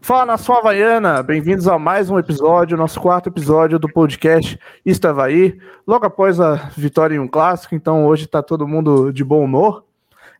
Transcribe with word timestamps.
Fala 0.00 0.26
nação 0.26 0.56
havaiana, 0.56 1.22
bem-vindos 1.22 1.66
a 1.66 1.78
mais 1.78 2.10
um 2.10 2.18
episódio, 2.18 2.76
nosso 2.76 3.00
quarto 3.00 3.28
episódio 3.28 3.78
do 3.78 3.88
podcast 3.88 4.58
Isto 4.84 5.08
Havaí, 5.08 5.58
logo 5.86 6.04
após 6.04 6.38
a 6.38 6.70
vitória 6.76 7.16
em 7.16 7.18
um 7.18 7.26
clássico, 7.26 7.74
então 7.74 8.06
hoje 8.06 8.26
está 8.26 8.42
todo 8.42 8.68
mundo 8.68 9.10
de 9.10 9.24
bom 9.24 9.42
humor. 9.42 9.84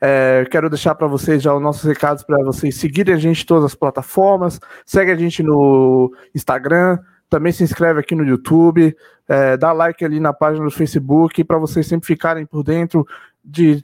É, 0.00 0.46
quero 0.50 0.68
deixar 0.68 0.94
para 0.94 1.06
vocês 1.06 1.42
já 1.42 1.54
os 1.54 1.62
nossos 1.62 1.84
recados 1.84 2.22
para 2.22 2.44
vocês 2.44 2.76
seguirem 2.76 3.14
a 3.14 3.18
gente 3.18 3.42
em 3.42 3.46
todas 3.46 3.64
as 3.64 3.74
plataformas, 3.74 4.60
segue 4.84 5.10
a 5.10 5.16
gente 5.16 5.42
no 5.42 6.12
Instagram, 6.34 6.98
também 7.28 7.50
se 7.50 7.64
inscreve 7.64 8.00
aqui 8.00 8.14
no 8.14 8.24
YouTube, 8.24 8.94
é, 9.26 9.56
dá 9.56 9.72
like 9.72 10.04
ali 10.04 10.20
na 10.20 10.34
página 10.34 10.64
do 10.64 10.70
Facebook 10.70 11.42
para 11.44 11.58
vocês 11.58 11.86
sempre 11.86 12.06
ficarem 12.06 12.44
por 12.44 12.62
dentro 12.62 13.06
de 13.44 13.82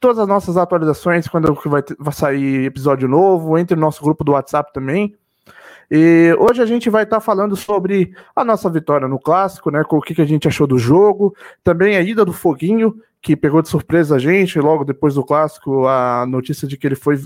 todas 0.00 0.18
as 0.18 0.28
nossas 0.28 0.56
atualizações 0.56 1.28
quando 1.28 1.52
vai, 1.66 1.82
vai 1.98 2.12
sair 2.12 2.66
episódio 2.66 3.08
novo, 3.08 3.58
entre 3.58 3.74
no 3.74 3.82
nosso 3.82 4.02
grupo 4.02 4.24
do 4.24 4.32
WhatsApp 4.32 4.72
também. 4.72 5.14
E 5.90 6.36
hoje 6.38 6.60
a 6.60 6.66
gente 6.66 6.90
vai 6.90 7.04
estar 7.04 7.16
tá 7.16 7.20
falando 7.20 7.56
sobre 7.56 8.14
a 8.36 8.44
nossa 8.44 8.68
vitória 8.68 9.08
no 9.08 9.18
clássico, 9.18 9.70
né? 9.70 9.82
Com 9.84 9.96
o 9.96 10.02
que, 10.02 10.14
que 10.14 10.22
a 10.22 10.26
gente 10.26 10.46
achou 10.46 10.66
do 10.66 10.78
jogo, 10.78 11.34
também 11.64 11.96
a 11.96 12.02
ida 12.02 12.24
do 12.24 12.32
Foguinho, 12.32 12.94
que 13.22 13.34
pegou 13.34 13.62
de 13.62 13.68
surpresa 13.68 14.16
a 14.16 14.18
gente, 14.18 14.60
logo 14.60 14.84
depois 14.84 15.14
do 15.14 15.24
clássico, 15.24 15.86
a 15.86 16.26
notícia 16.26 16.68
de 16.68 16.76
que 16.76 16.86
ele 16.86 16.94
foi. 16.94 17.18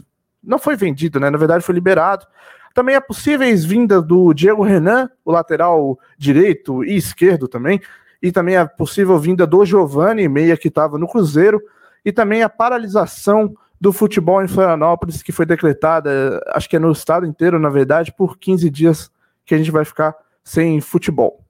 Não 0.42 0.58
foi 0.58 0.76
vendido, 0.76 1.18
né? 1.18 1.28
Na 1.28 1.38
verdade, 1.38 1.64
foi 1.64 1.74
liberado. 1.74 2.24
Também 2.72 2.94
a 2.94 3.00
possíveis 3.00 3.64
vinda 3.64 4.00
do 4.00 4.32
Diego 4.32 4.62
Renan, 4.62 5.10
o 5.24 5.32
lateral 5.32 5.98
direito 6.16 6.84
e 6.84 6.96
esquerdo 6.96 7.48
também. 7.48 7.80
E 8.22 8.30
também 8.30 8.56
a 8.56 8.66
possível 8.66 9.18
vinda 9.18 9.46
do 9.46 9.64
Giovanni, 9.64 10.28
meia 10.28 10.56
que 10.56 10.68
estava 10.68 10.96
no 10.96 11.08
Cruzeiro 11.08 11.60
e 12.04 12.12
também 12.12 12.42
a 12.42 12.48
paralisação 12.48 13.54
do 13.80 13.92
futebol 13.92 14.42
em 14.42 14.48
Florianópolis, 14.48 15.22
que 15.22 15.32
foi 15.32 15.44
decretada, 15.44 16.40
acho 16.48 16.68
que 16.68 16.76
é 16.76 16.78
no 16.78 16.92
estado 16.92 17.26
inteiro, 17.26 17.58
na 17.58 17.68
verdade, 17.68 18.12
por 18.16 18.38
15 18.38 18.70
dias 18.70 19.10
que 19.44 19.54
a 19.54 19.58
gente 19.58 19.72
vai 19.72 19.84
ficar 19.84 20.14
sem 20.44 20.80
futebol. 20.80 21.44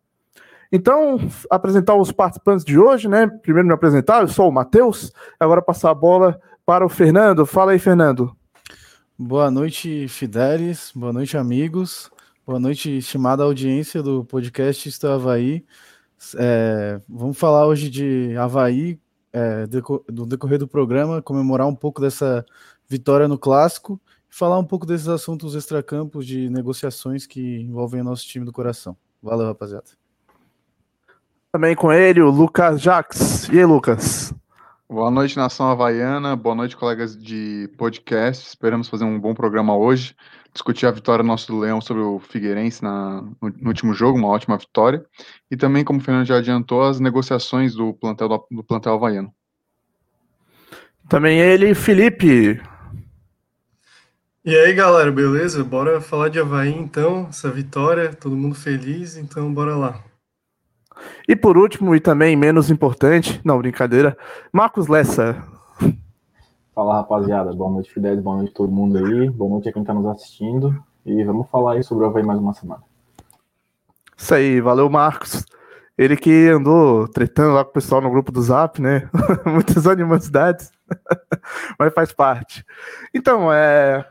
Então, 0.72 1.18
apresentar 1.50 1.94
os 1.94 2.10
participantes 2.10 2.64
de 2.64 2.78
hoje, 2.78 3.06
né? 3.06 3.26
Primeiro 3.26 3.68
me 3.68 3.74
apresentar, 3.74 4.22
eu 4.22 4.28
sou 4.28 4.48
o 4.48 4.52
Matheus, 4.52 5.12
agora 5.38 5.60
passar 5.60 5.90
a 5.90 5.94
bola 5.94 6.40
para 6.64 6.86
o 6.86 6.88
Fernando. 6.88 7.44
Fala 7.44 7.72
aí, 7.72 7.78
Fernando. 7.78 8.34
Boa 9.18 9.50
noite, 9.50 10.08
Fidelis, 10.08 10.90
boa 10.94 11.12
noite, 11.12 11.36
amigos, 11.36 12.10
boa 12.46 12.58
noite, 12.58 12.96
estimada 12.96 13.44
audiência 13.44 14.02
do 14.02 14.24
podcast 14.24 14.88
Estou 14.88 15.12
Havaí. 15.12 15.64
É, 16.38 16.98
vamos 17.06 17.38
falar 17.38 17.66
hoje 17.66 17.90
de 17.90 18.34
Havaí, 18.38 18.98
é, 19.32 19.66
do 19.66 20.26
decorrer 20.26 20.58
do 20.58 20.68
programa, 20.68 21.22
comemorar 21.22 21.66
um 21.66 21.74
pouco 21.74 22.00
dessa 22.00 22.44
vitória 22.88 23.26
no 23.26 23.38
clássico 23.38 24.00
e 24.30 24.34
falar 24.34 24.58
um 24.58 24.64
pouco 24.64 24.84
desses 24.84 25.08
assuntos 25.08 25.54
extracampos 25.54 26.26
de 26.26 26.50
negociações 26.50 27.26
que 27.26 27.60
envolvem 27.60 28.00
o 28.00 28.04
nosso 28.04 28.26
time 28.26 28.44
do 28.44 28.52
coração. 28.52 28.96
Valeu, 29.22 29.46
rapaziada. 29.46 29.86
Também 31.50 31.74
com 31.74 31.92
ele, 31.92 32.20
o 32.20 32.30
Lucas 32.30 32.80
Jax. 32.80 33.48
E 33.48 33.58
aí, 33.58 33.64
Lucas? 33.64 34.34
Boa 34.88 35.10
noite, 35.10 35.36
nação 35.36 35.70
havaiana. 35.70 36.36
Boa 36.36 36.54
noite, 36.54 36.76
colegas 36.76 37.16
de 37.16 37.70
podcast. 37.78 38.46
Esperamos 38.46 38.88
fazer 38.88 39.04
um 39.04 39.18
bom 39.18 39.32
programa 39.32 39.76
hoje 39.76 40.14
discutir 40.52 40.86
a 40.86 40.90
vitória 40.90 41.24
nosso 41.24 41.46
do 41.50 41.58
Leão 41.58 41.80
sobre 41.80 42.02
o 42.02 42.18
Figueirense 42.18 42.82
na, 42.82 43.22
no, 43.40 43.48
no, 43.48 43.68
último 43.68 43.94
jogo, 43.94 44.18
uma 44.18 44.28
ótima 44.28 44.58
vitória, 44.58 45.04
e 45.50 45.56
também, 45.56 45.84
como 45.84 45.98
o 45.98 46.02
Fernando 46.02 46.26
já 46.26 46.36
adiantou, 46.36 46.82
as 46.82 47.00
negociações 47.00 47.74
do 47.74 47.94
plantel, 47.94 48.28
do, 48.28 48.46
do 48.50 48.64
plantel 48.64 48.94
havaiano. 48.94 49.32
Também 51.08 51.40
ele, 51.40 51.74
Felipe. 51.74 52.60
E 54.44 54.56
aí, 54.56 54.74
galera, 54.74 55.10
beleza? 55.10 55.62
Bora 55.62 56.00
falar 56.00 56.28
de 56.28 56.40
Havaí, 56.40 56.72
então, 56.72 57.26
essa 57.28 57.50
vitória, 57.50 58.12
todo 58.12 58.36
mundo 58.36 58.54
feliz, 58.54 59.16
então 59.16 59.52
bora 59.52 59.76
lá. 59.76 60.02
E 61.28 61.36
por 61.36 61.56
último, 61.56 61.94
e 61.94 62.00
também 62.00 62.36
menos 62.36 62.70
importante, 62.70 63.40
não, 63.44 63.58
brincadeira, 63.58 64.16
Marcos 64.52 64.88
Lessa. 64.88 65.51
Fala 66.74 66.94
rapaziada, 66.94 67.52
boa 67.52 67.70
noite 67.70 67.92
Fidel, 67.92 68.16
boa 68.22 68.36
noite 68.36 68.54
todo 68.54 68.72
mundo 68.72 68.96
aí, 68.96 69.28
boa 69.28 69.50
noite 69.50 69.68
a 69.68 69.72
quem 69.72 69.82
está 69.82 69.92
nos 69.92 70.06
assistindo 70.06 70.82
e 71.04 71.22
vamos 71.22 71.46
falar 71.50 71.74
aí 71.74 71.84
sobre 71.84 72.02
o 72.02 72.06
Havaí 72.06 72.22
mais 72.22 72.38
uma 72.38 72.54
semana. 72.54 72.82
Isso 74.16 74.34
aí, 74.34 74.58
valeu 74.58 74.88
Marcos. 74.88 75.44
Ele 75.98 76.16
que 76.16 76.48
andou 76.48 77.06
tretando 77.08 77.52
lá 77.52 77.62
com 77.62 77.68
o 77.68 77.74
pessoal 77.74 78.00
no 78.00 78.10
grupo 78.10 78.32
do 78.32 78.40
Zap, 78.40 78.80
né? 78.80 79.06
Muitas 79.44 79.86
animosidades, 79.86 80.72
mas 81.78 81.92
faz 81.92 82.10
parte. 82.10 82.64
Então, 83.12 83.52
é. 83.52 84.08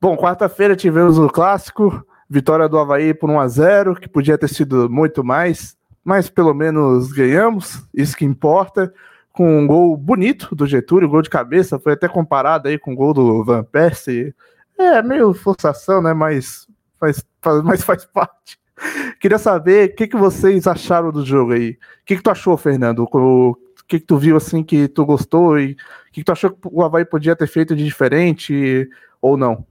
Bom, 0.00 0.16
quarta-feira 0.16 0.74
tivemos 0.74 1.18
o 1.18 1.28
clássico, 1.28 2.02
vitória 2.26 2.70
do 2.70 2.78
Havaí 2.78 3.12
por 3.12 3.28
1 3.28 3.38
a 3.38 3.48
0 3.48 3.94
que 3.96 4.08
podia 4.08 4.38
ter 4.38 4.48
sido 4.48 4.88
muito 4.88 5.22
mais, 5.22 5.76
mas 6.02 6.30
pelo 6.30 6.54
menos 6.54 7.12
ganhamos, 7.12 7.86
isso 7.92 8.16
que 8.16 8.24
importa 8.24 8.90
com 9.38 9.60
um 9.60 9.68
gol 9.68 9.96
bonito 9.96 10.52
do 10.52 10.66
Getúlio, 10.66 11.08
gol 11.08 11.22
de 11.22 11.30
cabeça, 11.30 11.78
foi 11.78 11.92
até 11.92 12.08
comparado 12.08 12.66
aí 12.66 12.76
com 12.76 12.92
o 12.92 12.96
gol 12.96 13.14
do 13.14 13.44
Van 13.44 13.62
Persie. 13.62 14.34
É 14.76 15.00
meio 15.00 15.32
forçação, 15.32 16.02
né? 16.02 16.12
Mas 16.12 16.66
faz, 16.98 17.24
faz, 17.40 17.62
mas 17.62 17.84
faz 17.84 18.04
parte. 18.04 18.58
Queria 19.20 19.38
saber 19.38 19.90
o 19.90 19.94
que, 19.94 20.08
que 20.08 20.16
vocês 20.16 20.66
acharam 20.66 21.12
do 21.12 21.24
jogo 21.24 21.52
aí. 21.52 21.70
O 21.70 22.04
que, 22.04 22.16
que 22.16 22.22
tu 22.22 22.30
achou, 22.32 22.56
Fernando? 22.56 23.04
O 23.04 23.54
que, 23.86 24.00
que 24.00 24.06
tu 24.06 24.18
viu 24.18 24.36
assim 24.36 24.64
que 24.64 24.88
tu 24.88 25.06
gostou 25.06 25.56
e 25.56 25.74
o 25.74 25.76
que, 26.10 26.20
que 26.20 26.24
tu 26.24 26.32
achou 26.32 26.50
que 26.50 26.58
o 26.64 26.82
Havaí 26.82 27.04
podia 27.04 27.36
ter 27.36 27.46
feito 27.46 27.76
de 27.76 27.84
diferente 27.84 28.90
ou 29.22 29.36
não? 29.36 29.64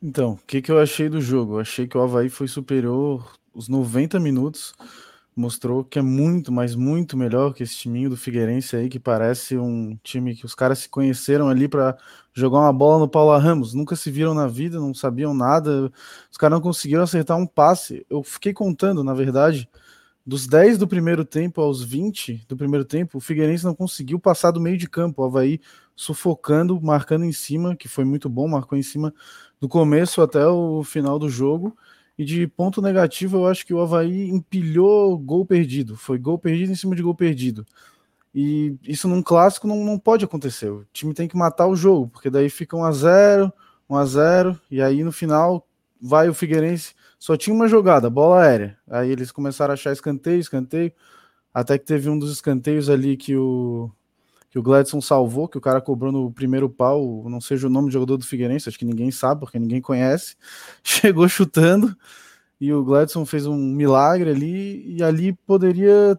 Então, 0.00 0.34
o 0.34 0.40
que, 0.46 0.62
que 0.62 0.70
eu 0.70 0.78
achei 0.78 1.08
do 1.08 1.20
jogo? 1.20 1.54
Eu 1.54 1.60
achei 1.60 1.88
que 1.88 1.98
o 1.98 2.02
Havaí 2.02 2.28
foi 2.28 2.46
superior 2.46 3.32
os 3.52 3.68
90 3.68 4.20
minutos 4.20 4.72
mostrou 5.34 5.84
que 5.84 5.98
é 5.98 6.02
muito, 6.02 6.52
mas 6.52 6.74
muito 6.74 7.16
melhor 7.16 7.54
que 7.54 7.62
esse 7.62 7.76
timinho 7.76 8.10
do 8.10 8.16
Figueirense 8.16 8.76
aí, 8.76 8.88
que 8.88 8.98
parece 8.98 9.56
um 9.56 9.96
time 10.02 10.34
que 10.34 10.44
os 10.44 10.54
caras 10.54 10.80
se 10.80 10.88
conheceram 10.88 11.48
ali 11.48 11.68
para 11.68 11.96
jogar 12.32 12.58
uma 12.60 12.72
bola 12.72 13.00
no 13.00 13.08
Paulo 13.08 13.36
Ramos, 13.38 13.74
nunca 13.74 13.96
se 13.96 14.10
viram 14.10 14.34
na 14.34 14.46
vida, 14.46 14.78
não 14.78 14.92
sabiam 14.94 15.32
nada, 15.34 15.90
os 16.30 16.36
caras 16.36 16.56
não 16.56 16.62
conseguiram 16.62 17.02
acertar 17.02 17.36
um 17.38 17.46
passe. 17.46 18.04
Eu 18.10 18.22
fiquei 18.22 18.52
contando, 18.52 19.02
na 19.04 19.14
verdade, 19.14 19.68
dos 20.26 20.46
10 20.46 20.78
do 20.78 20.86
primeiro 20.86 21.24
tempo 21.24 21.60
aos 21.60 21.82
20 21.82 22.44
do 22.48 22.56
primeiro 22.56 22.84
tempo, 22.84 23.18
o 23.18 23.20
Figueirense 23.20 23.64
não 23.64 23.74
conseguiu 23.74 24.18
passar 24.20 24.50
do 24.50 24.60
meio 24.60 24.76
de 24.76 24.88
campo, 24.88 25.22
o 25.22 25.24
Havaí 25.24 25.60
sufocando, 25.96 26.80
marcando 26.80 27.24
em 27.24 27.32
cima, 27.32 27.76
que 27.76 27.88
foi 27.88 28.04
muito 28.04 28.28
bom, 28.28 28.48
marcou 28.48 28.76
em 28.76 28.82
cima 28.82 29.12
do 29.60 29.68
começo 29.68 30.22
até 30.22 30.46
o 30.46 30.82
final 30.82 31.18
do 31.18 31.28
jogo. 31.28 31.76
E 32.18 32.24
de 32.24 32.46
ponto 32.46 32.82
negativo, 32.82 33.38
eu 33.38 33.46
acho 33.46 33.64
que 33.66 33.72
o 33.72 33.80
Havaí 33.80 34.28
empilhou 34.28 35.16
gol 35.18 35.46
perdido. 35.46 35.96
Foi 35.96 36.18
gol 36.18 36.38
perdido 36.38 36.72
em 36.72 36.74
cima 36.76 36.94
de 36.94 37.02
gol 37.02 37.14
perdido. 37.14 37.66
E 38.34 38.76
isso 38.84 39.08
num 39.08 39.22
clássico 39.22 39.66
não, 39.66 39.84
não 39.84 39.98
pode 39.98 40.24
acontecer. 40.24 40.70
O 40.70 40.86
time 40.92 41.14
tem 41.14 41.26
que 41.26 41.36
matar 41.36 41.66
o 41.66 41.76
jogo, 41.76 42.08
porque 42.08 42.30
daí 42.30 42.48
fica 42.50 42.76
1 42.76 42.84
a 42.84 42.92
0 42.92 43.52
1 43.88 43.96
a 43.96 44.04
0 44.04 44.60
e 44.70 44.80
aí 44.80 45.02
no 45.02 45.10
final 45.10 45.66
vai 46.00 46.28
o 46.28 46.34
Figueirense. 46.34 46.94
Só 47.18 47.36
tinha 47.36 47.54
uma 47.54 47.68
jogada, 47.68 48.08
bola 48.08 48.42
aérea. 48.42 48.78
Aí 48.88 49.10
eles 49.10 49.32
começaram 49.32 49.72
a 49.72 49.74
achar 49.74 49.92
escanteio, 49.92 50.40
escanteio. 50.40 50.92
Até 51.52 51.76
que 51.78 51.84
teve 51.84 52.08
um 52.08 52.18
dos 52.18 52.32
escanteios 52.32 52.88
ali 52.88 53.16
que 53.16 53.36
o, 53.36 53.90
que 54.50 54.58
o 54.58 54.62
Gladson 54.62 55.00
salvou, 55.00 55.48
que 55.48 55.56
o 55.56 55.60
cara 55.60 55.80
cobrou 55.80 56.10
no 56.10 56.32
primeiro 56.32 56.68
pau, 56.68 57.24
não 57.28 57.40
seja 57.40 57.68
o 57.68 57.70
nome 57.70 57.88
do 57.88 57.92
jogador 57.92 58.16
do 58.16 58.26
Figueirense, 58.26 58.68
acho 58.68 58.78
que 58.78 58.84
ninguém 58.84 59.10
sabe, 59.12 59.40
porque 59.40 59.58
ninguém 59.58 59.80
conhece, 59.80 60.36
chegou 60.82 61.28
chutando, 61.28 61.96
e 62.60 62.72
o 62.72 62.84
Gladson 62.84 63.24
fez 63.24 63.46
um 63.46 63.56
milagre 63.56 64.30
ali, 64.30 64.96
e 64.96 65.02
ali 65.02 65.32
poderia 65.32 66.18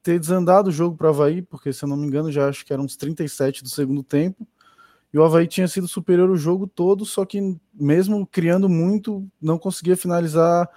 ter 0.00 0.18
desandado 0.18 0.68
o 0.68 0.72
jogo 0.72 0.96
para 0.96 1.08
o 1.08 1.10
Havaí, 1.10 1.42
porque 1.42 1.72
se 1.72 1.84
eu 1.84 1.88
não 1.88 1.96
me 1.96 2.06
engano 2.06 2.30
já 2.30 2.48
acho 2.48 2.64
que 2.64 2.72
eram 2.72 2.84
uns 2.84 2.96
37 2.96 3.64
do 3.64 3.68
segundo 3.68 4.02
tempo, 4.02 4.46
e 5.12 5.18
o 5.18 5.24
Havaí 5.24 5.46
tinha 5.46 5.68
sido 5.68 5.88
superior 5.88 6.30
o 6.30 6.36
jogo 6.36 6.66
todo, 6.66 7.04
só 7.04 7.24
que 7.24 7.58
mesmo 7.74 8.26
criando 8.26 8.68
muito, 8.68 9.28
não 9.40 9.58
conseguia 9.58 9.96
finalizar 9.96 10.68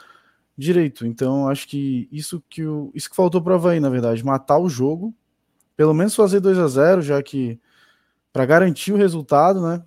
direito. 0.57 1.05
Então 1.05 1.47
acho 1.47 1.67
que 1.67 2.09
isso 2.11 2.43
que 2.49 2.65
o, 2.65 2.91
isso 2.93 3.09
que 3.09 3.15
faltou 3.15 3.41
para 3.41 3.53
o 3.53 3.55
Havaí, 3.55 3.79
na 3.79 3.89
verdade, 3.89 4.25
matar 4.25 4.57
o 4.59 4.67
jogo, 4.67 5.13
pelo 5.75 5.93
menos 5.93 6.15
fazer 6.15 6.39
2 6.39 6.57
a 6.57 6.67
0 6.67 7.01
já 7.01 7.21
que 7.21 7.59
para 8.31 8.45
garantir 8.45 8.91
o 8.91 8.97
resultado, 8.97 9.61
né? 9.61 9.83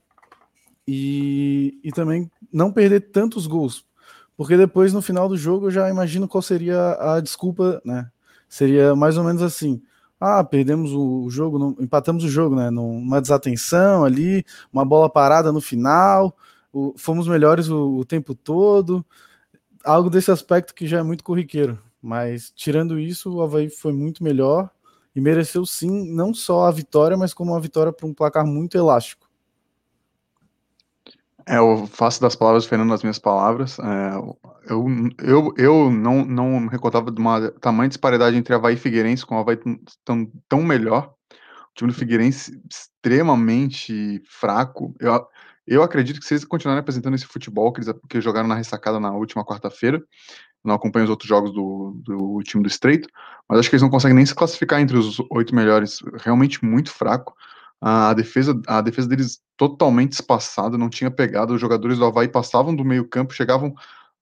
E, 0.86 1.78
e 1.84 1.92
também 1.92 2.30
não 2.52 2.72
perder 2.72 3.10
tantos 3.10 3.46
gols, 3.46 3.84
porque 4.36 4.56
depois 4.56 4.92
no 4.92 5.02
final 5.02 5.28
do 5.28 5.36
jogo 5.36 5.66
eu 5.66 5.70
já 5.70 5.90
imagino 5.90 6.26
qual 6.26 6.40
seria 6.40 6.96
a 6.98 7.20
desculpa, 7.20 7.80
né? 7.84 8.10
Seria 8.48 8.96
mais 8.96 9.18
ou 9.18 9.24
menos 9.24 9.42
assim: 9.42 9.82
ah, 10.20 10.42
perdemos 10.42 10.92
o 10.92 11.28
jogo, 11.28 11.58
não, 11.58 11.76
empatamos 11.78 12.24
o 12.24 12.28
jogo, 12.28 12.56
né? 12.56 12.70
Numa 12.70 13.20
desatenção 13.20 14.04
ali, 14.04 14.44
uma 14.72 14.84
bola 14.84 15.10
parada 15.10 15.52
no 15.52 15.60
final, 15.60 16.34
o, 16.72 16.94
fomos 16.96 17.28
melhores 17.28 17.68
o, 17.68 17.98
o 17.98 18.04
tempo 18.04 18.34
todo, 18.34 19.04
algo 19.84 20.08
desse 20.10 20.30
aspecto 20.30 20.74
que 20.74 20.86
já 20.86 20.98
é 21.00 21.02
muito 21.02 21.22
corriqueiro. 21.22 21.78
Mas 22.00 22.50
tirando 22.54 22.98
isso, 22.98 23.30
o 23.34 23.42
Havaí 23.42 23.68
foi 23.68 23.92
muito 23.92 24.24
melhor 24.24 24.70
e 25.18 25.20
mereceu 25.20 25.66
sim 25.66 26.14
não 26.14 26.32
só 26.32 26.66
a 26.66 26.70
vitória, 26.70 27.16
mas 27.16 27.34
como 27.34 27.50
uma 27.50 27.60
vitória 27.60 27.92
para 27.92 28.06
um 28.06 28.14
placar 28.14 28.46
muito 28.46 28.78
elástico. 28.78 29.28
É, 31.44 31.58
eu 31.58 31.88
faço 31.88 32.20
das 32.20 32.36
palavras 32.36 32.62
do 32.62 32.68
Fernando 32.68 32.94
as 32.94 33.02
minhas 33.02 33.18
palavras. 33.18 33.80
É, 33.80 34.12
eu, 34.70 34.86
eu, 35.20 35.54
eu 35.56 35.90
não, 35.90 36.24
não 36.24 36.60
me 36.60 36.68
recordava 36.68 37.10
de 37.10 37.20
uma 37.20 37.50
tamanha 37.50 37.88
disparidade 37.88 38.36
entre 38.36 38.54
Havaí 38.54 38.74
e 38.74 38.78
Figueirense, 38.78 39.26
com 39.26 39.34
o 39.34 39.38
Havaí 39.38 39.58
tão, 40.04 40.30
tão 40.48 40.62
melhor. 40.62 41.12
O 41.32 41.74
time 41.74 41.90
do 41.90 41.98
Figueirense 41.98 42.62
extremamente 42.70 44.22
fraco. 44.24 44.94
Eu, 45.00 45.26
eu 45.66 45.82
acredito 45.82 46.20
que 46.20 46.26
se 46.26 46.34
eles 46.34 46.44
continuarem 46.44 46.80
apresentando 46.80 47.16
esse 47.16 47.26
futebol 47.26 47.72
que 47.72 47.80
eles 47.80 47.92
que 48.08 48.20
jogaram 48.20 48.46
na 48.46 48.54
ressacada 48.54 49.00
na 49.00 49.10
última 49.10 49.44
quarta-feira, 49.44 50.00
não 50.64 50.74
acompanho 50.74 51.04
os 51.04 51.10
outros 51.10 51.28
jogos 51.28 51.52
do, 51.52 52.00
do 52.04 52.42
time 52.42 52.62
do 52.62 52.68
Estreito, 52.68 53.08
mas 53.48 53.58
acho 53.58 53.70
que 53.70 53.76
eles 53.76 53.82
não 53.82 53.90
conseguem 53.90 54.16
nem 54.16 54.26
se 54.26 54.34
classificar 54.34 54.80
entre 54.80 54.96
os 54.96 55.18
oito 55.30 55.54
melhores. 55.54 56.00
Realmente 56.18 56.64
muito 56.64 56.90
fraco. 56.90 57.34
A 57.80 58.12
defesa, 58.12 58.60
a 58.66 58.80
defesa 58.80 59.08
deles 59.08 59.40
totalmente 59.56 60.12
espaçada, 60.12 60.76
não 60.76 60.90
tinha 60.90 61.10
pegado. 61.10 61.54
Os 61.54 61.60
jogadores 61.60 61.98
do 61.98 62.04
Havaí 62.04 62.28
passavam 62.28 62.74
do 62.74 62.84
meio-campo, 62.84 63.32
chegavam 63.32 63.74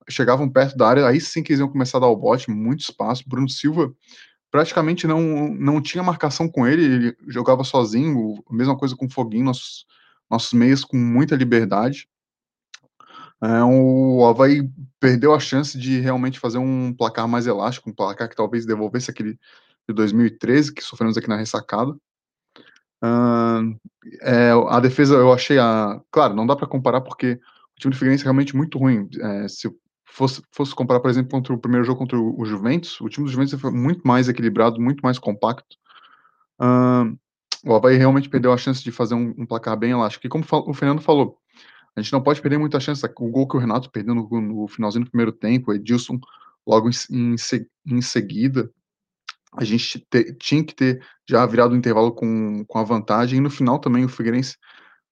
chegavam 0.09 0.49
perto 0.49 0.77
da 0.77 0.89
área, 0.89 1.07
aí 1.07 1.21
sim 1.21 1.43
que 1.43 1.53
eles 1.53 1.61
iam 1.61 1.69
começar 1.69 1.99
a 1.99 2.03
dar 2.03 2.07
o 2.07 2.17
bote, 2.17 2.51
muito 2.51 2.81
espaço. 2.81 3.25
Bruno 3.27 3.49
Silva 3.49 3.93
praticamente 4.51 5.07
não, 5.07 5.21
não 5.55 5.83
tinha 5.83 6.03
marcação 6.03 6.49
com 6.49 6.67
ele, 6.67 6.85
ele 6.85 7.17
jogava 7.27 7.65
sozinho, 7.65 8.43
mesma 8.51 8.77
coisa 8.77 8.97
com 8.97 9.07
o 9.07 9.11
Foguinho, 9.11 9.45
nossos, 9.45 9.85
nossos 10.31 10.53
meios 10.53 10.85
com 10.85 10.97
muita 10.97 11.35
liberdade. 11.35 12.09
É, 13.43 13.63
o 13.63 14.25
Havaí 14.27 14.69
perdeu 14.99 15.35
a 15.35 15.41
chance 15.41 15.79
de 15.79 16.01
realmente 16.01 16.41
fazer 16.41 16.59
um 16.59 16.93
placar 16.93 17.29
mais 17.29 17.47
elástico, 17.47 17.91
um 17.91 17.95
placar 17.95 18.29
que 18.29 18.37
talvez 18.37 18.65
devolvesse 18.65 19.11
aquele 19.11 19.39
de 19.89 19.95
2013 19.95 20.73
que 20.73 20.83
sofremos 20.83 21.17
aqui 21.17 21.29
na 21.29 21.37
ressacada. 21.37 21.93
Uh, 23.03 23.79
é, 24.23 24.51
a 24.69 24.81
defesa 24.81 25.15
eu 25.15 25.33
achei 25.33 25.59
a. 25.59 26.01
Claro, 26.11 26.35
não 26.35 26.47
dá 26.47 26.57
para 26.57 26.67
comparar 26.67 27.03
porque 27.03 27.39
o 27.77 27.81
time 27.81 27.93
do 27.93 27.99
Figueirense 27.99 28.23
é 28.23 28.25
realmente 28.25 28.57
muito 28.57 28.79
ruim. 28.79 29.09
É, 29.21 29.49
se 29.49 29.71
fosse, 30.05 30.43
fosse 30.51 30.75
comparar, 30.75 31.01
por 31.01 31.11
exemplo, 31.11 31.31
contra 31.31 31.53
o 31.53 31.59
primeiro 31.59 31.85
jogo 31.85 31.99
contra 31.99 32.19
o, 32.19 32.45
Juventus, 32.45 33.01
o 33.01 33.09
time 33.09 33.27
do 33.27 33.33
Juventus 33.33 33.61
foi 33.61 33.71
muito 33.71 34.07
mais 34.07 34.29
equilibrado, 34.29 34.81
muito 34.81 35.03
mais 35.03 35.19
compacto. 35.19 35.77
Uh, 36.59 37.17
o 37.65 37.75
Havaí 37.75 37.97
realmente 37.97 38.29
perdeu 38.29 38.53
a 38.53 38.57
chance 38.57 38.83
de 38.83 38.91
fazer 38.91 39.15
um, 39.15 39.35
um 39.37 39.47
placar 39.47 39.77
bem 39.77 39.91
elástico. 39.91 40.27
E 40.27 40.31
como 40.31 40.45
o 40.51 40.73
Fernando 40.73 41.03
falou, 41.03 41.39
a 41.97 42.03
gente 42.03 42.13
não 42.13 42.23
pode 42.23 42.43
perder 42.43 42.59
muita 42.59 42.79
chance. 42.79 43.05
O 43.19 43.31
gol 43.31 43.49
que 43.49 43.57
o 43.57 43.61
Renato 43.61 43.91
perdeu 43.91 44.15
no, 44.15 44.29
no 44.41 44.69
finalzinho 44.69 45.05
do 45.05 45.11
primeiro 45.11 45.33
tempo, 45.33 45.71
o 45.71 45.75
Edilson 45.75 46.21
logo 46.67 46.91
em, 46.91 47.37
em, 47.87 48.03
seguida, 48.03 48.71
a 49.53 49.65
gente 49.65 50.05
te, 50.11 50.35
tinha 50.35 50.63
que 50.63 50.75
ter 50.75 51.07
já 51.29 51.47
virado 51.47 51.73
o 51.73 51.77
intervalo 51.77 52.13
com, 52.13 52.65
com 52.67 52.79
a 52.79 52.83
vantagem, 52.83 53.39
e 53.39 53.41
no 53.41 53.49
final 53.49 53.79
também 53.79 54.05
o 54.05 54.09
Figueirense 54.09 54.57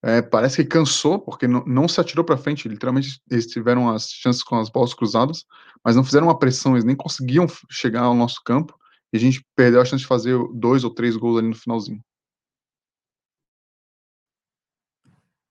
é, 0.03 0.21
parece 0.21 0.57
que 0.57 0.69
cansou, 0.69 1.17
porque 1.17 1.47
não, 1.47 1.63
não 1.65 1.87
se 1.87 1.99
atirou 1.99 2.23
para 2.23 2.37
frente, 2.37 2.67
literalmente 2.67 3.19
eles 3.31 3.47
tiveram 3.47 3.89
as 3.89 4.09
chances 4.09 4.43
com 4.43 4.57
as 4.57 4.69
bolas 4.69 4.93
cruzadas, 4.93 5.45
mas 5.83 5.95
não 5.95 6.03
fizeram 6.03 6.27
uma 6.27 6.37
pressão, 6.37 6.73
eles 6.73 6.83
nem 6.83 6.95
conseguiam 6.95 7.47
chegar 7.71 8.01
ao 8.01 8.13
nosso 8.13 8.41
campo, 8.45 8.77
e 9.11 9.17
a 9.17 9.19
gente 9.19 9.43
perdeu 9.55 9.81
a 9.81 9.85
chance 9.85 10.01
de 10.01 10.07
fazer 10.07 10.37
dois 10.53 10.83
ou 10.83 10.93
três 10.93 11.15
gols 11.15 11.39
ali 11.39 11.47
no 11.47 11.55
finalzinho. 11.55 12.03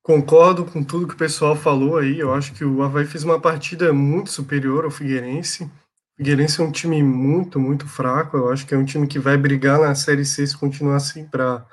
Concordo 0.05 0.67
com 0.67 0.85
tudo 0.85 1.09
que 1.09 1.15
o 1.15 1.17
pessoal 1.17 1.57
falou 1.57 1.97
aí. 1.97 2.19
Eu 2.19 2.35
acho 2.35 2.53
que 2.53 2.63
o 2.63 2.83
Havaí 2.83 3.07
fez 3.07 3.25
uma 3.25 3.41
partida 3.41 3.91
muito 3.91 4.31
superior 4.31 4.85
ao 4.85 4.91
Figueirense. 4.91 5.65
O 5.65 5.71
Figueirense 6.19 6.61
é 6.61 6.65
um 6.65 6.71
time 6.71 7.03
muito, 7.03 7.59
muito 7.59 7.89
fraco. 7.89 8.37
Eu 8.37 8.53
acho 8.53 8.67
que 8.67 8.75
é 8.75 8.77
um 8.77 8.85
time 8.85 9.07
que 9.07 9.19
vai 9.19 9.39
brigar 9.39 9.81
na 9.81 9.95
Série 9.95 10.27
C 10.27 10.47
se 10.47 10.59
continuar 10.59 10.97
assim 10.97 11.27
para 11.27 11.67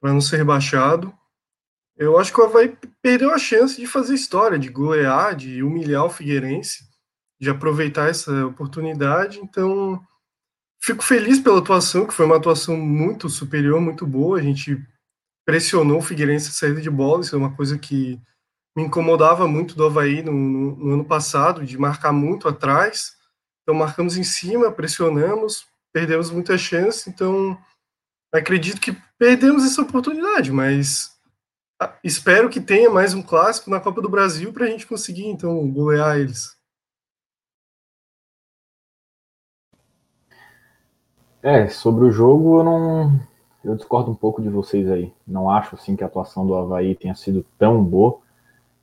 não 0.00 0.20
ser 0.20 0.36
rebaixado. 0.36 1.12
Eu 1.96 2.16
acho 2.20 2.32
que 2.32 2.40
o 2.40 2.44
Havaí 2.44 2.72
perdeu 3.02 3.32
a 3.34 3.38
chance 3.38 3.76
de 3.76 3.86
fazer 3.88 4.14
história, 4.14 4.60
de 4.60 4.68
golear, 4.68 5.34
de 5.34 5.60
humilhar 5.60 6.04
o 6.04 6.10
Figueirense, 6.10 6.84
de 7.40 7.50
aproveitar 7.50 8.08
essa 8.08 8.46
oportunidade. 8.46 9.40
Então, 9.40 10.00
fico 10.80 11.02
feliz 11.02 11.40
pela 11.40 11.58
atuação, 11.58 12.06
que 12.06 12.14
foi 12.14 12.26
uma 12.26 12.36
atuação 12.36 12.76
muito 12.76 13.28
superior, 13.28 13.80
muito 13.80 14.06
boa. 14.06 14.38
A 14.38 14.42
gente 14.42 14.80
pressionou 15.44 15.98
o 15.98 16.02
Figueirense 16.02 16.48
a 16.48 16.52
saída 16.52 16.80
de 16.80 16.90
bola, 16.90 17.22
isso 17.22 17.34
é 17.34 17.38
uma 17.38 17.54
coisa 17.54 17.78
que 17.78 18.20
me 18.76 18.84
incomodava 18.84 19.46
muito 19.46 19.74
do 19.74 19.84
Havaí 19.84 20.22
no, 20.22 20.32
no, 20.32 20.76
no 20.76 20.94
ano 20.94 21.04
passado, 21.04 21.64
de 21.64 21.76
marcar 21.76 22.12
muito 22.12 22.48
atrás 22.48 23.16
então 23.62 23.74
marcamos 23.74 24.16
em 24.16 24.24
cima, 24.24 24.72
pressionamos, 24.72 25.66
perdemos 25.92 26.30
muita 26.30 26.58
chance, 26.58 27.08
então 27.08 27.56
acredito 28.32 28.80
que 28.80 28.96
perdemos 29.16 29.64
essa 29.64 29.82
oportunidade, 29.82 30.50
mas 30.50 31.16
ah, 31.80 31.96
espero 32.02 32.50
que 32.50 32.60
tenha 32.60 32.90
mais 32.90 33.14
um 33.14 33.22
clássico 33.22 33.70
na 33.70 33.80
Copa 33.80 34.02
do 34.02 34.08
Brasil 34.08 34.52
para 34.52 34.66
a 34.66 34.68
gente 34.68 34.86
conseguir 34.86 35.26
então 35.26 35.70
golear 35.70 36.18
eles. 36.18 36.56
É, 41.40 41.68
sobre 41.68 42.04
o 42.04 42.10
jogo 42.10 42.60
eu 42.60 42.64
não 42.64 43.31
eu 43.64 43.74
discordo 43.74 44.10
um 44.10 44.14
pouco 44.14 44.42
de 44.42 44.48
vocês 44.48 44.90
aí. 44.90 45.12
Não 45.26 45.50
acho 45.50 45.74
assim 45.74 45.96
que 45.96 46.02
a 46.02 46.06
atuação 46.06 46.46
do 46.46 46.54
Havaí 46.54 46.94
tenha 46.94 47.14
sido 47.14 47.44
tão 47.58 47.82
boa. 47.82 48.18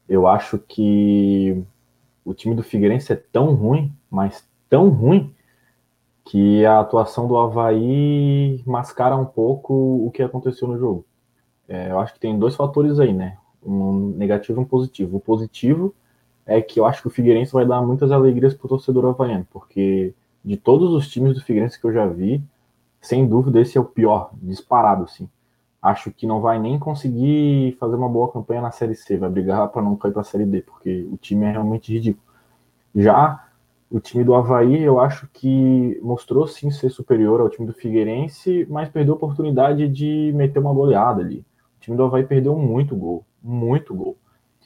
Eu 0.08 0.28
acho 0.28 0.58
que 0.58 1.62
o 2.24 2.34
time 2.34 2.56
do 2.56 2.64
Figueirense 2.64 3.12
é 3.14 3.16
tão 3.16 3.54
ruim, 3.54 3.94
mas 4.10 4.48
tão 4.70 4.90
ruim 4.90 5.34
que 6.26 6.66
a 6.66 6.80
atuação 6.80 7.28
do 7.28 7.38
Havaí 7.38 8.62
mascara 8.66 9.18
um 9.18 9.26
pouco 9.26 9.74
o 9.74 10.12
que 10.12 10.22
aconteceu 10.22 10.68
no 10.68 10.78
jogo. 10.78 11.06
É, 11.68 11.92
eu 11.92 12.00
acho 12.00 12.14
que 12.14 12.20
tem 12.20 12.38
dois 12.38 12.56
fatores 12.56 13.00
aí, 13.00 13.14
né? 13.14 13.38
Um 13.66 14.14
negativo 14.16 14.62
e 14.62 14.64
um 14.64 14.68
positivo. 14.68 15.18
O 15.18 15.20
positivo 15.20 15.94
é 16.46 16.62
que 16.62 16.80
eu 16.80 16.86
acho 16.86 17.02
que 17.02 17.08
o 17.08 17.12
Figueirense 17.12 17.52
vai 17.52 17.66
dar 17.66 17.82
muitas 17.82 18.12
alegrias 18.12 18.54
para 18.54 18.66
o 18.66 18.70
torcedor 18.70 19.06
havaiano, 19.06 19.46
porque 19.52 20.14
de 20.44 20.58
todos 20.58 20.94
os 20.94 21.08
times 21.10 21.36
do 21.36 21.42
Figueirense 21.42 21.80
que 21.80 21.86
eu 21.86 21.94
já 21.94 22.08
vi, 22.08 22.42
sem 23.02 23.28
dúvida 23.28 23.60
esse 23.60 23.78
é 23.78 23.82
o 23.82 23.86
pior, 23.86 24.32
disparado, 24.42 25.08
sim. 25.08 25.30
Acho 25.82 26.12
que 26.12 26.28
não 26.28 26.42
vai 26.42 26.60
nem 26.60 26.78
conseguir 26.78 27.78
fazer 27.80 27.96
uma 27.96 28.10
boa 28.10 28.32
campanha 28.32 28.62
na 28.62 28.72
Série 28.72 28.96
C, 28.96 29.18
vai 29.18 29.30
brigar 29.30 29.70
para 29.70 29.82
não 29.82 29.96
cair 29.96 30.12
para 30.12 30.22
a 30.22 30.26
Série 30.26 30.46
D, 30.46 30.62
porque 30.62 31.08
o 31.12 31.18
time 31.18 31.46
é 31.46 31.52
realmente 31.52 31.94
ridículo. 31.94 32.26
Já 32.94 33.46
o 33.90 34.00
time 34.00 34.24
do 34.24 34.36
Havaí, 34.36 34.84
eu 34.84 35.00
acho 35.00 35.28
que 35.34 36.00
mostrou 36.04 36.48
sim 36.48 36.70
ser 36.70 36.90
superior 36.90 37.42
ao 37.42 37.50
time 37.50 37.66
do 37.66 37.74
Figueirense, 37.74 38.68
mas 38.70 38.90
perdeu 38.90 39.14
a 39.14 39.18
oportunidade 39.18 39.88
de 39.88 40.32
meter 40.36 40.60
uma 40.60 40.74
goleada 40.74 41.22
ali. 41.22 41.40
O 41.78 41.80
time 41.80 41.98
do 41.98 42.04
Havaí 42.04 42.24
perdeu 42.24 42.56
muito 42.56 42.96
gol, 42.96 43.26
muito 43.42 43.96
gol. 43.96 44.16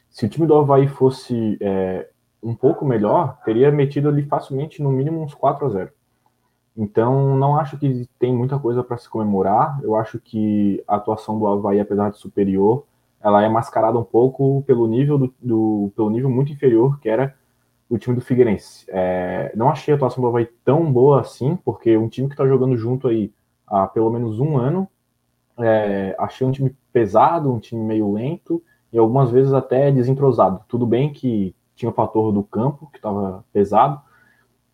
Se 0.10 0.26
o 0.26 0.30
time 0.30 0.46
do 0.46 0.56
Havaí 0.56 0.88
fosse 0.88 1.58
é, 1.62 2.10
um 2.42 2.54
pouco 2.54 2.86
melhor, 2.86 3.40
teria 3.46 3.72
metido 3.72 4.10
ali 4.10 4.24
facilmente 4.24 4.82
no 4.82 4.92
mínimo 4.92 5.22
uns 5.22 5.34
4 5.34 5.66
a 5.66 5.70
0. 5.70 5.92
Então, 6.76 7.38
não 7.38 7.56
acho 7.58 7.78
que 7.78 8.10
tem 8.18 8.36
muita 8.36 8.58
coisa 8.58 8.84
para 8.84 8.98
se 8.98 9.08
comemorar. 9.10 9.80
Eu 9.84 9.96
acho 9.96 10.20
que 10.20 10.84
a 10.88 10.96
atuação 10.96 11.38
do 11.38 11.48
Havaí, 11.48 11.80
apesar 11.80 12.10
de 12.10 12.18
superior, 12.18 12.86
ela 13.22 13.44
é 13.44 13.50
mascarada 13.50 13.98
um 13.98 14.04
pouco 14.04 14.64
pelo 14.68 14.88
nível 14.88 15.18
do, 15.18 15.34
do 15.42 15.92
pelo 15.96 16.10
nível 16.10 16.30
muito 16.30 16.52
inferior 16.52 17.00
que 17.00 17.08
era 17.08 17.36
o 17.90 17.98
time 17.98 18.16
do 18.16 18.22
Figueirense. 18.22 18.86
É, 18.90 19.52
não 19.56 19.70
achei 19.70 19.94
a 19.94 19.98
atuação 19.98 20.22
do 20.22 20.28
Havaí 20.28 20.50
tão 20.66 20.92
boa 20.92 21.22
assim, 21.22 21.56
porque 21.64 21.96
um 21.96 22.10
time 22.10 22.28
que 22.28 22.34
está 22.34 22.46
jogando 22.48 22.76
junto 22.76 23.08
aí 23.08 23.32
há 23.68 23.88
pelo 23.88 24.12
menos 24.12 24.40
um 24.40 24.58
ano, 24.58 24.88
é, 25.58 26.16
achei 26.18 26.46
um 26.46 26.52
time 26.52 26.76
pesado, 26.92 27.54
um 27.54 27.60
time 27.60 27.84
meio 27.84 28.12
lento 28.12 28.62
e 28.92 28.98
algumas 28.98 29.30
vezes 29.30 29.54
até 29.54 29.92
desentrosado. 29.92 30.62
Tudo 30.68 30.86
bem 30.86 31.14
que 31.14 31.56
tinha 31.76 31.90
o 31.90 31.94
fator 31.94 32.32
do 32.32 32.44
campo, 32.44 32.90
que 32.92 32.98
estava 32.98 33.44
pesado, 33.54 34.02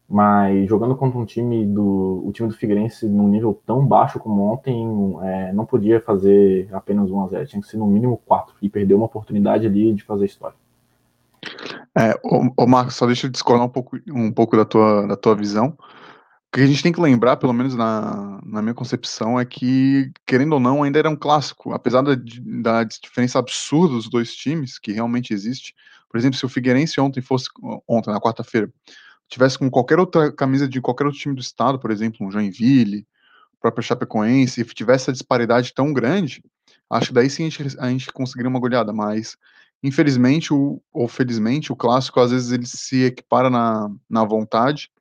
mas 0.09 0.67
jogando 0.67 0.95
contra 0.95 1.19
um 1.19 1.25
time 1.25 1.65
do 1.65 2.23
o 2.25 2.31
time 2.33 2.49
do 2.49 2.55
Figueirense 2.55 3.07
num 3.07 3.27
nível 3.27 3.61
tão 3.65 3.85
baixo 3.85 4.19
como 4.19 4.41
ontem, 4.41 4.87
é, 5.21 5.53
não 5.53 5.65
podia 5.65 6.01
fazer 6.01 6.67
apenas 6.71 7.11
1 7.11 7.23
a 7.23 7.27
0 7.27 7.45
tinha 7.45 7.61
que 7.61 7.67
ser 7.67 7.77
no 7.77 7.85
mínimo 7.85 8.19
4 8.25 8.55
e 8.61 8.69
perdeu 8.69 8.97
uma 8.97 9.05
oportunidade 9.05 9.67
ali 9.67 9.93
de 9.93 10.03
fazer 10.03 10.25
história. 10.25 10.57
É, 11.95 12.19
ô, 12.23 12.65
Marcos, 12.65 12.95
só 12.95 13.05
deixa 13.05 13.27
eu 13.27 13.31
discordar 13.31 13.65
um 13.65 13.69
pouco, 13.69 13.97
um 14.07 14.31
pouco 14.31 14.57
da, 14.57 14.65
tua, 14.65 15.05
da 15.05 15.15
tua 15.15 15.35
visão. 15.35 15.77
O 15.77 16.51
que 16.51 16.61
a 16.61 16.67
gente 16.67 16.81
tem 16.81 16.91
que 16.91 17.01
lembrar, 17.01 17.37
pelo 17.37 17.53
menos 17.53 17.75
na, 17.75 18.39
na 18.43 18.61
minha 18.61 18.73
concepção, 18.73 19.39
é 19.39 19.45
que, 19.45 20.11
querendo 20.25 20.53
ou 20.53 20.59
não, 20.59 20.81
ainda 20.81 20.97
era 20.97 21.09
um 21.09 21.15
clássico. 21.15 21.71
Apesar 21.71 22.01
da, 22.01 22.15
da 22.61 22.83
diferença 22.83 23.37
absurda 23.37 23.93
dos 23.93 24.09
dois 24.09 24.33
times, 24.33 24.79
que 24.79 24.91
realmente 24.91 25.33
existe. 25.33 25.75
Por 26.09 26.17
exemplo, 26.17 26.37
se 26.37 26.45
o 26.45 26.49
Figueirense 26.49 26.99
ontem 26.99 27.21
fosse, 27.21 27.49
ontem, 27.87 28.11
na 28.11 28.19
quarta-feira, 28.19 28.71
tivesse 29.29 29.57
com 29.57 29.69
qualquer 29.69 29.99
outra 29.99 30.31
camisa 30.31 30.67
de 30.67 30.81
qualquer 30.81 31.05
outro 31.05 31.19
time 31.19 31.35
do 31.35 31.41
estado, 31.41 31.79
por 31.79 31.91
exemplo, 31.91 32.25
um 32.25 32.31
Joinville, 32.31 33.07
o 33.53 33.61
próprio 33.61 33.83
Chapecoense, 33.83 34.61
e 34.61 34.65
tivesse 34.65 35.03
essa 35.03 35.13
disparidade 35.13 35.73
tão 35.73 35.93
grande, 35.93 36.43
acho 36.89 37.07
que 37.07 37.13
daí 37.13 37.29
sim 37.29 37.45
a 37.45 37.49
gente, 37.49 37.79
a 37.79 37.89
gente 37.89 38.11
conseguiria 38.11 38.49
uma 38.49 38.59
goleada, 38.59 38.91
mas 38.91 39.37
Infelizmente, 39.81 40.53
o, 40.53 40.81
ou 40.91 41.07
felizmente, 41.07 41.71
o 41.71 41.75
clássico 41.75 42.19
às 42.19 42.31
vezes 42.31 42.51
ele 42.51 42.65
se 42.65 43.03
equipara 43.03 43.49
na, 43.49 43.89
na 44.09 44.25
vontade 44.25 44.91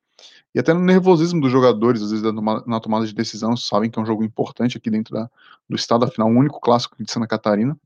e 0.55 0.59
até 0.59 0.73
no 0.73 0.79
nervosismo 0.79 1.41
dos 1.41 1.51
jogadores, 1.51 2.01
às 2.01 2.11
vezes 2.11 2.25
na 2.65 2.79
tomada 2.79 3.05
de 3.05 3.13
decisão, 3.13 3.55
sabem 3.55 3.89
que 3.89 3.99
é 3.99 4.01
um 4.01 4.05
jogo 4.05 4.23
importante 4.23 4.77
aqui 4.77 4.89
dentro 4.89 5.13
da, 5.13 5.29
do 5.69 5.75
estado, 5.75 6.05
afinal, 6.05 6.29
o 6.29 6.35
único 6.35 6.59
clássico 6.59 6.95
de 7.01 7.11
Santa 7.11 7.27
Catarina. 7.27 7.77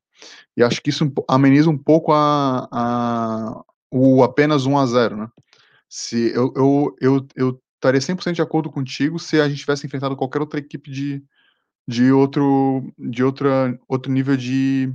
E 0.56 0.64
acho 0.64 0.82
que 0.82 0.90
isso 0.90 1.12
ameniza 1.28 1.70
um 1.70 1.78
pouco 1.78 2.14
a, 2.14 2.68
a 2.72 3.64
o 3.92 4.24
apenas 4.24 4.66
1 4.66 4.78
a 4.78 4.86
0 4.86 5.18
né? 5.18 5.28
Se 5.96 6.34
eu, 6.34 6.52
eu, 6.56 6.96
eu, 7.00 7.28
eu 7.36 7.62
estaria 7.76 8.02
100% 8.02 8.34
de 8.34 8.42
acordo 8.42 8.72
contigo 8.72 9.20
se 9.20 9.40
a 9.40 9.48
gente 9.48 9.60
tivesse 9.60 9.86
enfrentado 9.86 10.18
qualquer 10.18 10.42
outra 10.42 10.60
equipe 10.60 10.90
de, 10.90 11.24
de 11.88 12.12
outro 12.12 12.92
de 12.98 13.24
outra, 13.24 13.80
outro 13.88 14.12
nível 14.12 14.36
de, 14.36 14.92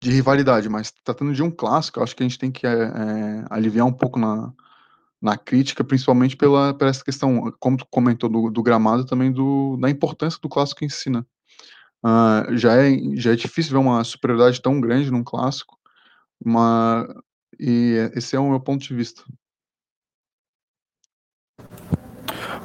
de 0.00 0.10
rivalidade, 0.10 0.70
mas 0.70 0.90
tratando 1.04 1.34
de 1.34 1.42
um 1.42 1.50
clássico, 1.50 2.02
acho 2.02 2.16
que 2.16 2.22
a 2.22 2.26
gente 2.26 2.38
tem 2.38 2.50
que 2.50 2.66
é, 2.66 2.72
é, 2.72 3.44
aliviar 3.50 3.86
um 3.86 3.92
pouco 3.92 4.18
na, 4.18 4.54
na 5.20 5.36
crítica, 5.36 5.84
principalmente 5.84 6.34
pela, 6.34 6.72
pela 6.72 6.88
essa 6.88 7.04
questão, 7.04 7.52
como 7.60 7.76
tu 7.76 7.86
comentou, 7.90 8.30
do, 8.30 8.48
do 8.48 8.62
gramado 8.62 9.04
também 9.04 9.30
do, 9.30 9.76
da 9.76 9.90
importância 9.90 10.38
do 10.40 10.48
clássico 10.48 10.82
em 10.82 10.88
si, 10.88 11.10
né? 11.10 11.22
Uh, 12.02 12.56
já, 12.56 12.74
é, 12.74 12.96
já 13.16 13.32
é 13.32 13.36
difícil 13.36 13.72
ver 13.72 13.78
uma 13.86 14.02
superioridade 14.02 14.62
tão 14.62 14.80
grande 14.80 15.10
num 15.10 15.22
clássico, 15.22 15.78
uma, 16.42 17.06
e 17.60 18.10
esse 18.16 18.34
é 18.34 18.40
o 18.40 18.48
meu 18.48 18.58
ponto 18.58 18.82
de 18.82 18.94
vista. 18.94 19.22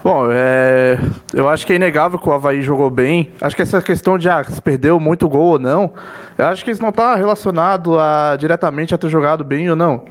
Bom, 0.03 0.27
é, 0.31 0.97
eu 1.33 1.49
acho 1.49 1.65
que 1.65 1.73
é 1.73 1.75
inegável 1.75 2.17
que 2.17 2.29
o 2.29 2.31
Havaí 2.31 2.61
jogou 2.61 2.89
bem. 2.89 3.31
Acho 3.41 3.55
que 3.55 3.61
essa 3.61 3.81
questão 3.81 4.17
de 4.17 4.29
ah, 4.29 4.43
se 4.43 4.61
perdeu 4.61 4.99
muito 4.99 5.27
gol 5.27 5.53
ou 5.53 5.59
não, 5.59 5.93
eu 6.37 6.45
acho 6.45 6.63
que 6.63 6.71
isso 6.71 6.81
não 6.81 6.89
está 6.89 7.15
relacionado 7.15 7.99
a, 7.99 8.37
diretamente 8.37 8.95
a 8.95 8.97
ter 8.97 9.09
jogado 9.09 9.43
bem 9.43 9.69
ou 9.69 9.75
não. 9.75 10.05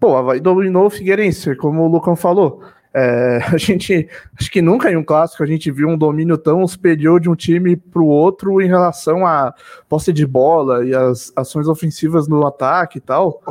Pô, 0.00 0.12
o 0.12 0.16
Havaí 0.16 0.40
dominou 0.40 0.86
o 0.86 0.90
Figueirense, 0.90 1.54
como 1.56 1.82
o 1.82 1.88
Lucão 1.88 2.16
falou. 2.16 2.62
É, 2.94 3.40
a 3.52 3.56
gente, 3.56 4.08
acho 4.38 4.50
que 4.50 4.62
nunca 4.62 4.90
em 4.90 4.96
um 4.96 5.04
clássico 5.04 5.42
a 5.42 5.46
gente 5.46 5.70
viu 5.70 5.88
um 5.88 5.98
domínio 5.98 6.38
tão 6.38 6.66
superior 6.66 7.20
de 7.20 7.28
um 7.28 7.34
time 7.34 7.76
para 7.76 8.02
o 8.02 8.06
outro 8.06 8.60
em 8.60 8.68
relação 8.68 9.26
à 9.26 9.54
posse 9.88 10.12
de 10.12 10.26
bola 10.26 10.84
e 10.84 10.94
as 10.94 11.32
ações 11.36 11.68
ofensivas 11.68 12.28
no 12.28 12.46
ataque 12.46 12.98
e 12.98 13.00
tal. 13.00 13.42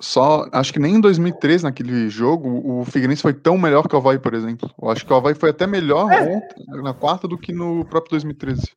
Só, 0.00 0.48
acho 0.50 0.72
que 0.72 0.80
nem 0.80 0.96
em 0.96 1.00
2013, 1.00 1.62
naquele 1.62 2.10
jogo, 2.10 2.80
o 2.80 2.84
Figueirense 2.84 3.22
foi 3.22 3.32
tão 3.32 3.56
melhor 3.56 3.86
que 3.86 3.94
o 3.94 3.98
Havaí, 3.98 4.18
por 4.18 4.34
exemplo. 4.34 4.68
Eu 4.82 4.90
acho 4.90 5.06
que 5.06 5.12
o 5.12 5.16
Havaí 5.16 5.32
foi 5.32 5.50
até 5.50 5.64
melhor 5.64 6.10
é. 6.10 6.40
na 6.82 6.92
quarta 6.92 7.28
do 7.28 7.38
que 7.38 7.52
no 7.52 7.84
próprio 7.84 8.10
2013. 8.10 8.72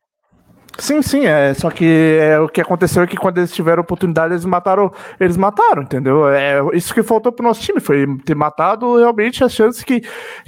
Sim, 0.78 1.02
sim, 1.02 1.24
é. 1.26 1.54
Só 1.54 1.70
que 1.70 2.18
é, 2.20 2.38
o 2.40 2.48
que 2.48 2.60
aconteceu 2.60 3.02
é 3.02 3.06
que 3.06 3.16
quando 3.16 3.38
eles 3.38 3.52
tiveram 3.52 3.82
oportunidade, 3.82 4.34
eles 4.34 4.44
mataram. 4.44 4.92
Eles 5.20 5.36
mataram, 5.36 5.82
entendeu? 5.82 6.28
É 6.28 6.60
isso 6.72 6.92
que 6.92 7.02
faltou 7.02 7.30
pro 7.30 7.44
nosso 7.44 7.60
time, 7.62 7.80
foi 7.80 8.06
ter 8.24 8.34
matado 8.34 8.96
realmente 8.96 9.44
as 9.44 9.52
chances 9.52 9.84
que, 9.84 10.02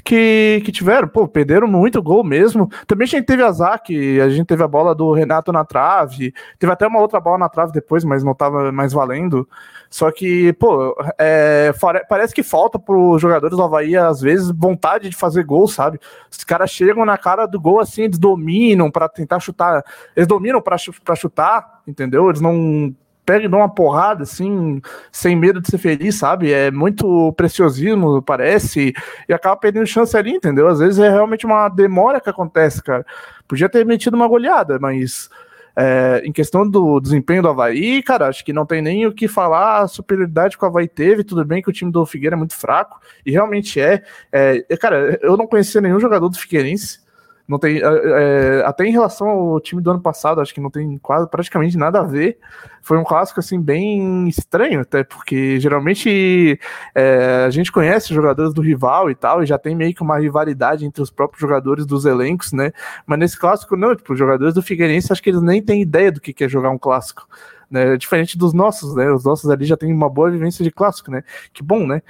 que, 0.05 0.63
que 0.65 0.73
tiveram. 0.73 1.07
Pô, 1.07 1.29
perderam 1.29 1.69
muito 1.69 2.03
gol 2.03 2.25
mesmo. 2.25 2.69
Também 2.87 3.05
a 3.05 3.09
gente 3.09 3.27
teve 3.27 3.43
azar, 3.43 3.81
que 3.83 4.21
a 4.21 4.29
gente 4.29 4.47
teve 4.47 4.63
a 4.65 4.69
bola 4.69 4.95
do 4.95 5.13
Renato 5.13 5.53
na 5.53 5.65
trave. 5.65 6.35
Teve 6.59 6.73
até 6.73 6.87
uma 6.87 7.01
outra 7.01 7.21
bola 7.21 7.39
na 7.39 7.49
trave 7.49 7.73
depois, 7.73 8.05
mas 8.05 8.25
não 8.25 8.35
tava 8.35 8.73
mais 8.73 8.93
valendo. 8.93 9.49
Só 9.89 10.11
que, 10.11 10.53
pô, 10.55 10.97
é, 11.19 11.73
parece 12.09 12.35
que 12.35 12.43
falta 12.43 12.79
para 12.79 12.95
jogadores 13.19 13.57
do 13.57 13.63
Havaí, 13.63 13.97
às 13.97 14.21
vezes, 14.21 14.51
vontade 14.51 15.09
de 15.09 15.17
fazer 15.17 15.45
gol, 15.45 15.69
sabe? 15.69 15.99
Os 16.31 16.45
caras 16.45 16.71
chegam 16.71 17.05
na 17.05 17.17
cara 17.17 17.47
do 17.47 17.61
gol 17.61 17.81
assim, 17.81 18.03
eles 18.03 18.19
dominam 18.19 18.91
para 18.91 19.09
tentar 19.09 19.39
chutar. 19.41 19.85
Eles 20.17 20.27
dominam 20.27 20.63
para 20.63 20.79
chutar, 21.15 21.83
entendeu? 21.87 22.29
Eles 22.31 22.41
não 22.41 22.95
pegam 23.27 23.47
e 23.47 23.49
dão 23.49 23.59
uma 23.59 23.69
porrada, 23.69 24.23
assim, 24.23 24.81
sem 25.11 25.35
medo 25.35 25.61
de 25.61 25.69
ser 25.69 25.79
feliz, 25.79 26.15
sabe? 26.15 26.53
É 26.53 26.71
muito 26.71 27.33
preciosismo, 27.33 28.23
parece, 28.23 28.95
e 29.29 29.35
acaba 29.35 29.57
perdendo 29.57 29.87
chance 29.87 30.17
ali, 30.17 30.31
entendeu? 30.31 30.69
Às 30.69 30.79
vezes 30.79 31.01
é 31.01 31.11
realmente 31.11 31.45
uma 31.45 31.69
demora 31.69 32.21
que 32.21 32.31
acontece, 32.31 32.83
cara. 32.83 33.05
Podia 33.49 33.69
ter 33.69 33.85
metido 33.85 34.15
uma 34.15 34.29
goleada, 34.29 34.79
mas 34.79 35.29
é, 35.77 36.23
em 36.25 36.33
questão 36.33 36.69
do 36.69 37.01
desempenho 37.01 37.43
do 37.43 37.49
Havaí, 37.49 38.01
cara, 38.03 38.29
acho 38.29 38.45
que 38.45 38.53
não 38.53 38.65
tem 38.65 38.81
nem 38.81 39.07
o 39.07 39.13
que 39.13 39.27
falar 39.27 39.81
a 39.81 39.89
superioridade 39.89 40.57
que 40.57 40.65
o 40.65 40.69
Havaí 40.69 40.89
teve. 40.89 41.25
Tudo 41.25 41.45
bem 41.45 41.61
que 41.61 41.69
o 41.69 41.73
time 41.73 41.91
do 41.91 42.07
Figueira 42.07 42.37
é 42.37 42.39
muito 42.39 42.57
fraco, 42.57 43.01
e 43.27 43.33
realmente 43.33 43.81
é. 43.81 44.03
é 44.33 44.77
cara, 44.77 45.19
eu 45.21 45.37
não 45.37 45.49
conhecia 45.49 45.81
nenhum 45.81 45.99
jogador 45.99 46.29
do 46.29 46.39
Figueirense 46.39 47.05
não 47.49 47.59
tem, 47.59 47.79
é, 47.79 47.83
é, 47.83 48.63
até 48.67 48.85
em 48.85 48.91
relação 48.91 49.29
ao 49.29 49.61
time 49.61 49.81
do 49.81 49.91
ano 49.91 50.01
passado, 50.01 50.41
acho 50.41 50.53
que 50.53 50.61
não 50.61 50.71
tem 50.71 50.99
quase 50.99 51.29
praticamente 51.29 51.77
nada 51.77 52.01
a 52.01 52.03
ver. 52.03 52.39
Foi 52.83 52.99
um 52.99 53.05
clássico 53.05 53.39
assim 53.39 53.61
bem 53.61 54.29
estranho, 54.29 54.81
até 54.81 55.05
porque 55.05 55.61
geralmente 55.61 56.59
é, 56.95 57.45
a 57.47 57.51
gente 57.51 57.71
conhece 57.71 58.13
jogadores 58.13 58.53
do 58.53 58.61
rival 58.61 59.11
e 59.11 59.15
tal, 59.15 59.43
e 59.43 59.47
já 59.47 59.59
tem 59.59 59.77
meio 59.77 59.95
que 59.95 60.03
uma 60.03 60.19
rivalidade 60.19 60.85
entre 60.85 61.01
os 61.01 61.11
próprios 61.11 61.41
jogadores 61.41 61.87
dos 61.87 62.05
elencos, 62.05 62.53
né? 62.53 62.73
Mas 63.07 63.19
nesse 63.19 63.39
clássico 63.39 63.77
não, 63.77 63.95
tipo, 63.95 64.13
os 64.13 64.19
jogadores 64.19 64.55
do 64.55 64.63
Figueirense 64.63 65.13
acho 65.13 65.23
que 65.23 65.31
eles 65.31 65.43
nem 65.43 65.63
têm 65.63 65.83
ideia 65.83 66.11
do 66.11 66.21
que 66.21 66.45
é 66.45 66.49
jogar 66.49 66.71
um 66.71 66.79
clássico. 66.79 67.29
Né, 67.69 67.97
diferente 67.97 68.39
dos 68.39 68.53
nossos, 68.53 68.95
né? 68.95 69.11
Os 69.11 69.25
nossos 69.25 69.51
ali 69.51 69.65
já 69.65 69.77
têm 69.77 69.93
uma 69.93 70.09
boa 70.09 70.31
vivência 70.31 70.63
de 70.63 70.71
clássico, 70.71 71.11
né? 71.11 71.25
Que 71.53 71.65
bom, 71.65 71.85
né? 71.85 72.01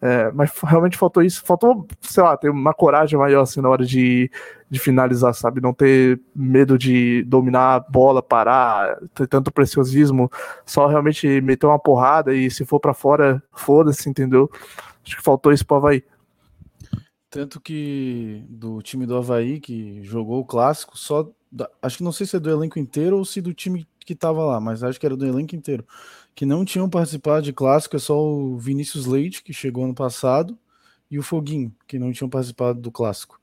É, 0.00 0.30
mas 0.32 0.52
realmente 0.62 0.96
faltou 0.96 1.22
isso, 1.22 1.42
faltou, 1.44 1.86
sei 2.00 2.22
lá, 2.22 2.36
ter 2.36 2.50
uma 2.50 2.74
coragem 2.74 3.18
maior 3.18 3.42
assim 3.42 3.60
na 3.60 3.68
hora 3.68 3.84
de, 3.84 4.30
de 4.70 4.78
finalizar, 4.78 5.34
sabe? 5.34 5.60
Não 5.60 5.72
ter 5.72 6.20
medo 6.34 6.76
de 6.76 7.22
dominar 7.24 7.76
a 7.76 7.80
bola, 7.80 8.22
parar, 8.22 8.98
ter 9.14 9.26
tanto 9.26 9.52
preciosismo, 9.52 10.30
só 10.64 10.86
realmente 10.86 11.40
meter 11.40 11.66
uma 11.66 11.78
porrada 11.78 12.34
e 12.34 12.50
se 12.50 12.64
for 12.64 12.78
para 12.78 12.92
fora, 12.92 13.42
foda-se, 13.52 14.08
entendeu? 14.08 14.50
Acho 15.04 15.16
que 15.16 15.22
faltou 15.22 15.52
isso 15.52 15.66
pro 15.66 15.76
Havaí. 15.76 16.04
Tanto 17.30 17.60
que 17.60 18.44
do 18.48 18.80
time 18.82 19.06
do 19.06 19.16
Havaí 19.16 19.60
que 19.60 20.02
jogou 20.02 20.40
o 20.40 20.44
clássico, 20.44 20.96
só. 20.96 21.30
Acho 21.80 21.98
que 21.98 22.04
não 22.04 22.12
sei 22.12 22.26
se 22.26 22.36
é 22.36 22.40
do 22.40 22.50
elenco 22.50 22.78
inteiro 22.78 23.16
ou 23.16 23.24
se 23.24 23.40
do 23.40 23.54
time 23.54 23.86
que 24.00 24.14
tava 24.14 24.44
lá, 24.44 24.60
mas 24.60 24.82
acho 24.82 25.00
que 25.00 25.06
era 25.06 25.16
do 25.16 25.26
elenco 25.26 25.54
inteiro 25.56 25.84
que 26.36 26.44
não 26.44 26.66
tinham 26.66 26.88
participado 26.88 27.42
de 27.42 27.52
clássico 27.52 27.96
é 27.96 27.98
só 27.98 28.22
o 28.22 28.58
Vinícius 28.58 29.06
Leite, 29.06 29.42
que 29.42 29.54
chegou 29.54 29.84
ano 29.84 29.94
passado, 29.94 30.56
e 31.10 31.18
o 31.18 31.22
Foguinho, 31.22 31.74
que 31.86 31.98
não 31.98 32.12
tinham 32.12 32.28
participado 32.28 32.78
do 32.78 32.92
clássico. 32.92 33.40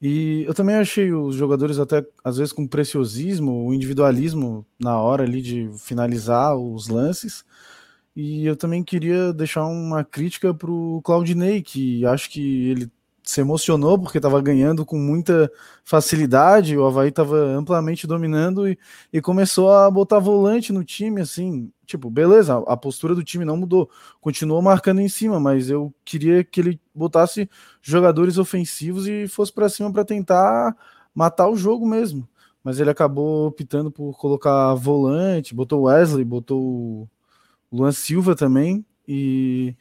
E 0.00 0.42
eu 0.44 0.54
também 0.54 0.76
achei 0.76 1.12
os 1.12 1.36
jogadores 1.36 1.78
até 1.78 2.04
às 2.24 2.38
vezes 2.38 2.52
com 2.52 2.66
preciosismo, 2.66 3.66
o 3.66 3.74
individualismo 3.74 4.66
na 4.80 4.98
hora 4.98 5.24
ali 5.24 5.42
de 5.42 5.70
finalizar 5.78 6.56
os 6.56 6.88
lances. 6.88 7.44
E 8.16 8.46
eu 8.46 8.56
também 8.56 8.82
queria 8.82 9.32
deixar 9.32 9.66
uma 9.66 10.02
crítica 10.04 10.54
para 10.54 10.70
o 10.70 11.02
Claudinei, 11.02 11.62
que 11.62 12.04
acho 12.06 12.30
que 12.30 12.70
ele 12.70 12.90
se 13.22 13.40
emocionou 13.40 13.98
porque 13.98 14.18
estava 14.18 14.40
ganhando 14.42 14.84
com 14.84 14.98
muita 14.98 15.50
facilidade, 15.84 16.76
o 16.76 16.84
Havaí 16.84 17.08
estava 17.08 17.36
amplamente 17.36 18.06
dominando 18.06 18.68
e, 18.68 18.78
e, 19.12 19.20
começou 19.20 19.72
a 19.72 19.90
botar 19.90 20.18
volante 20.18 20.72
no 20.72 20.84
time, 20.84 21.20
assim, 21.20 21.70
tipo, 21.86 22.10
beleza, 22.10 22.62
a, 22.66 22.76
postura 22.76 23.14
do 23.14 23.22
time 23.22 23.44
não 23.44 23.56
mudou, 23.56 23.88
continuou 24.20 24.60
marcando 24.60 25.00
em 25.00 25.08
cima, 25.08 25.38
mas 25.38 25.70
eu 25.70 25.94
queria 26.04 26.42
que 26.42 26.60
ele 26.60 26.80
botasse 26.94 27.48
jogadores 27.80 28.38
ofensivos 28.38 29.06
e 29.06 29.28
fosse 29.28 29.52
para 29.52 29.68
cima 29.68 29.92
para 29.92 30.04
tentar 30.04 30.76
matar 31.14 31.48
o 31.48 31.56
jogo 31.56 31.86
mesmo. 31.86 32.28
Mas 32.64 32.78
ele 32.78 32.90
acabou 32.90 33.48
optando 33.48 33.90
por 33.90 34.16
colocar 34.18 34.74
volante, 34.74 35.54
botou 35.54 35.82
Wesley, 35.82 36.24
botou 36.24 37.08
Luan 37.72 37.92
Silva 37.92 38.36
também 38.36 38.84
e 39.06 39.74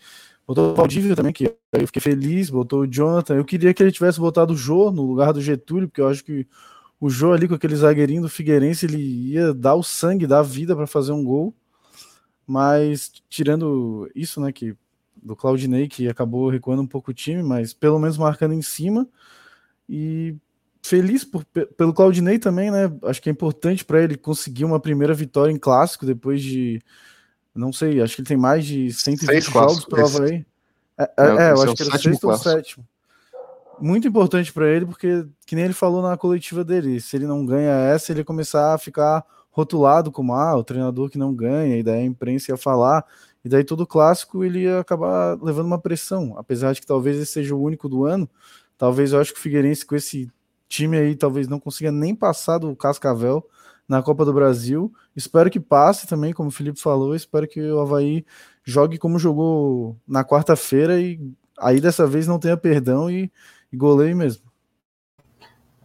Botou 0.47 0.71
o 0.71 0.75
Valdívia 0.75 1.15
também, 1.15 1.31
que 1.31 1.45
eu 1.71 1.87
fiquei 1.87 2.01
feliz, 2.01 2.49
botou 2.49 2.81
o 2.81 2.87
Jonathan. 2.87 3.35
Eu 3.35 3.45
queria 3.45 3.73
que 3.73 3.81
ele 3.81 3.91
tivesse 3.91 4.19
botado 4.19 4.53
o 4.53 4.57
Jô 4.57 4.91
no 4.91 5.03
lugar 5.03 5.31
do 5.31 5.41
Getúlio, 5.41 5.87
porque 5.87 6.01
eu 6.01 6.07
acho 6.07 6.23
que 6.23 6.47
o 6.99 7.09
Jô 7.09 7.33
ali 7.33 7.47
com 7.47 7.55
aquele 7.55 7.75
zagueirinho 7.75 8.21
do 8.21 8.29
Figueirense, 8.29 8.85
ele 8.85 8.97
ia 8.97 9.53
dar 9.53 9.75
o 9.75 9.83
sangue, 9.83 10.27
dar 10.27 10.39
a 10.39 10.43
vida 10.43 10.75
para 10.75 10.87
fazer 10.87 11.11
um 11.11 11.23
gol. 11.23 11.53
Mas 12.45 13.11
tirando 13.29 14.09
isso, 14.13 14.41
né, 14.41 14.51
que 14.51 14.75
do 15.21 15.35
Claudinei, 15.35 15.87
que 15.87 16.07
acabou 16.07 16.49
recuando 16.49 16.81
um 16.81 16.87
pouco 16.87 17.11
o 17.11 17.13
time, 17.13 17.43
mas 17.43 17.73
pelo 17.73 17.99
menos 17.99 18.17
marcando 18.17 18.53
em 18.53 18.61
cima. 18.61 19.07
E 19.87 20.35
feliz 20.81 21.23
por, 21.23 21.45
pelo 21.45 21.93
Claudinei 21.93 22.39
também, 22.39 22.71
né? 22.71 22.91
Acho 23.03 23.21
que 23.21 23.29
é 23.29 23.31
importante 23.31 23.85
para 23.85 24.01
ele 24.01 24.17
conseguir 24.17 24.65
uma 24.65 24.79
primeira 24.79 25.13
vitória 25.13 25.51
em 25.51 25.57
clássico 25.57 26.05
depois 26.05 26.41
de 26.41 26.81
não 27.53 27.73
sei, 27.73 28.01
acho 28.01 28.15
que 28.15 28.21
ele 28.21 28.27
tem 28.27 28.37
mais 28.37 28.65
de 28.65 28.91
120 28.91 29.29
Seis 29.29 29.45
jogos 29.45 29.85
pelo 29.85 30.05
Havaí. 30.05 30.45
É, 30.97 31.03
é, 31.03 31.09
é, 31.17 31.43
é 31.49 31.51
eu 31.51 31.61
acho 31.61 31.75
que 31.75 31.83
é 31.83 31.97
sexto 31.97 32.29
ou 32.29 32.37
sétimo. 32.37 32.87
Muito 33.79 34.07
importante 34.07 34.53
para 34.53 34.69
ele, 34.69 34.85
porque, 34.85 35.25
que 35.45 35.55
nem 35.55 35.65
ele 35.65 35.73
falou 35.73 36.01
na 36.01 36.15
coletiva 36.15 36.63
dele, 36.63 37.01
se 37.01 37.15
ele 37.15 37.25
não 37.25 37.45
ganha 37.45 37.71
essa, 37.71 38.11
ele 38.11 38.19
ia 38.19 38.25
começar 38.25 38.73
a 38.73 38.77
ficar 38.77 39.25
rotulado 39.49 40.11
como 40.11 40.33
ah, 40.33 40.55
o 40.55 40.63
treinador 40.63 41.09
que 41.09 41.17
não 41.17 41.33
ganha, 41.33 41.77
e 41.77 41.83
daí 41.83 42.01
a 42.01 42.05
imprensa 42.05 42.51
ia 42.51 42.57
falar, 42.57 43.03
e 43.43 43.49
daí 43.49 43.63
todo 43.63 43.87
clássico 43.87 44.43
ele 44.43 44.59
ia 44.61 44.79
acabar 44.79 45.37
levando 45.41 45.65
uma 45.65 45.79
pressão, 45.79 46.35
apesar 46.37 46.73
de 46.73 46.81
que 46.81 46.87
talvez 46.87 47.17
esse 47.17 47.31
seja 47.31 47.55
o 47.55 47.61
único 47.61 47.89
do 47.89 48.05
ano, 48.05 48.29
talvez 48.77 49.13
eu 49.13 49.19
acho 49.19 49.33
que 49.33 49.39
o 49.39 49.41
Figueirense 49.41 49.85
com 49.85 49.95
esse 49.95 50.31
time 50.69 50.97
aí 50.97 51.15
talvez 51.15 51.47
não 51.47 51.59
consiga 51.59 51.91
nem 51.91 52.15
passar 52.15 52.59
do 52.59 52.75
Cascavel, 52.75 53.43
na 53.91 54.01
Copa 54.01 54.23
do 54.23 54.31
Brasil. 54.31 54.89
Espero 55.13 55.49
que 55.51 55.59
passe 55.59 56.07
também, 56.07 56.31
como 56.31 56.47
o 56.47 56.51
Felipe 56.51 56.79
falou. 56.79 57.13
Espero 57.13 57.45
que 57.45 57.61
o 57.61 57.81
Havaí 57.81 58.25
jogue 58.63 58.97
como 58.97 59.19
jogou 59.19 59.97
na 60.07 60.23
quarta-feira 60.23 60.97
e 60.97 61.19
aí 61.59 61.81
dessa 61.81 62.07
vez 62.07 62.25
não 62.25 62.39
tenha 62.39 62.55
perdão 62.55 63.11
e, 63.11 63.29
e 63.69 63.75
goleie 63.75 64.15
mesmo. 64.15 64.49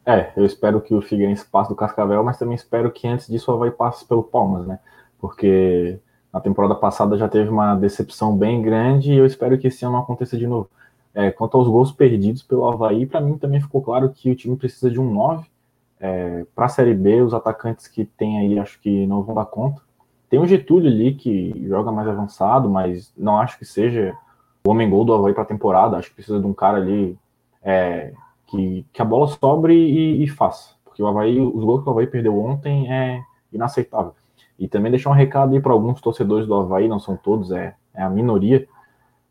É, 0.06 0.32
eu 0.36 0.46
espero 0.46 0.80
que 0.80 0.94
o 0.94 1.02
Figueirense 1.02 1.44
passe 1.46 1.68
do 1.68 1.75
Cascavel, 1.75 2.22
mas 2.22 2.38
também 2.38 2.54
espero 2.54 2.92
que 2.92 3.08
antes 3.08 3.26
disso 3.26 3.50
o 3.50 3.54
Havaí 3.56 3.72
passe 3.72 4.04
pelo 4.04 4.22
Palmas, 4.22 4.64
né? 4.68 4.78
Porque 5.18 5.98
na 6.32 6.40
temporada 6.40 6.76
passada 6.76 7.18
já 7.18 7.28
teve 7.28 7.50
uma 7.50 7.75
decepção 7.75 8.36
bem 8.36 8.62
grande 8.62 9.12
e 9.12 9.16
eu 9.16 9.26
espero 9.26 9.58
que 9.58 9.66
esse 9.66 9.84
ano 9.84 9.94
não 9.94 10.02
aconteça 10.02 10.38
de 10.38 10.46
novo. 10.46 10.70
É, 11.12 11.32
quanto 11.32 11.56
aos 11.56 11.66
gols 11.66 11.90
perdidos 11.90 12.44
pelo 12.44 12.68
Havaí, 12.68 13.04
para 13.04 13.20
mim 13.20 13.36
também 13.36 13.60
ficou 13.60 13.82
claro 13.82 14.10
que 14.10 14.30
o 14.30 14.36
time 14.36 14.54
precisa 14.54 14.88
de 14.88 15.00
um 15.00 15.12
9. 15.12 15.55
É, 15.98 16.44
para 16.54 16.66
a 16.66 16.68
Série 16.68 16.94
B, 16.94 17.22
os 17.22 17.32
atacantes 17.32 17.88
que 17.88 18.04
tem 18.04 18.38
aí 18.38 18.58
acho 18.58 18.80
que 18.80 19.06
não 19.06 19.22
vão 19.22 19.34
dar 19.34 19.46
conta. 19.46 19.80
Tem 20.28 20.40
o 20.40 20.46
Getúlio 20.46 20.90
ali 20.90 21.14
que 21.14 21.54
joga 21.66 21.92
mais 21.92 22.08
avançado, 22.08 22.68
mas 22.68 23.12
não 23.16 23.38
acho 23.38 23.58
que 23.58 23.64
seja 23.64 24.16
o 24.64 24.70
homem 24.70 24.90
gol 24.90 25.04
do 25.04 25.14
Havaí 25.14 25.32
para 25.32 25.44
a 25.44 25.46
temporada. 25.46 25.96
Acho 25.96 26.08
que 26.08 26.16
precisa 26.16 26.40
de 26.40 26.46
um 26.46 26.52
cara 26.52 26.78
ali 26.78 27.16
é, 27.62 28.12
que, 28.46 28.84
que 28.92 29.00
a 29.00 29.04
bola 29.04 29.28
sobre 29.28 29.74
e, 29.74 30.22
e 30.24 30.28
faça. 30.28 30.74
Porque 30.84 31.02
o 31.02 31.06
Havaí, 31.06 31.40
os 31.40 31.64
gols 31.64 31.82
que 31.82 31.88
o 31.88 31.92
Havaí 31.92 32.06
perdeu 32.06 32.38
ontem 32.38 32.92
é 32.92 33.22
inaceitável. 33.52 34.14
E 34.58 34.66
também 34.66 34.90
deixar 34.90 35.10
um 35.10 35.14
recado 35.14 35.54
aí 35.54 35.60
para 35.60 35.72
alguns 35.72 36.00
torcedores 36.00 36.46
do 36.46 36.54
Havaí, 36.54 36.88
não 36.88 36.98
são 36.98 37.16
todos, 37.16 37.50
é, 37.52 37.74
é 37.94 38.02
a 38.02 38.10
minoria, 38.10 38.66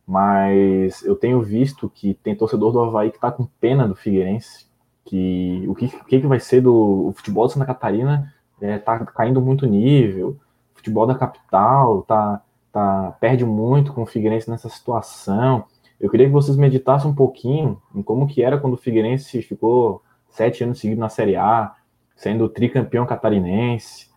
mas 0.06 1.04
eu 1.04 1.16
tenho 1.16 1.42
visto 1.42 1.90
que 1.90 2.14
tem 2.14 2.36
torcedor 2.36 2.72
do 2.72 2.80
Havaí 2.80 3.10
que 3.10 3.18
está 3.18 3.32
com 3.32 3.48
pena 3.60 3.88
do 3.88 3.96
Figueirense, 3.96 4.68
que 5.06 5.64
o 5.68 5.76
que, 5.76 5.88
que, 5.88 6.22
que 6.22 6.28
vai 6.28 6.40
ser 6.40 6.62
do 6.62 7.14
futebol 7.16 7.48
de 7.48 7.54
Santa 7.54 7.66
Catarina 7.66 8.34
é, 8.60 8.78
tá 8.78 9.00
caindo 9.06 9.40
muito 9.40 9.66
nível, 9.66 10.38
o 10.74 10.78
futebol 10.78 11.06
da 11.06 11.16
capital 11.16 12.02
tá, 12.04 12.42
tá, 12.72 13.16
perde 13.20 13.46
muito 13.46 13.94
com 13.94 14.04
o 14.04 14.06
Figueirense 14.06 14.50
nessa 14.50 14.68
situação, 14.68 15.66
eu 16.00 16.10
queria 16.10 16.26
que 16.26 16.34
vocês 16.34 16.58
meditassem 16.58 17.10
um 17.10 17.16
pouquinho 17.16 17.82
em 17.94 18.02
como 18.02 18.28
que 18.28 18.42
era 18.44 18.58
quando 18.58 18.74
o 18.74 18.78
Figueirense 18.78 19.42
ficou 19.42 20.02
sete 20.30 20.64
anos 20.64 20.80
seguidos 20.80 21.00
na 21.00 21.10
Série 21.10 21.36
A, 21.36 21.74
sendo 22.16 22.50
tricampeão 22.50 23.06
catarinense, 23.06 24.10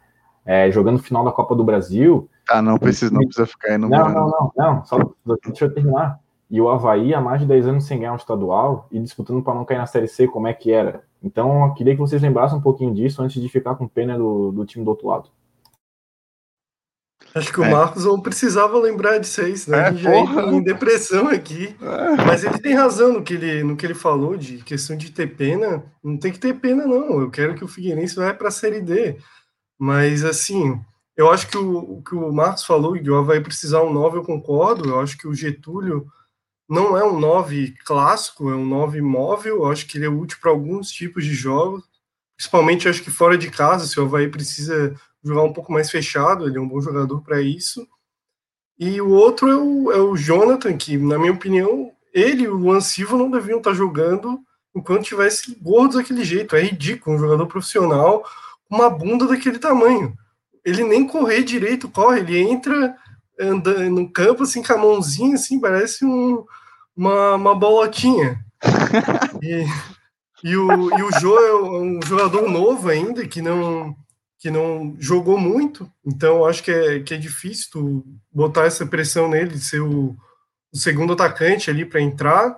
é, 0.45 0.71
jogando 0.71 1.02
final 1.02 1.25
da 1.25 1.33
Copa 1.33 1.54
do 1.54 1.64
Brasil. 1.64 2.28
Ah, 2.49 2.62
não 2.62 2.78
precisa, 2.78 3.12
não 3.12 3.21
precisa 3.21 3.47
ficar 3.47 3.73
aí 3.73 3.78
no 3.78 3.88
Não, 3.88 4.09
não, 4.09 4.30
não, 4.30 4.52
não, 4.57 4.85
só 4.85 4.99
deixa 5.47 5.66
eu 5.66 5.75
terminar. 5.75 6.18
E 6.50 6.61
o 6.61 6.69
Havaí 6.69 7.12
há 7.12 7.21
mais 7.21 7.40
de 7.40 7.47
10 7.47 7.67
anos 7.67 7.85
sem 7.85 7.99
ganhar 7.99 8.12
um 8.12 8.17
estadual 8.17 8.88
e 8.90 8.99
disputando 8.99 9.43
para 9.43 9.55
não 9.55 9.64
cair 9.64 9.78
na 9.78 9.87
Série 9.87 10.09
C, 10.09 10.26
como 10.26 10.47
é 10.47 10.55
que 10.55 10.73
era. 10.73 11.05
Então, 11.23 11.67
eu 11.67 11.75
queria 11.75 11.95
que 11.95 12.00
vocês 12.00 12.23
lembrassem 12.23 12.57
um 12.57 12.62
pouquinho 12.62 12.95
disso 12.95 13.23
antes 13.23 13.40
de 13.40 13.49
ficar 13.49 13.75
com 13.75 13.87
pena 13.87 14.17
do, 14.17 14.50
do 14.52 14.64
time 14.64 14.85
do 14.85 14.90
outro 14.90 15.09
lado. 15.09 15.31
Acho 17.35 17.52
que 17.52 17.61
o 17.61 17.64
é. 17.64 17.71
Marcos 17.71 18.05
não 18.05 18.21
precisava 18.21 18.78
lembrar 18.78 19.19
disso 19.19 19.40
aí, 19.43 19.57
senão 19.57 19.78
é, 19.78 19.88
a 19.88 19.90
gente 19.90 20.02
já 20.02 20.17
entra 20.17 20.47
em 20.47 20.62
depressão 20.62 21.28
aqui. 21.28 21.76
É. 21.81 22.25
Mas 22.25 22.45
ele 22.45 22.59
tem 22.59 22.75
razão 22.75 23.12
no 23.12 23.23
que 23.23 23.35
ele, 23.35 23.62
no 23.62 23.76
que 23.76 23.85
ele 23.85 23.95
falou 23.95 24.37
de 24.37 24.59
questão 24.59 24.97
de 24.97 25.11
ter 25.11 25.26
pena. 25.37 25.85
Não 26.02 26.17
tem 26.17 26.33
que 26.33 26.38
ter 26.38 26.55
pena, 26.55 26.87
não. 26.87 27.21
Eu 27.21 27.31
quero 27.31 27.55
que 27.55 27.64
o 27.64 27.69
Figueirense 27.69 28.17
vá 28.17 28.33
para 28.33 28.49
a 28.49 28.52
Série 28.52 28.81
D. 28.81 29.19
Mas, 29.78 30.25
assim, 30.25 30.81
eu 31.17 31.31
acho 31.31 31.49
que 31.49 31.59
o, 31.59 32.02
que 32.02 32.14
o 32.14 32.33
Marcos 32.33 32.64
falou, 32.64 32.97
e 32.97 33.11
o 33.11 33.25
vai 33.25 33.40
precisar 33.40 33.83
um 33.83 33.93
9, 33.93 34.19
eu 34.19 34.25
concordo. 34.25 34.88
Eu 34.88 35.00
acho 35.00 35.19
que 35.19 35.28
o 35.28 35.35
Getúlio 35.35 36.07
não 36.69 36.97
é 36.97 37.05
um 37.05 37.19
9 37.19 37.75
clássico, 37.85 38.51
é 38.51 38.55
um 38.55 38.67
9 38.67 39.01
móvel. 39.01 39.57
Eu 39.57 39.71
acho 39.71 39.87
que 39.87 39.99
ele 39.99 40.07
é 40.07 40.09
útil 40.09 40.39
para 40.41 40.51
alguns 40.51 40.91
tipos 40.91 41.25
de 41.25 41.35
jogos. 41.35 41.85
Principalmente, 42.37 42.89
acho 42.89 43.03
que 43.03 43.11
fora 43.11 43.37
de 43.37 43.51
casa, 43.51 43.87
se 43.87 43.99
o 43.99 44.05
Havaí 44.05 44.29
precisa 44.29 44.95
jogar 45.25 45.43
um 45.43 45.53
pouco 45.53 45.73
mais 45.73 45.91
fechado, 45.91 46.47
ele 46.47 46.59
é 46.59 46.61
um 46.61 46.69
bom 46.69 46.81
jogador 46.81 47.21
para 47.23 47.41
isso. 47.41 47.87
E 48.79 49.01
o 49.01 49.11
outro 49.11 49.49
é 49.51 49.57
o, 49.57 49.93
é 49.93 49.99
o 49.99 50.17
Jonathan, 50.17 50.77
que, 50.77 50.97
na 50.97 51.19
minha 51.19 51.33
opinião, 51.33 51.91
ele 52.13 52.45
e 52.45 52.49
o 52.49 52.55
Luan 52.55 52.81
Silva 52.81 53.17
não 53.17 53.31
deviam 53.31 53.59
estar 53.59 53.75
jogando 53.75 54.39
enquanto 54.75 55.05
tivesse 55.05 55.57
gordos 55.61 55.97
daquele 55.97 56.25
jeito. 56.25 56.55
É 56.55 56.63
ridículo, 56.63 57.17
um 57.17 57.19
jogador 57.19 57.47
profissional 57.47 58.25
uma 58.71 58.91
bunda 58.91 59.27
daquele 59.27 59.59
tamanho. 59.59 60.17
Ele 60.65 60.85
nem 60.85 61.07
correr 61.07 61.43
direito 61.43 61.89
corre, 61.89 62.21
ele 62.21 62.39
entra 62.39 62.97
anda 63.40 63.88
no 63.88 64.11
campo 64.11 64.42
assim 64.42 64.62
com 64.62 64.73
a 64.73 64.78
mãozinha 64.78 65.35
assim, 65.35 65.61
parece 65.61 66.04
um, 66.04 66.45
uma, 66.97 67.35
uma 67.35 67.54
bolotinha. 67.54 68.45
e, 69.42 69.64
e, 70.42 70.57
o, 70.57 70.98
e 70.98 71.03
o 71.03 71.20
Jô 71.20 71.38
é 71.38 71.81
um 71.81 72.01
jogador 72.05 72.48
novo 72.51 72.88
ainda, 72.88 73.27
que 73.27 73.40
não 73.40 73.96
que 74.38 74.53
não 74.53 74.96
jogou 75.01 75.37
muito, 75.37 75.90
então 76.07 76.44
acho 76.46 76.62
que 76.62 76.70
é, 76.70 77.01
que 77.01 77.12
é 77.12 77.16
difícil 77.16 77.70
tu 77.72 78.05
botar 78.33 78.66
essa 78.66 78.87
pressão 78.87 79.29
nele 79.29 79.51
de 79.51 79.61
ser 79.61 79.81
o, 79.81 80.16
o 80.72 80.77
segundo 80.77 81.12
atacante 81.12 81.68
ali 81.68 81.85
para 81.85 82.01
entrar. 82.01 82.57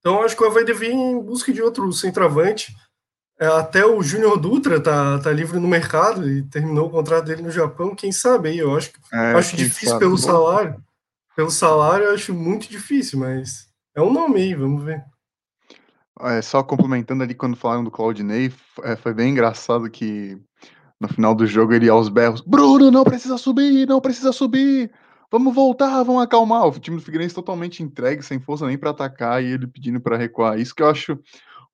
Então 0.00 0.22
acho 0.22 0.34
que 0.34 0.42
o 0.42 0.46
Havaí 0.46 0.64
deve 0.64 0.86
ir 0.86 0.92
em 0.92 1.20
busca 1.20 1.52
de 1.52 1.60
outro 1.60 1.92
centroavante. 1.92 2.74
É, 3.38 3.46
até 3.46 3.84
o 3.84 4.02
Júnior 4.02 4.38
Dutra 4.38 4.80
tá, 4.80 5.18
tá 5.18 5.32
livre 5.32 5.58
no 5.58 5.66
mercado 5.66 6.28
e 6.30 6.42
terminou 6.42 6.86
o 6.86 6.90
contrato 6.90 7.24
dele 7.24 7.42
no 7.42 7.50
Japão. 7.50 7.94
Quem 7.94 8.12
sabe 8.12 8.50
aí? 8.50 8.58
Eu 8.58 8.76
acho, 8.76 8.92
é, 9.12 9.32
acho 9.32 9.56
difícil 9.56 9.88
sabe. 9.90 10.00
pelo 10.00 10.16
salário. 10.16 10.76
Pelo 11.34 11.50
salário, 11.50 12.06
eu 12.06 12.14
acho 12.14 12.32
muito 12.32 12.68
difícil, 12.68 13.18
mas 13.18 13.68
é 13.94 14.00
um 14.00 14.12
nome 14.12 14.40
aí, 14.40 14.54
vamos 14.54 14.84
ver. 14.84 15.02
É, 16.20 16.40
só 16.40 16.62
complementando 16.62 17.24
ali 17.24 17.34
quando 17.34 17.56
falaram 17.56 17.82
do 17.82 17.90
Claudinei, 17.90 18.52
é, 18.84 18.94
foi 18.94 19.12
bem 19.12 19.30
engraçado 19.30 19.90
que 19.90 20.40
no 21.00 21.08
final 21.08 21.34
do 21.34 21.46
jogo, 21.46 21.74
ele 21.74 21.88
aos 21.88 22.08
berros: 22.08 22.40
Bruno, 22.40 22.90
não 22.90 23.04
precisa 23.04 23.36
subir, 23.36 23.86
não 23.86 24.00
precisa 24.00 24.32
subir. 24.32 24.90
Vamos 25.30 25.54
voltar, 25.54 26.02
vamos 26.02 26.22
acalmar. 26.22 26.66
O 26.66 26.78
time 26.78 26.96
do 26.96 27.02
Figueirense 27.02 27.34
totalmente 27.34 27.82
entregue, 27.82 28.22
sem 28.22 28.38
força 28.38 28.66
nem 28.66 28.78
para 28.78 28.90
atacar, 28.90 29.42
e 29.42 29.46
ele 29.46 29.66
pedindo 29.66 30.00
para 30.00 30.16
recuar. 30.16 30.58
Isso 30.58 30.74
que 30.74 30.82
eu 30.82 30.88
acho 30.88 31.18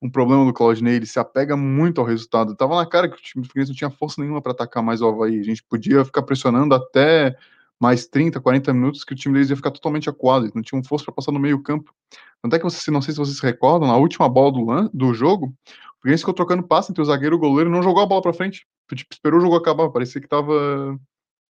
um 0.02 0.10
problema 0.10 0.44
do 0.44 0.52
Claudinei, 0.52 0.96
ele 0.96 1.06
se 1.06 1.18
apega 1.18 1.56
muito 1.56 2.00
ao 2.00 2.06
resultado. 2.06 2.56
Tava 2.56 2.76
na 2.76 2.86
cara 2.86 3.08
que 3.08 3.16
o 3.16 3.20
time 3.20 3.42
do 3.42 3.48
Figueirense 3.48 3.72
não 3.72 3.76
tinha 3.76 3.90
força 3.90 4.20
nenhuma 4.20 4.40
para 4.40 4.52
atacar 4.52 4.82
mais 4.82 5.02
o 5.02 5.08
Havaí. 5.08 5.38
A 5.38 5.42
gente 5.42 5.62
podia 5.62 6.04
ficar 6.04 6.22
pressionando 6.22 6.74
até 6.74 7.36
mais 7.78 8.06
30, 8.06 8.40
40 8.40 8.72
minutos 8.74 9.04
que 9.04 9.14
o 9.14 9.16
time 9.16 9.34
deles 9.34 9.50
ia 9.50 9.56
ficar 9.56 9.70
totalmente 9.70 10.08
acuado, 10.08 10.50
não 10.54 10.62
tinham 10.62 10.84
força 10.84 11.06
para 11.06 11.14
passar 11.14 11.32
no 11.32 11.40
meio 11.40 11.62
campo. 11.62 11.94
Tanto 12.42 12.54
é 12.54 12.58
que 12.58 12.64
vocês, 12.64 12.86
não 12.88 13.00
sei 13.00 13.12
se 13.12 13.18
vocês 13.18 13.38
se 13.38 13.42
recordam, 13.42 13.88
na 13.88 13.96
última 13.96 14.28
bola 14.28 14.52
do, 14.52 14.90
do 14.92 15.14
jogo, 15.14 15.46
o 15.46 16.02
Figueirense 16.02 16.22
ficou 16.22 16.34
trocando 16.34 16.62
passe 16.62 16.90
entre 16.90 17.02
o 17.02 17.04
zagueiro 17.04 17.36
e 17.36 17.38
o 17.38 17.40
goleiro, 17.40 17.70
não 17.70 17.82
jogou 17.82 18.02
a 18.02 18.06
bola 18.06 18.20
para 18.20 18.34
frente. 18.34 18.66
Tipo, 18.94 19.14
esperou 19.14 19.38
o 19.38 19.42
jogo 19.42 19.56
acabar, 19.56 19.88
parecia 19.90 20.20
que 20.20 20.28
tava, 20.28 20.98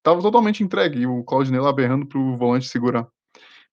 tava 0.02 0.20
totalmente 0.20 0.62
entregue, 0.62 1.00
e 1.00 1.06
o 1.06 1.24
Claudinei 1.24 1.60
lá 1.60 1.72
berrando 1.72 2.06
pro 2.06 2.36
volante 2.36 2.68
segurar. 2.68 3.08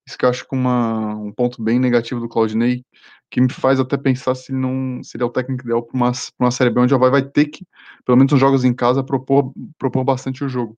Isso 0.08 0.18
que 0.18 0.24
eu 0.24 0.30
acho 0.30 0.48
que 0.48 0.56
uma, 0.56 1.16
um 1.16 1.34
ponto 1.34 1.62
bem 1.62 1.80
negativo 1.80 2.22
do 2.22 2.30
Claudinei, 2.30 2.86
que 3.30 3.42
me 3.42 3.52
faz 3.52 3.80
até 3.80 3.98
pensar 3.98 4.36
se 4.36 4.52
não 4.52 5.04
seria 5.04 5.26
é 5.26 5.28
o 5.28 5.32
técnico 5.32 5.64
ideal 5.64 5.84
para 5.84 5.96
uma, 5.96 6.12
uma 6.40 6.52
Série 6.52 6.70
B 6.70 6.80
onde 6.80 6.94
a 6.94 6.98
vai, 6.98 7.10
vai 7.10 7.22
ter 7.22 7.46
que, 7.46 7.66
pelo 8.06 8.18
menos 8.18 8.32
nos 8.32 8.40
jogos 8.40 8.64
em 8.64 8.74
casa, 8.74 9.04
propor, 9.04 9.54
propor 9.78 10.04
bastante 10.04 10.44
o 10.44 10.50
jogo. 10.50 10.78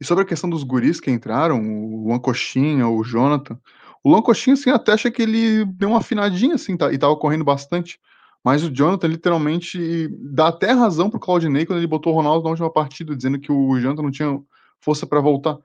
E 0.00 0.04
sobre 0.04 0.24
a 0.24 0.26
questão 0.26 0.50
dos 0.50 0.64
guris 0.64 1.00
que 1.00 1.10
entraram, 1.10 1.60
o 1.60 2.06
Luan 2.06 2.18
Coxinha, 2.18 2.88
o 2.88 3.04
Jonathan, 3.04 3.58
o 4.02 4.10
Luan 4.10 4.22
Coxinha, 4.22 4.54
assim, 4.54 4.70
até 4.70 4.92
acha 4.92 5.10
que 5.10 5.22
ele 5.22 5.64
deu 5.64 5.90
uma 5.90 5.98
afinadinha, 5.98 6.54
assim, 6.54 6.76
tá, 6.76 6.92
e 6.92 6.98
tava 6.98 7.16
correndo 7.16 7.44
bastante. 7.44 8.00
Mas 8.44 8.64
o 8.64 8.70
Jonathan 8.70 9.08
literalmente 9.08 10.08
dá 10.32 10.48
até 10.48 10.72
razão 10.72 11.10
pro 11.10 11.20
Claudinei 11.20 11.66
quando 11.66 11.78
ele 11.78 11.86
botou 11.86 12.12
o 12.12 12.16
Ronaldo 12.16 12.44
na 12.44 12.50
última 12.50 12.72
partida, 12.72 13.14
dizendo 13.14 13.38
que 13.38 13.50
o 13.50 13.78
Jonathan 13.78 14.02
não 14.02 14.10
tinha 14.10 14.40
força 14.80 15.06
para 15.06 15.20
voltar. 15.20 15.58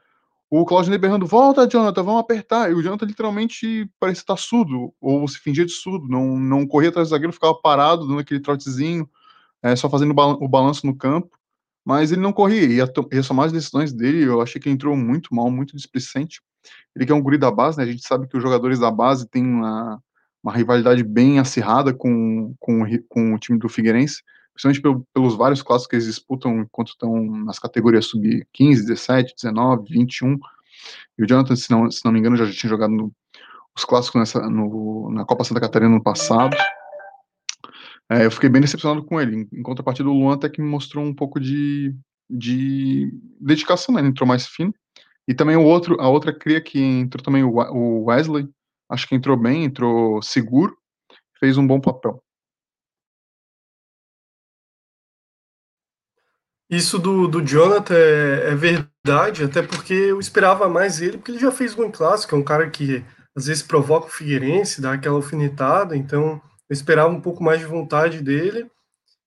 O 0.56 0.66
Claudinei 0.66 1.00
berrando, 1.00 1.26
volta, 1.26 1.68
Jonathan, 1.68 2.04
vamos 2.04 2.22
apertar. 2.22 2.70
E 2.70 2.76
o 2.76 2.82
Jonathan 2.84 3.08
literalmente 3.08 3.90
parecia 4.00 4.22
estar 4.22 4.38
surdo, 4.38 4.94
ou 5.02 5.28
se 5.28 5.40
fingia 5.40 5.66
de 5.66 5.72
surdo, 5.72 6.08
não, 6.08 6.38
não 6.38 6.68
corria 6.68 6.90
atrás 6.90 7.08
do 7.08 7.10
zagueiro, 7.10 7.34
ficava 7.34 7.56
parado, 7.56 8.08
dando 8.08 8.20
aquele 8.20 8.40
trotezinho, 8.40 9.10
é, 9.64 9.76
só 9.76 9.90
fazendo 9.90 10.12
o 10.12 10.48
balanço 10.48 10.86
no 10.86 10.96
campo. 10.96 11.36
Mas 11.84 12.12
ele 12.12 12.22
não 12.22 12.32
corria, 12.32 12.66
e, 12.68 12.80
a, 12.80 12.84
as 12.86 13.52
de 13.52 13.58
decisões 13.58 13.92
dele, 13.92 14.22
eu 14.26 14.42
achei 14.42 14.62
que 14.62 14.70
entrou 14.70 14.96
muito 14.96 15.34
mal, 15.34 15.50
muito 15.50 15.76
displicente. 15.76 16.40
Ele 16.96 17.08
que 17.08 17.12
é 17.12 17.16
um 17.16 17.22
guri 17.24 17.40
da 17.40 17.50
base, 17.50 17.80
né? 17.80 17.84
A 17.84 17.88
gente 17.88 18.06
sabe 18.08 18.28
que 18.28 18.38
os 18.38 18.44
jogadores 18.44 18.78
da 18.78 18.92
base 18.92 19.28
têm 19.28 19.44
uma, 19.44 20.00
uma 20.44 20.54
rivalidade 20.54 21.04
bem 21.04 21.40
acirrada 21.40 21.96
com, 21.96 22.54
com, 22.60 22.84
com 23.10 23.34
o 23.34 23.40
time 23.40 23.58
do 23.58 23.68
Figueirense, 23.68 24.22
principalmente 24.54 24.82
pelo, 24.82 25.08
pelos 25.14 25.36
vários 25.36 25.62
clássicos 25.62 25.88
que 25.88 25.96
eles 25.96 26.06
disputam 26.06 26.60
enquanto 26.60 26.90
estão 26.90 27.24
nas 27.44 27.60
categorias 27.60 28.06
sub-15, 28.06 28.86
17, 28.86 29.34
19, 29.36 29.90
21. 29.90 30.38
E 31.18 31.24
o 31.24 31.28
Jonathan, 31.28 31.56
se 31.56 31.72
não, 31.72 31.90
se 31.90 32.04
não 32.06 32.12
me 32.12 32.20
engano, 32.20 32.36
já, 32.36 32.46
já 32.46 32.54
tinha 32.54 32.70
jogado 32.70 32.92
no, 32.92 33.12
os 33.76 33.86
clássicos 33.86 34.20
nessa, 34.20 34.50
no, 34.50 35.10
na 35.12 35.26
Copa 35.26 35.44
Santa 35.44 35.60
Catarina 35.62 35.92
no 35.92 36.04
passado. 36.04 36.56
É, 38.10 38.26
eu 38.26 38.32
fiquei 38.32 38.50
bem 38.50 38.62
decepcionado 38.62 39.04
com 39.04 39.20
ele. 39.20 39.48
Em 39.52 39.64
contrapartida, 39.64 40.10
o 40.10 40.14
Luan 40.14 40.36
até 40.36 40.50
que 40.50 40.62
me 40.62 40.70
mostrou 40.70 41.04
um 41.04 41.14
pouco 41.14 41.40
de, 41.40 41.96
de 42.30 43.12
dedicação, 43.40 43.96
né? 43.96 44.02
Ele 44.02 44.10
entrou 44.10 44.28
mais 44.28 44.46
fino. 44.48 44.74
E 45.28 45.34
também 45.34 45.56
o 45.56 45.64
outro, 45.64 46.00
a 46.02 46.10
outra 46.10 46.34
cria 46.34 46.62
que 46.62 46.80
entrou 46.80 47.24
também, 47.24 47.44
o 47.44 48.04
Wesley, 48.06 48.48
acho 48.90 49.08
que 49.08 49.16
entrou 49.16 49.38
bem, 49.38 49.64
entrou 49.64 50.22
seguro, 50.22 50.78
fez 51.40 51.58
um 51.58 51.66
bom 51.66 51.80
papel. 51.80 52.22
Isso 56.74 56.98
do, 56.98 57.28
do 57.28 57.40
Jonathan 57.40 57.94
é, 57.94 58.50
é, 58.50 58.56
verdade, 58.56 59.44
até 59.44 59.62
porque 59.62 59.94
eu 59.94 60.20
esperava 60.20 60.68
mais 60.68 61.00
ele, 61.00 61.18
porque 61.18 61.30
ele 61.30 61.40
já 61.40 61.52
fez 61.52 61.76
gol 61.76 61.92
clássico, 61.92 62.34
é 62.34 62.38
um 62.40 62.44
cara 62.44 62.68
que 62.68 63.06
às 63.36 63.46
vezes 63.46 63.62
provoca 63.62 64.08
o 64.08 64.10
Figueirense, 64.10 64.82
dá 64.82 64.94
aquela 64.94 65.16
alfinetada, 65.16 65.96
então 65.96 66.42
Eu 66.68 66.74
esperava 66.74 67.14
um 67.14 67.22
pouco 67.22 67.44
mais 67.44 67.60
de 67.60 67.66
vontade 67.68 68.22
dele. 68.22 68.66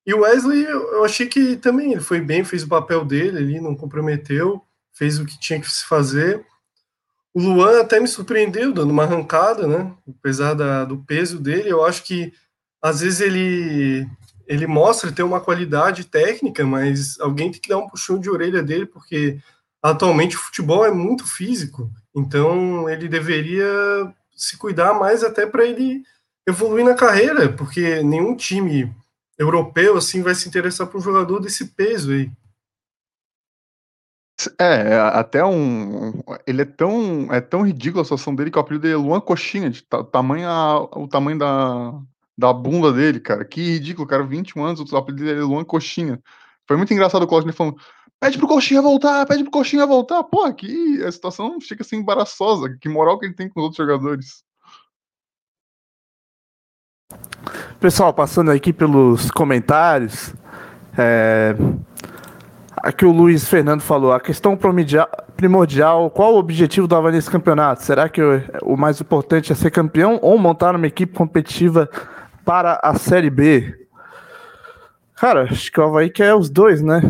E 0.04 0.12
o 0.12 0.20
Wesley, 0.20 0.64
eu 0.64 1.04
achei 1.04 1.28
que 1.28 1.56
também 1.56 1.92
ele 1.92 2.00
foi 2.00 2.20
bem, 2.20 2.42
fez 2.42 2.64
o 2.64 2.68
papel 2.68 3.04
dele 3.04 3.38
ali, 3.38 3.60
não 3.60 3.76
comprometeu, 3.76 4.60
fez 4.92 5.20
o 5.20 5.24
que 5.24 5.38
tinha 5.38 5.60
que 5.60 5.70
se 5.70 5.84
fazer. 5.84 6.44
O 7.32 7.40
Luan 7.40 7.80
até 7.80 8.00
me 8.00 8.08
surpreendeu, 8.08 8.72
dando 8.72 8.90
uma 8.90 9.04
arrancada, 9.04 9.68
né? 9.68 9.92
Apesar 10.18 10.54
da, 10.54 10.84
do 10.84 10.98
peso 10.98 11.38
dele, 11.38 11.68
eu 11.68 11.84
acho 11.84 12.02
que 12.02 12.32
às 12.82 13.00
vezes 13.00 13.20
ele 13.20 14.08
ele 14.46 14.66
mostra 14.66 15.12
ter 15.12 15.22
uma 15.22 15.40
qualidade 15.40 16.04
técnica, 16.04 16.64
mas 16.64 17.18
alguém 17.20 17.50
tem 17.50 17.60
que 17.60 17.68
dar 17.68 17.78
um 17.78 17.88
puxão 17.88 18.18
de 18.18 18.30
orelha 18.30 18.62
dele, 18.62 18.86
porque 18.86 19.38
atualmente 19.82 20.36
o 20.36 20.40
futebol 20.40 20.84
é 20.84 20.90
muito 20.90 21.26
físico, 21.26 21.90
então 22.14 22.88
ele 22.88 23.08
deveria 23.08 23.66
se 24.34 24.56
cuidar 24.56 24.94
mais 24.94 25.24
até 25.24 25.46
para 25.46 25.64
ele 25.64 26.02
evoluir 26.46 26.84
na 26.84 26.94
carreira, 26.94 27.52
porque 27.52 28.02
nenhum 28.02 28.36
time 28.36 28.94
europeu 29.38 29.96
assim 29.96 30.22
vai 30.22 30.34
se 30.34 30.48
interessar 30.48 30.86
por 30.86 30.98
um 30.98 31.02
jogador 31.02 31.40
desse 31.40 31.66
peso 31.66 32.12
aí. 32.12 32.30
É, 34.60 34.98
até 34.98 35.44
um. 35.44 36.22
Ele 36.46 36.62
é 36.62 36.64
tão, 36.66 37.32
é 37.32 37.40
tão 37.40 37.62
ridículo 37.62 38.02
a 38.02 38.04
situação 38.04 38.34
dele 38.34 38.50
que 38.50 38.58
o 38.58 38.60
apelido 38.60 38.82
dele 38.82 38.94
é 38.94 38.96
Luan 38.96 39.20
Coxinha, 39.20 39.70
de 39.70 39.82
tamanho, 40.12 40.48
o 40.92 41.08
tamanho 41.08 41.38
da, 41.38 42.00
da 42.36 42.52
bunda 42.52 42.92
dele, 42.92 43.18
cara. 43.20 43.44
Que 43.44 43.62
ridículo, 43.72 44.06
cara. 44.06 44.22
21 44.22 44.64
anos, 44.64 44.92
o 44.92 44.96
apelido 44.96 45.24
dele 45.24 45.40
é 45.40 45.44
Luan 45.44 45.64
Coxinha. 45.64 46.20
Foi 46.66 46.76
muito 46.76 46.92
engraçado 46.92 47.22
o 47.22 47.26
Claudio 47.26 47.52
falando: 47.52 47.76
pede 48.20 48.36
pro 48.38 48.48
Coxinha 48.48 48.82
voltar, 48.82 49.24
pede 49.26 49.42
pro 49.42 49.52
Coxinha 49.52 49.86
voltar. 49.86 50.22
Pô, 50.24 50.42
aqui 50.44 51.02
a 51.02 51.10
situação 51.10 51.60
fica 51.60 51.82
assim 51.82 51.96
embaraçosa. 51.96 52.76
Que 52.80 52.88
moral 52.88 53.18
que 53.18 53.26
ele 53.26 53.34
tem 53.34 53.48
com 53.48 53.60
os 53.60 53.64
outros 53.64 53.78
jogadores. 53.78 54.44
Pessoal, 57.78 58.12
passando 58.12 58.50
aqui 58.50 58.72
pelos 58.72 59.30
comentários, 59.30 60.34
é... 60.98 61.54
aqui 62.76 63.04
o 63.04 63.12
Luiz 63.12 63.46
Fernando 63.46 63.80
falou, 63.80 64.12
a 64.12 64.18
questão 64.18 64.58
primordial, 65.36 66.10
qual 66.10 66.34
o 66.34 66.38
objetivo 66.38 66.88
do 66.88 66.96
Havaí 66.96 67.12
nesse 67.12 67.30
campeonato? 67.30 67.84
Será 67.84 68.08
que 68.08 68.20
o 68.62 68.76
mais 68.76 69.00
importante 69.00 69.52
é 69.52 69.54
ser 69.54 69.70
campeão 69.70 70.18
ou 70.20 70.36
montar 70.36 70.74
uma 70.74 70.86
equipe 70.86 71.14
competitiva 71.14 71.88
para 72.46 72.78
a 72.80 72.94
Série 72.94 73.28
B? 73.28 73.88
Cara, 75.16 75.42
acho 75.50 75.70
que 75.72 75.80
o 75.80 75.82
Havaí 75.82 76.08
quer 76.08 76.32
os 76.34 76.48
dois, 76.48 76.80
né? 76.80 77.00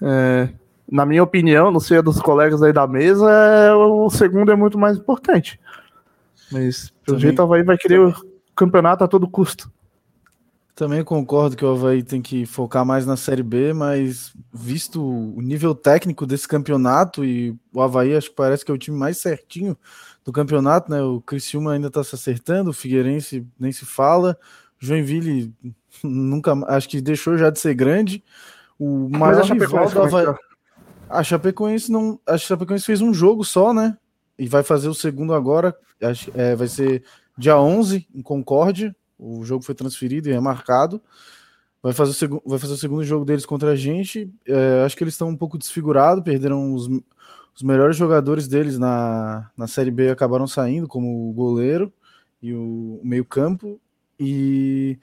É... 0.00 0.48
Na 0.90 1.04
minha 1.04 1.22
opinião, 1.22 1.70
não 1.70 1.80
sei 1.80 1.98
a 1.98 2.02
dos 2.02 2.20
colegas 2.20 2.62
aí 2.62 2.72
da 2.72 2.86
mesa, 2.86 3.28
é... 3.28 3.74
o 3.74 4.08
segundo 4.08 4.52
é 4.52 4.56
muito 4.56 4.78
mais 4.78 4.96
importante. 4.96 5.58
Mas, 6.52 6.90
pelo 7.04 7.16
Também... 7.16 7.20
jeito, 7.20 7.38
o 7.40 7.42
Havaí 7.42 7.64
vai 7.64 7.76
querer 7.76 7.98
o 8.00 8.14
campeonato 8.54 9.02
a 9.02 9.08
todo 9.08 9.28
custo. 9.28 9.70
Também 10.76 11.02
concordo 11.02 11.56
que 11.56 11.64
o 11.64 11.72
Havaí 11.72 12.02
tem 12.02 12.22
que 12.22 12.46
focar 12.46 12.86
mais 12.86 13.04
na 13.04 13.16
Série 13.16 13.42
B, 13.42 13.72
mas 13.72 14.32
visto 14.52 15.02
o 15.02 15.42
nível 15.42 15.74
técnico 15.74 16.24
desse 16.24 16.46
campeonato, 16.46 17.24
e 17.24 17.56
o 17.72 17.82
Havaí 17.82 18.16
acho 18.16 18.30
que 18.30 18.36
parece 18.36 18.64
que 18.64 18.70
é 18.70 18.74
o 18.74 18.78
time 18.78 18.96
mais 18.96 19.18
certinho 19.18 19.76
do 20.24 20.32
campeonato, 20.32 20.90
né? 20.90 21.02
O 21.02 21.20
Criciúma 21.20 21.72
ainda 21.72 21.88
está 21.88 22.04
se 22.04 22.14
acertando, 22.14 22.70
o 22.70 22.74
Figueirense 22.74 23.46
nem 23.58 23.72
se 23.72 23.84
fala, 23.84 24.38
Joinville 24.78 25.52
nunca, 26.02 26.52
acho 26.68 26.88
que 26.88 27.00
deixou 27.00 27.36
já 27.36 27.50
de 27.50 27.58
ser 27.58 27.74
grande. 27.74 28.22
O 28.78 29.08
maior 29.10 29.44
rival 29.44 29.90
do 29.90 30.02
Havaí... 30.02 30.26
É 30.26 30.50
a 31.10 31.24
Chapecoense 31.24 31.90
não, 31.90 32.20
a 32.24 32.38
Chapecoense 32.38 32.86
fez 32.86 33.00
um 33.00 33.12
jogo 33.12 33.44
só, 33.44 33.74
né? 33.74 33.98
E 34.38 34.46
vai 34.48 34.62
fazer 34.62 34.88
o 34.88 34.94
segundo 34.94 35.34
agora, 35.34 35.76
acho, 36.00 36.30
é, 36.34 36.54
vai 36.54 36.68
ser 36.68 37.02
dia 37.36 37.58
11 37.58 38.06
em 38.14 38.22
Concórdia, 38.22 38.94
o 39.18 39.44
jogo 39.44 39.64
foi 39.64 39.74
transferido 39.74 40.28
e 40.28 40.32
é 40.32 40.40
marcado. 40.40 41.02
Vai 41.82 41.92
fazer 41.92 42.10
o, 42.10 42.14
seg 42.14 42.40
vai 42.44 42.58
fazer 42.58 42.74
o 42.74 42.76
segundo 42.76 43.02
jogo 43.04 43.24
deles 43.24 43.44
contra 43.44 43.72
a 43.72 43.76
gente. 43.76 44.32
É, 44.46 44.82
acho 44.84 44.96
que 44.96 45.02
eles 45.02 45.14
estão 45.14 45.28
um 45.28 45.36
pouco 45.36 45.58
desfigurados, 45.58 46.22
perderam 46.22 46.74
os, 46.74 46.88
os 47.54 47.62
melhores 47.62 47.96
jogadores 47.96 48.48
deles 48.48 48.78
na, 48.78 49.50
na 49.56 49.66
Série 49.66 49.90
B 49.90 50.10
acabaram 50.10 50.46
saindo, 50.46 50.88
como 50.88 51.28
o 51.28 51.32
goleiro 51.32 51.92
e 52.42 52.54
o, 52.54 53.00
o 53.02 53.06
meio-campo. 53.06 53.80
E 54.18 54.98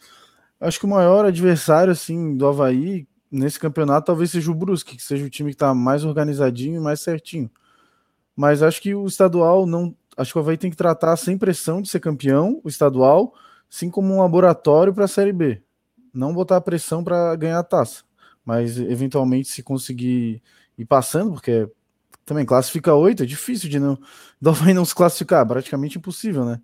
acho 0.60 0.79
que 0.79 0.86
o 0.86 0.89
maior 0.89 1.25
adversário 1.25 1.91
assim 1.91 2.36
do 2.36 2.47
Havaí 2.47 3.07
nesse 3.31 3.60
campeonato 3.60 4.07
talvez 4.07 4.31
seja 4.31 4.51
o 4.51 4.55
Brusque, 4.55 4.95
que 4.95 5.03
seja 5.03 5.25
o 5.25 5.29
time 5.29 5.51
que 5.51 5.55
está 5.55 5.73
mais 5.73 6.03
organizadinho 6.03 6.77
e 6.77 6.83
mais 6.83 7.01
certinho. 7.01 7.49
Mas 8.36 8.62
acho 8.62 8.81
que 8.81 8.95
o 8.95 9.05
estadual 9.05 9.65
não. 9.65 9.95
Acho 10.15 10.33
que 10.33 10.39
o 10.39 10.41
Havaí 10.41 10.57
tem 10.57 10.71
que 10.71 10.77
tratar 10.77 11.15
sem 11.17 11.38
pressão 11.38 11.81
de 11.81 11.89
ser 11.89 11.99
campeão, 11.99 12.60
o 12.63 12.69
estadual 12.69 13.33
sim 13.69 13.89
como 13.89 14.13
um 14.13 14.21
laboratório 14.21 14.93
para 14.93 15.05
a 15.05 15.07
Série 15.07 15.33
B. 15.33 15.62
Não 16.13 16.33
botar 16.33 16.62
pressão 16.62 17.03
para 17.03 17.36
ganhar 17.36 17.60
a 17.60 17.63
taça, 17.63 18.03
mas 18.43 18.79
eventualmente 18.79 19.49
se 19.49 19.62
conseguir 19.62 20.41
ir 20.77 20.86
passando, 20.86 21.33
porque 21.33 21.69
também 22.27 22.45
classifica 22.45 22.93
oito, 22.93 23.23
é 23.23 23.25
difícil 23.25 23.69
de 23.69 23.79
não, 23.79 23.97
do 24.39 24.51
não 24.75 24.85
se 24.85 24.93
classificar, 24.93 25.47
praticamente 25.47 25.97
impossível, 25.97 26.45
né? 26.45 26.61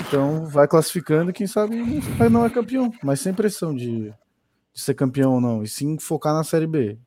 Então 0.00 0.46
vai 0.46 0.68
classificando, 0.68 1.32
quem 1.32 1.46
sabe 1.46 1.76
não 2.28 2.44
é 2.44 2.50
campeão, 2.50 2.92
mas 3.02 3.20
sem 3.20 3.32
pressão 3.32 3.74
de, 3.74 4.12
de 4.72 4.80
ser 4.80 4.94
campeão 4.94 5.34
ou 5.34 5.40
não, 5.40 5.62
e 5.62 5.68
sim 5.68 5.96
focar 5.98 6.34
na 6.34 6.44
Série 6.44 6.66
B. 6.66 6.98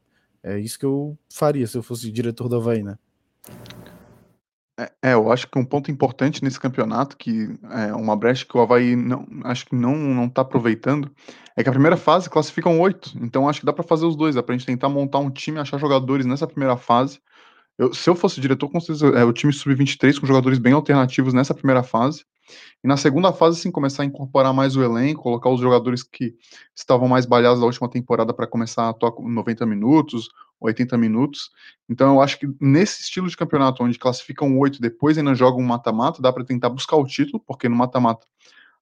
É 0.41 0.57
isso 0.57 0.79
que 0.79 0.85
eu 0.85 1.17
faria 1.31 1.67
se 1.67 1.77
eu 1.77 1.83
fosse 1.83 2.11
diretor 2.11 2.47
do 2.47 2.55
Havaí, 2.55 2.83
né? 2.83 2.97
É, 4.79 4.91
é, 5.01 5.13
eu 5.13 5.31
acho 5.31 5.47
que 5.47 5.59
um 5.59 5.65
ponto 5.65 5.91
importante 5.91 6.43
nesse 6.43 6.59
campeonato, 6.59 7.15
que 7.15 7.57
é 7.69 7.93
uma 7.93 8.15
brecha 8.15 8.45
que 8.45 8.57
o 8.57 8.61
Havaí 8.61 8.95
não, 8.95 9.27
acho 9.43 9.65
que 9.65 9.75
não, 9.75 9.95
não 9.95 10.27
tá 10.27 10.41
aproveitando, 10.41 11.11
é 11.55 11.63
que 11.63 11.69
a 11.69 11.71
primeira 11.71 11.95
fase 11.95 12.29
classificam 12.29 12.79
oito. 12.79 13.11
Então 13.21 13.47
acho 13.47 13.59
que 13.59 13.65
dá 13.65 13.73
para 13.73 13.83
fazer 13.83 14.05
os 14.05 14.15
dois, 14.15 14.35
dá 14.35 14.41
pra 14.41 14.55
gente 14.55 14.65
tentar 14.65 14.89
montar 14.89 15.19
um 15.19 15.29
time, 15.29 15.59
achar 15.59 15.77
jogadores 15.77 16.25
nessa 16.25 16.47
primeira 16.47 16.75
fase. 16.75 17.21
Eu, 17.77 17.93
se 17.93 18.09
eu 18.09 18.15
fosse 18.15 18.39
diretor, 18.39 18.69
com 18.69 18.79
certeza, 18.79 19.07
é, 19.09 19.23
o 19.23 19.33
time 19.33 19.51
sub-23 19.51 20.19
com 20.19 20.27
jogadores 20.27 20.59
bem 20.59 20.73
alternativos 20.73 21.33
nessa 21.33 21.53
primeira 21.53 21.83
fase. 21.83 22.25
E 22.83 22.87
na 22.87 22.97
segunda 22.97 23.31
fase, 23.31 23.59
sim, 23.59 23.71
começar 23.71 24.03
a 24.03 24.05
incorporar 24.05 24.53
mais 24.53 24.75
o 24.75 24.83
elenco, 24.83 25.23
colocar 25.23 25.49
os 25.49 25.59
jogadores 25.59 26.03
que 26.03 26.35
estavam 26.75 27.07
mais 27.07 27.25
balhados 27.25 27.59
da 27.59 27.65
última 27.65 27.89
temporada 27.89 28.33
para 28.33 28.45
começar 28.45 28.83
a 28.83 28.89
atuar 28.89 29.11
com 29.13 29.27
90 29.27 29.65
minutos, 29.65 30.29
80 30.59 30.97
minutos. 30.97 31.51
Então 31.89 32.15
eu 32.15 32.21
acho 32.21 32.39
que 32.39 32.47
nesse 32.59 33.01
estilo 33.01 33.27
de 33.27 33.37
campeonato, 33.37 33.83
onde 33.83 33.97
classificam 33.97 34.57
oito 34.59 34.81
depois 34.81 35.17
ainda 35.17 35.33
jogam 35.33 35.61
um 35.61 35.65
mata-mata, 35.65 36.21
dá 36.21 36.31
para 36.31 36.43
tentar 36.43 36.69
buscar 36.69 36.97
o 36.97 37.05
título, 37.05 37.41
porque 37.45 37.69
no 37.69 37.75
mata-mata 37.75 38.25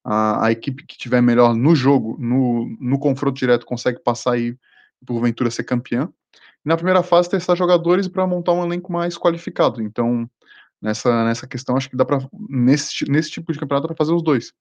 a, 0.03 0.47
a, 0.47 0.51
equipe 0.51 0.85
que 0.85 0.97
tiver 0.97 1.21
melhor 1.21 1.55
no 1.55 1.75
jogo, 1.75 2.17
no, 2.19 2.75
no 2.79 2.99
confronto 2.99 3.37
direto, 3.37 3.65
consegue 3.65 3.99
passar 3.99 4.39
e 4.39 4.57
porventura 5.05 5.51
ser 5.51 5.63
campeã. 5.63 6.11
Na 6.63 6.75
primeira 6.75 7.01
fase, 7.01 7.29
testar 7.29 7.55
jogadores 7.55 8.07
para 8.07 8.27
montar 8.27 8.53
um 8.53 8.63
elenco 8.63 8.91
mais 8.91 9.17
qualificado. 9.17 9.81
Então, 9.81 10.29
nessa, 10.81 11.25
nessa 11.25 11.47
questão, 11.47 11.75
acho 11.75 11.89
que 11.89 11.97
dá 11.97 12.05
para, 12.05 12.19
nesse, 12.49 13.09
nesse 13.09 13.31
tipo 13.31 13.51
de 13.51 13.59
campeonato, 13.59 13.87
para 13.87 13.95
fazer 13.95 14.13
os 14.13 14.23
dois. 14.23 14.53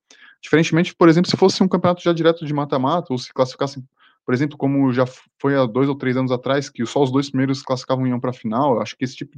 Diferentemente, 0.42 0.94
por 0.94 1.08
exemplo, 1.08 1.30
se 1.30 1.36
fosse 1.36 1.62
um 1.62 1.68
campeonato 1.68 2.02
já 2.02 2.12
direto 2.12 2.46
de 2.46 2.54
mata-mata, 2.54 3.12
ou 3.12 3.18
se 3.18 3.32
classificasse 3.32 3.82
por 4.24 4.34
exemplo, 4.34 4.56
como 4.56 4.92
já 4.92 5.04
foi 5.40 5.56
há 5.56 5.66
dois 5.66 5.88
ou 5.88 5.94
três 5.96 6.16
anos 6.16 6.30
atrás, 6.30 6.68
que 6.68 6.84
só 6.86 7.02
os 7.02 7.10
dois 7.10 7.28
primeiros 7.30 7.62
classificavam 7.62 8.06
iam 8.06 8.20
para 8.20 8.30
a 8.30 8.34
final, 8.34 8.80
acho 8.80 8.96
que 8.96 9.04
esse 9.04 9.16
tipo, 9.16 9.36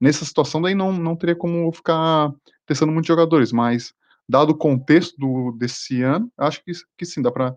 nessa 0.00 0.24
situação 0.24 0.62
daí 0.62 0.74
não, 0.74 0.92
não 0.92 1.14
teria 1.14 1.36
como 1.36 1.70
ficar 1.72 2.32
testando 2.64 2.92
muitos 2.92 3.08
jogadores, 3.08 3.52
mas 3.52 3.92
dado 4.28 4.50
o 4.50 4.56
contexto 4.56 5.18
do, 5.18 5.52
desse 5.58 6.02
ano, 6.02 6.32
acho 6.38 6.64
que, 6.64 6.72
que 6.96 7.04
sim, 7.04 7.20
dá 7.20 7.30
para 7.30 7.54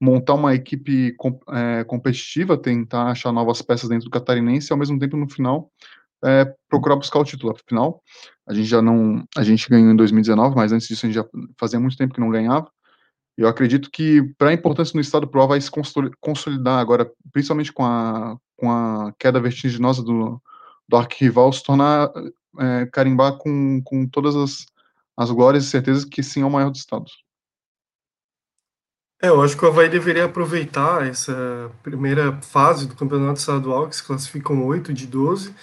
montar 0.00 0.34
uma 0.34 0.54
equipe 0.54 1.16
é, 1.50 1.84
competitiva, 1.84 2.56
tentar 2.56 3.10
achar 3.10 3.32
novas 3.32 3.62
peças 3.62 3.88
dentro 3.88 4.04
do 4.04 4.10
catarinense 4.10 4.70
e 4.70 4.72
ao 4.72 4.78
mesmo 4.78 4.98
tempo 4.98 5.16
no 5.16 5.28
final 5.28 5.70
é, 6.24 6.54
procurar 6.68 6.96
buscar 6.96 7.18
o 7.18 7.24
título. 7.24 7.52
Afinal, 7.52 8.02
a 8.46 8.54
gente 8.54 8.66
já 8.66 8.82
não, 8.82 9.24
a 9.36 9.42
gente 9.42 9.68
ganhou 9.68 9.90
em 9.90 9.96
2019, 9.96 10.54
mas 10.56 10.72
antes 10.72 10.88
disso 10.88 11.06
a 11.06 11.08
gente 11.08 11.16
já 11.16 11.26
fazia 11.58 11.80
muito 11.80 11.96
tempo 11.96 12.14
que 12.14 12.20
não 12.20 12.30
ganhava. 12.30 12.70
Eu 13.36 13.48
acredito 13.48 13.90
que 13.90 14.22
para 14.38 14.50
a 14.50 14.54
importância 14.54 14.92
no 14.94 15.00
estado 15.00 15.28
pro 15.28 15.46
vai 15.46 15.60
se 15.60 15.70
consolidar 16.20 16.78
agora, 16.78 17.10
principalmente 17.32 17.72
com 17.72 17.84
a, 17.84 18.38
com 18.56 18.70
a 18.70 19.12
queda 19.18 19.40
vertiginosa 19.40 20.02
do, 20.02 20.40
do 20.88 20.96
arquirrival, 20.96 21.52
se 21.52 21.62
tornar, 21.62 22.10
é, 22.58 22.86
carimbar 22.86 23.36
com, 23.36 23.82
com 23.84 24.06
todas 24.08 24.34
as, 24.34 24.66
as 25.16 25.30
glórias 25.30 25.64
e 25.64 25.68
certezas 25.68 26.04
que 26.04 26.22
sim 26.22 26.42
é 26.42 26.46
o 26.46 26.50
maior 26.50 26.70
do 26.70 26.76
estado. 26.76 27.04
É, 29.22 29.28
eu 29.28 29.40
acho 29.40 29.56
que 29.56 29.64
o 29.64 29.68
Havaí 29.68 29.88
deveria 29.88 30.26
aproveitar 30.26 31.06
essa 31.06 31.70
primeira 31.82 32.38
fase 32.42 32.86
do 32.86 32.94
campeonato 32.94 33.40
estadual, 33.40 33.88
que 33.88 33.96
se 33.96 34.04
classificam 34.04 34.66
8 34.66 34.92
de 34.92 35.06
12, 35.06 35.54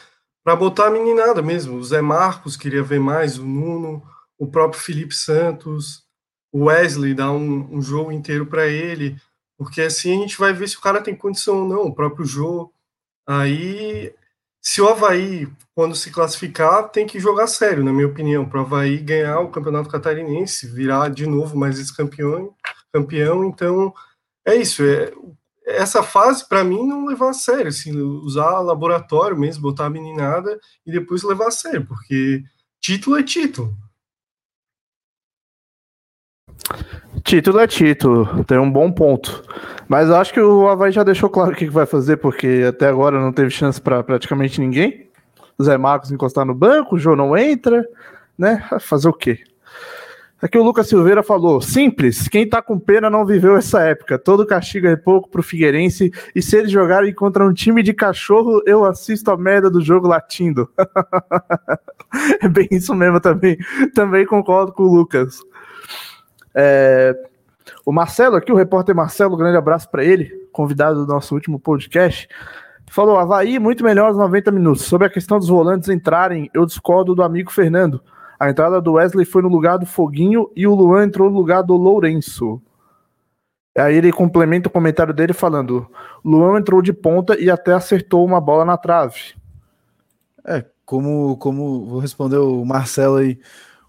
para 0.44 0.56
botar 0.56 0.88
a 0.88 0.92
meninada 0.92 1.42
mesmo. 1.42 1.78
O 1.78 1.84
Zé 1.84 2.02
Marcos 2.02 2.58
queria 2.58 2.82
ver 2.82 3.00
mais, 3.00 3.38
o 3.38 3.46
Nuno, 3.46 4.04
o 4.40 4.48
próprio 4.48 4.82
Felipe 4.82 5.14
Santos, 5.14 6.04
o 6.52 6.66
Wesley, 6.66 7.14
dar 7.14 7.32
um, 7.32 7.76
um 7.76 7.82
jogo 7.82 8.12
inteiro 8.12 8.48
para 8.48 8.68
ele, 8.68 9.18
porque 9.58 9.82
assim 9.82 10.18
a 10.18 10.22
gente 10.22 10.38
vai 10.38 10.52
ver 10.52 10.68
se 10.68 10.78
o 10.78 10.82
cara 10.82 11.02
tem 11.02 11.16
condição 11.16 11.60
ou 11.64 11.70
não, 11.70 11.84
o 11.84 11.96
próprio 11.96 12.26
jogo. 12.26 12.74
Aí, 13.28 14.14
se 14.62 14.82
o 14.82 14.90
Havaí, 14.90 15.48
quando 15.76 15.96
se 15.96 16.12
classificar, 16.12 16.90
tem 16.90 17.06
que 17.06 17.20
jogar 17.20 17.48
sério, 17.48 17.84
na 17.84 17.94
minha 17.94 18.08
opinião, 18.08 18.50
para 18.50 18.62
o 18.62 18.66
Havaí 18.66 18.98
ganhar 18.98 19.40
o 19.42 19.52
Campeonato 19.52 19.90
Catarinense, 19.90 20.68
virar 20.68 21.10
de 21.10 21.28
novo 21.28 21.58
mais 21.58 21.80
esse 21.80 21.96
campeão 21.96 22.54
campeão, 22.94 23.46
então 23.46 23.94
é 24.46 24.56
isso. 24.56 24.84
É, 24.84 25.12
essa 25.66 26.04
fase, 26.04 26.48
para 26.48 26.64
mim, 26.64 26.86
não 26.86 27.06
levar 27.06 27.30
a 27.30 27.34
sério, 27.34 27.68
assim, 27.68 27.98
usar 27.98 28.60
laboratório 28.60 29.38
mesmo, 29.38 29.64
botar 29.64 29.86
a 29.86 29.90
meninada 29.90 30.60
e 30.86 30.92
depois 30.92 31.24
levar 31.24 31.48
a 31.48 31.52
sério, 31.52 31.86
porque 31.86 32.44
título 32.82 33.18
é 33.18 33.24
título. 33.24 33.74
Título 37.24 37.60
é 37.60 37.68
título, 37.68 38.44
tem 38.44 38.60
um 38.60 38.72
bom 38.72 38.92
ponto. 38.92 39.44
Mas 39.88 40.10
eu 40.10 40.16
acho 40.16 40.34
que 40.34 40.42
o 40.42 40.68
Havaí 40.68 40.92
já 40.92 41.04
deixou 41.04 41.30
claro 41.30 41.54
o 41.54 41.56
que 41.56 41.70
vai 41.70 41.86
fazer, 41.86 42.18
porque 42.18 42.66
até 42.68 42.88
agora 42.88 43.20
não 43.20 43.32
teve 43.32 43.50
chance 43.50 43.80
para 43.80 44.04
praticamente 44.04 44.60
ninguém. 44.60 45.10
Zé 45.62 45.78
Marcos 45.78 46.12
encostar 46.12 46.46
no 46.46 46.54
banco, 46.54 46.96
o 46.96 47.00
João 47.00 47.16
não 47.16 47.38
entra, 47.38 47.88
né? 48.38 48.68
Fazer 48.82 49.08
o 49.08 49.14
quê? 49.14 49.44
Aqui 50.44 50.58
o 50.58 50.64
Lucas 50.64 50.90
Silveira 50.90 51.24
falou: 51.24 51.62
simples, 51.62 52.28
quem 52.28 52.46
tá 52.46 52.62
com 52.62 52.78
pena 52.78 53.10
não 53.10 53.26
viveu 53.26 53.56
essa 53.56 53.82
época. 53.82 54.20
Todo 54.20 54.46
castigo 54.46 54.88
é 54.88 54.98
pouco 54.98 55.30
pro 55.30 55.42
Figueirense. 55.42 56.12
E 56.36 56.42
se 56.42 56.58
eles 56.58 56.70
jogarem 56.70 57.14
contra 57.14 57.48
um 57.48 57.54
time 57.54 57.82
de 57.82 57.94
cachorro, 57.94 58.62
eu 58.66 58.84
assisto 58.84 59.32
a 59.32 59.38
merda 59.38 59.70
do 59.70 59.80
jogo 59.80 60.06
latindo. 60.06 60.70
é 62.44 62.50
bem 62.50 62.68
isso 62.72 62.94
mesmo 62.94 63.22
também. 63.22 63.58
Também 63.96 64.26
concordo 64.26 64.74
com 64.74 64.84
o 64.84 64.94
Lucas. 64.94 65.40
É, 66.54 67.16
o 67.86 67.94
Marcelo 67.94 68.36
aqui, 68.36 68.52
o 68.52 68.56
repórter 68.56 68.94
Marcelo, 68.94 69.38
grande 69.38 69.56
abraço 69.56 69.90
para 69.90 70.04
ele, 70.04 70.30
convidado 70.52 71.06
do 71.06 71.14
nosso 71.14 71.34
último 71.34 71.58
podcast. 71.58 72.28
Falou: 72.92 73.18
Havaí 73.18 73.60
muito 73.60 73.82
melhor 73.82 74.08
aos 74.08 74.18
90 74.18 74.52
minutos. 74.52 74.84
Sobre 74.84 75.08
a 75.08 75.10
questão 75.10 75.40
dos 75.40 75.48
volantes 75.48 75.88
entrarem, 75.88 76.50
eu 76.54 76.66
discordo 76.66 77.16
do 77.16 77.24
amigo 77.24 77.50
Fernando. 77.50 78.04
A 78.44 78.50
entrada 78.50 78.82
do 78.82 78.94
Wesley 78.94 79.24
foi 79.24 79.42
no 79.42 79.48
lugar 79.48 79.78
do 79.78 79.86
Foguinho 79.86 80.52
e 80.54 80.68
o 80.68 80.76
Luan 80.76 81.06
entrou 81.06 81.30
no 81.30 81.38
lugar 81.38 81.62
do 81.62 81.78
Lourenço. 81.78 82.62
Aí 83.78 83.96
ele 83.96 84.12
complementa 84.12 84.68
o 84.68 84.72
comentário 84.72 85.14
dele 85.14 85.32
falando: 85.32 85.90
Luan 86.26 86.60
entrou 86.60 86.82
de 86.82 86.92
ponta 86.92 87.40
e 87.40 87.50
até 87.50 87.74
acertou 87.74 88.26
uma 88.26 88.42
bola 88.42 88.66
na 88.66 88.76
trave. 88.76 89.34
É, 90.46 90.66
como, 90.86 91.38
como 91.38 91.86
vou 91.86 92.00
responder 92.00 92.36
o 92.36 92.66
Marcelo 92.66 93.16
aí 93.16 93.40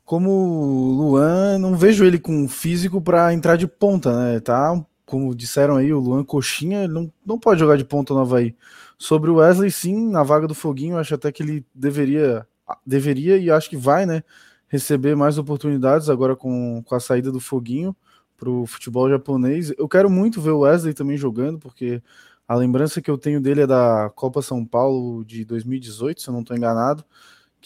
como 0.05 0.31
Luan, 0.31 1.59
não 1.59 1.75
vejo 1.75 2.05
ele 2.05 2.21
com 2.21 2.47
físico 2.47 3.01
para 3.01 3.35
entrar 3.35 3.57
de 3.57 3.67
ponta, 3.67 4.17
né? 4.17 4.39
Tá, 4.39 4.81
como 5.05 5.35
disseram 5.35 5.77
aí, 5.77 5.93
o 5.93 5.99
Luan 5.99 6.23
coxinha, 6.23 6.87
não, 6.87 7.13
não 7.27 7.41
pode 7.41 7.59
jogar 7.59 7.77
de 7.77 7.85
ponta 7.85 8.15
no 8.15 8.21
Havaí. 8.21 8.55
Sobre 8.97 9.31
o 9.31 9.37
Wesley, 9.37 9.73
sim, 9.73 10.11
na 10.11 10.23
vaga 10.23 10.47
do 10.47 10.55
Foguinho, 10.55 10.97
acho 10.97 11.15
até 11.17 11.33
que 11.33 11.43
ele 11.43 11.67
deveria, 11.75 12.47
deveria 12.87 13.37
e 13.37 13.51
acho 13.51 13.69
que 13.71 13.77
vai, 13.77 14.07
né? 14.07 14.23
Receber 14.69 15.15
mais 15.15 15.39
oportunidades 15.39 16.09
agora 16.09 16.35
com, 16.35 16.83
com 16.85 16.95
a 16.95 17.01
saída 17.01 17.31
do 17.31 17.41
Foguinho 17.41 17.95
para 18.37 18.51
o 18.51 18.67
futebol 18.67 19.09
japonês. 19.09 19.73
Eu 19.79 19.89
quero 19.89 20.11
muito 20.11 20.41
ver 20.41 20.51
o 20.51 20.61
Wesley 20.61 20.95
também 20.95 21.17
jogando, 21.17 21.59
porque 21.59 22.03
a 22.49 22.55
lembrança 22.55 23.01
que 23.01 23.11
eu 23.11 23.19
tenho 23.19 23.41
dele 23.41 23.63
é 23.63 23.67
da 23.67 24.11
Copa 24.15 24.43
São 24.43 24.65
Paulo 24.65 25.25
de 25.25 25.45
2018, 25.45 26.21
se 26.21 26.29
eu 26.29 26.33
não 26.33 26.41
estou 26.41 26.57
enganado 26.57 27.05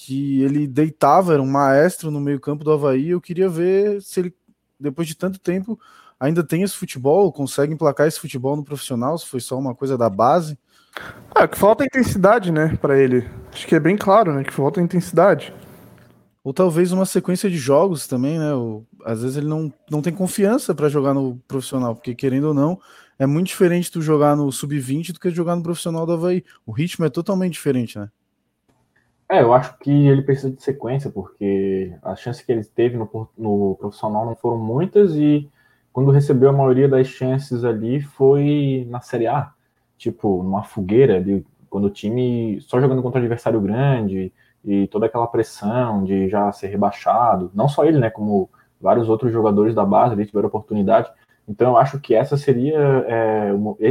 que 0.01 0.43
ele 0.43 0.69
deitava, 0.69 1.33
era 1.33 1.43
um 1.43 1.51
maestro 1.51 2.09
no 2.09 2.21
meio-campo 2.21 2.63
do 2.63 2.71
Havaí. 2.71 3.09
Eu 3.09 3.21
queria 3.21 3.49
ver 3.49 4.01
se 4.01 4.21
ele, 4.21 4.35
depois 4.79 5.09
de 5.09 5.17
tanto 5.17 5.41
tempo, 5.41 5.77
ainda 6.21 6.45
tem 6.45 6.63
esse 6.63 6.77
futebol, 6.77 7.33
consegue 7.33 7.75
emplacar 7.75 8.07
esse 8.07 8.21
futebol 8.21 8.55
no 8.57 8.63
profissional, 8.63 9.19
se 9.19 9.27
foi 9.27 9.41
só 9.41 9.59
uma 9.59 9.75
coisa 9.75 9.99
da 9.99 10.09
base. 10.09 10.57
Ah, 11.35 11.47
que 11.47 11.57
falta 11.57 11.85
intensidade, 11.85 12.51
né, 12.51 12.77
para 12.81 12.99
ele. 12.99 13.29
Acho 13.53 13.67
que 13.67 13.75
é 13.75 13.81
bem 13.81 13.97
claro, 13.97 14.35
né, 14.35 14.45
que 14.45 14.53
falta 14.53 14.81
intensidade. 14.81 15.53
Ou 16.43 16.53
talvez 16.53 16.93
uma 16.93 17.05
sequência 17.05 17.51
de 17.51 17.57
jogos 17.57 18.07
também, 18.07 18.39
né? 18.39 18.55
Ou, 18.55 18.87
às 19.05 19.21
vezes 19.23 19.37
ele 19.37 19.47
não, 19.47 19.73
não 19.91 20.01
tem 20.01 20.15
confiança 20.15 20.75
para 20.75 20.89
jogar 20.89 21.13
no 21.13 21.37
profissional, 21.47 21.95
porque 21.95 22.15
querendo 22.15 22.45
ou 22.45 22.55
não, 22.55 22.81
é 23.19 23.27
muito 23.27 23.49
diferente 23.49 23.91
tu 23.91 24.01
jogar 24.01 24.37
no 24.37 24.51
sub-20 24.51 25.13
do 25.13 25.21
que 25.21 25.31
jogar 25.31 25.57
no 25.57 25.63
profissional 25.63 26.07
do 26.07 26.13
Havaí. 26.13 26.45
O 26.65 26.73
ritmo 26.73 27.05
é 27.05 27.11
totalmente 27.11 27.53
diferente, 27.53 27.99
né? 27.99 28.09
É, 29.31 29.43
eu 29.43 29.53
acho 29.53 29.79
que 29.79 29.91
ele 29.91 30.23
precisa 30.23 30.51
de 30.51 30.63
sequência, 30.63 31.11
porque 31.11 31.93
as 32.03 32.19
chances 32.19 32.43
que 32.43 32.51
ele 32.51 32.65
teve 32.65 32.97
no, 32.97 33.29
no 33.37 33.77
profissional 33.79 34.25
não 34.25 34.35
foram 34.35 34.57
muitas 34.57 35.15
e 35.15 35.51
quando 35.93 36.11
recebeu 36.11 36.49
a 36.49 36.53
maioria 36.53 36.89
das 36.89 37.09
chances 37.09 37.63
ali 37.63 38.01
foi 38.01 38.87
na 38.89 39.03
Série 39.03 39.27
A, 39.27 39.53
tipo, 39.99 40.43
numa 40.43 40.63
fogueira, 40.63 41.23
de, 41.23 41.45
quando 41.69 41.87
o 41.87 41.91
time 41.91 42.61
só 42.63 42.81
jogando 42.81 43.03
contra 43.03 43.21
adversário 43.21 43.61
grande 43.61 44.33
e 44.65 44.87
toda 44.87 45.07
aquela 45.07 45.27
pressão 45.27 46.05
de 46.05 46.29
já 46.29 46.51
ser 46.53 46.69
rebaixado, 46.69 47.51
não 47.55 47.69
só 47.69 47.85
ele, 47.85 47.99
né, 47.99 48.09
como 48.09 48.49
vários 48.81 49.09
outros 49.09 49.33
jogadores 49.33 49.75
da 49.75 49.85
base 49.85 50.15
ali 50.15 50.25
tiveram 50.25 50.49
oportunidade. 50.49 51.11
Então 51.49 51.73
eu 51.73 51.77
acho 51.77 51.99
que 51.99 52.15
essa 52.15 52.37
seria, 52.37 52.79
é, 53.07 53.51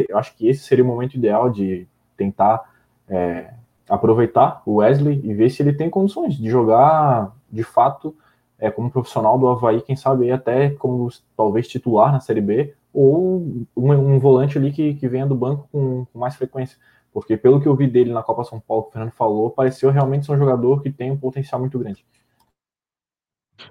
eu 0.09 0.17
acho 0.17 0.35
que 0.35 0.47
esse 0.47 0.63
seria 0.63 0.83
o 0.83 0.87
momento 0.87 1.15
ideal 1.15 1.49
de 1.49 1.87
tentar 2.15 2.63
é, 3.09 3.53
aproveitar 3.89 4.61
o 4.65 4.75
Wesley 4.75 5.21
e 5.23 5.33
ver 5.33 5.49
se 5.49 5.61
ele 5.61 5.73
tem 5.73 5.89
condições 5.89 6.35
de 6.35 6.49
jogar 6.49 7.35
de 7.51 7.63
fato 7.63 8.15
é, 8.59 8.71
como 8.71 8.91
profissional 8.91 9.37
do 9.37 9.47
Havaí, 9.47 9.81
quem 9.81 9.95
sabe 9.95 10.31
até 10.31 10.71
como 10.71 11.09
talvez 11.35 11.67
titular 11.67 12.11
na 12.11 12.19
Série 12.19 12.41
B, 12.41 12.73
ou 12.97 13.67
um, 13.75 13.91
um 13.91 14.19
volante 14.19 14.57
ali 14.57 14.71
que, 14.71 14.95
que 14.95 15.07
venha 15.07 15.27
do 15.27 15.35
banco 15.35 15.69
com, 15.71 16.05
com, 16.05 16.17
mais 16.17 16.35
frequência. 16.35 16.79
Porque 17.13 17.37
pelo 17.37 17.61
que 17.61 17.67
eu 17.67 17.75
vi 17.75 17.85
dele 17.85 18.11
na 18.11 18.23
Copa 18.23 18.43
São 18.43 18.59
Paulo, 18.59 18.83
que 18.85 18.89
o 18.89 18.91
Fernando 18.93 19.11
falou, 19.11 19.51
pareceu 19.51 19.91
realmente 19.91 20.25
ser 20.25 20.31
um 20.31 20.37
jogador 20.37 20.81
que 20.81 20.91
tem 20.91 21.11
um 21.11 21.17
potencial 21.17 21.61
muito 21.61 21.77
grande. 21.77 22.03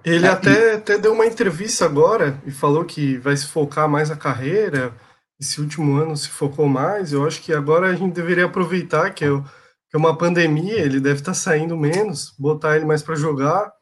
Ele 0.05 0.27
é, 0.27 0.29
até, 0.29 0.75
e... 0.75 0.77
até 0.77 0.97
deu 0.97 1.13
uma 1.13 1.27
entrevista 1.27 1.85
agora 1.85 2.41
e 2.47 2.53
falou 2.53 2.85
que 2.85 3.19
vai 3.19 3.37
se 3.37 3.49
focar 3.49 3.89
mais 3.89 4.11
na 4.11 4.17
carreira. 4.17 4.95
Esse 5.41 5.61
último 5.61 5.97
ano 5.97 6.17
se 6.17 6.29
focou 6.29 6.69
mais. 6.69 7.13
Eu 7.13 7.27
acho 7.27 7.43
que 7.43 7.53
agora 7.53 7.89
a 7.89 7.95
gente 7.95 8.15
deveria 8.15 8.45
aproveitar 8.45 9.11
que 9.11 9.25
eu 9.25 9.43
que 9.89 9.95
é 9.95 9.99
uma 9.99 10.19
pandemia, 10.19 10.81
ele 10.81 10.99
deve 10.99 11.21
estar 11.21 11.31
tá 11.31 11.35
saindo 11.35 11.77
menos, 11.77 12.35
botar 12.37 12.75
ele 12.75 12.85
mais 12.85 13.05
para 13.05 13.15
jogar. 13.15 13.73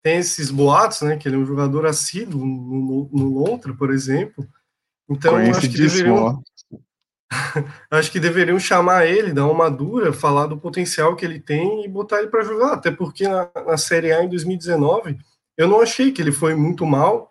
Tem 0.00 0.18
esses 0.18 0.52
boatos, 0.52 1.02
né, 1.02 1.16
que 1.16 1.28
ele 1.28 1.34
é 1.34 1.38
um 1.38 1.46
jogador 1.46 1.84
assíduo 1.84 2.44
no, 2.44 3.10
no 3.12 3.28
Lontra, 3.28 3.74
por 3.74 3.90
exemplo. 3.90 4.46
Então, 5.12 5.36
acho 5.36 5.60
que 5.60 5.68
deveriam 5.68 6.42
acho 7.90 8.12
que 8.12 8.20
deveriam 8.20 8.58
chamar 8.58 9.06
ele, 9.06 9.32
dar 9.32 9.46
uma 9.46 9.70
dura, 9.70 10.12
falar 10.12 10.46
do 10.46 10.58
potencial 10.58 11.16
que 11.16 11.24
ele 11.24 11.40
tem 11.40 11.84
e 11.84 11.88
botar 11.88 12.18
ele 12.18 12.28
para 12.28 12.44
jogar. 12.44 12.74
Até 12.74 12.90
porque 12.90 13.26
na, 13.26 13.48
na, 13.66 13.76
Série 13.76 14.12
A 14.12 14.22
em 14.22 14.28
2019, 14.28 15.18
eu 15.56 15.66
não 15.66 15.80
achei 15.80 16.12
que 16.12 16.20
ele 16.20 16.32
foi 16.32 16.54
muito 16.54 16.84
mal. 16.84 17.30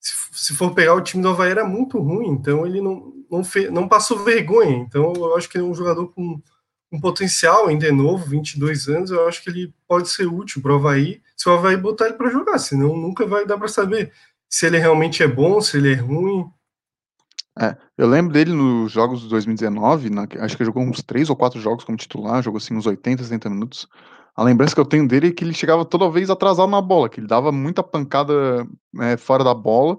Se, 0.00 0.12
se 0.32 0.54
for 0.54 0.74
pegar 0.74 0.94
o 0.94 1.00
time 1.00 1.22
do 1.22 1.30
Havaí, 1.30 1.50
era 1.50 1.64
muito 1.64 1.98
ruim. 1.98 2.28
Então 2.28 2.66
ele 2.66 2.80
não, 2.80 3.12
não, 3.30 3.42
fez, 3.42 3.70
não 3.70 3.88
passou 3.88 4.18
vergonha. 4.18 4.76
Então 4.76 5.12
eu 5.16 5.36
acho 5.36 5.48
que 5.48 5.56
ele 5.56 5.64
é 5.64 5.68
um 5.68 5.74
jogador 5.74 6.08
com 6.08 6.40
um 6.90 7.00
potencial, 7.00 7.68
ainda 7.68 7.86
é 7.86 7.92
novo, 7.92 8.24
22 8.24 8.88
anos, 8.88 9.10
eu 9.10 9.28
acho 9.28 9.42
que 9.42 9.50
ele 9.50 9.74
pode 9.86 10.08
ser 10.08 10.26
útil 10.26 10.62
para 10.62 10.72
o 10.72 10.76
Havaí, 10.76 11.20
se 11.36 11.48
o 11.48 11.52
Havaí 11.52 11.76
botar 11.76 12.06
ele 12.06 12.14
para 12.14 12.30
jogar, 12.30 12.58
senão 12.58 12.96
nunca 12.96 13.26
vai 13.26 13.46
dar 13.46 13.58
para 13.58 13.68
saber 13.68 14.10
se 14.48 14.66
ele 14.66 14.78
realmente 14.78 15.22
é 15.22 15.28
bom, 15.28 15.60
se 15.60 15.76
ele 15.76 15.92
é 15.92 15.96
ruim. 15.96 16.46
É, 17.60 17.76
eu 17.96 18.06
lembro 18.06 18.32
dele 18.32 18.52
nos 18.52 18.92
jogos 18.92 19.22
de 19.22 19.28
2019, 19.28 20.10
na, 20.10 20.28
acho 20.40 20.56
que 20.56 20.64
jogou 20.64 20.82
uns 20.82 21.02
três 21.02 21.28
ou 21.28 21.34
quatro 21.34 21.60
jogos 21.60 21.84
como 21.84 21.98
titular, 21.98 22.40
jogou 22.40 22.58
assim 22.58 22.74
uns 22.74 22.86
80, 22.86 23.24
70 23.24 23.50
minutos. 23.50 23.88
A 24.36 24.44
lembrança 24.44 24.74
que 24.74 24.80
eu 24.80 24.84
tenho 24.84 25.08
dele 25.08 25.28
é 25.28 25.32
que 25.32 25.42
ele 25.42 25.52
chegava 25.52 25.84
toda 25.84 26.08
vez 26.08 26.30
atrasado 26.30 26.70
na 26.70 26.80
bola, 26.80 27.08
que 27.08 27.18
ele 27.18 27.26
dava 27.26 27.50
muita 27.50 27.82
pancada 27.82 28.64
é, 29.00 29.16
fora 29.16 29.42
da 29.42 29.52
bola, 29.52 29.98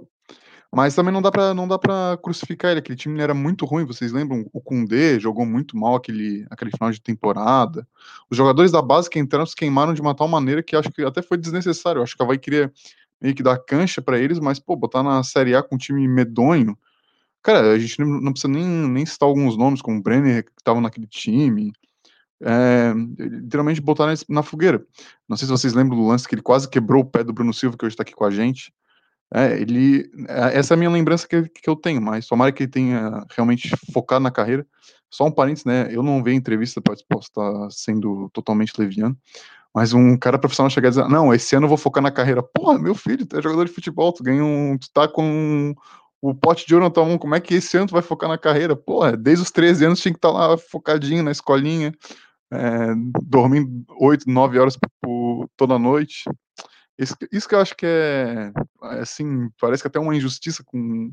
mas 0.71 0.95
também 0.95 1.11
não 1.11 1.21
dá 1.21 1.31
para 1.31 1.53
não 1.53 1.67
dá 1.67 1.79
para 1.79 2.17
crucificar 2.21 2.71
ele. 2.71 2.79
Aquele 2.79 2.97
time 2.97 3.19
era 3.19 3.33
muito 3.33 3.65
ruim. 3.65 3.85
Vocês 3.85 4.11
lembram? 4.11 4.45
O 4.53 4.61
Kundê 4.61 5.19
jogou 5.19 5.45
muito 5.45 5.75
mal 5.75 5.95
aquele, 5.95 6.45
aquele 6.49 6.71
final 6.71 6.91
de 6.91 7.01
temporada. 7.01 7.87
Os 8.29 8.37
jogadores 8.37 8.71
da 8.71 8.81
base 8.81 9.09
que 9.09 9.19
entraram 9.19 9.45
se 9.45 9.55
queimaram 9.55 9.93
de 9.93 10.01
uma 10.01 10.15
tal 10.15 10.27
maneira 10.27 10.61
que 10.61 10.75
acho 10.75 10.91
que 10.91 11.03
até 11.03 11.21
foi 11.21 11.37
desnecessário. 11.37 12.03
Acho 12.03 12.15
que 12.15 12.23
a 12.23 12.25
vai 12.25 12.37
querer 12.37 12.71
meio 13.21 13.35
que 13.35 13.43
dar 13.43 13.57
cancha 13.57 14.01
para 14.01 14.19
eles, 14.19 14.39
mas 14.39 14.59
pô, 14.59 14.75
botar 14.75 15.03
na 15.03 15.23
Série 15.23 15.55
A 15.55 15.63
com 15.63 15.75
um 15.75 15.77
time 15.77 16.07
medonho. 16.07 16.77
Cara, 17.41 17.71
a 17.71 17.79
gente 17.79 17.99
não, 17.99 18.31
precisa 18.31 18.51
nem, 18.51 18.65
nem 18.65 19.05
citar 19.05 19.27
alguns 19.27 19.57
nomes, 19.57 19.81
como 19.81 19.97
o 19.97 20.01
Brenner, 20.01 20.43
que 20.43 20.51
estava 20.57 20.81
naquele 20.81 21.07
time. 21.07 21.71
É, 22.41 22.93
literalmente 23.17 23.81
botar 23.81 24.07
na, 24.07 24.13
na 24.29 24.43
fogueira. 24.43 24.85
Não 25.27 25.35
sei 25.35 25.45
se 25.45 25.51
vocês 25.51 25.73
lembram 25.73 25.97
do 25.97 26.07
lance 26.07 26.27
que 26.27 26.35
ele 26.35 26.41
quase 26.41 26.69
quebrou 26.69 27.01
o 27.01 27.05
pé 27.05 27.23
do 27.23 27.33
Bruno 27.33 27.53
Silva, 27.53 27.77
que 27.77 27.85
hoje 27.85 27.93
está 27.93 28.03
aqui 28.03 28.13
com 28.13 28.25
a 28.25 28.31
gente. 28.31 28.73
É, 29.33 29.59
ele, 29.59 30.09
é, 30.27 30.57
essa 30.57 30.73
é 30.73 30.75
a 30.75 30.77
minha 30.77 30.89
lembrança 30.89 31.27
que, 31.27 31.43
que 31.49 31.69
eu 31.69 31.75
tenho, 31.75 32.01
mas 32.01 32.27
tomara 32.27 32.51
que 32.51 32.63
ele 32.63 32.71
tenha 32.71 33.25
realmente 33.35 33.69
focado 33.93 34.23
na 34.23 34.31
carreira. 34.31 34.65
Só 35.09 35.25
um 35.25 35.31
parênteses, 35.31 35.65
né? 35.65 35.87
Eu 35.91 36.03
não 36.03 36.23
vi 36.23 36.31
a 36.31 36.35
entrevista 36.35 36.81
para 36.81 36.93
estar 36.93 37.71
sendo 37.71 38.29
totalmente 38.31 38.73
leviano, 38.77 39.17
mas 39.73 39.93
um 39.93 40.17
cara 40.17 40.37
profissional 40.37 40.69
chegar 40.69 40.89
e 40.89 40.91
dizer: 40.91 41.07
Não, 41.07 41.33
esse 41.33 41.55
ano 41.55 41.65
eu 41.65 41.69
vou 41.69 41.77
focar 41.77 42.01
na 42.01 42.11
carreira. 42.11 42.43
Porra, 42.43 42.77
meu 42.77 42.95
filho, 42.95 43.25
tu 43.25 43.37
é 43.37 43.41
jogador 43.41 43.65
de 43.65 43.71
futebol, 43.71 44.13
tu 44.13 44.23
ganha 44.23 44.43
um. 44.43 44.77
Tu 44.77 44.87
tá 44.93 45.07
com 45.07 45.73
o 46.21 46.33
pote 46.33 46.65
de 46.65 46.75
ouro 46.75 46.85
na 46.89 47.17
como 47.17 47.35
é 47.35 47.39
que 47.39 47.55
esse 47.55 47.77
ano 47.77 47.87
tu 47.87 47.93
vai 47.93 48.01
focar 48.01 48.29
na 48.29 48.37
carreira? 48.37 48.75
Porra, 48.75 49.15
desde 49.15 49.43
os 49.43 49.51
13 49.51 49.85
anos 49.85 49.99
tinha 50.01 50.11
que 50.11 50.17
estar 50.17 50.31
tá 50.31 50.37
lá 50.37 50.57
focadinho 50.57 51.23
na 51.23 51.31
escolinha, 51.31 51.93
é, 52.51 52.93
dormindo 53.23 53.85
8, 53.99 54.25
9 54.27 54.59
horas 54.59 54.77
por, 54.77 54.89
por 55.01 55.49
toda 55.55 55.79
noite. 55.79 56.23
Isso, 56.97 57.15
isso 57.31 57.47
que 57.47 57.55
eu 57.55 57.59
acho 57.59 57.75
que 57.75 57.85
é, 57.85 58.51
assim, 59.01 59.49
parece 59.59 59.81
que 59.81 59.87
até 59.87 59.99
uma 59.99 60.15
injustiça 60.15 60.61
com, 60.65 61.11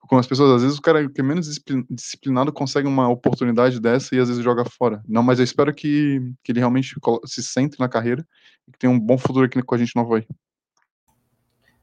com 0.00 0.18
as 0.18 0.26
pessoas, 0.26 0.56
às 0.56 0.62
vezes 0.62 0.76
o 0.76 0.82
cara 0.82 1.08
que 1.08 1.20
é 1.20 1.24
menos 1.24 1.58
disciplinado 1.88 2.52
consegue 2.52 2.86
uma 2.86 3.08
oportunidade 3.08 3.80
dessa 3.80 4.14
e 4.14 4.20
às 4.20 4.28
vezes 4.28 4.44
joga 4.44 4.66
fora. 4.66 5.02
Não, 5.08 5.22
mas 5.22 5.38
eu 5.38 5.44
espero 5.44 5.72
que, 5.74 6.20
que 6.44 6.52
ele 6.52 6.60
realmente 6.60 6.94
se 7.24 7.42
centre 7.42 7.78
na 7.80 7.88
carreira 7.88 8.26
e 8.68 8.72
que 8.72 8.78
tenha 8.78 8.92
um 8.92 9.00
bom 9.00 9.16
futuro 9.16 9.46
aqui 9.46 9.62
com 9.62 9.74
a 9.74 9.78
gente 9.78 9.96
no 9.96 10.02
Havaí. 10.02 10.26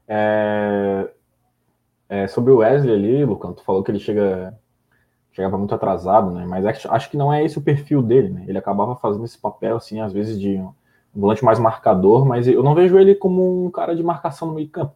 É... 0.06 1.10
É, 2.14 2.28
sobre 2.28 2.52
o 2.52 2.58
Wesley 2.58 2.94
ali, 2.94 3.24
Lucão, 3.24 3.52
tu 3.52 3.64
falou 3.64 3.82
que 3.82 3.90
ele 3.90 3.98
chega 3.98 4.56
chegava 5.32 5.58
muito 5.58 5.74
atrasado, 5.74 6.30
né? 6.30 6.46
Mas 6.46 6.64
acho 6.64 7.10
que 7.10 7.16
não 7.16 7.32
é 7.32 7.44
esse 7.44 7.58
o 7.58 7.62
perfil 7.62 8.00
dele, 8.00 8.28
né? 8.28 8.44
Ele 8.46 8.56
acabava 8.56 8.94
fazendo 8.94 9.24
esse 9.24 9.36
papel, 9.36 9.76
assim, 9.76 10.00
às 10.00 10.12
vezes 10.12 10.38
de 10.38 10.54
um 10.54 10.72
volante 11.12 11.44
mais 11.44 11.58
marcador, 11.58 12.24
mas 12.24 12.46
eu 12.46 12.62
não 12.62 12.72
vejo 12.72 12.96
ele 12.96 13.16
como 13.16 13.66
um 13.66 13.68
cara 13.68 13.96
de 13.96 14.02
marcação 14.04 14.46
no 14.46 14.54
meio 14.54 14.68
campo. 14.68 14.94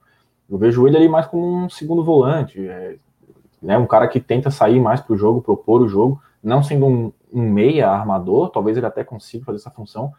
Eu 0.48 0.56
vejo 0.56 0.86
ele 0.86 0.96
ali 0.96 1.08
mais 1.08 1.26
como 1.26 1.44
um 1.44 1.68
segundo 1.68 2.04
volante, 2.04 2.68
é, 2.68 2.98
né? 3.60 3.76
Um 3.76 3.86
cara 3.86 4.06
que 4.06 4.20
tenta 4.20 4.48
sair 4.48 4.78
mais 4.78 5.00
para 5.00 5.14
o 5.14 5.16
jogo, 5.16 5.42
propor 5.42 5.82
o 5.82 5.88
jogo, 5.88 6.22
não 6.40 6.62
sendo 6.62 6.86
um, 6.86 7.12
um, 7.32 7.42
meia 7.42 7.90
armador, 7.90 8.50
talvez 8.50 8.76
ele 8.76 8.86
até 8.86 9.02
consiga 9.02 9.44
fazer 9.44 9.56
essa 9.56 9.72
função, 9.72 10.12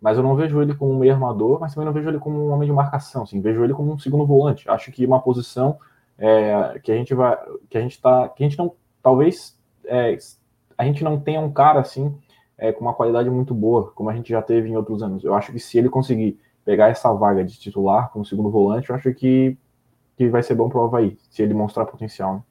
mas 0.00 0.16
eu 0.16 0.22
não 0.22 0.34
vejo 0.34 0.62
ele 0.62 0.74
como 0.74 0.92
um 0.92 0.98
meia 0.98 1.12
armador, 1.12 1.60
mas 1.60 1.74
também 1.74 1.84
não 1.84 1.92
vejo 1.92 2.08
ele 2.08 2.18
como 2.18 2.46
um 2.46 2.50
homem 2.50 2.66
de 2.66 2.72
marcação, 2.74 3.24
assim, 3.24 3.42
vejo 3.42 3.62
ele 3.62 3.74
como 3.74 3.92
um 3.92 3.98
segundo 3.98 4.24
volante. 4.24 4.66
Acho 4.70 4.90
que 4.90 5.04
uma 5.04 5.20
posição 5.20 5.78
é, 6.18 6.78
que 6.82 6.90
a 6.90 6.96
gente 6.96 7.14
vai, 7.14 7.36
que 7.68 7.78
a 7.78 7.80
gente 7.80 8.00
tá, 8.00 8.28
que 8.28 8.42
a 8.42 8.48
gente 8.48 8.58
não, 8.58 8.72
talvez 9.02 9.58
é, 9.84 10.16
a 10.76 10.84
gente 10.84 11.04
não 11.04 11.20
tenha 11.20 11.40
um 11.40 11.52
cara 11.52 11.80
assim 11.80 12.14
é, 12.58 12.72
com 12.72 12.80
uma 12.80 12.94
qualidade 12.94 13.28
muito 13.30 13.54
boa, 13.54 13.90
como 13.92 14.10
a 14.10 14.14
gente 14.14 14.30
já 14.30 14.42
teve 14.42 14.68
em 14.68 14.76
outros 14.76 15.02
anos. 15.02 15.24
Eu 15.24 15.34
acho 15.34 15.52
que 15.52 15.58
se 15.58 15.78
ele 15.78 15.88
conseguir 15.88 16.38
pegar 16.64 16.88
essa 16.88 17.12
vaga 17.12 17.44
de 17.44 17.58
titular 17.58 18.10
como 18.10 18.24
segundo 18.24 18.50
volante, 18.50 18.90
eu 18.90 18.96
acho 18.96 19.12
que, 19.14 19.56
que 20.16 20.28
vai 20.28 20.42
ser 20.42 20.54
bom 20.54 20.68
para 20.68 20.80
o 20.80 20.84
Havaí, 20.84 21.16
se 21.30 21.42
ele 21.42 21.54
mostrar 21.54 21.86
potencial. 21.86 22.34
Né? 22.36 22.42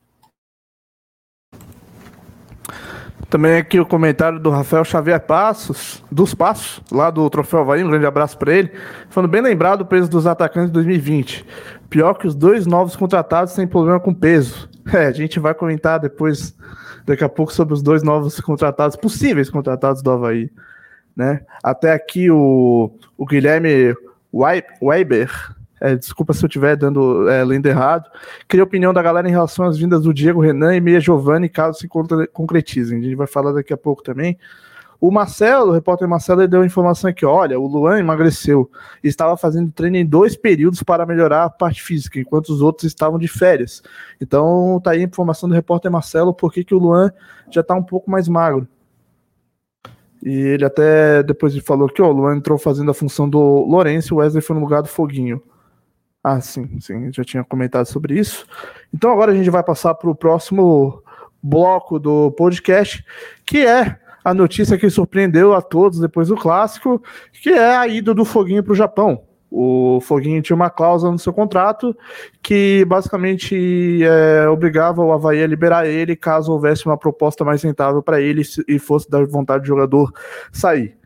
Também 3.36 3.58
aqui 3.58 3.78
o 3.78 3.86
comentário 3.86 4.40
do 4.40 4.50
Rafael 4.50 4.86
Xavier 4.86 5.20
Passos, 5.20 6.02
dos 6.10 6.34
Passos, 6.34 6.82
lá 6.90 7.12
do 7.12 7.30
Troféu 7.30 7.60
Havaí, 7.60 7.84
um 7.84 7.90
grande 7.90 8.06
abraço 8.06 8.38
para 8.38 8.56
ele. 8.56 8.72
Falando 9.10 9.30
bem 9.30 9.42
lembrado 9.42 9.82
o 9.82 9.86
peso 9.86 10.10
dos 10.10 10.26
atacantes 10.26 10.70
de 10.70 10.74
2020. 10.76 11.46
Pior 11.90 12.14
que 12.14 12.28
os 12.28 12.34
dois 12.34 12.66
novos 12.66 12.96
contratados 12.96 13.52
sem 13.52 13.68
problema 13.68 14.00
com 14.00 14.14
peso. 14.14 14.70
É, 14.94 15.08
a 15.08 15.12
gente 15.12 15.38
vai 15.40 15.54
comentar 15.54 16.00
depois 16.00 16.56
daqui 17.06 17.24
a 17.26 17.30
pouco 17.30 17.52
sobre 17.52 17.74
os 17.74 17.82
dois 17.82 18.04
novos 18.04 18.40
contratados, 18.40 18.96
possíveis 18.96 19.50
contratados 19.50 20.02
do 20.02 20.12
Havaí. 20.12 20.50
Né? 21.14 21.42
Até 21.62 21.92
aqui 21.92 22.32
o, 22.32 22.96
o 23.18 23.26
Guilherme 23.26 23.96
Weiber, 24.32 25.30
é, 25.80 25.96
desculpa 25.96 26.34
se 26.34 26.44
eu 26.44 26.48
estiver 26.48 26.76
dando 26.76 27.30
é, 27.30 27.44
lendo 27.44 27.66
errado, 27.66 28.10
queria 28.48 28.64
a 28.64 28.68
opinião 28.68 28.94
da 28.94 29.02
galera 29.02 29.28
em 29.28 29.32
relação 29.32 29.66
às 29.66 29.78
vindas 29.78 30.04
do 30.04 30.14
Diego 30.14 30.42
Renan 30.42 30.76
e 30.76 30.82
Meia 30.82 31.00
Giovanni, 31.00 31.50
caso 31.50 31.80
se 31.80 31.88
concretizem. 31.88 33.00
A 33.00 33.02
gente 33.02 33.16
vai 33.16 33.28
falar 33.28 33.52
daqui 33.52 33.74
a 33.74 33.78
pouco 33.78 34.02
também. 34.02 34.38
O 35.00 35.12
Marcelo, 35.12 35.72
o 35.72 35.74
repórter 35.74 36.08
Marcelo, 36.08 36.42
ele 36.42 36.48
deu 36.48 36.62
a 36.62 36.66
informação 36.66 37.10
aqui: 37.10 37.26
olha, 37.26 37.60
o 37.60 37.68
Luan 37.68 38.00
emagreceu 38.00 38.70
estava 39.04 39.36
fazendo 39.36 39.72
treino 39.72 39.98
em 39.98 40.06
dois 40.06 40.36
períodos 40.36 40.82
para 40.82 41.06
melhorar 41.06 41.44
a 41.44 41.50
parte 41.50 41.84
física, 41.84 42.20
enquanto 42.20 42.50
os 42.50 42.62
outros 42.62 42.86
estavam 42.86 43.20
de 43.20 43.28
férias. 43.28 43.84
Então, 44.20 44.80
tá 44.84 44.92
aí 44.92 45.02
a 45.02 45.04
informação 45.04 45.50
do 45.50 45.56
repórter 45.56 45.92
Marcelo, 45.92 46.34
por 46.34 46.52
que 46.52 46.74
o 46.74 46.80
Luan 46.80 47.12
já 47.52 47.62
está 47.62 47.76
um 47.76 47.84
pouco 47.84 48.10
mais 48.10 48.28
magro. 48.28 48.68
E 50.24 50.32
ele 50.32 50.66
até 50.66 51.22
depois 51.22 51.56
falou 51.60 51.88
que 51.88 52.02
ó, 52.02 52.08
o 52.08 52.12
Luan 52.12 52.38
entrou 52.38 52.58
fazendo 52.58 52.90
a 52.90 52.94
função 52.96 53.30
do 53.30 53.40
Lourenço 53.40 54.12
e 54.12 54.16
o 54.16 54.18
Wesley 54.18 54.42
foi 54.42 54.56
no 54.56 54.62
lugar 54.62 54.82
do 54.82 54.88
Foguinho. 54.88 55.40
Ah, 56.28 56.42
sim, 56.42 56.80
sim, 56.80 57.14
já 57.14 57.24
tinha 57.24 57.44
comentado 57.44 57.86
sobre 57.86 58.18
isso. 58.18 58.48
Então 58.92 59.12
agora 59.12 59.32
a 59.32 59.36
gente 59.36 59.48
vai 59.52 59.62
passar 59.62 59.94
para 59.94 60.10
o 60.10 60.16
próximo 60.16 61.04
bloco 61.42 62.00
do 62.00 62.32
podcast, 62.32 63.06
que 63.46 63.60
é 63.60 64.00
a 64.24 64.34
notícia 64.34 64.76
que 64.76 64.90
surpreendeu 64.90 65.54
a 65.54 65.62
todos 65.62 66.00
depois 66.00 66.30
do 66.30 66.36
clássico, 66.36 67.00
que 67.32 67.52
é 67.52 67.76
a 67.76 67.88
ida 67.88 68.12
do 68.12 68.26
Foguinho 68.26 68.64
para 68.64 68.74
o 68.74 68.76
Japão. 68.76 69.22
O 69.52 70.00
Foguinho 70.02 70.42
tinha 70.42 70.56
uma 70.56 70.72
cláusula 70.72 71.12
no 71.12 71.20
seu 71.20 71.32
contrato 71.32 71.96
que 72.42 72.84
basicamente 72.86 74.04
é, 74.04 74.50
obrigava 74.50 75.04
o 75.04 75.14
Havaí 75.14 75.44
a 75.44 75.48
liberar 75.48 75.86
ele 75.86 76.16
caso 76.16 76.52
houvesse 76.52 76.88
uma 76.88 76.98
proposta 76.98 77.46
mais 77.46 77.62
rentável 77.62 78.02
para 78.02 78.20
ele 78.20 78.42
e 78.68 78.80
fosse 78.80 79.08
da 79.08 79.24
vontade 79.24 79.62
do 79.62 79.68
jogador 79.68 80.12
sair. 80.52 80.98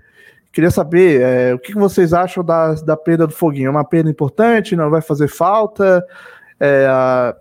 Queria 0.52 0.72
saber 0.72 1.22
é, 1.22 1.54
o 1.54 1.60
que 1.60 1.74
vocês 1.74 2.14
acham 2.14 2.44
da, 2.44 2.74
da 2.74 2.98
perda 2.98 3.28
do 3.28 3.34
Foguinho. 3.34 3.68
É 3.68 3.72
uma 3.72 3.86
perda 3.86 4.10
importante? 4.10 4.76
Não 4.76 4.90
vai 4.90 5.02
fazer 5.02 5.28
falta? 5.28 6.04
É, 6.60 7.36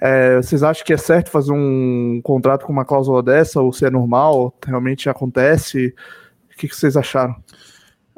é, 0.00 0.36
vocês 0.36 0.62
acham 0.62 0.84
que 0.84 0.92
é 0.92 0.96
certo 0.96 1.30
fazer 1.30 1.52
um 1.52 2.20
contrato 2.22 2.66
com 2.66 2.72
uma 2.72 2.84
cláusula 2.84 3.22
dessa, 3.22 3.60
ou 3.60 3.72
se 3.72 3.86
é 3.86 3.90
normal, 3.90 4.54
realmente 4.64 5.08
acontece? 5.08 5.94
O 6.52 6.56
que, 6.58 6.68
que 6.68 6.76
vocês 6.76 6.96
acharam? 6.96 7.34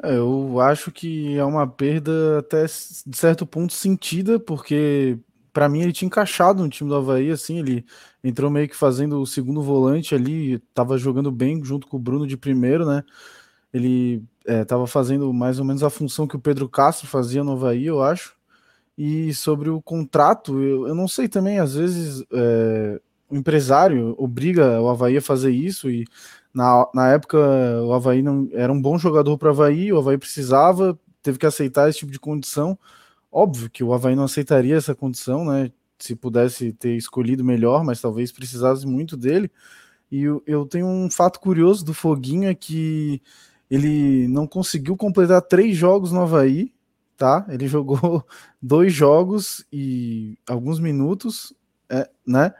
É, 0.03 0.15
eu 0.17 0.59
acho 0.59 0.91
que 0.91 1.37
é 1.37 1.43
uma 1.43 1.67
perda 1.67 2.39
até 2.39 2.65
de 2.65 3.17
certo 3.17 3.45
ponto 3.45 3.73
sentida, 3.73 4.39
porque 4.39 5.17
para 5.53 5.67
mim 5.67 5.81
ele 5.81 5.91
tinha 5.91 6.07
encaixado 6.07 6.63
no 6.63 6.69
time 6.69 6.89
do 6.89 6.95
Havaí, 6.95 7.31
assim, 7.31 7.59
ele 7.59 7.85
entrou 8.23 8.49
meio 8.49 8.67
que 8.67 8.75
fazendo 8.75 9.21
o 9.21 9.25
segundo 9.25 9.61
volante 9.61 10.15
ali, 10.15 10.53
estava 10.55 10.97
jogando 10.97 11.31
bem 11.31 11.63
junto 11.63 11.87
com 11.87 11.97
o 11.97 11.99
Bruno 11.99 12.25
de 12.27 12.37
primeiro, 12.37 12.85
né? 12.85 13.03
Ele 13.73 14.23
estava 14.45 14.83
é, 14.83 14.87
fazendo 14.87 15.31
mais 15.33 15.59
ou 15.59 15.65
menos 15.65 15.83
a 15.83 15.89
função 15.89 16.27
que 16.27 16.35
o 16.35 16.39
Pedro 16.39 16.67
Castro 16.67 17.07
fazia 17.07 17.43
no 17.43 17.53
Havaí, 17.53 17.85
eu 17.85 18.01
acho. 18.01 18.35
E 18.97 19.33
sobre 19.33 19.69
o 19.69 19.81
contrato, 19.81 20.61
eu, 20.61 20.87
eu 20.87 20.95
não 20.95 21.07
sei 21.07 21.27
também, 21.29 21.59
às 21.59 21.73
vezes 21.75 22.23
é, 22.33 22.99
o 23.29 23.35
empresário 23.35 24.15
obriga 24.17 24.81
o 24.81 24.89
Havaí 24.89 25.17
a 25.17 25.21
fazer 25.21 25.51
isso 25.51 25.89
e 25.89 26.05
na, 26.53 26.85
na 26.93 27.09
época 27.11 27.37
o 27.83 27.93
Havaí 27.93 28.21
não 28.21 28.49
era 28.51 28.73
um 28.73 28.81
bom 28.81 28.97
jogador 28.97 29.37
para 29.37 29.49
o 29.49 29.51
Havaí, 29.51 29.93
o 29.93 29.99
Havaí 29.99 30.17
precisava, 30.17 30.99
teve 31.21 31.37
que 31.37 31.45
aceitar 31.45 31.89
esse 31.89 31.99
tipo 31.99 32.11
de 32.11 32.19
condição. 32.19 32.77
Óbvio 33.31 33.69
que 33.69 33.83
o 33.83 33.93
Havaí 33.93 34.15
não 34.15 34.23
aceitaria 34.23 34.75
essa 34.75 34.95
condição, 34.95 35.45
né? 35.45 35.71
Se 35.99 36.15
pudesse 36.15 36.73
ter 36.73 36.95
escolhido 36.95 37.43
melhor, 37.43 37.83
mas 37.83 38.01
talvez 38.01 38.31
precisasse 38.31 38.85
muito 38.87 39.15
dele. 39.15 39.51
E 40.11 40.23
eu, 40.23 40.41
eu 40.47 40.65
tenho 40.65 40.87
um 40.87 41.09
fato 41.09 41.39
curioso 41.39 41.85
do 41.85 41.93
Foguinho 41.93 42.49
é 42.49 42.55
que 42.55 43.21
ele 43.69 44.27
não 44.27 44.47
conseguiu 44.47 44.97
completar 44.97 45.41
três 45.41 45.75
jogos 45.75 46.11
no 46.11 46.21
Havaí 46.21 46.73
tá? 47.19 47.45
Ele 47.49 47.67
jogou 47.67 48.25
dois 48.59 48.93
jogos 48.93 49.63
e 49.71 50.39
alguns 50.49 50.79
minutos, 50.79 51.53
é, 51.89 52.09
né? 52.25 52.53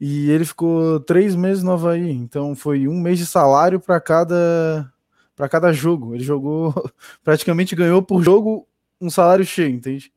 E 0.00 0.30
ele 0.30 0.44
ficou 0.44 1.00
três 1.00 1.34
meses 1.36 1.62
no 1.62 1.72
Havaí, 1.72 2.10
então 2.10 2.54
foi 2.56 2.88
um 2.88 2.98
mês 3.00 3.18
de 3.18 3.26
salário 3.26 3.78
para 3.78 4.00
cada 4.00 4.92
para 5.36 5.48
cada 5.48 5.72
jogo. 5.72 6.14
Ele 6.14 6.24
jogou, 6.24 6.74
praticamente 7.22 7.76
ganhou 7.76 8.02
por 8.02 8.22
jogo 8.22 8.66
um 9.00 9.10
salário 9.10 9.44
cheio, 9.44 9.70
entende? 9.70 10.12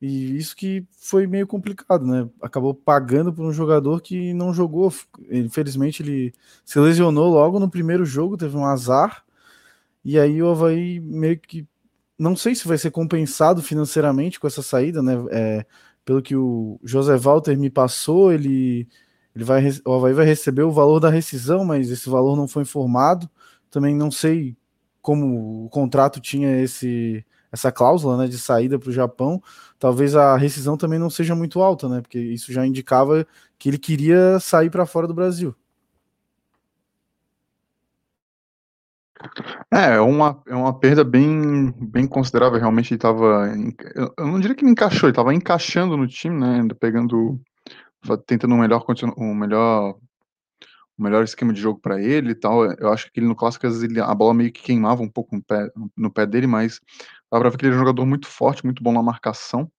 E 0.00 0.36
isso 0.36 0.54
que 0.56 0.86
foi 0.92 1.26
meio 1.26 1.46
complicado, 1.46 2.06
né? 2.06 2.28
Acabou 2.42 2.74
pagando 2.74 3.32
por 3.32 3.44
um 3.44 3.52
jogador 3.52 4.02
que 4.02 4.34
não 4.34 4.52
jogou. 4.52 4.92
Infelizmente, 5.30 6.02
ele 6.02 6.34
se 6.64 6.78
lesionou 6.78 7.30
logo 7.32 7.58
no 7.58 7.70
primeiro 7.70 8.04
jogo, 8.04 8.36
teve 8.36 8.56
um 8.56 8.66
azar. 8.66 9.24
E 10.04 10.18
aí 10.18 10.42
o 10.42 10.50
Havaí 10.50 11.00
meio 11.00 11.38
que 11.38 11.66
não 12.18 12.36
sei 12.36 12.54
se 12.54 12.68
vai 12.68 12.78
ser 12.78 12.90
compensado 12.90 13.62
financeiramente 13.62 14.38
com 14.38 14.46
essa 14.46 14.62
saída, 14.62 15.02
né? 15.02 15.14
É, 15.30 15.66
pelo 16.04 16.22
que 16.22 16.36
o 16.36 16.78
José 16.84 17.16
Walter 17.16 17.58
me 17.58 17.70
passou, 17.70 18.32
ele, 18.32 18.88
ele 19.34 19.44
vai, 19.44 19.62
o 19.84 19.92
Havaí 19.94 20.12
vai 20.14 20.26
receber 20.26 20.62
o 20.62 20.70
valor 20.70 21.00
da 21.00 21.10
rescisão, 21.10 21.64
mas 21.64 21.90
esse 21.90 22.08
valor 22.08 22.36
não 22.36 22.46
foi 22.48 22.62
informado. 22.62 23.28
Também 23.70 23.94
não 23.96 24.10
sei 24.10 24.56
como 25.02 25.66
o 25.66 25.68
contrato 25.70 26.20
tinha 26.20 26.60
esse 26.62 27.24
essa 27.52 27.70
cláusula 27.70 28.16
né, 28.16 28.26
de 28.26 28.36
saída 28.36 28.78
para 28.78 28.90
o 28.90 28.92
Japão. 28.92 29.40
Talvez 29.78 30.16
a 30.16 30.36
rescisão 30.36 30.76
também 30.76 30.98
não 30.98 31.08
seja 31.08 31.36
muito 31.36 31.62
alta, 31.62 31.88
né? 31.88 32.00
Porque 32.00 32.18
isso 32.18 32.52
já 32.52 32.66
indicava 32.66 33.24
que 33.58 33.68
ele 33.68 33.78
queria 33.78 34.40
sair 34.40 34.70
para 34.70 34.84
fora 34.86 35.06
do 35.06 35.14
Brasil. 35.14 35.54
É, 39.72 39.94
é 39.94 40.00
uma, 40.00 40.42
é 40.46 40.54
uma 40.54 40.78
perda 40.78 41.04
bem, 41.04 41.72
bem 41.78 42.06
considerável. 42.06 42.58
Realmente 42.58 42.92
ele 42.92 42.98
estava. 42.98 43.48
Eu 44.16 44.26
não 44.26 44.40
diria 44.40 44.56
que 44.56 44.64
encaixou, 44.64 45.08
ele 45.08 45.12
estava 45.12 45.34
encaixando 45.34 45.96
no 45.96 46.06
time, 46.06 46.38
né? 46.38 46.66
Pegando. 46.78 47.40
Tentando 48.26 48.54
um 48.54 48.58
melhor, 48.58 48.84
um 49.16 49.34
melhor, 49.34 49.96
um 50.98 51.02
melhor 51.02 51.24
esquema 51.24 51.54
de 51.54 51.60
jogo 51.60 51.80
para 51.80 52.00
ele 52.00 52.32
e 52.32 52.34
tal. 52.34 52.64
Eu 52.72 52.92
acho 52.92 53.10
que 53.10 53.18
ele 53.18 53.26
no 53.26 53.34
clássico, 53.34 53.66
às 53.66 53.80
vezes, 53.80 53.98
a 53.98 54.14
bola 54.14 54.34
meio 54.34 54.52
que 54.52 54.62
queimava 54.62 55.02
um 55.02 55.08
pouco 55.08 55.34
no 55.34 55.42
pé, 55.42 55.70
no 55.96 56.10
pé 56.10 56.26
dele, 56.26 56.46
mas 56.46 56.80
dá 57.32 57.38
pra 57.40 57.48
ver 57.48 57.56
que 57.56 57.64
ele 57.64 57.72
é 57.72 57.76
um 57.76 57.80
jogador 57.80 58.04
muito 58.04 58.26
forte, 58.26 58.64
muito 58.64 58.82
bom 58.82 58.92
na 58.92 59.02
marcação. 59.02 59.70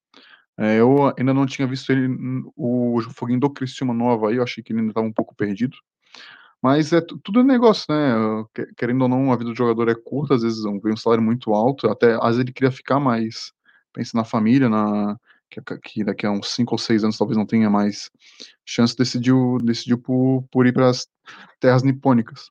É, 0.57 0.79
eu 0.79 1.13
ainda 1.17 1.33
não 1.33 1.45
tinha 1.45 1.67
visto 1.67 1.91
ele, 1.91 2.07
o 2.55 2.99
foguinho 3.13 3.39
do 3.41 3.49
Cristiano 3.49 3.93
no 3.93 4.09
Havaí, 4.09 4.37
eu 4.37 4.43
achei 4.43 4.63
que 4.63 4.71
ele 4.71 4.79
ainda 4.79 4.91
estava 4.91 5.05
um 5.05 5.13
pouco 5.13 5.35
perdido. 5.35 5.75
Mas 6.61 6.91
é 6.93 7.01
tudo 7.01 7.41
é 7.41 7.43
negócio, 7.43 7.85
né? 7.89 8.45
Querendo 8.77 9.03
ou 9.03 9.07
não, 9.09 9.31
a 9.31 9.35
vida 9.35 9.51
do 9.51 9.55
jogador 9.55 9.89
é 9.89 9.95
curta, 9.95 10.35
às 10.35 10.41
vezes 10.41 10.63
vem 10.63 10.93
um 10.93 10.97
salário 10.97 11.23
muito 11.23 11.53
alto, 11.53 11.87
até 11.87 12.15
às 12.15 12.29
vezes 12.29 12.39
ele 12.39 12.53
queria 12.53 12.71
ficar 12.71 12.99
mais, 12.99 13.51
pensa 13.93 14.17
na 14.17 14.23
família, 14.23 14.67
na 14.67 15.17
que, 15.49 15.61
que 15.79 16.03
daqui 16.03 16.25
a 16.25 16.31
uns 16.31 16.49
5 16.49 16.73
ou 16.73 16.77
6 16.77 17.03
anos 17.03 17.17
talvez 17.17 17.37
não 17.37 17.45
tenha 17.45 17.69
mais 17.69 18.09
chance, 18.65 18.95
decidiu, 18.95 19.57
decidiu 19.63 19.97
por, 19.97 20.43
por 20.51 20.65
ir 20.65 20.73
para 20.73 20.89
as 20.89 21.07
terras 21.59 21.83
nipônicas. 21.83 22.49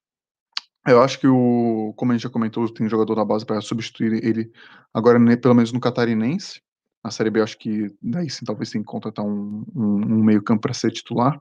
Eu 0.87 1.03
acho 1.03 1.19
que 1.19 1.27
o, 1.27 1.95
como 1.97 2.13
a 2.13 2.15
gente 2.15 2.25
já 2.25 2.31
comentou, 2.31 2.69
tem 2.73 2.89
jogador 2.89 3.15
da 3.15 3.25
base 3.25 3.45
para 3.45 3.61
substituir 3.61 4.25
ele 4.25 4.53
agora, 4.93 5.19
pelo 5.39 5.55
menos 5.55 5.73
no 5.73 5.81
catarinense. 5.81 6.61
Na 7.03 7.11
Série 7.11 7.31
B, 7.31 7.41
acho 7.41 7.59
que 7.59 7.95
daí 8.03 8.31
sim 8.31 8.45
talvez 8.45 8.71
tenha 8.71 8.83
que 8.83 8.91
contratar 8.91 9.25
um, 9.25 9.65
um, 9.75 9.97
um 10.15 10.25
meio-campo 10.25 10.63
para 10.63 10.75
ser 10.75 10.91
titular. 10.91 11.39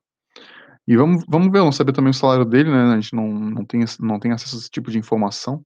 E 0.88 0.97
vamos, 0.97 1.23
vamos 1.27 1.51
ver, 1.51 1.59
vamos 1.59 1.75
saber 1.75 1.93
também 1.93 2.11
o 2.11 2.13
salário 2.13 2.45
dele, 2.45 2.69
né? 2.69 2.93
A 2.93 2.99
gente 2.99 3.15
não, 3.15 3.27
não, 3.27 3.65
tem, 3.65 3.86
não 3.99 4.19
tem 4.19 4.31
acesso 4.31 4.55
a 4.55 4.59
esse 4.59 4.69
tipo 4.69 4.91
de 4.91 4.97
informação. 4.97 5.65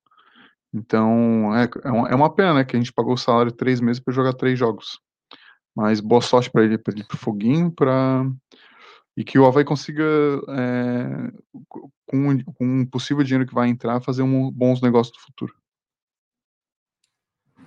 Então, 0.74 1.56
é, 1.56 1.70
é, 1.84 1.92
uma, 1.92 2.26
é 2.28 2.30
pena, 2.30 2.54
né? 2.56 2.64
Que 2.64 2.76
a 2.76 2.80
gente 2.80 2.94
pagou 2.94 3.14
o 3.14 3.18
salário 3.18 3.52
três 3.52 3.82
meses 3.82 4.00
para 4.00 4.14
jogar 4.14 4.34
três 4.34 4.58
jogos. 4.60 5.00
Mas 5.76 6.00
boa 6.00 6.22
sorte 6.22 6.52
para 6.52 6.64
ele, 6.64 6.78
para 6.78 6.94
ele 6.94 7.06
Foguinho, 7.16 7.72
para 7.72 8.26
e 9.18 9.24
que 9.24 9.40
o 9.40 9.48
Havaí 9.48 9.66
consiga, 9.66 10.04
é, 10.50 11.32
com, 12.06 12.44
com 12.44 12.66
um 12.66 12.86
possível 12.86 13.24
dinheiro 13.24 13.48
que 13.48 13.54
vai 13.54 13.68
entrar, 13.68 14.00
fazer 14.00 14.22
um, 14.22 14.52
bons 14.52 14.80
negócios 14.80 15.18
no 15.18 15.24
futuro. 15.24 15.56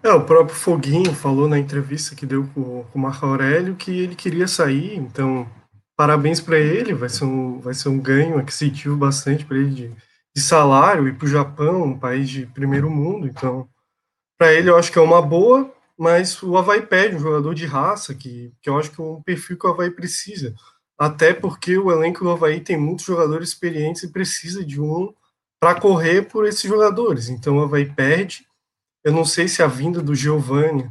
É, 0.01 0.12
o 0.12 0.24
próprio 0.24 0.55
Foguinho 0.55 1.12
falou 1.12 1.48
na 1.48 1.59
entrevista 1.59 2.14
que 2.14 2.24
deu 2.24 2.46
com, 2.55 2.84
com 2.84 2.98
o 2.98 3.03
Marco 3.03 3.26
Aurélio 3.26 3.74
que 3.74 3.90
ele 3.90 4.14
queria 4.14 4.46
sair, 4.46 4.96
então 4.96 5.46
parabéns 6.01 6.40
para 6.40 6.59
ele, 6.59 6.94
vai 6.94 7.11
ser 7.11 7.26
um, 7.26 7.61
vai 7.61 7.74
ser 7.74 7.90
um 7.90 8.01
ganho 8.01 8.38
aquisitivo 8.38 8.96
bastante 8.96 9.44
para 9.44 9.59
ele 9.59 9.68
de, 9.68 9.88
de 10.34 10.40
salário 10.40 11.07
e 11.07 11.12
para 11.12 11.26
o 11.26 11.28
Japão, 11.28 11.82
um 11.82 11.98
país 11.98 12.30
de 12.30 12.46
primeiro 12.46 12.88
mundo, 12.88 13.26
então 13.26 13.68
para 14.38 14.51
ele 14.51 14.70
eu 14.70 14.78
acho 14.78 14.90
que 14.90 14.98
é 14.98 15.03
uma 15.03 15.20
boa, 15.20 15.70
mas 15.98 16.42
o 16.42 16.57
Havaí 16.57 16.80
pede 16.80 17.16
um 17.16 17.18
jogador 17.18 17.55
de 17.55 17.66
raça, 17.66 18.14
que, 18.14 18.51
que 18.62 18.70
eu 18.70 18.78
acho 18.78 18.90
que 18.90 18.98
é 18.98 19.05
um 19.05 19.20
perfil 19.20 19.59
que 19.59 19.66
o 19.66 19.68
Havaí 19.68 19.90
precisa, 19.90 20.55
até 20.98 21.34
porque 21.34 21.76
o 21.76 21.92
elenco 21.92 22.24
do 22.24 22.30
Havaí 22.30 22.61
tem 22.62 22.78
muitos 22.78 23.05
jogadores 23.05 23.51
experientes 23.51 24.03
e 24.03 24.11
precisa 24.11 24.64
de 24.64 24.80
um 24.80 25.12
para 25.61 25.78
correr 25.78 26.22
por 26.22 26.46
esses 26.46 26.62
jogadores, 26.62 27.28
então 27.28 27.59
o 27.59 27.62
Havaí 27.62 27.84
perde, 27.84 28.46
eu 29.05 29.12
não 29.12 29.26
sei 29.26 29.48
se 29.48 29.62
a 29.62 29.66
vinda 29.66 30.01
do 30.01 30.14
Giovanni 30.14 30.90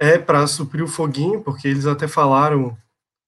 é 0.00 0.16
para 0.16 0.46
suprir 0.46 0.82
o 0.82 0.88
foguinho, 0.88 1.42
porque 1.42 1.68
eles 1.68 1.84
até 1.84 2.08
falaram 2.08 2.78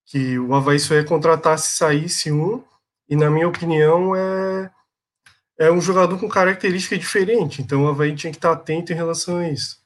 que 0.07 0.39
o 0.39 0.55
Havaí 0.55 0.79
só 0.79 0.95
ia 0.95 1.05
contratar 1.05 1.59
se 1.59 1.71
saísse 1.71 2.33
um, 2.33 2.63
e 3.09 3.17
na 3.17 3.31
minha 3.31 3.49
opinião 3.49 4.15
é, 4.15 4.71
é 5.59 5.71
um 5.71 5.81
jogador 5.81 6.19
com 6.19 6.29
característica 6.29 6.99
diferente, 6.99 7.63
então 7.63 7.85
o 7.85 7.89
Havaí 7.89 8.15
tinha 8.15 8.31
que 8.31 8.39
estar 8.39 8.53
atento 8.53 8.93
em 8.93 8.97
relação 8.97 9.37
a 9.39 9.49
isso. 9.49 9.81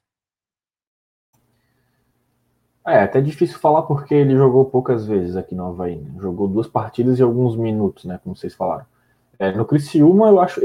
É, 2.87 3.01
até 3.01 3.19
difícil 3.21 3.59
falar 3.59 3.83
porque 3.83 4.15
ele 4.15 4.37
jogou 4.37 4.67
poucas 4.67 5.07
vezes 5.07 5.37
aqui 5.37 5.55
no 5.55 5.67
Havaí. 5.67 5.97
Né? 5.97 6.11
Jogou 6.21 6.47
duas 6.47 6.67
partidas 6.67 7.19
e 7.19 7.23
alguns 7.23 7.57
minutos, 7.57 8.05
né? 8.05 8.21
Como 8.23 8.37
vocês 8.37 8.55
falaram. 8.55 8.85
É, 9.39 9.51
no 9.53 9.65
Criciúma, 9.65 10.29
eu 10.29 10.39
acho. 10.39 10.61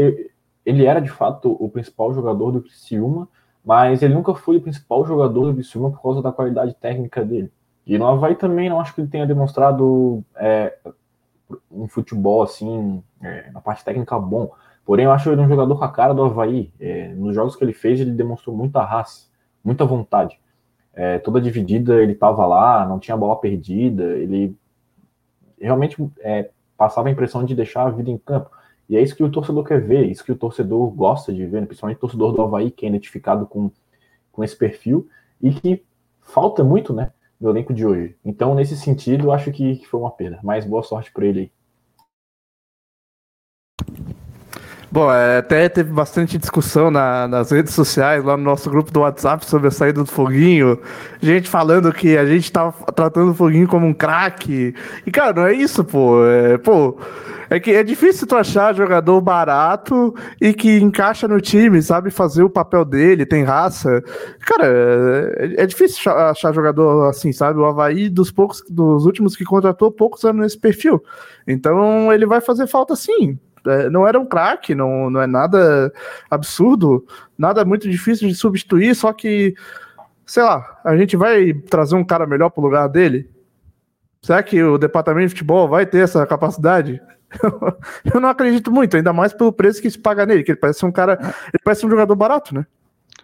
Ele 0.66 0.86
era 0.86 1.00
de 1.00 1.10
fato 1.10 1.56
o 1.60 1.70
principal 1.70 2.14
jogador 2.14 2.52
do 2.52 2.62
Criciúma, 2.62 3.28
mas 3.64 4.04
ele 4.04 4.14
nunca 4.14 4.36
foi 4.36 4.58
o 4.58 4.62
principal 4.62 5.06
jogador 5.06 5.46
do 5.46 5.54
Criciúma 5.54 5.92
por 5.92 6.02
causa 6.02 6.22
da 6.22 6.32
qualidade 6.32 6.76
técnica 6.76 7.24
dele. 7.24 7.52
E 7.90 7.98
no 7.98 8.06
Havaí 8.06 8.36
também 8.36 8.70
não 8.70 8.80
acho 8.80 8.94
que 8.94 9.02
ele 9.02 9.08
tenha 9.08 9.26
demonstrado 9.26 10.24
é, 10.36 10.78
um 11.72 11.88
futebol 11.88 12.44
assim, 12.44 13.04
é, 13.20 13.50
na 13.50 13.60
parte 13.60 13.84
técnica 13.84 14.20
bom. 14.20 14.52
Porém, 14.86 15.06
eu 15.06 15.12
acho 15.12 15.32
ele 15.32 15.42
um 15.42 15.48
jogador 15.48 15.76
com 15.76 15.84
a 15.84 15.92
cara 15.92 16.14
do 16.14 16.24
Havaí. 16.24 16.72
É, 16.80 17.08
nos 17.16 17.34
jogos 17.34 17.56
que 17.56 17.64
ele 17.64 17.74
fez, 17.74 18.00
ele 18.00 18.12
demonstrou 18.12 18.56
muita 18.56 18.84
raça, 18.84 19.28
muita 19.64 19.86
vontade. 19.86 20.40
É, 20.94 21.18
toda 21.18 21.42
dividida, 21.42 21.96
ele 21.96 22.12
estava 22.12 22.46
lá, 22.46 22.86
não 22.86 23.00
tinha 23.00 23.18
bola 23.18 23.36
perdida, 23.40 24.04
ele 24.04 24.56
realmente 25.60 25.98
é, 26.20 26.52
passava 26.78 27.08
a 27.08 27.12
impressão 27.12 27.44
de 27.44 27.56
deixar 27.56 27.88
a 27.88 27.90
vida 27.90 28.12
em 28.12 28.20
campo. 28.20 28.52
E 28.88 28.98
é 28.98 29.02
isso 29.02 29.16
que 29.16 29.24
o 29.24 29.32
torcedor 29.32 29.64
quer 29.64 29.82
ver, 29.82 30.06
isso 30.06 30.24
que 30.24 30.32
o 30.32 30.38
torcedor 30.38 30.92
gosta 30.92 31.34
de 31.34 31.44
ver, 31.44 31.66
principalmente 31.66 31.98
o 31.98 32.02
torcedor 32.02 32.34
do 32.34 32.42
Havaí, 32.44 32.70
que 32.70 32.86
é 32.86 32.90
identificado 32.90 33.48
com, 33.48 33.72
com 34.32 34.44
esse 34.44 34.56
perfil, 34.56 35.10
e 35.42 35.50
que 35.52 35.84
falta 36.22 36.64
muito, 36.64 36.94
né? 36.94 37.14
Do 37.40 37.50
elenco 37.50 37.74
de 37.74 37.86
hoje. 37.86 38.16
Então, 38.24 38.54
nesse 38.54 38.76
sentido, 38.76 39.32
acho 39.32 39.52
que, 39.52 39.86
foi 39.90 40.00
uma 40.00 40.12
perda. 40.12 40.40
Mas 40.44 40.66
boa 40.66 40.84
sorte 40.84 41.12
para 41.12 41.26
ele 41.26 41.40
aí. 41.40 41.52
Bom, 44.92 45.12
é, 45.12 45.38
até 45.38 45.70
teve 45.70 45.94
bastante 45.94 46.38
discussão 46.38 46.90
na, 46.90 47.28
nas 47.28 47.52
redes 47.52 47.76
sociais, 47.76 48.24
lá 48.24 48.36
no 48.36 48.44
nosso 48.44 48.68
grupo 48.72 48.92
do 48.92 49.02
WhatsApp, 49.02 49.46
sobre 49.46 49.68
a 49.68 49.72
saída 49.72 50.04
do 50.04 50.10
Foguinho. 50.10 50.80
Gente 51.22 51.48
falando 51.48 51.94
que 51.94 52.18
a 52.18 52.26
gente 52.26 52.52
tava 52.52 52.74
tratando 52.92 53.32
o 53.32 53.36
Foguinho 53.36 53.68
como 53.68 53.86
um 53.86 53.94
craque. 53.94 54.74
E, 55.06 55.12
cara, 55.12 55.34
não 55.34 55.46
é 55.46 55.54
isso, 55.54 55.84
pô. 55.84 56.26
É, 56.26 56.58
pô, 56.58 56.98
é 57.50 57.60
que 57.60 57.72
é 57.72 57.84
difícil 57.84 58.28
tu 58.28 58.36
achar 58.36 58.76
jogador 58.76 59.20
barato 59.22 60.14
e 60.40 60.54
que 60.54 60.80
encaixa 60.80 61.28
no 61.28 61.42
time, 61.42 61.82
sabe 61.82 62.12
fazer 62.12 62.44
o 62.44 62.50
papel 62.50 62.86
dele, 62.86 63.26
tem 63.26 63.44
raça. 63.44 64.04
Cara, 64.42 64.68
é, 64.68 65.64
é 65.64 65.66
difícil 65.66 66.12
achar 66.12 66.54
jogador 66.54 67.10
assim, 67.10 67.32
sabe? 67.32 67.60
O 67.60 67.66
Havaí, 67.66 68.10
dos 68.10 68.32
poucos, 68.32 68.64
dos 68.70 69.06
últimos 69.06 69.36
que 69.36 69.44
contratou, 69.44 69.92
poucos 69.92 70.24
anos 70.24 70.42
nesse 70.42 70.60
perfil. 70.60 71.04
Então 71.48 72.12
ele 72.14 72.26
vai 72.26 72.42
fazer 72.42 72.68
falta 72.68 72.96
sim 72.96 73.40
é, 73.68 73.90
não 73.90 74.08
era 74.08 74.20
um 74.20 74.26
craque, 74.26 74.74
não, 74.74 75.10
não 75.10 75.22
é 75.22 75.28
nada 75.28 75.92
absurdo, 76.30 77.06
nada 77.38 77.66
muito 77.66 77.90
difícil 77.90 78.28
de 78.28 78.36
substituir, 78.36 78.96
só 78.96 79.12
que, 79.12 79.54
sei 80.26 80.44
lá, 80.44 80.80
a 80.84 80.96
gente 80.96 81.18
vai 81.18 81.54
trazer 81.54 81.96
um 81.96 82.04
cara 82.04 82.26
melhor 82.26 82.50
pro 82.50 82.64
lugar 82.64 82.88
dele? 82.88 83.30
Será 84.22 84.44
que 84.44 84.62
o 84.62 84.78
departamento 84.78 85.28
de 85.28 85.32
futebol 85.32 85.68
vai 85.68 85.86
ter 85.86 86.00
essa 86.00 86.26
capacidade? 86.26 87.02
Eu 88.14 88.20
não 88.20 88.30
acredito 88.30 88.72
muito, 88.72 88.98
ainda 88.98 89.14
mais 89.14 89.34
pelo 89.34 89.54
preço 89.54 89.82
que 89.82 89.90
se 89.90 89.98
paga 89.98 90.26
nele, 90.26 90.44
que 90.44 90.52
ele 90.52 90.60
parece 90.60 90.86
um 90.86 90.92
cara, 90.92 91.14
ele 91.22 91.62
parece 91.64 91.86
um 91.86 91.90
jogador 91.90 92.16
barato, 92.16 92.54
né? 92.54 92.66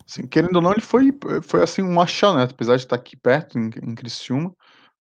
Sim, 0.06 0.28
querendo 0.28 0.58
ou 0.58 0.62
não, 0.62 0.72
ele 0.72 0.82
foi, 0.82 1.12
foi 1.42 1.64
assim 1.64 1.82
um 1.82 2.00
achado, 2.00 2.38
né? 2.38 2.48
Apesar 2.50 2.76
de 2.76 2.84
estar 2.84 2.96
aqui 2.96 3.16
perto, 3.16 3.58
em, 3.58 3.72
em 3.84 3.96
Criciúma, 3.96 4.54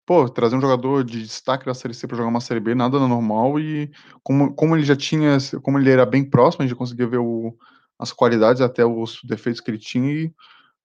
Pô, 0.04 0.28
trazer 0.28 0.56
um 0.56 0.60
jogador 0.60 1.04
de 1.04 1.22
destaque 1.22 1.64
da 1.64 1.74
Série 1.74 1.94
C 1.94 2.08
para 2.08 2.16
jogar 2.16 2.28
uma 2.28 2.40
Série 2.40 2.58
B, 2.58 2.74
nada 2.74 2.98
normal 2.98 3.58
e 3.60 3.90
como 4.22 4.52
como 4.52 4.76
ele 4.76 4.84
já 4.84 4.96
tinha 4.96 5.38
como 5.62 5.78
ele 5.78 5.90
era 5.90 6.04
bem 6.04 6.24
próximo, 6.24 6.64
a 6.64 6.66
gente 6.66 6.76
conseguia 6.76 7.06
ver 7.06 7.18
o 7.18 7.56
as 7.98 8.12
qualidades, 8.12 8.60
até 8.60 8.84
os 8.84 9.20
defeitos 9.22 9.60
que 9.60 9.70
ele 9.70 9.78
tinha 9.78 10.10
e 10.12 10.34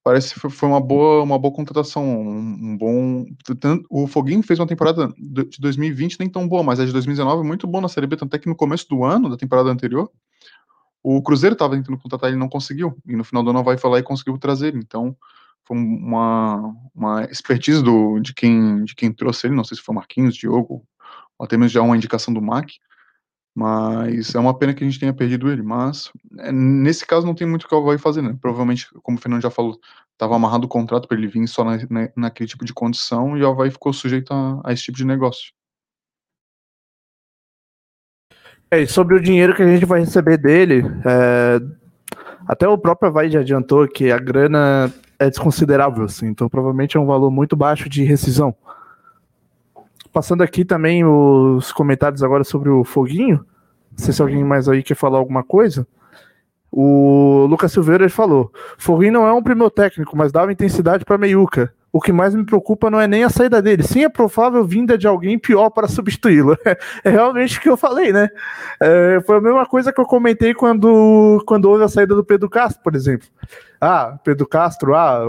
parece 0.08 0.34
que 0.34 0.50
foi 0.50 0.70
uma 0.70 0.80
boa 0.80 1.22
uma 1.22 1.38
boa 1.38 1.54
contratação, 1.54 2.02
um 2.02 2.78
bom 2.78 3.26
o 3.90 4.08
Foguinho 4.08 4.42
fez 4.42 4.58
uma 4.58 4.66
temporada 4.66 5.14
de 5.18 5.60
2020 5.60 6.18
nem 6.18 6.30
tão 6.30 6.48
boa, 6.48 6.64
mas 6.64 6.80
a 6.80 6.86
de 6.86 6.94
2019 6.94 7.46
muito 7.46 7.68
boa 7.68 7.82
na 7.82 7.90
Série 7.90 8.08
B, 8.08 8.16
tanto 8.16 8.34
é 8.34 8.40
que 8.40 8.48
no 8.48 8.56
começo 8.56 8.88
do 8.88 9.04
ano, 9.04 9.30
da 9.30 9.36
temporada 9.36 9.70
anterior, 9.70 10.10
o 11.04 11.22
Cruzeiro 11.22 11.56
estava 11.56 11.76
tentando 11.76 11.98
contratar 11.98 12.30
ele 12.30 12.40
não 12.40 12.48
conseguiu, 12.48 12.98
e 13.06 13.18
no 13.18 13.24
final 13.26 13.44
do 13.44 13.50
ano 13.50 13.62
vai 13.66 13.78
falar 13.78 14.00
e 14.00 14.04
conseguiu 14.04 14.38
trazer 14.38 14.70
ele, 14.70 14.78
então 14.78 15.14
foi 15.66 15.76
uma, 15.76 16.74
uma 16.96 17.26
expertise 17.26 17.84
do, 17.84 18.18
de, 18.22 18.34
quem, 18.34 18.86
de 18.86 18.96
quem 18.96 19.12
trouxe 19.12 19.48
ele, 19.48 19.56
não 19.56 19.66
sei 19.66 19.76
se 19.76 19.84
foi 19.84 19.94
Marquinhos, 19.94 20.38
Diogo, 20.38 20.86
ou 21.38 21.46
até 21.46 21.58
mesmo 21.58 21.74
já 21.74 21.82
uma 21.82 21.98
indicação 21.98 22.34
do 22.34 22.42
Mac, 22.42 22.70
mas 23.58 24.36
é 24.36 24.40
uma 24.40 24.54
pena 24.54 24.72
que 24.72 24.84
a 24.84 24.88
gente 24.88 25.00
tenha 25.00 25.12
perdido 25.12 25.52
ele, 25.52 25.64
mas 25.64 26.12
é, 26.38 26.52
nesse 26.52 27.04
caso 27.04 27.26
não 27.26 27.34
tem 27.34 27.48
muito 27.48 27.64
o 27.64 27.68
que 27.68 27.74
o 27.74 27.80
Havaí 27.80 27.98
fazer, 27.98 28.22
né? 28.22 28.38
Provavelmente, 28.40 28.88
como 29.02 29.18
o 29.18 29.20
Fernando 29.20 29.42
já 29.42 29.50
falou, 29.50 29.80
estava 30.14 30.36
amarrado 30.36 30.66
o 30.66 30.68
contrato 30.68 31.08
para 31.08 31.18
ele 31.18 31.26
vir 31.28 31.48
só 31.48 31.64
na, 31.64 31.76
na, 31.90 32.08
naquele 32.16 32.48
tipo 32.48 32.64
de 32.64 32.72
condição 32.72 33.36
e 33.36 33.42
o 33.42 33.48
Havaí 33.50 33.72
ficou 33.72 33.92
sujeito 33.92 34.32
a, 34.32 34.62
a 34.64 34.74
esse 34.74 34.84
tipo 34.84 34.98
de 35.00 35.06
negócio. 35.06 35.52
É, 38.70 38.82
e 38.82 38.86
sobre 38.86 39.16
o 39.16 39.20
dinheiro 39.20 39.56
que 39.56 39.64
a 39.64 39.68
gente 39.68 39.88
vai 39.88 40.02
receber 40.02 40.38
dele, 40.38 40.84
é, 41.04 41.60
até 42.48 42.68
o 42.68 42.78
próprio 42.78 43.10
Havaí 43.10 43.32
já 43.32 43.40
adiantou 43.40 43.88
que 43.88 44.12
a 44.12 44.20
grana 44.20 44.94
é 45.18 45.32
desconsiderável, 45.32 46.06
assim, 46.06 46.28
então 46.28 46.48
provavelmente 46.48 46.96
é 46.96 47.00
um 47.00 47.08
valor 47.08 47.32
muito 47.32 47.56
baixo 47.56 47.90
de 47.90 48.04
rescisão. 48.04 48.56
Passando 50.18 50.42
aqui 50.42 50.66
também 50.66 51.06
os 51.06 51.72
comentários 51.72 52.24
agora 52.24 52.44
sobre 52.44 52.70
o 52.70 52.84
Foguinho, 52.84 53.46
não 53.92 54.04
sei 54.04 54.12
se 54.12 54.20
alguém 54.20 54.44
mais 54.44 54.68
aí 54.68 54.82
quer 54.82 54.96
falar 54.96 55.20
alguma 55.20 55.44
coisa. 55.44 55.86
O 56.72 57.46
Lucas 57.48 57.72
Silveira 57.72 58.10
falou: 58.10 58.52
Foguinho 58.80 59.14
não 59.14 59.28
é 59.28 59.32
um 59.32 59.44
primeiro 59.44 59.70
técnico, 59.70 60.18
mas 60.18 60.32
dava 60.32 60.52
intensidade 60.52 61.06
para 61.06 61.20
Meiuca. 61.20 61.72
O 61.94 62.02
que 62.02 62.12
mais 62.12 62.34
me 62.34 62.44
preocupa 62.44 62.90
não 62.90 63.00
é 63.00 63.08
nem 63.08 63.26
a 63.26 63.30
saída 63.30 63.62
dele, 63.62 63.84
sim 63.84 64.06
a 64.06 64.10
provável 64.10 64.66
vinda 64.66 64.98
de 64.98 65.06
alguém 65.06 65.38
pior 65.38 65.70
para 65.70 65.88
substituí-lo. 65.88 66.58
É 67.06 67.12
realmente 67.12 67.60
o 67.60 67.62
que 67.62 67.70
eu 67.70 67.78
falei, 67.78 68.12
né? 68.12 68.28
É, 68.82 69.22
foi 69.24 69.38
a 69.38 69.42
mesma 69.42 69.68
coisa 69.68 69.94
que 69.94 70.02
eu 70.02 70.06
comentei 70.06 70.52
quando, 70.56 71.44
quando 71.46 71.66
houve 71.66 71.84
a 71.84 71.88
saída 71.88 72.16
do 72.16 72.26
Pedro 72.26 72.50
Castro, 72.50 72.82
por 72.82 72.96
exemplo. 72.96 73.28
Ah, 73.80 74.18
Pedro 74.24 74.48
Castro, 74.48 74.96
ah, 74.96 75.22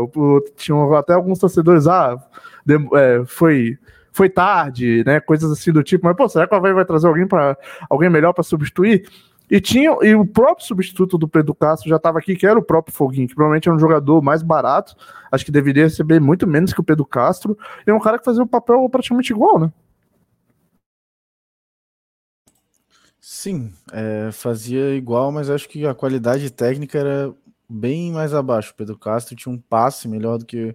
tinham 0.57 0.95
até 0.95 1.13
alguns 1.13 1.39
torcedores, 1.39 1.87
ah, 1.87 2.17
de, 2.65 2.77
é, 2.95 3.23
foi 3.27 3.77
foi 4.13 4.29
tarde, 4.29 5.03
né? 5.05 5.21
Coisas 5.21 5.51
assim 5.51 5.73
do 5.73 5.83
tipo. 5.83 6.07
Mas 6.07 6.17
pô, 6.17 6.29
será 6.29 6.47
que 6.47 6.55
o 6.55 6.57
Havaí 6.57 6.73
vai 6.73 6.85
trazer 6.85 7.07
alguém 7.07 7.27
para 7.27 7.57
alguém 7.89 8.11
melhor 8.11 8.33
para 8.33 8.45
substituir? 8.45 9.09
E 9.51 9.61
tinha 9.61 9.97
e 10.03 10.15
o 10.15 10.27
próprio 10.27 10.67
substituto 10.67 11.17
do 11.17 11.27
Pedro 11.27 11.55
Castro 11.55 11.89
já 11.89 11.97
estava 11.97 12.19
aqui, 12.19 12.37
que 12.37 12.47
era 12.47 12.59
o 12.59 12.63
próprio 12.63 12.95
Foguinho, 12.95 13.27
que 13.27 13.35
provavelmente 13.35 13.69
é 13.69 13.73
um 13.73 13.79
jogador 13.79 14.21
mais 14.21 14.43
barato, 14.43 14.95
acho 15.33 15.45
que 15.45 15.51
deveria 15.51 15.85
receber 15.85 16.21
muito 16.21 16.47
menos 16.47 16.73
que 16.73 16.81
o 16.81 16.85
Pedro 16.85 17.07
Castro, 17.07 17.57
e 17.87 17.91
é 17.91 17.95
um 17.95 18.01
cara 18.01 18.19
que 18.19 18.25
fazia 18.27 18.43
o 18.43 18.47
papel 18.47 18.87
praticamente 18.91 19.33
igual, 19.33 19.59
né? 19.59 19.73
Sim, 23.19 23.73
é, 23.93 24.31
fazia 24.33 24.95
igual, 24.95 25.33
mas 25.33 25.49
acho 25.49 25.69
que 25.69 25.87
a 25.87 25.95
qualidade 25.95 26.51
técnica 26.51 26.99
era 26.99 27.35
bem 27.69 28.13
mais 28.13 28.33
abaixo. 28.33 28.73
O 28.73 28.75
Pedro 28.75 28.99
Castro 28.99 29.37
tinha 29.37 29.55
um 29.55 29.59
passe 29.59 30.09
melhor 30.09 30.39
do 30.39 30.47
que 30.47 30.75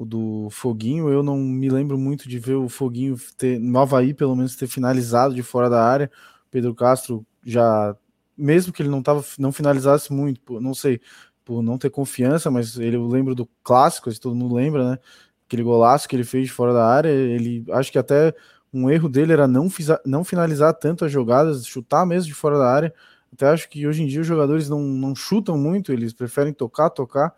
o 0.00 0.04
do 0.06 0.48
Foguinho. 0.50 1.10
Eu 1.10 1.22
não 1.22 1.36
me 1.36 1.68
lembro 1.68 1.98
muito 1.98 2.26
de 2.26 2.38
ver 2.38 2.54
o 2.54 2.70
Foguinho 2.70 3.16
ter, 3.36 3.60
no 3.60 3.78
Havaí, 3.78 4.14
pelo 4.14 4.34
menos, 4.34 4.56
ter 4.56 4.66
finalizado 4.66 5.34
de 5.34 5.42
fora 5.42 5.68
da 5.68 5.84
área. 5.84 6.10
Pedro 6.50 6.74
Castro 6.74 7.26
já, 7.44 7.94
mesmo 8.34 8.72
que 8.72 8.80
ele 8.82 8.88
não, 8.88 9.02
tava, 9.02 9.22
não 9.38 9.52
finalizasse 9.52 10.10
muito, 10.10 10.58
não 10.58 10.72
sei, 10.72 11.02
por 11.44 11.62
não 11.62 11.76
ter 11.76 11.90
confiança, 11.90 12.50
mas 12.50 12.78
ele, 12.78 12.96
eu 12.96 13.06
lembro 13.06 13.34
do 13.34 13.46
clássico, 13.62 14.10
se 14.10 14.18
todo 14.18 14.34
mundo 14.34 14.54
lembra, 14.54 14.92
né? 14.92 14.98
Aquele 15.46 15.62
golaço 15.62 16.08
que 16.08 16.16
ele 16.16 16.24
fez 16.24 16.46
de 16.46 16.52
fora 16.52 16.72
da 16.72 16.86
área, 16.86 17.10
ele 17.10 17.62
acho 17.70 17.92
que 17.92 17.98
até 17.98 18.34
um 18.72 18.88
erro 18.88 19.08
dele 19.08 19.34
era 19.34 19.46
não, 19.46 19.68
não 20.06 20.24
finalizar 20.24 20.72
tanto 20.72 21.04
as 21.04 21.12
jogadas, 21.12 21.66
chutar 21.66 22.06
mesmo 22.06 22.28
de 22.28 22.34
fora 22.34 22.56
da 22.56 22.72
área. 22.72 22.94
Até 23.30 23.48
acho 23.48 23.68
que 23.68 23.86
hoje 23.86 24.02
em 24.02 24.06
dia 24.06 24.22
os 24.22 24.26
jogadores 24.26 24.68
não, 24.70 24.80
não 24.80 25.14
chutam 25.14 25.58
muito, 25.58 25.92
eles 25.92 26.14
preferem 26.14 26.54
tocar, 26.54 26.88
tocar. 26.88 27.34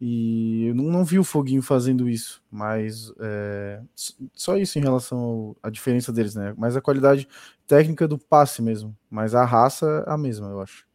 E 0.00 0.66
eu 0.66 0.74
não, 0.74 0.84
não 0.84 1.04
vi 1.04 1.18
o 1.18 1.24
Foguinho 1.24 1.62
fazendo 1.62 2.08
isso, 2.08 2.42
mas 2.50 3.12
é, 3.18 3.80
só 4.34 4.56
isso 4.56 4.78
em 4.78 4.82
relação 4.82 5.56
à 5.62 5.70
diferença 5.70 6.12
deles, 6.12 6.34
né? 6.34 6.54
Mas 6.56 6.76
a 6.76 6.82
qualidade 6.82 7.26
técnica 7.66 8.06
do 8.06 8.18
passe 8.18 8.60
mesmo, 8.60 8.94
mas 9.10 9.34
a 9.34 9.44
raça 9.44 10.04
é 10.06 10.12
a 10.12 10.18
mesma, 10.18 10.48
eu 10.48 10.60
acho. 10.60 10.86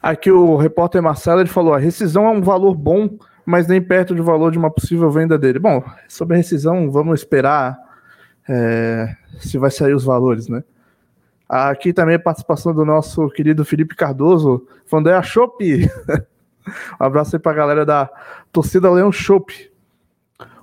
Aqui 0.00 0.30
o 0.30 0.56
repórter 0.56 1.02
Marcelo 1.02 1.40
ele 1.40 1.48
falou: 1.48 1.74
a 1.74 1.78
rescisão 1.78 2.26
é 2.26 2.30
um 2.30 2.40
valor 2.40 2.74
bom 2.74 3.18
mas 3.44 3.66
nem 3.66 3.80
perto 3.82 4.14
do 4.14 4.24
valor 4.24 4.50
de 4.50 4.58
uma 4.58 4.70
possível 4.70 5.10
venda 5.10 5.38
dele. 5.38 5.58
Bom, 5.58 5.82
sobre 6.08 6.34
a 6.34 6.36
rescisão, 6.36 6.90
vamos 6.90 7.20
esperar 7.20 7.78
é, 8.48 9.14
se 9.38 9.58
vai 9.58 9.70
sair 9.70 9.94
os 9.94 10.04
valores, 10.04 10.48
né? 10.48 10.62
Aqui 11.52 11.92
também 11.92 12.14
a 12.14 12.18
participação 12.18 12.72
do 12.72 12.82
nosso 12.82 13.28
querido 13.28 13.62
Felipe 13.62 13.94
Cardoso, 13.94 14.66
falando 14.86 15.10
é 15.10 15.14
a 15.14 15.22
Chopp. 15.22 15.62
um 16.98 17.04
abraço 17.04 17.36
aí 17.36 17.42
pra 17.42 17.52
galera 17.52 17.84
da 17.84 18.08
torcida 18.50 18.90
Leão 18.90 19.12
Chopp. 19.12 19.70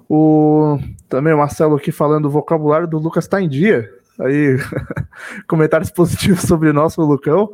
O, 0.10 0.80
também 1.08 1.32
o 1.32 1.38
Marcelo 1.38 1.76
aqui 1.76 1.92
falando 1.92 2.26
o 2.26 2.30
vocabulário 2.32 2.88
do 2.88 2.98
Lucas 2.98 3.26
está 3.26 3.40
em 3.40 3.48
dia. 3.48 3.88
Aí, 4.20 4.58
comentários 5.48 5.92
positivos 5.92 6.42
sobre 6.42 6.70
o 6.70 6.74
nosso 6.74 7.04
Lucão. 7.04 7.54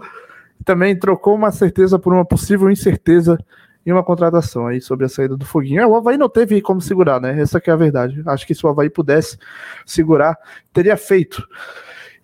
Também 0.64 0.98
trocou 0.98 1.36
uma 1.36 1.52
certeza 1.52 2.00
por 2.00 2.14
uma 2.14 2.24
possível 2.24 2.72
incerteza 2.72 3.38
e 3.86 3.92
uma 3.92 4.02
contratação 4.02 4.66
aí 4.66 4.80
sobre 4.80 5.08
a 5.08 5.10
saída 5.10 5.36
do 5.36 5.44
Foguinho. 5.44 5.82
É, 5.82 5.86
o 5.86 5.94
Havaí 5.94 6.18
não 6.18 6.30
teve 6.30 6.62
como 6.62 6.80
segurar, 6.80 7.20
né? 7.20 7.38
Essa 7.38 7.60
que 7.60 7.70
é 7.70 7.74
a 7.74 7.76
verdade. 7.76 8.24
Acho 8.28 8.48
que 8.48 8.56
se 8.56 8.66
o 8.66 8.70
Havaí 8.70 8.90
pudesse 8.90 9.38
segurar, 9.86 10.38
teria 10.72 10.96
feito. 10.96 11.46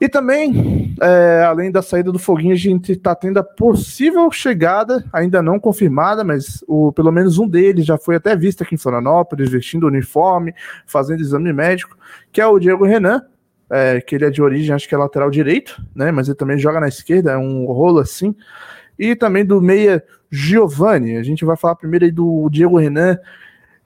E 0.02 0.10
também, 0.10 0.96
é, 1.00 1.44
além 1.46 1.72
da 1.72 1.84
saída 1.84 2.12
do 2.12 2.18
Foguinho, 2.18 2.54
a 2.54 2.58
gente 2.58 2.94
está 2.94 3.14
tendo 3.14 3.38
a 3.38 3.44
possível 3.44 4.32
chegada, 4.32 5.06
ainda 5.14 5.44
não 5.44 5.60
confirmada, 5.60 6.24
mas 6.24 6.64
o, 6.68 6.92
pelo 6.92 7.12
menos 7.12 7.38
um 7.38 7.48
deles 7.48 7.86
já 7.86 8.00
foi 8.00 8.16
até 8.16 8.36
visto 8.36 8.64
aqui 8.64 8.74
em 8.74 8.80
Florianópolis, 8.80 9.52
vestindo 9.52 9.86
uniforme, 9.86 10.56
fazendo 10.88 11.22
exame 11.22 11.54
médico, 11.54 11.96
que 12.32 12.42
é 12.42 12.48
o 12.48 12.58
Diego 12.58 12.84
Renan, 12.84 13.22
é, 13.70 14.02
que 14.02 14.16
ele 14.16 14.26
é 14.26 14.32
de 14.32 14.42
origem, 14.42 14.74
acho 14.74 14.90
que 14.90 14.96
é 14.96 14.98
lateral 14.98 15.30
direito, 15.30 15.80
né? 15.96 16.12
Mas 16.12 16.28
ele 16.28 16.36
também 16.36 16.58
joga 16.58 16.80
na 16.80 16.88
esquerda, 16.88 17.34
é 17.34 17.38
um 17.38 17.66
rolo 17.66 18.00
assim 18.00 18.36
e 18.98 19.16
também 19.16 19.46
do 19.46 19.62
meia 19.62 20.04
Giovanni. 20.32 21.18
A 21.18 21.24
gente 21.24 21.46
vai 21.46 21.58
falar 21.58 21.76
primeiro 21.76 22.06
aí 22.06 22.12
do 22.12 22.50
Diego 22.52 22.78
Renan. 22.78 23.18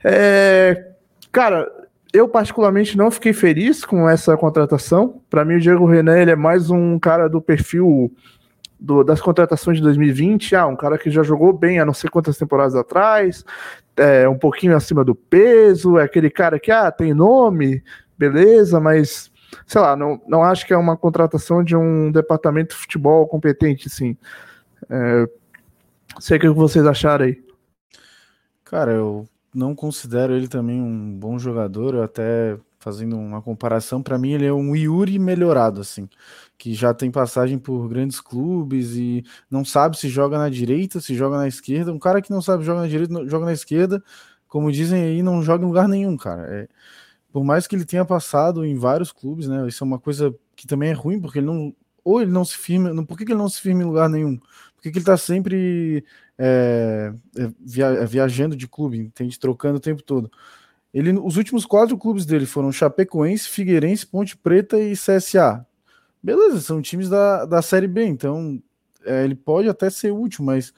É, 0.04 0.92
cara, 1.32 1.70
eu 2.16 2.30
particularmente 2.30 2.98
não 2.98 3.12
fiquei 3.12 3.34
feliz 3.34 3.84
com 3.84 4.10
essa 4.10 4.36
contratação. 4.38 5.22
Para 5.30 5.44
mim, 5.44 5.56
o 5.56 5.60
Diego 5.60 5.86
Renan 5.86 6.18
ele 6.18 6.32
é 6.32 6.36
mais 6.36 6.70
um 6.70 6.98
cara 6.98 7.28
do 7.28 7.42
perfil 7.42 8.12
do, 8.80 9.04
das 9.04 9.20
contratações 9.22 9.78
de 9.78 9.84
2020. 9.84 10.56
Ah, 10.56 10.68
um 10.68 10.76
cara 10.76 10.98
que 10.98 11.12
já 11.12 11.24
jogou 11.24 11.52
bem 11.52 11.80
há 11.80 11.86
não 11.86 11.94
sei 11.94 12.10
quantas 12.10 12.38
temporadas 12.38 12.76
atrás, 12.76 13.44
é 13.98 14.28
um 14.28 14.38
pouquinho 14.38 14.76
acima 14.76 15.04
do 15.04 15.14
peso, 15.14 15.98
é 15.98 16.04
aquele 16.04 16.30
cara 16.30 16.60
que 16.60 16.72
ah, 16.72 16.92
tem 16.92 17.14
nome, 17.14 17.84
beleza, 18.18 18.80
mas 18.80 19.32
sei 19.66 19.82
lá, 19.82 19.96
não, 19.96 20.22
não 20.28 20.44
acho 20.44 20.66
que 20.66 20.74
é 20.74 20.78
uma 20.78 20.98
contratação 20.98 21.64
de 21.64 21.76
um 21.76 22.12
departamento 22.12 22.76
de 22.76 22.82
futebol 22.82 23.28
competente, 23.28 23.88
assim. 23.88 24.18
É, 24.90 25.28
sei 26.20 26.38
o 26.38 26.40
que 26.40 26.50
vocês 26.50 26.86
acharam 26.86 27.26
aí. 27.26 27.44
Cara, 28.64 28.92
eu 28.92 29.28
não 29.56 29.74
considero 29.74 30.34
ele 30.36 30.48
também 30.48 30.82
um 30.82 31.18
bom 31.18 31.40
jogador, 31.40 32.04
até 32.04 32.58
fazendo 32.80 33.18
uma 33.18 33.42
comparação, 33.42 34.04
para 34.04 34.18
mim 34.18 34.34
ele 34.34 34.46
é 34.46 34.54
um 34.54 34.76
Yuri 34.76 35.18
melhorado, 35.18 35.82
assim, 35.82 36.08
que 36.58 36.74
já 36.76 36.94
tem 36.94 37.10
passagem 37.10 37.58
por 37.58 37.88
grandes 37.88 38.20
clubes 38.20 38.96
e 38.96 39.24
não 39.50 39.66
sabe 39.66 39.98
se 39.98 40.08
joga 40.10 40.38
na 40.38 40.50
direita, 40.50 41.00
se 41.00 41.16
joga 41.16 41.38
na 41.38 41.48
esquerda. 41.48 41.92
Um 41.92 41.98
cara 41.98 42.22
que 42.22 42.30
não 42.30 42.42
sabe 42.42 42.64
joga 42.64 42.82
na 42.82 42.88
direita, 42.88 43.26
joga 43.28 43.46
na 43.46 43.54
esquerda, 43.54 44.04
como 44.48 44.72
dizem 44.72 45.02
aí, 45.04 45.24
não 45.24 45.42
joga 45.42 45.64
em 45.64 45.68
lugar 45.68 45.88
nenhum, 45.88 46.16
cara. 46.18 46.44
É, 46.48 46.68
por 47.32 47.44
mais 47.44 47.66
que 47.66 47.76
ele 47.76 47.86
tenha 47.86 48.06
passado 48.06 48.66
em 48.66 48.76
vários 48.78 49.12
clubes, 49.12 49.48
né? 49.48 49.68
Isso 49.68 49.84
é 49.84 49.88
uma 49.88 50.00
coisa 50.00 50.36
que 50.56 50.68
também 50.68 50.92
é 50.92 50.94
ruim, 50.94 51.20
porque 51.20 51.40
ele 51.40 51.48
não. 51.48 51.74
Ou 52.04 52.22
ele 52.22 52.32
não 52.32 52.46
se 52.46 52.56
firma. 52.56 53.04
Por 53.06 53.18
que, 53.18 53.26
que 53.26 53.32
ele 53.32 53.40
não 53.40 53.50
se 53.50 53.60
firma 53.60 53.82
em 53.82 53.86
lugar 53.86 54.08
nenhum? 54.10 54.40
que, 54.86 54.92
que 54.92 54.98
ele 55.00 55.04
está 55.04 55.18
sempre 55.18 56.06
é, 56.38 57.14
é 57.38 57.50
via, 57.60 57.86
é, 57.88 58.06
viajando 58.06 58.56
de 58.56 58.68
clube, 58.68 58.98
entende? 58.98 59.40
Trocando 59.40 59.78
o 59.78 59.82
tempo 59.82 60.02
todo. 60.02 60.32
Ele, 60.94 61.12
os 61.12 61.38
últimos 61.38 61.66
quatro 61.66 61.98
clubes 61.98 62.26
dele 62.26 62.46
foram 62.46 62.72
Chapecoense, 62.72 63.50
Figueirense, 63.50 64.08
Ponte 64.08 64.38
Preta 64.38 64.80
e 64.80 64.94
CSA. 64.94 65.66
Beleza, 66.24 66.62
são 66.62 66.82
times 66.82 67.10
da, 67.10 67.46
da 67.46 67.62
Série 67.62 67.88
B, 67.88 68.06
então 68.06 68.62
é, 69.06 69.24
ele 69.24 69.36
pode 69.36 69.70
até 69.70 69.90
ser 69.90 70.12
útil, 70.12 70.44
mas 70.44 70.74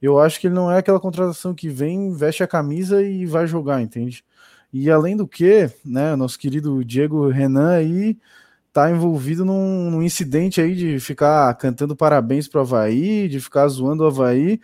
eu 0.00 0.18
acho 0.18 0.40
que 0.40 0.46
ele 0.46 0.54
não 0.54 0.70
é 0.70 0.78
aquela 0.78 1.00
contratação 1.00 1.54
que 1.54 1.68
vem, 1.68 2.12
veste 2.12 2.42
a 2.42 2.46
camisa 2.46 3.02
e 3.02 3.26
vai 3.26 3.46
jogar, 3.46 3.80
entende? 3.82 4.24
E 4.72 4.90
além 4.90 5.16
do 5.16 5.26
que, 5.26 5.70
né, 5.84 6.14
nosso 6.16 6.38
querido 6.38 6.84
Diego 6.84 7.28
Renan 7.28 7.70
aí 7.70 8.18
tá 8.72 8.90
envolvido 8.90 9.44
num, 9.44 9.90
num, 9.90 10.02
incidente 10.02 10.60
aí 10.60 10.74
de 10.74 11.00
ficar 11.00 11.52
cantando 11.56 11.96
parabéns 11.96 12.46
pro 12.46 12.60
Havaí, 12.60 13.28
de 13.28 13.40
ficar 13.40 13.66
zoando 13.68 14.04
o 14.04 14.06
Havaí. 14.06 14.60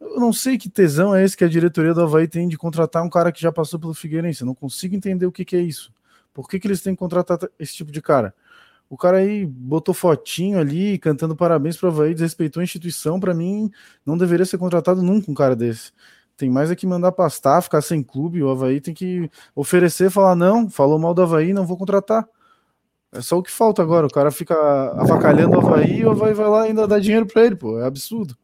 Eu 0.00 0.20
não 0.20 0.32
sei 0.32 0.56
que 0.56 0.68
tesão 0.68 1.14
é 1.14 1.24
esse 1.24 1.36
que 1.36 1.44
a 1.44 1.48
diretoria 1.48 1.92
do 1.92 2.02
Havaí 2.02 2.28
tem 2.28 2.48
de 2.48 2.56
contratar 2.56 3.02
um 3.02 3.10
cara 3.10 3.32
que 3.32 3.40
já 3.40 3.50
passou 3.50 3.78
pelo 3.80 3.94
Figueirense. 3.94 4.42
Eu 4.42 4.46
não 4.46 4.54
consigo 4.54 4.94
entender 4.94 5.26
o 5.26 5.32
que, 5.32 5.44
que 5.44 5.56
é 5.56 5.60
isso. 5.60 5.92
Por 6.32 6.48
que, 6.48 6.60
que 6.60 6.68
eles 6.68 6.80
têm 6.80 6.94
que 6.94 6.98
contratar 6.98 7.38
esse 7.58 7.74
tipo 7.74 7.90
de 7.90 8.00
cara? 8.00 8.32
O 8.88 8.96
cara 8.96 9.18
aí 9.18 9.44
botou 9.44 9.92
fotinho 9.92 10.58
ali, 10.58 10.98
cantando 10.98 11.36
parabéns 11.36 11.76
pro 11.76 11.88
Havaí, 11.88 12.14
desrespeitou 12.14 12.60
a 12.60 12.64
instituição. 12.64 13.20
Para 13.20 13.34
mim, 13.34 13.70
não 14.06 14.16
deveria 14.16 14.46
ser 14.46 14.56
contratado 14.56 15.02
nunca 15.02 15.30
um 15.30 15.34
cara 15.34 15.54
desse. 15.54 15.92
Tem 16.36 16.48
mais 16.48 16.70
é 16.70 16.76
que 16.76 16.86
mandar 16.86 17.12
pastar, 17.12 17.60
ficar 17.60 17.82
sem 17.82 18.02
clube. 18.02 18.42
O 18.42 18.48
Havaí 18.48 18.80
tem 18.80 18.94
que 18.94 19.28
oferecer, 19.54 20.10
falar: 20.10 20.36
não, 20.36 20.70
falou 20.70 20.98
mal 20.98 21.12
do 21.12 21.22
Havaí, 21.22 21.52
não 21.52 21.66
vou 21.66 21.76
contratar. 21.76 22.26
É 23.12 23.20
só 23.20 23.38
o 23.38 23.42
que 23.42 23.50
falta 23.50 23.82
agora. 23.82 24.06
O 24.06 24.10
cara 24.10 24.30
fica 24.30 24.54
avacalhando 24.92 25.56
o 25.56 25.60
Havaí 25.60 25.98
e 26.00 26.06
o 26.06 26.10
Havaí 26.10 26.34
vai 26.34 26.48
lá 26.48 26.64
e 26.66 26.68
ainda 26.68 26.86
dá 26.86 26.98
dinheiro 26.98 27.26
pra 27.26 27.44
ele, 27.44 27.56
pô. 27.56 27.78
É 27.80 27.86
absurdo. 27.86 28.36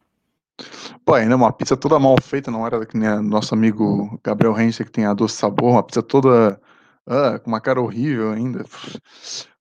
Pô, 1.04 1.14
ainda 1.14 1.36
uma 1.36 1.52
pizza 1.52 1.76
toda 1.76 1.98
mal 1.98 2.16
feita, 2.22 2.50
não 2.50 2.66
era 2.66 2.86
que 2.86 2.96
nem 2.96 3.20
nosso 3.20 3.54
amigo 3.54 4.18
Gabriel 4.22 4.52
Rencher 4.52 4.86
que 4.86 4.92
tem 4.92 5.04
a 5.04 5.14
doce 5.14 5.36
sabor, 5.36 5.72
uma 5.72 5.82
pizza 5.82 6.02
toda 6.02 6.60
ah, 7.06 7.38
com 7.38 7.50
uma 7.50 7.60
cara 7.60 7.80
horrível 7.80 8.32
ainda. 8.32 8.64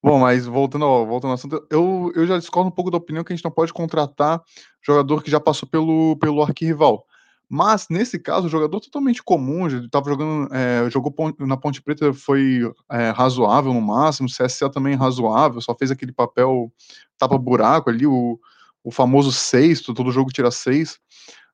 Bom, 0.01 0.19
mas 0.19 0.45
voltando 0.45 0.85
ao, 0.85 1.05
voltando 1.05 1.31
ao 1.31 1.35
assunto, 1.35 1.65
eu, 1.69 2.11
eu 2.15 2.27
já 2.27 2.37
discordo 2.37 2.69
um 2.69 2.73
pouco 2.73 2.91
da 2.91 2.97
opinião 2.97 3.23
que 3.23 3.33
a 3.33 3.35
gente 3.35 3.45
não 3.45 3.51
pode 3.51 3.73
contratar 3.73 4.41
jogador 4.81 5.23
que 5.23 5.31
já 5.31 5.39
passou 5.39 5.67
pelo, 5.67 6.17
pelo 6.17 6.41
arquirrival. 6.41 7.05
Mas, 7.49 7.87
nesse 7.89 8.17
caso, 8.17 8.47
o 8.47 8.49
jogador 8.49 8.79
totalmente 8.79 9.21
comum, 9.21 9.67
estava 9.67 10.09
jogando, 10.09 10.53
é, 10.53 10.89
jogou 10.89 11.13
na 11.39 11.55
Ponte 11.55 11.81
Preta, 11.81 12.11
foi 12.13 12.61
é, 12.89 13.09
razoável 13.11 13.73
no 13.73 13.81
máximo, 13.81 14.27
CSA 14.27 14.69
também 14.69 14.95
razoável, 14.95 15.61
só 15.61 15.75
fez 15.75 15.91
aquele 15.91 16.11
papel 16.11 16.71
tapa-buraco 17.17 17.89
ali, 17.89 18.07
o, 18.07 18.39
o 18.83 18.91
famoso 18.91 19.31
sexto, 19.31 19.93
todo 19.93 20.11
jogo 20.11 20.31
tira 20.31 20.51
seis. 20.51 20.99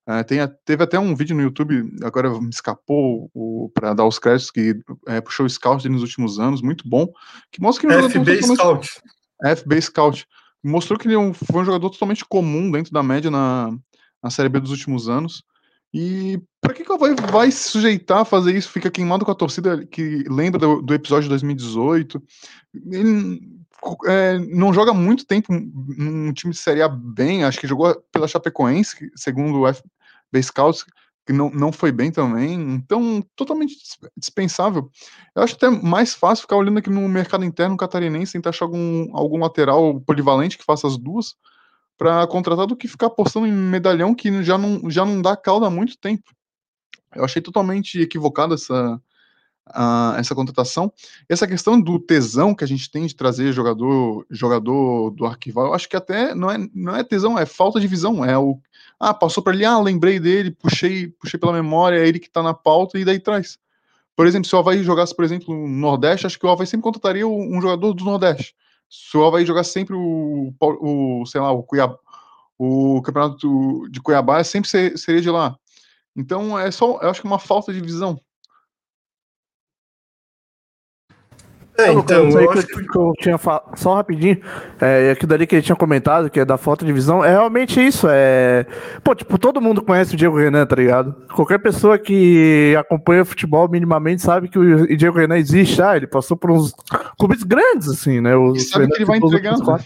É, 0.07 0.23
tem, 0.23 0.39
teve 0.65 0.84
até 0.84 0.97
um 0.97 1.15
vídeo 1.15 1.36
no 1.36 1.43
YouTube, 1.43 1.88
agora 2.03 2.30
me 2.41 2.49
escapou 2.49 3.30
para 3.73 3.93
dar 3.93 4.05
os 4.05 4.17
créditos, 4.17 4.49
que 4.49 4.75
é, 5.07 5.21
puxou 5.21 5.45
o 5.45 5.49
scout 5.49 5.88
nos 5.88 6.01
últimos 6.01 6.39
anos, 6.39 6.63
muito 6.63 6.89
bom, 6.89 7.07
que 7.51 7.61
mostra 7.61 7.88
que 7.88 7.93
ele 7.93 8.05
é 8.05 8.09
FB 8.09 8.41
Scout. 8.41 8.89
FB 9.57 9.82
Scout. 9.82 10.27
Mostrou 10.63 10.97
que 10.97 11.07
ele 11.07 11.15
é 11.15 11.34
foi 11.34 11.61
um 11.61 11.65
jogador 11.65 11.89
totalmente 11.91 12.25
comum 12.25 12.71
dentro 12.71 12.91
da 12.91 13.03
média 13.03 13.30
na, 13.30 13.71
na 14.21 14.30
Série 14.32 14.49
B 14.49 14.59
dos 14.59 14.71
últimos 14.71 15.07
anos. 15.07 15.43
E 15.93 16.41
para 16.61 16.73
que, 16.73 16.84
que 16.84 16.97
vai, 16.97 17.13
vai 17.15 17.51
se 17.51 17.69
sujeitar 17.69 18.19
a 18.19 18.25
fazer 18.25 18.55
isso? 18.55 18.69
Fica 18.69 18.91
queimado 18.91 19.23
com 19.23 19.32
a 19.32 19.36
torcida 19.36 19.86
que 19.86 20.23
lembra 20.27 20.59
do, 20.59 20.82
do 20.82 20.93
episódio 20.93 21.23
de 21.23 21.30
2018. 21.30 22.21
Ele 22.91 23.59
é, 24.05 24.38
não 24.39 24.73
joga 24.73 24.93
muito 24.93 25.25
tempo 25.25 25.51
num 25.51 26.34
time 26.34 26.53
de 26.53 26.59
Série 26.59 26.82
A 26.82 26.89
bem, 26.89 27.43
acho 27.43 27.59
que 27.59 27.67
jogou 27.67 27.95
pela 28.11 28.27
Chapecoense, 28.27 29.09
segundo 29.15 29.61
o 29.61 29.73
FB 29.73 30.43
Scouts, 30.43 30.86
que 31.25 31.34
não, 31.34 31.49
não 31.51 31.71
foi 31.71 31.91
bem 31.91 32.11
também, 32.11 32.53
então 32.53 33.23
totalmente 33.36 33.75
dispensável. 34.17 34.89
Eu 35.36 35.43
acho 35.43 35.55
até 35.55 35.69
mais 35.69 36.13
fácil 36.13 36.41
ficar 36.41 36.55
olhando 36.55 36.80
aqui 36.80 36.89
no 36.89 37.07
mercado 37.07 37.45
interno 37.45 37.77
catarinense, 37.77 38.34
tentar 38.34 38.49
achar 38.49 38.65
algum, 38.65 39.15
algum 39.15 39.39
lateral 39.39 40.01
polivalente 40.01 40.57
que 40.57 40.65
faça 40.65 40.88
as 40.88 40.97
duas, 40.97 41.36
para 41.97 42.25
contratar 42.27 42.65
do 42.65 42.75
que 42.75 42.88
ficar 42.88 43.07
apostando 43.07 43.45
em 43.45 43.51
medalhão 43.51 44.15
que 44.15 44.41
já 44.41 44.57
não, 44.57 44.89
já 44.89 45.05
não 45.05 45.21
dá 45.21 45.36
calda 45.36 45.67
há 45.67 45.69
muito 45.69 45.97
tempo. 45.99 46.23
Eu 47.13 47.25
achei 47.25 47.41
totalmente 47.41 47.99
equivocado 47.99 48.53
essa, 48.53 48.99
uh, 49.70 50.17
essa 50.17 50.36
contratação. 50.36 50.91
Essa 51.28 51.47
questão 51.47 51.80
do 51.80 51.99
tesão 51.99 52.53
que 52.53 52.63
a 52.63 52.67
gente 52.67 52.89
tem 52.89 53.05
de 53.05 53.15
trazer 53.15 53.51
jogador 53.53 54.26
jogador 54.30 55.11
do 55.11 55.26
arquival, 55.26 55.67
eu 55.67 55.74
acho 55.74 55.88
que 55.88 55.95
até 55.95 56.34
não 56.34 56.49
é, 56.51 56.57
não 56.74 56.95
é 56.95 57.03
tesão, 57.03 57.38
é 57.38 57.45
falta 57.45 57.80
de 57.80 57.88
visão. 57.88 58.24
É 58.24 58.38
o. 58.38 58.59
Ah, 58.99 59.13
passou 59.13 59.41
para 59.41 59.53
ali, 59.53 59.65
ah, 59.65 59.80
lembrei 59.80 60.20
dele, 60.20 60.51
puxei, 60.51 61.07
puxei 61.07 61.39
pela 61.39 61.53
memória, 61.53 61.97
é 61.97 62.07
ele 62.07 62.20
que 62.20 62.28
está 62.28 62.43
na 62.43 62.53
pauta 62.53 62.99
e 62.99 63.05
daí 63.05 63.20
traz. 63.20 63.57
Por 64.15 64.28
exemplo, 64.28 64.49
se 64.49 64.55
o 64.55 64.59
Havaí 64.59 64.84
jogasse, 64.84 65.15
por 65.15 65.24
exemplo, 65.24 65.55
no 65.55 65.67
Nordeste, 65.67 66.28
acho 66.28 66.38
que 66.38 66.45
o 66.45 66.49
Havaí 66.49 66.67
sempre 66.67 66.84
contrataria 66.84 67.26
um 67.26 67.61
jogador 67.61 67.93
do 67.93 68.03
Nordeste. 68.03 68.53
Se 68.89 69.15
o 69.15 69.26
Havaí 69.26 69.45
jogasse 69.45 69.72
sempre 69.72 69.95
o, 69.95 70.53
o 70.59 71.26
sei 71.26 71.39
lá, 71.39 71.51
o 71.51 71.63
Cuiabá, 71.63 71.97
o 72.57 73.01
campeonato 73.01 73.88
de 73.89 74.01
Cuiabá 74.01 74.43
sempre 74.43 74.70
seria 74.97 75.22
de 75.22 75.30
lá. 75.30 75.55
Então 76.13 76.59
é 76.59 76.70
só, 76.70 76.99
eu 77.01 77.09
acho 77.09 77.22
que 77.22 77.28
é 77.28 77.30
uma 77.30 77.39
falta 77.39 77.72
de 77.72 77.80
visão. 77.80 78.20
É, 81.80 81.93
então, 81.93 82.30
eu, 82.30 82.51
acho 82.51 82.67
que... 82.67 82.88
que 82.88 82.97
eu 82.97 83.13
tinha 83.19 83.38
falado, 83.38 83.71
só 83.75 83.95
rapidinho, 83.95 84.39
é, 84.80 85.11
aquilo 85.11 85.30
dali 85.30 85.47
que 85.47 85.55
ele 85.55 85.61
tinha 85.61 85.75
comentado, 85.75 86.30
que 86.30 86.39
é 86.39 86.45
da 86.45 86.57
falta 86.57 86.86
de 86.86 86.91
visão, 86.91 87.23
é 87.23 87.32
realmente 87.32 87.80
isso, 87.80 88.07
é... 88.09 88.65
Pô, 89.03 89.15
tipo, 89.15 89.38
todo 89.38 89.61
mundo 89.61 89.82
conhece 89.82 90.13
o 90.13 90.17
Diego 90.17 90.38
Renan, 90.38 90.65
tá 90.65 90.75
ligado? 90.75 91.15
Qualquer 91.34 91.59
pessoa 91.59 91.97
que 91.97 92.75
acompanha 92.77 93.23
futebol 93.23 93.69
minimamente 93.69 94.21
sabe 94.21 94.49
que 94.49 94.59
o 94.59 94.97
Diego 94.97 95.17
Renan 95.17 95.38
existe, 95.38 95.82
ah, 95.82 95.95
ele 95.95 96.07
passou 96.07 96.36
por 96.36 96.51
uns 96.51 96.73
clubes 97.17 97.43
grandes, 97.43 97.88
assim, 97.88 98.19
né? 98.19 98.36
Os, 98.36 98.61
e 98.61 98.65
sabe 98.67 98.88
que 98.88 98.97
ele 98.97 99.05
vai 99.05 99.17
entregando, 99.17 99.65
né? 99.65 99.80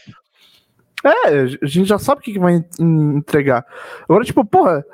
É, 1.04 1.42
a 1.62 1.66
gente 1.66 1.86
já 1.86 2.00
sabe 2.00 2.22
o 2.22 2.24
que 2.24 2.40
vai 2.40 2.64
entregar. 2.80 3.66
Agora, 4.08 4.24
tipo, 4.24 4.46
porra, 4.46 4.86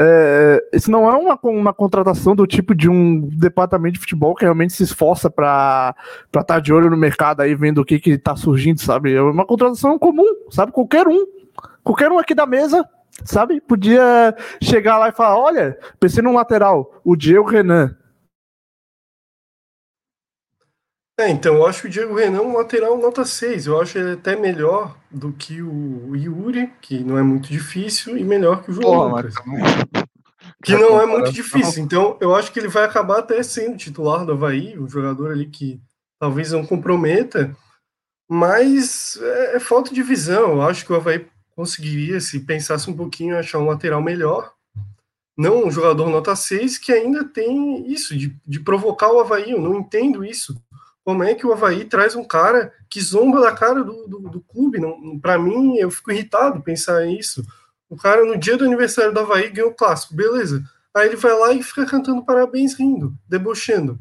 é, 0.00 0.64
isso 0.72 0.92
não 0.92 1.10
é 1.10 1.16
uma, 1.16 1.36
uma 1.42 1.74
contratação 1.74 2.36
do 2.36 2.46
tipo 2.46 2.72
de 2.72 2.88
um 2.88 3.20
departamento 3.20 3.94
de 3.94 4.00
futebol 4.00 4.32
que 4.32 4.44
realmente 4.44 4.72
se 4.72 4.84
esforça 4.84 5.28
para 5.28 5.92
estar 6.26 6.44
tá 6.44 6.60
de 6.60 6.72
olho 6.72 6.88
no 6.88 6.96
mercado 6.96 7.40
aí, 7.40 7.52
vendo 7.56 7.80
o 7.80 7.84
que 7.84 7.98
que 7.98 8.16
tá 8.16 8.36
surgindo, 8.36 8.80
sabe? 8.80 9.12
É 9.12 9.20
uma 9.20 9.44
contratação 9.44 9.98
comum, 9.98 10.24
sabe? 10.50 10.70
Qualquer 10.70 11.08
um. 11.08 11.26
Qualquer 11.82 12.12
um 12.12 12.18
aqui 12.18 12.32
da 12.32 12.46
mesa, 12.46 12.88
sabe? 13.24 13.60
Podia 13.60 14.36
chegar 14.62 14.98
lá 14.98 15.08
e 15.08 15.12
falar: 15.12 15.36
olha, 15.36 15.76
pensei 15.98 16.22
num 16.22 16.34
lateral, 16.34 17.00
o 17.04 17.16
Diego 17.16 17.48
Renan. 17.48 17.96
É, 21.18 21.28
então, 21.28 21.56
eu 21.56 21.66
acho 21.66 21.88
o 21.88 21.90
Diego 21.90 22.14
Renan 22.14 22.42
um 22.42 22.56
lateral 22.56 22.96
nota 22.96 23.24
6. 23.24 23.66
Eu 23.66 23.80
acho 23.80 23.98
ele 23.98 24.12
até 24.12 24.36
melhor 24.36 24.96
do 25.10 25.32
que 25.32 25.60
o 25.60 26.14
Yuri, 26.14 26.72
que 26.80 27.00
não 27.00 27.18
é 27.18 27.22
muito 27.24 27.48
difícil, 27.48 28.16
e 28.16 28.22
melhor 28.22 28.62
que 28.62 28.70
o 28.70 28.74
João 28.74 29.10
Porra, 29.10 29.16
Lucas. 29.16 29.34
Que 30.62 30.76
não 30.76 31.00
é 31.00 31.06
muito 31.06 31.32
difícil. 31.32 31.82
Então, 31.82 32.16
eu 32.20 32.36
acho 32.36 32.52
que 32.52 32.60
ele 32.60 32.68
vai 32.68 32.84
acabar 32.84 33.18
até 33.18 33.42
sendo 33.42 33.76
titular 33.76 34.24
do 34.24 34.30
Havaí, 34.30 34.78
um 34.78 34.88
jogador 34.88 35.32
ali 35.32 35.46
que 35.46 35.80
talvez 36.20 36.52
não 36.52 36.64
comprometa, 36.64 37.56
mas 38.30 39.18
é, 39.20 39.56
é 39.56 39.60
falta 39.60 39.92
de 39.92 40.04
visão. 40.04 40.52
Eu 40.52 40.62
acho 40.62 40.86
que 40.86 40.92
o 40.92 40.96
Havaí 40.96 41.26
conseguiria, 41.56 42.20
se 42.20 42.38
pensasse 42.40 42.88
um 42.88 42.96
pouquinho, 42.96 43.36
achar 43.36 43.58
um 43.58 43.66
lateral 43.66 44.00
melhor. 44.00 44.52
Não 45.36 45.66
um 45.66 45.70
jogador 45.70 46.08
nota 46.10 46.36
6 46.36 46.78
que 46.78 46.92
ainda 46.92 47.24
tem 47.24 47.90
isso, 47.90 48.16
de, 48.16 48.36
de 48.46 48.60
provocar 48.60 49.10
o 49.10 49.18
Havaí. 49.18 49.50
Eu 49.50 49.60
não 49.60 49.80
entendo 49.80 50.24
isso 50.24 50.54
como 51.08 51.24
é 51.24 51.34
que 51.34 51.46
o 51.46 51.52
Havaí 51.54 51.86
traz 51.86 52.14
um 52.14 52.22
cara 52.22 52.70
que 52.86 53.00
zomba 53.00 53.40
da 53.40 53.50
cara 53.50 53.82
do, 53.82 54.06
do, 54.06 54.18
do 54.28 54.40
clube? 54.42 54.78
Para 55.22 55.38
mim, 55.38 55.78
eu 55.78 55.90
fico 55.90 56.12
irritado 56.12 56.60
pensar 56.60 57.06
isso. 57.06 57.42
O 57.88 57.96
cara, 57.96 58.26
no 58.26 58.36
dia 58.36 58.58
do 58.58 58.66
aniversário 58.66 59.10
do 59.10 59.20
Havaí, 59.20 59.48
ganhou 59.48 59.70
o 59.70 59.74
clássico, 59.74 60.14
beleza. 60.14 60.62
Aí 60.94 61.06
ele 61.06 61.16
vai 61.16 61.32
lá 61.32 61.54
e 61.54 61.62
fica 61.62 61.86
cantando 61.86 62.22
parabéns, 62.26 62.74
rindo, 62.74 63.14
debochando. 63.26 63.98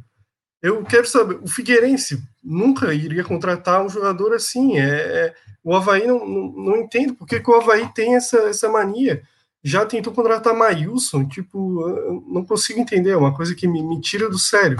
Eu 0.62 0.84
quero 0.84 1.08
saber, 1.08 1.39
o 1.41 1.47
Figueirense 1.47 2.22
nunca 2.43 2.93
iria 2.93 3.24
contratar 3.24 3.82
um 3.82 3.88
jogador 3.88 4.34
assim. 4.34 4.78
É, 4.78 4.89
é 4.89 5.34
o 5.64 5.74
Havaí 5.74 6.05
não, 6.05 6.28
não, 6.28 6.51
não 6.51 6.76
entendo 6.76 7.16
por 7.16 7.26
que, 7.26 7.41
o 7.41 7.55
Havaí 7.55 7.88
tem 7.93 8.18
essa, 8.18 8.38
essa 8.49 8.68
mania. 8.68 9.24
Já 9.64 9.86
tentou 9.86 10.12
contratar 10.12 10.53
Maílson, 10.53 11.26
tipo, 11.26 11.88
não 12.28 12.43
consigo 12.43 12.82
entender, 12.82 13.12
é 13.12 13.18
uma 13.18 13.34
coisa 13.34 13.55
que 13.55 13.66
me, 13.66 13.82
me 13.82 14.01
tira 14.01 14.30
do 14.30 14.38
sério. 14.38 14.78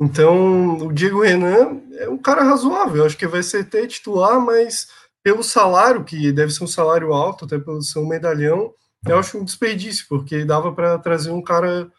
Então, 0.00 0.78
o 0.78 0.92
Diego 0.92 1.22
Renan 1.22 1.80
é 1.94 2.08
um 2.08 2.18
cara 2.18 2.42
razoável, 2.42 3.04
acho 3.04 3.16
que 3.16 3.26
vai 3.26 3.42
ser 3.42 3.58
até 3.58 3.86
titular, 3.86 4.40
mas 4.40 4.88
pelo 5.22 5.42
salário, 5.42 6.04
que 6.04 6.32
deve 6.32 6.52
ser 6.52 6.64
um 6.64 6.68
salário 6.68 7.12
alto, 7.12 7.44
até 7.44 7.58
pelo 7.58 7.82
seu 7.82 8.04
medalhão, 8.04 8.74
eu 9.06 9.18
acho 9.18 9.38
um 9.38 9.44
desperdício, 9.44 10.06
porque 10.08 10.44
dava 10.44 10.72
para 10.72 10.98
trazer 10.98 11.30
um 11.30 11.42
cara 11.42 11.90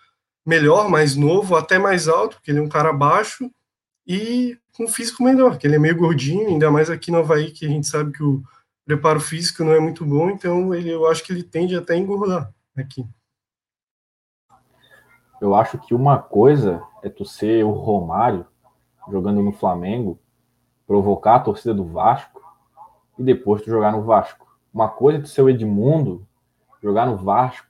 melhor, 0.45 0.89
mais 0.89 1.15
novo, 1.15 1.55
até 1.55 1.79
mais 1.79 2.07
alto, 2.07 2.35
porque 2.35 2.51
ele 2.51 2.59
é 2.59 2.61
um 2.61 2.69
cara 2.69 2.91
baixo 2.91 3.49
e 4.05 4.57
com 4.73 4.87
físico 4.87 5.23
melhor, 5.23 5.57
que 5.57 5.67
ele 5.67 5.75
é 5.75 5.79
meio 5.79 5.95
gordinho, 5.95 6.49
ainda 6.49 6.69
mais 6.69 6.89
aqui 6.89 7.11
no 7.11 7.19
Havaí, 7.19 7.51
que 7.51 7.65
a 7.65 7.69
gente 7.69 7.87
sabe 7.87 8.11
que 8.11 8.23
o 8.23 8.43
preparo 8.85 9.19
físico 9.19 9.63
não 9.63 9.73
é 9.73 9.79
muito 9.79 10.03
bom, 10.03 10.29
então 10.29 10.73
ele, 10.73 10.89
eu 10.89 11.07
acho 11.07 11.23
que 11.23 11.31
ele 11.31 11.43
tende 11.43 11.75
até 11.75 11.93
a 11.93 11.97
engordar 11.97 12.53
aqui. 12.75 13.05
Eu 15.43 15.53
acho 15.53 15.77
que 15.77 15.93
uma 15.93 16.17
coisa 16.17 16.81
é 17.01 17.09
tu 17.09 17.25
ser 17.25 17.65
o 17.65 17.71
Romário 17.71 18.45
jogando 19.09 19.41
no 19.41 19.51
Flamengo, 19.51 20.17
provocar 20.87 21.35
a 21.35 21.39
torcida 21.41 21.73
do 21.73 21.83
Vasco 21.83 22.41
e 23.19 23.23
depois 23.23 23.61
tu 23.61 23.69
jogar 23.69 23.91
no 23.91 24.03
Vasco. 24.03 24.47
Uma 24.73 24.87
coisa 24.87 25.17
é 25.17 25.21
tu 25.21 25.27
ser 25.27 25.41
o 25.41 25.49
Edmundo, 25.49 26.25
jogar 26.81 27.05
no 27.05 27.17
Vasco, 27.17 27.67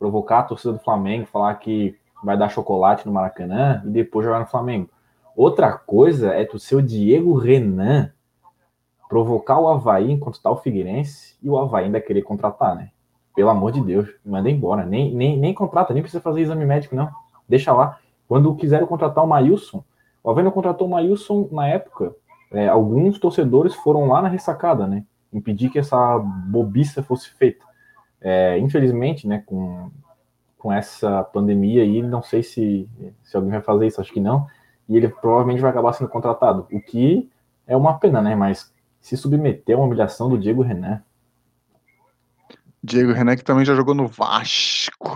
provocar 0.00 0.40
a 0.40 0.42
torcida 0.42 0.72
do 0.72 0.80
Flamengo, 0.80 1.24
falar 1.26 1.54
que 1.54 1.96
vai 2.24 2.36
dar 2.36 2.48
chocolate 2.48 3.06
no 3.06 3.12
Maracanã 3.12 3.80
e 3.86 3.90
depois 3.90 4.26
jogar 4.26 4.40
no 4.40 4.46
Flamengo. 4.46 4.90
Outra 5.36 5.78
coisa 5.78 6.34
é 6.34 6.44
tu 6.44 6.58
ser 6.58 6.74
o 6.74 6.82
Diego 6.82 7.38
Renan, 7.38 8.12
provocar 9.08 9.60
o 9.60 9.68
Havaí 9.68 10.10
enquanto 10.10 10.42
tá 10.42 10.50
o 10.50 10.56
Figueirense 10.56 11.36
e 11.40 11.48
o 11.48 11.56
Havaí 11.56 11.84
ainda 11.84 12.00
querer 12.00 12.22
contratar, 12.22 12.74
né? 12.74 12.90
Pelo 13.34 13.48
amor 13.48 13.72
de 13.72 13.80
Deus, 13.80 14.08
manda 14.24 14.50
embora. 14.50 14.84
Nem, 14.84 15.14
nem, 15.14 15.38
nem 15.38 15.54
contrata, 15.54 15.94
nem 15.94 16.02
precisa 16.02 16.22
fazer 16.22 16.42
exame 16.42 16.66
médico, 16.66 16.94
não. 16.94 17.10
Deixa 17.48 17.72
lá. 17.72 17.98
Quando 18.28 18.54
quiseram 18.54 18.86
contratar 18.86 19.24
o 19.24 19.26
Maílson, 19.26 19.82
o 20.22 20.34
não 20.42 20.50
contratou 20.50 20.86
o 20.86 20.90
Maílson 20.90 21.48
na 21.50 21.66
época. 21.66 22.14
É, 22.52 22.68
alguns 22.68 23.18
torcedores 23.18 23.74
foram 23.74 24.06
lá 24.08 24.22
na 24.22 24.28
ressacada, 24.28 24.86
né? 24.86 25.04
Impedir 25.32 25.70
que 25.70 25.78
essa 25.78 26.18
bobiça 26.18 27.02
fosse 27.02 27.30
feita. 27.30 27.64
É, 28.20 28.58
infelizmente, 28.58 29.26
né, 29.26 29.42
com, 29.44 29.90
com 30.58 30.72
essa 30.72 31.24
pandemia 31.24 31.82
aí, 31.82 32.02
não 32.02 32.22
sei 32.22 32.42
se, 32.42 32.88
se 33.24 33.36
alguém 33.36 33.50
vai 33.50 33.62
fazer 33.62 33.86
isso, 33.86 34.00
acho 34.00 34.12
que 34.12 34.20
não. 34.20 34.46
E 34.88 34.96
ele 34.96 35.08
provavelmente 35.08 35.60
vai 35.60 35.70
acabar 35.70 35.92
sendo 35.92 36.08
contratado. 36.08 36.66
O 36.70 36.80
que 36.80 37.30
é 37.66 37.76
uma 37.76 37.98
pena, 37.98 38.20
né? 38.20 38.36
Mas 38.36 38.72
se 39.00 39.16
submeter 39.16 39.74
a 39.74 39.78
uma 39.78 39.86
humilhação 39.86 40.28
do 40.28 40.38
Diego 40.38 40.62
Renan, 40.62 41.02
Diego 42.82 43.12
Renan, 43.12 43.36
que 43.36 43.44
também 43.44 43.64
já 43.64 43.74
jogou 43.74 43.94
no 43.94 44.08
Vasco. 44.08 45.14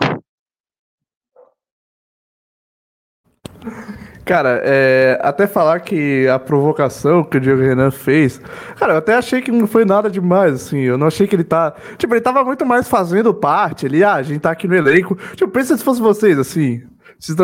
Cara, 4.25 4.61
é, 4.65 5.19
até 5.23 5.47
falar 5.47 5.81
que 5.81 6.27
a 6.29 6.39
provocação 6.39 7.23
que 7.23 7.37
o 7.37 7.41
Diego 7.41 7.63
Renan 7.63 7.93
fez, 7.93 8.41
cara, 8.77 8.95
eu 8.95 8.99
até 8.99 9.15
achei 9.15 9.41
que 9.41 9.53
não 9.53 9.69
foi 9.69 9.85
nada 9.85 10.11
demais, 10.11 10.55
assim. 10.55 10.81
Eu 10.81 10.99
não 10.99 11.07
achei 11.07 11.29
que 11.29 11.37
ele 11.37 11.45
tá. 11.45 11.75
Tipo, 11.97 12.15
ele 12.15 12.21
tava 12.21 12.45
muito 12.45 12.67
mais 12.67 12.89
fazendo 12.89 13.33
parte 13.33 13.87
ali. 13.87 14.03
Ah, 14.03 14.15
a 14.15 14.23
gente 14.23 14.41
tá 14.41 14.51
aqui 14.51 14.67
no 14.67 14.75
elenco. 14.75 15.17
Tipo, 15.37 15.49
pensa 15.51 15.77
se 15.77 15.85
fosse 15.85 16.01
vocês, 16.01 16.39
assim. 16.39 16.83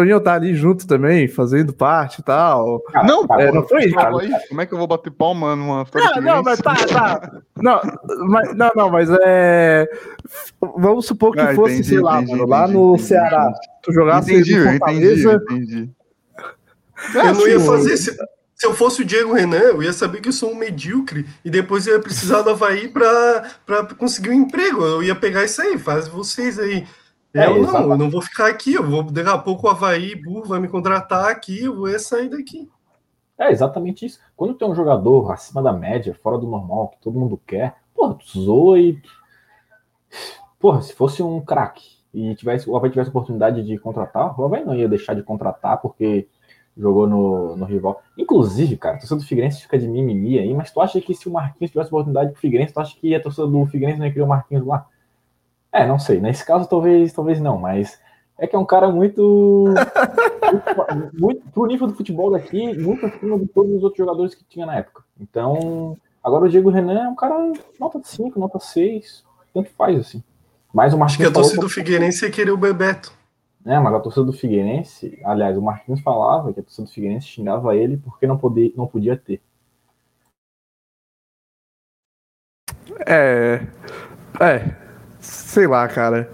Iam 0.07 0.19
estar 0.19 0.35
ali 0.35 0.55
junto 0.55 0.87
também, 0.87 1.27
fazendo 1.27 1.73
parte 1.73 2.21
e 2.21 2.23
tal. 2.23 2.81
Cara, 2.93 3.07
não, 3.07 3.27
é, 3.39 3.51
não 3.51 3.67
foi 3.67 3.87
isso. 3.87 3.97
Como 4.49 4.61
é 4.61 4.67
que 4.67 4.75
eu 4.75 4.79
vou 4.79 4.87
bater 4.87 5.11
palma 5.11 5.57
numa 5.57 5.87
Não, 5.95 6.23
não, 6.23 6.43
mas 6.43 6.61
tá, 6.61 6.75
tá. 6.75 7.41
Não, 7.57 7.81
mas, 8.29 8.55
não, 8.57 8.71
não, 8.77 8.91
mas 8.91 9.09
é. 9.25 9.89
Vamos 10.61 11.07
supor 11.07 11.33
que 11.33 11.41
ah, 11.41 11.55
fosse, 11.55 11.75
entendi, 11.75 11.89
sei 11.89 12.01
lá, 12.01 12.21
entendi, 12.21 12.33
mano, 12.33 12.49
lá 12.49 12.69
no 12.69 12.99
Ceará. 12.99 13.53
Tu 13.83 13.93
jogasse 13.93 14.33
entendi, 14.33 14.59
no 14.59 14.71
Fortaleza. 14.71 15.33
Entendi, 15.33 15.75
entendi. 15.75 15.91
Eu 17.15 17.35
não 17.35 17.49
ia 17.49 17.61
fazer 17.61 17.97
se, 17.97 18.17
se 18.63 18.67
eu 18.67 18.75
fosse 18.75 19.03
o 19.03 19.05
Diego 19.05 19.33
Renan, 19.33 19.59
eu 19.59 19.83
ia 19.83 19.93
saber 19.93 20.21
que 20.21 20.29
eu 20.29 20.33
sou 20.33 20.53
um 20.53 20.55
medíocre 20.55 21.27
e 21.45 21.51
depois 21.51 21.87
eu 21.87 21.95
ia 21.95 22.01
precisar 22.01 22.43
do 22.43 22.51
Havaí 22.51 22.89
para 22.89 23.87
conseguir 23.99 24.31
um 24.31 24.35
emprego. 24.35 24.85
Eu 24.85 25.03
ia 25.03 25.17
pegar 25.17 25.45
isso 25.45 25.61
aí, 25.61 25.79
faz 25.79 26.07
vocês 26.07 26.59
aí. 26.59 26.87
É, 27.35 27.47
eu 27.47 27.63
não, 27.63 27.91
eu 27.91 27.97
não 27.97 28.11
vou 28.11 28.21
ficar 28.21 28.49
aqui, 28.49 28.75
eu 28.75 28.89
vou 28.89 29.03
daqui 29.05 29.29
a 29.29 29.39
pouco 29.39 29.67
o 29.67 29.71
Havaí 29.71 30.15
burro 30.15 30.45
vai 30.45 30.61
me 30.61 30.69
contratar 30.69 31.31
aqui, 31.31 31.65
eu 31.65 31.77
vou 31.77 31.99
sair 31.99 32.29
daqui. 32.29 32.71
É 33.39 33.51
exatamente 33.51 34.05
isso. 34.05 34.21
Quando 34.37 34.55
tem 34.55 34.69
um 34.69 34.75
jogador 34.75 35.33
acima 35.33 35.63
da 35.63 35.73
média, 35.73 36.15
fora 36.23 36.39
do 36.39 36.47
normal, 36.47 36.89
que 36.89 37.01
todo 37.01 37.19
mundo 37.19 37.41
quer, 37.47 37.77
porra, 37.95 38.15
tu 38.15 38.41
zoa 38.41 38.79
e. 38.79 39.01
Porra, 40.61 40.83
se 40.83 40.93
fosse 40.93 41.23
um 41.23 41.41
craque 41.41 41.97
e 42.13 42.35
tivesse, 42.35 42.69
o 42.69 42.77
Havaí 42.77 42.91
tivesse 42.91 43.11
oportunidade 43.11 43.65
de 43.65 43.79
contratar, 43.79 44.39
o 44.39 44.45
Havaí 44.45 44.65
não 44.65 44.75
ia 44.75 44.89
deixar 44.89 45.15
de 45.15 45.23
contratar 45.23 45.81
porque 45.81 46.29
jogou 46.77 47.07
no, 47.07 47.57
no 47.57 47.65
rival. 47.65 48.03
Inclusive, 48.17 48.77
cara, 48.77 48.97
a 48.97 48.99
torcida 48.99 49.21
do 49.21 49.27
Figueirense 49.27 49.63
fica 49.63 49.79
de 49.79 49.89
mimimi 49.89 50.39
aí, 50.39 50.53
mas 50.55 50.71
tu 50.71 50.81
acha 50.81 51.01
que 51.01 51.15
se 51.15 51.29
o 51.29 51.33
Marquinhos 51.33 51.71
tivesse 51.71 51.89
oportunidade 51.89 52.31
pro 52.33 52.41
Figueirense, 52.41 52.73
tu 52.73 52.81
acha 52.81 52.97
que 52.99 53.15
a 53.15 53.21
torcida 53.21 53.47
do 53.47 53.67
Figueirense 53.67 53.99
não 53.99 54.07
ia 54.07 54.13
querer 54.13 54.25
o 54.25 54.29
Marquinhos 54.29 54.67
lá? 54.67 54.87
É, 55.73 55.87
não 55.87 55.99
sei. 55.99 56.21
Nesse 56.21 56.45
caso, 56.45 56.69
talvez, 56.69 57.13
talvez 57.13 57.41
não, 57.41 57.59
mas 57.59 57.99
é 58.39 58.47
que 58.47 58.55
é 58.55 58.59
um 58.59 58.67
cara 58.67 58.91
muito. 58.91 59.73
muito, 61.15 61.21
muito 61.21 61.51
pro 61.51 61.67
nível 61.67 61.87
do 61.87 61.95
futebol 61.95 62.31
daqui, 62.31 62.79
muito 62.79 63.07
acima 63.07 63.39
de 63.39 63.47
todos 63.47 63.73
os 63.73 63.83
outros 63.83 63.99
jogadores 63.99 64.35
que 64.35 64.45
tinha 64.45 64.67
na 64.67 64.77
época. 64.77 65.03
Então, 65.19 65.97
agora 66.23 66.45
o 66.45 66.49
Diego 66.49 66.71
Renan 66.71 67.05
é 67.05 67.09
um 67.09 67.15
cara 67.15 67.53
nota 67.81 68.01
5, 68.03 68.39
nota 68.39 68.59
6, 68.59 69.25
tanto 69.55 69.71
faz, 69.71 69.99
assim. 69.99 70.23
Mas 70.73 70.93
o 70.93 70.99
Marquinhos. 70.99 71.29
Acho 71.29 71.33
que 71.33 71.39
a 71.39 71.43
torcida 71.43 71.61
do 71.61 71.69
Figueirense 71.69 72.25
ia 72.25 72.31
querer 72.31 72.51
o 72.51 72.57
Bebeto. 72.57 73.13
É, 73.65 73.79
mas 73.79 73.95
a 73.95 74.01
torcida 74.01 74.25
do 74.25 74.33
Figueirense, 74.33 75.21
aliás, 75.25 75.57
o 75.57 75.63
Marquinhos 75.63 76.01
falava 76.01 76.53
que 76.53 76.61
a 76.61 76.63
torcida 76.63 76.87
do 76.87 76.93
Figueirense 76.93 77.29
xingava 77.29 77.77
ele 77.77 77.97
porque 77.97 78.27
não, 78.27 78.37
podia, 78.37 78.73
não 78.77 78.87
podia 78.87 79.17
ter. 79.17 79.41
É. 83.07 83.67
É. 84.41 84.82
Sei 85.23 85.67
lá, 85.67 85.87
cara. 85.89 86.29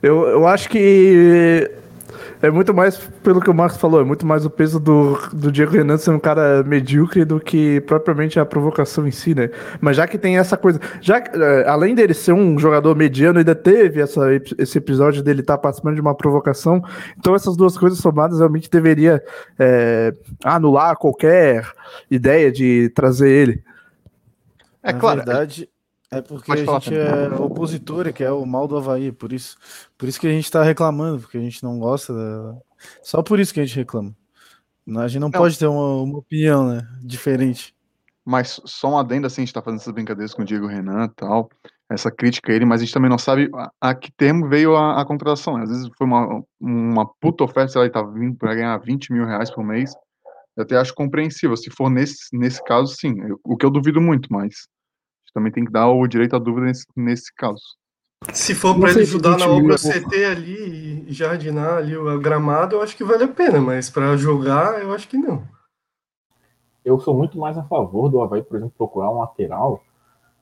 Eu, 0.00 0.28
eu 0.28 0.46
acho 0.46 0.68
que 0.68 1.68
é 2.40 2.50
muito 2.50 2.72
mais 2.72 2.96
pelo 2.96 3.40
que 3.40 3.50
o 3.50 3.54
Marcos 3.54 3.78
falou, 3.78 4.00
é 4.00 4.04
muito 4.04 4.24
mais 4.24 4.46
o 4.46 4.50
peso 4.50 4.78
do, 4.78 5.18
do 5.32 5.50
Diego 5.50 5.72
Renan 5.72 5.98
ser 5.98 6.10
um 6.10 6.20
cara 6.20 6.62
medíocre 6.62 7.24
do 7.24 7.40
que 7.40 7.80
propriamente 7.80 8.38
a 8.38 8.46
provocação 8.46 9.08
em 9.08 9.10
si, 9.10 9.34
né? 9.34 9.50
Mas 9.80 9.96
já 9.96 10.06
que 10.06 10.16
tem 10.16 10.38
essa 10.38 10.56
coisa, 10.56 10.80
já 11.00 11.18
é, 11.18 11.68
além 11.68 11.96
dele 11.96 12.14
ser 12.14 12.32
um 12.32 12.56
jogador 12.56 12.94
mediano, 12.94 13.40
ainda 13.40 13.56
teve 13.56 14.00
essa, 14.00 14.22
esse 14.56 14.78
episódio 14.78 15.20
dele 15.20 15.40
estar 15.40 15.56
tá 15.56 15.62
participando 15.62 15.96
de 15.96 16.00
uma 16.00 16.14
provocação, 16.14 16.80
então 17.18 17.34
essas 17.34 17.56
duas 17.56 17.76
coisas 17.76 17.98
somadas 17.98 18.38
realmente 18.38 18.70
deveria 18.70 19.20
é, 19.58 20.14
anular 20.44 20.96
qualquer 20.96 21.68
ideia 22.08 22.52
de 22.52 22.88
trazer 22.90 23.30
ele. 23.30 23.64
É 24.80 24.92
Na 24.92 24.98
claro. 25.00 25.24
verdade, 25.24 25.68
é 26.10 26.22
porque 26.22 26.46
Pode 26.46 26.62
a 26.62 26.78
gente 26.78 26.90
também. 26.90 27.38
é 27.38 27.40
opositora, 27.40 28.12
que 28.12 28.24
é 28.24 28.30
o 28.30 28.46
mal 28.46 28.66
do 28.66 28.76
Havaí, 28.76 29.12
por 29.12 29.32
isso, 29.32 29.56
por 29.96 30.08
isso 30.08 30.18
que 30.18 30.26
a 30.26 30.32
gente 30.32 30.44
está 30.44 30.62
reclamando, 30.62 31.20
porque 31.20 31.36
a 31.36 31.40
gente 31.40 31.62
não 31.62 31.78
gosta 31.78 32.14
da... 32.14 32.56
Só 33.02 33.22
por 33.22 33.38
isso 33.38 33.52
que 33.52 33.60
a 33.60 33.64
gente 33.64 33.76
reclama. 33.76 34.14
A 34.96 35.06
gente 35.06 35.20
não, 35.20 35.28
não. 35.28 35.38
pode 35.38 35.58
ter 35.58 35.66
uma, 35.66 36.02
uma, 36.02 36.18
opinião, 36.18 36.68
né, 36.68 36.88
diferente. 37.02 37.74
Mas 38.24 38.60
só 38.64 38.92
um 38.92 38.98
adendo 38.98 39.26
assim, 39.26 39.42
a 39.42 39.44
gente 39.44 39.52
tá 39.54 39.60
fazendo 39.60 39.80
essas 39.80 39.92
brincadeiras 39.92 40.32
com 40.32 40.42
o 40.42 40.44
Diego 40.44 40.66
Renan 40.66 41.04
e 41.04 41.08
tal, 41.10 41.50
essa 41.90 42.10
crítica 42.10 42.52
a 42.52 42.54
ele, 42.54 42.64
mas 42.64 42.80
a 42.80 42.84
gente 42.84 42.94
também 42.94 43.10
não 43.10 43.18
sabe 43.18 43.50
a, 43.54 43.70
a 43.80 43.94
que 43.94 44.10
termo 44.10 44.48
veio 44.48 44.76
a, 44.76 45.00
a 45.00 45.04
contratação. 45.04 45.58
Né? 45.58 45.64
Às 45.64 45.70
vezes 45.70 45.90
foi 45.96 46.06
uma, 46.06 46.42
uma 46.58 47.06
puta 47.20 47.44
oferta, 47.44 47.72
sei 47.72 47.78
lá, 47.80 47.84
ele 47.84 47.92
tá 47.92 48.02
vindo 48.02 48.36
para 48.36 48.54
ganhar 48.54 48.76
20 48.78 49.12
mil 49.12 49.26
reais 49.26 49.50
por 49.50 49.62
mês. 49.62 49.92
Eu 50.56 50.64
até 50.64 50.76
acho 50.76 50.94
compreensível. 50.94 51.56
Se 51.56 51.70
for 51.70 51.88
nesse, 51.90 52.36
nesse 52.36 52.62
caso, 52.64 52.94
sim. 52.94 53.14
Eu, 53.20 53.40
o 53.44 53.56
que 53.56 53.64
eu 53.64 53.70
duvido 53.70 54.00
muito, 54.00 54.30
mas 54.30 54.68
também 55.32 55.52
tem 55.52 55.64
que 55.64 55.72
dar 55.72 55.88
o 55.88 56.06
direito 56.06 56.36
à 56.36 56.38
dúvida 56.38 56.66
nesse, 56.66 56.84
nesse 56.96 57.32
caso. 57.34 57.62
Se 58.32 58.54
for 58.54 58.78
para 58.78 58.90
ele 58.90 59.02
ajudar 59.02 59.38
na 59.38 59.46
obra 59.46 59.76
CT 59.76 60.24
ali 60.24 61.04
e 61.06 61.12
jardinar 61.12 61.78
ali 61.78 61.96
o 61.96 62.18
gramado, 62.18 62.76
eu 62.76 62.82
acho 62.82 62.96
que 62.96 63.04
vale 63.04 63.24
a 63.24 63.28
pena, 63.28 63.60
mas 63.60 63.88
para 63.88 64.16
jogar, 64.16 64.82
eu 64.82 64.92
acho 64.92 65.08
que 65.08 65.16
não. 65.16 65.44
Eu 66.84 66.98
sou 66.98 67.14
muito 67.14 67.38
mais 67.38 67.56
a 67.56 67.62
favor 67.62 68.08
do 68.08 68.20
Havaí, 68.20 68.42
por 68.42 68.56
exemplo, 68.56 68.74
procurar 68.76 69.10
um 69.10 69.18
lateral. 69.18 69.82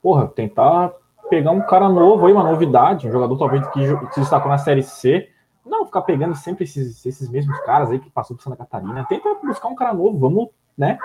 Porra, 0.01 0.27
tentar 0.27 0.91
pegar 1.29 1.51
um 1.51 1.61
cara 1.61 1.89
novo 1.89 2.25
aí, 2.25 2.33
uma 2.33 2.43
novidade, 2.43 3.07
um 3.07 3.11
jogador 3.11 3.37
talvez 3.37 3.67
que 3.67 3.85
se 4.13 4.19
destacou 4.19 4.49
na 4.49 4.57
Série 4.57 4.83
C. 4.83 5.29
Não 5.65 5.85
ficar 5.85 6.01
pegando 6.01 6.35
sempre 6.35 6.63
esses, 6.63 7.05
esses 7.05 7.29
mesmos 7.29 7.59
caras 7.61 7.91
aí 7.91 7.99
que 7.99 8.09
passou 8.09 8.35
por 8.35 8.43
Santa 8.43 8.55
Catarina. 8.55 9.05
Tenta 9.05 9.35
buscar 9.43 9.67
um 9.67 9.75
cara 9.75 9.93
novo, 9.93 10.17
vamos, 10.17 10.49
né? 10.77 10.97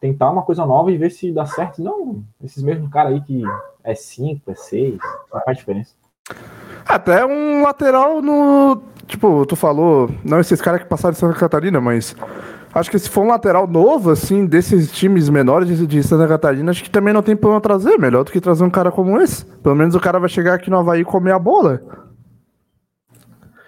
Tentar 0.00 0.30
uma 0.30 0.42
coisa 0.42 0.64
nova 0.64 0.90
e 0.90 0.96
ver 0.96 1.10
se 1.10 1.32
dá 1.32 1.46
certo. 1.46 1.82
Não, 1.82 2.22
esses 2.42 2.62
mesmos 2.62 2.90
caras 2.90 3.12
aí 3.12 3.20
que 3.20 3.42
é 3.84 3.94
5, 3.94 4.50
é 4.50 4.54
6, 4.54 4.98
não 5.32 5.40
faz 5.42 5.58
diferença. 5.58 5.94
Até 6.86 7.24
um 7.24 7.62
lateral 7.62 8.22
no. 8.22 8.82
Tipo, 9.06 9.46
tu 9.46 9.56
falou, 9.56 10.10
não 10.22 10.38
esses 10.38 10.60
caras 10.60 10.82
que 10.82 10.88
passaram 10.88 11.12
de 11.12 11.18
Santa 11.18 11.38
Catarina, 11.38 11.80
mas 11.80 12.14
acho 12.74 12.90
que 12.90 12.98
se 12.98 13.08
for 13.08 13.22
um 13.22 13.28
lateral 13.28 13.66
novo, 13.66 14.10
assim, 14.10 14.44
desses 14.44 14.92
times 14.92 15.30
menores 15.30 15.86
de 15.88 16.02
Santa 16.02 16.28
Catarina, 16.28 16.70
acho 16.70 16.84
que 16.84 16.90
também 16.90 17.14
não 17.14 17.22
tem 17.22 17.34
problema 17.34 17.60
trazer. 17.60 17.98
Melhor 17.98 18.24
do 18.24 18.30
que 18.30 18.40
trazer 18.40 18.64
um 18.64 18.70
cara 18.70 18.92
como 18.92 19.18
esse. 19.20 19.46
Pelo 19.46 19.74
menos 19.74 19.94
o 19.94 20.00
cara 20.00 20.18
vai 20.18 20.28
chegar 20.28 20.54
aqui 20.54 20.68
no 20.68 20.78
Havaí 20.78 21.00
e 21.00 21.04
comer 21.04 21.32
a 21.32 21.38
bola. 21.38 22.07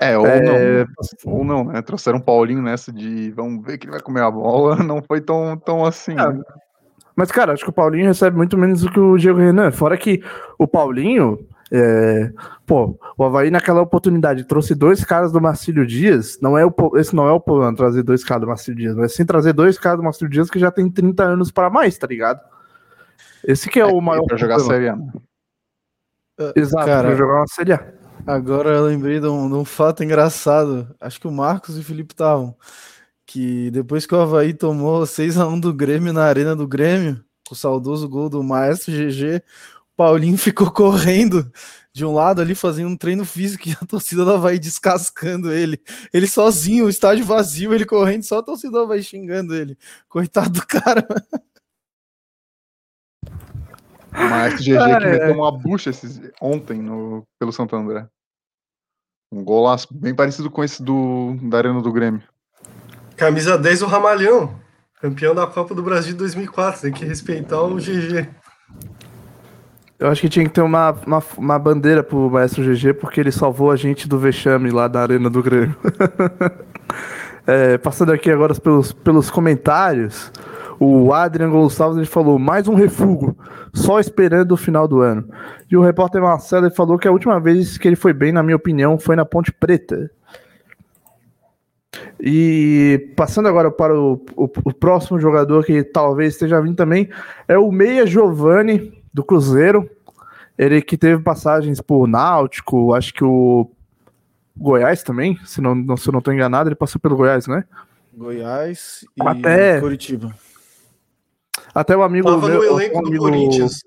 É, 0.00 0.16
ou 0.16 0.26
é... 0.26 0.40
não. 0.40 1.32
Ou 1.32 1.44
não, 1.44 1.64
né? 1.64 1.82
Trouxeram 1.82 2.18
um 2.18 2.22
Paulinho 2.22 2.62
nessa 2.62 2.90
de 2.90 3.30
vamos 3.32 3.62
ver 3.62 3.76
que 3.76 3.84
ele 3.84 3.92
vai 3.92 4.00
comer 4.00 4.22
a 4.22 4.30
bola. 4.30 4.76
Não 4.82 5.02
foi 5.02 5.20
tão, 5.20 5.56
tão 5.58 5.84
assim. 5.84 6.12
É. 6.12 6.32
Né? 6.32 6.40
Mas, 7.14 7.30
cara, 7.30 7.52
acho 7.52 7.62
que 7.62 7.68
o 7.68 7.72
Paulinho 7.72 8.06
recebe 8.06 8.34
muito 8.34 8.56
menos 8.56 8.80
do 8.80 8.90
que 8.90 8.98
o 8.98 9.18
Diego 9.18 9.38
Renan. 9.38 9.70
Fora 9.70 9.98
que 9.98 10.22
o 10.58 10.66
Paulinho. 10.66 11.38
É... 11.72 12.32
Pô, 12.66 12.98
o 13.16 13.24
Havaí 13.24 13.48
naquela 13.50 13.80
oportunidade 13.80 14.42
trouxe 14.44 14.74
dois 14.74 15.04
caras 15.04 15.30
do 15.30 15.40
Marcílio 15.40 15.86
Dias. 15.86 16.38
Não 16.40 16.56
é 16.56 16.64
o, 16.64 16.74
esse 16.96 17.14
não 17.14 17.28
é 17.28 17.32
o 17.32 17.38
problema, 17.38 17.76
trazer 17.76 18.02
dois 18.02 18.24
caras 18.24 18.40
do 18.40 18.48
Marcílio 18.48 18.76
Dias, 18.80 18.96
mas 18.96 19.14
sim 19.14 19.24
trazer 19.24 19.52
dois 19.52 19.78
caras 19.78 19.98
do 19.98 20.02
Marcílio 20.02 20.30
Dias 20.30 20.50
que 20.50 20.58
já 20.58 20.70
tem 20.72 20.90
30 20.90 21.22
anos 21.22 21.52
para 21.52 21.70
mais, 21.70 21.96
tá 21.96 22.08
ligado? 22.08 22.40
Esse 23.44 23.68
que 23.68 23.78
é, 23.78 23.82
é 23.82 23.86
o 23.86 24.00
maior. 24.00 24.24
Pra 24.26 24.36
jogar 24.36 24.58
Série 24.58 24.88
A. 24.88 24.96
Né? 24.96 25.12
Exato, 26.56 26.86
cara, 26.86 27.08
pra 27.08 27.16
jogar 27.16 27.34
uma 27.34 27.46
Série 27.46 27.72
A. 27.74 27.99
Agora 28.26 28.70
eu 28.70 28.84
lembrei 28.84 29.20
de 29.20 29.26
um, 29.26 29.48
de 29.48 29.54
um, 29.54 29.64
fato 29.64 30.04
engraçado. 30.04 30.94
Acho 31.00 31.20
que 31.20 31.26
o 31.26 31.32
Marcos 31.32 31.76
e 31.76 31.80
o 31.80 31.84
Felipe 31.84 32.12
estavam. 32.14 32.56
Que 33.26 33.70
depois 33.70 34.06
que 34.06 34.14
o 34.14 34.20
Havaí 34.20 34.54
tomou 34.54 35.02
6x1 35.02 35.60
do 35.60 35.72
Grêmio 35.72 36.12
na 36.12 36.24
arena 36.24 36.54
do 36.56 36.66
Grêmio, 36.66 37.24
o 37.50 37.54
saudoso 37.54 38.08
gol 38.08 38.28
do 38.28 38.42
Maestro 38.42 38.92
GG, 38.92 39.42
o 39.92 39.96
Paulinho 39.96 40.36
ficou 40.38 40.70
correndo 40.70 41.50
de 41.92 42.04
um 42.04 42.12
lado 42.12 42.40
ali, 42.40 42.54
fazendo 42.54 42.88
um 42.88 42.96
treino 42.96 43.24
físico 43.24 43.68
e 43.68 43.72
a 43.72 43.86
torcida 43.86 44.24
do 44.24 44.32
Havaí 44.32 44.58
descascando 44.58 45.52
ele. 45.52 45.80
Ele 46.12 46.26
sozinho, 46.26 46.86
o 46.86 46.90
estádio 46.90 47.24
vazio, 47.24 47.74
ele 47.74 47.84
correndo, 47.84 48.22
só 48.22 48.38
a 48.38 48.42
torcida 48.42 48.72
do 48.72 48.80
Havaí 48.80 49.02
xingando 49.02 49.54
ele. 49.54 49.76
Coitado 50.08 50.50
do 50.50 50.66
cara. 50.66 51.06
O 54.12 54.30
Maestro 54.30 54.62
GG 54.64 54.76
ah, 54.76 54.98
que 54.98 55.06
é. 55.06 55.10
meteu 55.10 55.34
uma 55.34 55.52
bucha 55.52 55.90
esses, 55.90 56.20
ontem 56.40 56.80
no, 56.80 57.24
pelo 57.38 57.52
Santo 57.52 57.76
André. 57.76 58.06
Um 59.32 59.44
golaço 59.44 59.88
bem 59.92 60.14
parecido 60.14 60.50
com 60.50 60.64
esse 60.64 60.82
do, 60.82 61.36
da 61.42 61.58
Arena 61.58 61.80
do 61.80 61.92
Grêmio. 61.92 62.22
Camisa 63.16 63.56
10 63.56 63.80
do 63.80 63.86
Ramalhão, 63.86 64.58
campeão 65.00 65.34
da 65.34 65.46
Copa 65.46 65.74
do 65.74 65.82
Brasil 65.82 66.12
de 66.12 66.18
2004. 66.18 66.82
Tem 66.82 66.92
que 66.92 67.04
respeitar 67.04 67.62
o 67.62 67.76
GG. 67.76 68.28
Eu 70.00 70.08
acho 70.08 70.22
que 70.22 70.30
tinha 70.30 70.46
que 70.46 70.50
ter 70.50 70.62
uma, 70.62 70.92
uma, 71.06 71.22
uma 71.36 71.58
bandeira 71.58 72.02
pro 72.02 72.30
Maestro 72.30 72.64
GG, 72.64 72.94
porque 72.94 73.20
ele 73.20 73.30
salvou 73.30 73.70
a 73.70 73.76
gente 73.76 74.08
do 74.08 74.18
vexame 74.18 74.70
lá 74.70 74.88
da 74.88 75.02
Arena 75.02 75.28
do 75.28 75.42
Grêmio. 75.42 75.76
é, 77.46 77.76
passando 77.76 78.10
aqui 78.10 78.30
agora 78.30 78.54
pelos, 78.54 78.92
pelos 78.92 79.30
comentários. 79.30 80.32
O 80.82 81.12
Adrian 81.12 81.50
Gonçalves 81.50 81.98
ele 81.98 82.06
falou: 82.06 82.38
mais 82.38 82.66
um 82.66 82.74
refúgio, 82.74 83.36
só 83.74 84.00
esperando 84.00 84.52
o 84.52 84.56
final 84.56 84.88
do 84.88 85.02
ano. 85.02 85.28
E 85.70 85.76
o 85.76 85.82
repórter 85.82 86.22
Marcelo 86.22 86.70
falou 86.70 86.98
que 86.98 87.06
a 87.06 87.12
última 87.12 87.38
vez 87.38 87.76
que 87.76 87.86
ele 87.86 87.96
foi 87.96 88.14
bem, 88.14 88.32
na 88.32 88.42
minha 88.42 88.56
opinião, 88.56 88.98
foi 88.98 89.14
na 89.14 89.26
Ponte 89.26 89.52
Preta. 89.52 90.10
E 92.18 93.12
passando 93.14 93.46
agora 93.46 93.70
para 93.70 93.94
o, 93.94 94.24
o, 94.34 94.44
o 94.44 94.72
próximo 94.72 95.20
jogador 95.20 95.66
que 95.66 95.82
talvez 95.82 96.32
esteja 96.32 96.62
vindo 96.62 96.76
também, 96.76 97.10
é 97.46 97.58
o 97.58 97.70
Meia 97.70 98.06
Giovanni, 98.06 99.02
do 99.12 99.22
Cruzeiro. 99.22 99.88
Ele 100.56 100.80
que 100.80 100.96
teve 100.96 101.22
passagens 101.22 101.80
por 101.82 102.06
Náutico, 102.06 102.94
acho 102.94 103.12
que 103.12 103.24
o 103.24 103.70
Goiás 104.56 105.02
também, 105.02 105.38
se 105.44 105.60
não, 105.60 105.96
se 105.96 106.08
eu 106.08 106.12
não 106.12 106.20
estou 106.20 106.32
enganado, 106.32 106.70
ele 106.70 106.74
passou 106.74 106.98
pelo 106.98 107.16
Goiás, 107.16 107.46
né? 107.46 107.64
Goiás 108.14 109.04
e 109.14 109.22
Até... 109.22 109.78
Curitiba. 109.80 110.34
Até 111.80 111.96
o 111.96 112.02
amigo 112.02 112.28
tava 112.28 112.46
meu, 112.46 112.58
no 112.58 112.64
elenco 112.64 112.98
amigo... 112.98 113.14
do 113.14 113.18
Corinthians 113.18 113.80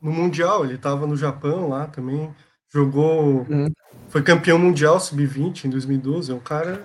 no 0.00 0.12
Mundial, 0.12 0.64
ele 0.64 0.74
estava 0.74 1.06
no 1.08 1.16
Japão 1.16 1.68
lá 1.68 1.86
também, 1.86 2.32
jogou, 2.72 3.44
uhum. 3.48 3.68
foi 4.08 4.22
campeão 4.22 4.56
mundial 4.56 5.00
sub-20 5.00 5.64
em 5.64 5.70
2012, 5.70 6.30
é 6.30 6.34
um 6.34 6.38
cara 6.38 6.84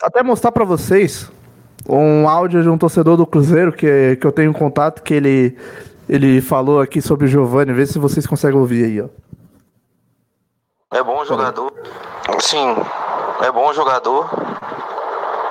até 0.00 0.22
mostrar 0.22 0.52
para 0.52 0.64
vocês 0.64 1.30
um 1.86 2.26
áudio 2.26 2.62
de 2.62 2.70
um 2.70 2.78
torcedor 2.78 3.18
do 3.18 3.26
Cruzeiro 3.26 3.70
que, 3.70 4.16
que 4.16 4.26
eu 4.26 4.32
tenho 4.32 4.50
um 4.50 4.54
contato 4.54 5.02
que 5.02 5.12
ele 5.12 5.58
ele 6.08 6.40
falou 6.40 6.80
aqui 6.80 7.02
sobre 7.02 7.26
o 7.26 7.28
Giovanni, 7.28 7.74
vê 7.74 7.86
se 7.86 7.98
vocês 7.98 8.26
conseguem 8.26 8.58
ouvir 8.58 8.84
aí, 8.84 9.00
ó. 9.02 9.08
É 10.92 11.04
bom 11.04 11.22
jogador. 11.26 11.70
Sim, 12.40 12.74
é 13.42 13.52
bom 13.52 13.72
jogador 13.74 14.28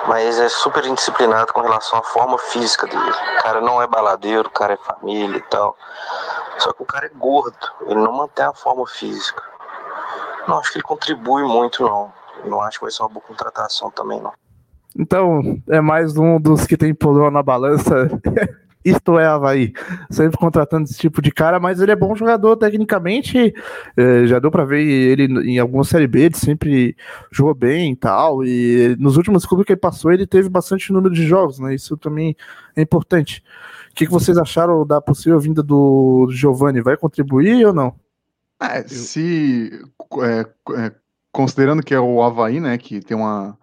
mas 0.10 0.39
é 0.39 0.49
super 0.49 0.84
indisciplinado 0.86 1.53
com 1.53 1.62
relação 1.62 1.99
à 1.99 2.03
forma 2.03 2.36
física 2.39 2.88
dele. 2.88 3.12
O 3.38 3.43
cara 3.43 3.62
não 3.62 3.80
é 3.80 3.86
baladeiro, 3.86 4.47
o 4.47 4.51
cara 4.51 4.74
é 4.74 4.78
família 4.78 5.38
e 5.38 5.41
tal. 5.43 5.78
Só 6.57 6.74
que 6.74 6.82
o 6.82 6.86
cara 6.86 7.05
é 7.05 7.10
gordo, 7.10 7.55
ele 7.86 7.99
não 7.99 8.12
mantém 8.12 8.43
a 8.43 8.53
forma 8.53 8.88
física. 8.88 9.43
Não 10.47 10.57
acho 10.57 10.72
que 10.72 10.80
ele 10.80 10.84
contribui 10.84 11.43
muito, 11.43 11.84
não. 11.84 12.12
Não 12.43 12.60
acho 12.60 12.80
que 12.80 12.86
vai 12.86 12.91
ser 12.91 13.03
uma 13.03 13.10
boa 13.10 13.22
contratação 13.22 13.91
também, 13.91 14.20
não. 14.20 14.34
Então, 14.97 15.41
é 15.70 15.80
mais 15.80 16.18
um 16.18 16.41
dos 16.41 16.66
que 16.66 16.76
tem 16.76 16.91
problema 16.91 17.30
na 17.30 17.43
balança. 17.43 18.10
Isto 18.84 19.19
é 19.19 19.25
Havaí. 19.25 19.73
Sempre 20.09 20.38
contratando 20.38 20.86
esse 20.86 20.97
tipo 20.97 21.21
de 21.21 21.32
cara, 21.32 21.59
mas 21.59 21.82
ele 21.82 21.91
é 21.91 21.95
bom 21.95 22.15
jogador 22.15 22.55
tecnicamente. 22.55 23.53
É, 23.97 24.25
já 24.25 24.39
deu 24.39 24.49
para 24.49 24.63
ver 24.63 24.82
ele 24.82 25.25
em 25.49 25.59
alguma 25.59 25.84
série 25.84 26.07
B, 26.07 26.21
ele 26.21 26.38
sempre 26.38 26.95
jogou 27.32 27.53
bem 27.53 27.91
e 27.91 27.95
tal. 27.95 28.43
E 28.43 28.95
nos 28.97 29.17
últimos 29.17 29.45
clubes 29.45 29.65
que 29.65 29.73
ele 29.73 29.80
passou, 29.80 30.11
ele 30.11 30.25
teve 30.25 30.47
bastante 30.47 30.93
número 30.93 31.13
de 31.13 31.25
jogos, 31.25 31.59
né? 31.59 31.75
Isso 31.75 31.97
também 31.97 32.36
é 32.75 32.82
importante. 32.82 33.43
O 33.91 33.95
que, 33.95 34.05
que 34.05 34.11
vocês 34.11 34.38
acharam 34.38 34.86
da 34.86 35.01
possível 35.01 35.39
vinda 35.39 35.61
do 35.61 36.27
Giovanni? 36.32 36.82
Vai 36.82 36.95
contribuir 36.95 37.65
ou 37.65 37.73
não? 37.73 37.95
É, 38.61 38.88
se 38.88 39.71
é, 40.21 40.45
é, 40.77 40.91
considerando 41.32 41.84
que 41.84 41.93
é 41.93 41.99
o 41.99 42.21
Havaí, 42.21 42.59
né, 42.59 42.77
que 42.77 42.99
tem 43.01 43.15
uma 43.15 43.57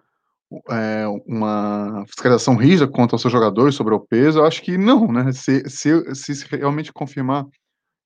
é, 0.69 1.05
uma 1.25 2.05
fiscalização 2.07 2.55
rígida 2.55 2.87
contra 2.87 3.15
os 3.15 3.21
seus 3.21 3.31
jogadores 3.31 3.75
sobre 3.75 3.93
o 3.93 3.99
peso, 3.99 4.39
eu 4.39 4.45
acho 4.45 4.61
que 4.61 4.77
não, 4.77 5.11
né? 5.11 5.31
Se, 5.31 5.67
se, 5.69 6.15
se 6.15 6.55
realmente 6.55 6.93
confirmar 6.93 7.45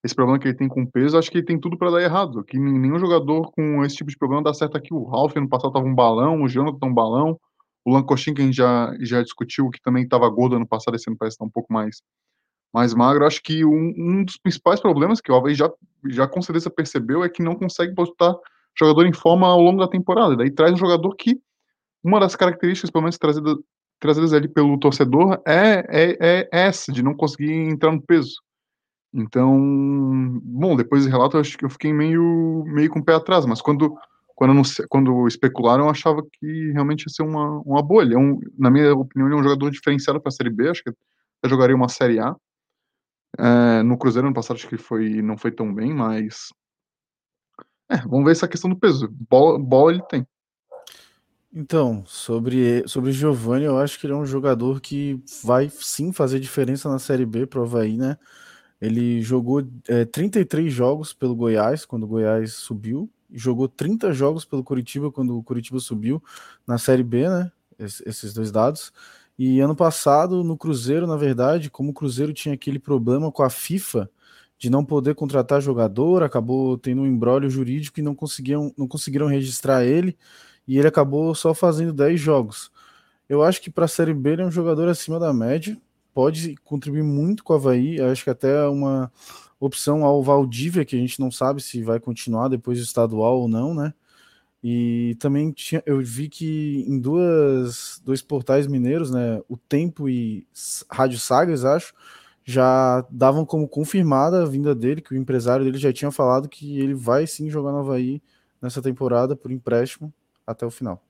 esse 0.04 0.14
problema 0.14 0.38
que 0.38 0.48
ele 0.48 0.56
tem 0.56 0.68
com 0.68 0.82
o 0.82 0.90
peso, 0.90 1.16
acho 1.16 1.30
que 1.30 1.38
ele 1.38 1.46
tem 1.46 1.58
tudo 1.58 1.78
para 1.78 1.92
dar 1.92 2.02
errado. 2.02 2.42
Que 2.42 2.58
nenhum 2.58 2.98
jogador 2.98 3.52
com 3.52 3.84
esse 3.84 3.96
tipo 3.96 4.10
de 4.10 4.18
problema 4.18 4.42
dá 4.42 4.52
certo 4.52 4.76
aqui. 4.76 4.92
O 4.92 5.04
Ralf 5.04 5.34
no 5.36 5.48
passado 5.48 5.72
tava 5.72 5.86
um 5.86 5.94
balão, 5.94 6.42
o 6.42 6.48
Jonathan 6.48 6.86
um 6.86 6.94
balão, 6.94 7.38
o 7.84 7.92
Lancochin, 7.92 8.34
que 8.34 8.42
a 8.42 8.44
gente 8.44 8.56
já, 8.56 8.92
já 9.00 9.22
discutiu, 9.22 9.70
que 9.70 9.80
também 9.80 10.02
estava 10.02 10.28
gordo 10.28 10.56
ano 10.56 10.66
passado, 10.66 10.96
esse 10.96 11.08
ano 11.08 11.16
parece 11.16 11.34
estar 11.34 11.44
um 11.44 11.50
pouco 11.50 11.72
mais, 11.72 12.02
mais 12.74 12.92
magro. 12.94 13.24
Acho 13.24 13.40
que 13.40 13.64
um, 13.64 13.94
um 13.96 14.24
dos 14.24 14.36
principais 14.36 14.80
problemas 14.80 15.20
que 15.20 15.30
o 15.30 15.34
Alves 15.34 15.56
já, 15.56 15.70
já 16.08 16.26
com 16.26 16.42
certeza 16.42 16.68
percebeu 16.68 17.22
é 17.22 17.28
que 17.28 17.42
não 17.42 17.54
consegue 17.54 17.94
botar 17.94 18.34
jogador 18.76 19.06
em 19.06 19.12
forma 19.12 19.46
ao 19.46 19.60
longo 19.60 19.78
da 19.78 19.88
temporada. 19.88 20.36
Daí 20.36 20.50
traz 20.50 20.72
um 20.72 20.78
jogador 20.78 21.14
que 21.14 21.40
uma 22.02 22.20
das 22.20 22.36
características, 22.36 22.90
pelo 22.90 23.02
menos 23.02 23.18
trazidas, 23.18 23.56
trazidas 24.00 24.32
ali 24.32 24.48
pelo 24.48 24.78
torcedor, 24.78 25.40
é, 25.46 25.84
é, 25.88 26.16
é, 26.20 26.48
essa, 26.50 26.92
de 26.92 27.02
não 27.02 27.14
conseguir 27.14 27.52
entrar 27.52 27.92
no 27.92 28.02
peso. 28.02 28.34
Então, 29.14 30.40
bom, 30.42 30.74
depois 30.74 31.04
do 31.04 31.10
relato 31.10 31.36
eu 31.36 31.40
acho 31.40 31.56
que 31.56 31.64
eu 31.64 31.70
fiquei 31.70 31.92
meio, 31.92 32.64
meio 32.66 32.90
com 32.90 32.98
o 32.98 33.04
pé 33.04 33.14
atrás, 33.14 33.44
mas 33.44 33.60
quando, 33.60 33.94
quando, 34.34 34.54
não, 34.54 34.62
quando 34.88 35.28
especularam 35.28 35.84
eu 35.84 35.90
achava 35.90 36.22
que 36.22 36.72
realmente 36.72 37.02
ia 37.02 37.10
ser 37.10 37.22
uma, 37.22 37.60
uma. 37.60 38.02
Ele 38.02 38.14
é 38.14 38.18
um, 38.18 38.40
na 38.58 38.70
minha 38.70 38.94
opinião, 38.94 39.28
ele 39.28 39.36
é 39.36 39.40
um 39.40 39.44
jogador 39.44 39.70
diferenciado 39.70 40.20
para 40.20 40.30
a 40.30 40.32
Série 40.32 40.50
B, 40.50 40.70
acho 40.70 40.82
que 40.82 40.90
eu 40.90 41.50
jogaria 41.50 41.76
uma 41.76 41.88
Série 41.88 42.18
A. 42.18 42.34
É, 43.38 43.82
no 43.82 43.96
Cruzeiro 43.96 44.26
ano 44.26 44.34
passado 44.34 44.56
acho 44.56 44.68
que 44.68 44.76
foi, 44.76 45.22
não 45.22 45.36
foi 45.36 45.52
tão 45.52 45.72
bem, 45.74 45.94
mas. 45.94 46.48
É, 47.90 47.98
vamos 47.98 48.24
ver 48.24 48.32
essa 48.32 48.48
questão 48.48 48.70
do 48.70 48.78
peso. 48.78 49.08
Bola, 49.28 49.58
bola 49.58 49.92
ele 49.92 50.02
tem. 50.08 50.26
Então, 51.54 52.02
sobre, 52.06 52.86
sobre 52.88 53.10
o 53.10 53.12
Giovanni, 53.12 53.66
eu 53.66 53.78
acho 53.78 54.00
que 54.00 54.06
ele 54.06 54.14
é 54.14 54.16
um 54.16 54.24
jogador 54.24 54.80
que 54.80 55.22
vai 55.44 55.68
sim 55.68 56.10
fazer 56.10 56.40
diferença 56.40 56.88
na 56.88 56.98
Série 56.98 57.26
B 57.26 57.46
pro 57.46 57.62
Havaí, 57.62 57.96
né? 57.98 58.16
Ele 58.80 59.22
jogou 59.22 59.62
é, 59.88 60.04
33 60.06 60.72
jogos 60.72 61.12
pelo 61.12 61.36
Goiás, 61.36 61.84
quando 61.84 62.04
o 62.04 62.06
Goiás 62.06 62.54
subiu, 62.54 63.10
e 63.30 63.38
jogou 63.38 63.68
30 63.68 64.12
jogos 64.14 64.44
pelo 64.46 64.64
Curitiba, 64.64 65.12
quando 65.12 65.38
o 65.38 65.42
Curitiba 65.42 65.78
subiu 65.78 66.22
na 66.66 66.78
Série 66.78 67.02
B, 67.02 67.28
né? 67.28 67.52
Es, 67.78 68.02
esses 68.06 68.32
dois 68.32 68.50
dados. 68.50 68.92
E 69.38 69.60
ano 69.60 69.76
passado, 69.76 70.42
no 70.44 70.56
Cruzeiro, 70.56 71.06
na 71.06 71.16
verdade, 71.16 71.70
como 71.70 71.90
o 71.90 71.94
Cruzeiro 71.94 72.32
tinha 72.32 72.54
aquele 72.54 72.78
problema 72.78 73.30
com 73.30 73.42
a 73.42 73.50
FIFA 73.50 74.10
de 74.58 74.70
não 74.70 74.84
poder 74.84 75.14
contratar 75.14 75.60
jogador, 75.60 76.22
acabou 76.22 76.78
tendo 76.78 77.02
um 77.02 77.06
embrólio 77.06 77.50
jurídico 77.50 78.00
e 78.00 78.02
não 78.02 78.14
conseguiam, 78.14 78.72
não 78.76 78.86
conseguiram 78.88 79.26
registrar 79.26 79.84
ele 79.84 80.16
e 80.66 80.78
ele 80.78 80.88
acabou 80.88 81.34
só 81.34 81.54
fazendo 81.54 81.92
10 81.92 82.20
jogos. 82.20 82.70
Eu 83.28 83.42
acho 83.42 83.60
que 83.60 83.70
para 83.70 83.86
a 83.86 83.88
Série 83.88 84.14
B 84.14 84.32
ele 84.32 84.42
é 84.42 84.46
um 84.46 84.50
jogador 84.50 84.88
acima 84.88 85.18
da 85.18 85.32
média, 85.32 85.80
pode 86.14 86.54
contribuir 86.64 87.02
muito 87.02 87.42
com 87.42 87.52
o 87.52 87.56
Havaí, 87.56 88.00
acho 88.00 88.24
que 88.24 88.30
até 88.30 88.66
uma 88.66 89.10
opção 89.58 90.04
ao 90.04 90.22
Valdívia, 90.22 90.84
que 90.84 90.96
a 90.96 90.98
gente 90.98 91.20
não 91.20 91.30
sabe 91.30 91.62
se 91.62 91.82
vai 91.82 92.00
continuar 92.00 92.48
depois 92.48 92.78
do 92.78 92.84
estadual 92.84 93.40
ou 93.40 93.48
não, 93.48 93.74
né? 93.74 93.94
E 94.62 95.16
também 95.18 95.50
tinha, 95.50 95.82
eu 95.86 96.00
vi 96.00 96.28
que 96.28 96.84
em 96.86 96.98
duas, 97.00 98.00
dois 98.04 98.22
portais 98.22 98.66
mineiros, 98.66 99.10
né, 99.10 99.40
o 99.48 99.56
Tempo 99.56 100.08
e 100.08 100.46
Rádio 100.90 101.18
Sagres, 101.18 101.64
acho, 101.64 101.92
já 102.44 103.04
davam 103.10 103.44
como 103.44 103.68
confirmada 103.68 104.42
a 104.42 104.46
vinda 104.46 104.74
dele, 104.74 105.00
que 105.00 105.14
o 105.14 105.16
empresário 105.16 105.64
dele 105.64 105.78
já 105.78 105.92
tinha 105.92 106.10
falado 106.12 106.48
que 106.48 106.78
ele 106.78 106.94
vai 106.94 107.26
sim 107.26 107.50
jogar 107.50 107.72
no 107.72 107.78
Havaí 107.78 108.22
nessa 108.60 108.80
temporada 108.82 109.34
por 109.34 109.50
empréstimo 109.50 110.12
até 110.46 110.66
o 110.66 110.70
final. 110.70 111.02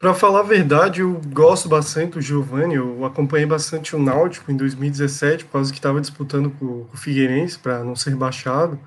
Para 0.00 0.14
falar 0.14 0.40
a 0.40 0.44
verdade, 0.44 1.02
eu 1.02 1.20
gosto 1.26 1.68
bastante 1.68 2.12
do 2.12 2.22
Giovanni. 2.22 2.74
Eu 2.74 3.04
acompanhei 3.04 3.44
bastante 3.44 3.94
o 3.94 3.98
Náutico 3.98 4.50
em 4.50 4.56
2017, 4.56 5.44
por 5.44 5.52
causa 5.52 5.70
que 5.70 5.78
estava 5.78 6.00
disputando 6.00 6.50
com, 6.52 6.88
o 6.90 6.96
Figueirense 6.96 7.58
para 7.58 7.84
não 7.84 7.94
ser 7.94 8.08
rebaixado. 8.08 8.80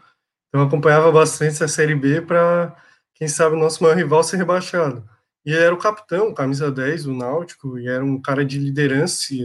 Então, 0.50 0.64
acompanhava 0.64 1.12
bastante 1.12 1.52
essa 1.52 1.68
Série 1.68 1.94
B 1.94 2.20
para, 2.20 2.76
quem 3.14 3.28
sabe, 3.28 3.56
o 3.56 3.60
nosso 3.60 3.84
maior 3.84 3.96
rival 3.96 4.24
ser 4.24 4.38
rebaixado. 4.38 5.08
E 5.46 5.54
era 5.54 5.72
o 5.72 5.78
capitão, 5.78 6.34
camisa 6.34 6.72
10 6.72 7.04
do 7.04 7.14
Náutico, 7.14 7.78
e 7.78 7.88
era 7.88 8.04
um 8.04 8.20
cara 8.20 8.44
de 8.44 8.58
liderança. 8.58 9.36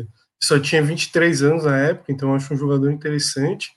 Só 0.43 0.59
tinha 0.59 0.83
23 0.83 1.43
anos 1.43 1.65
na 1.65 1.77
época, 1.77 2.11
então 2.11 2.35
acho 2.35 2.55
um 2.55 2.57
jogador 2.57 2.91
interessante. 2.91 3.73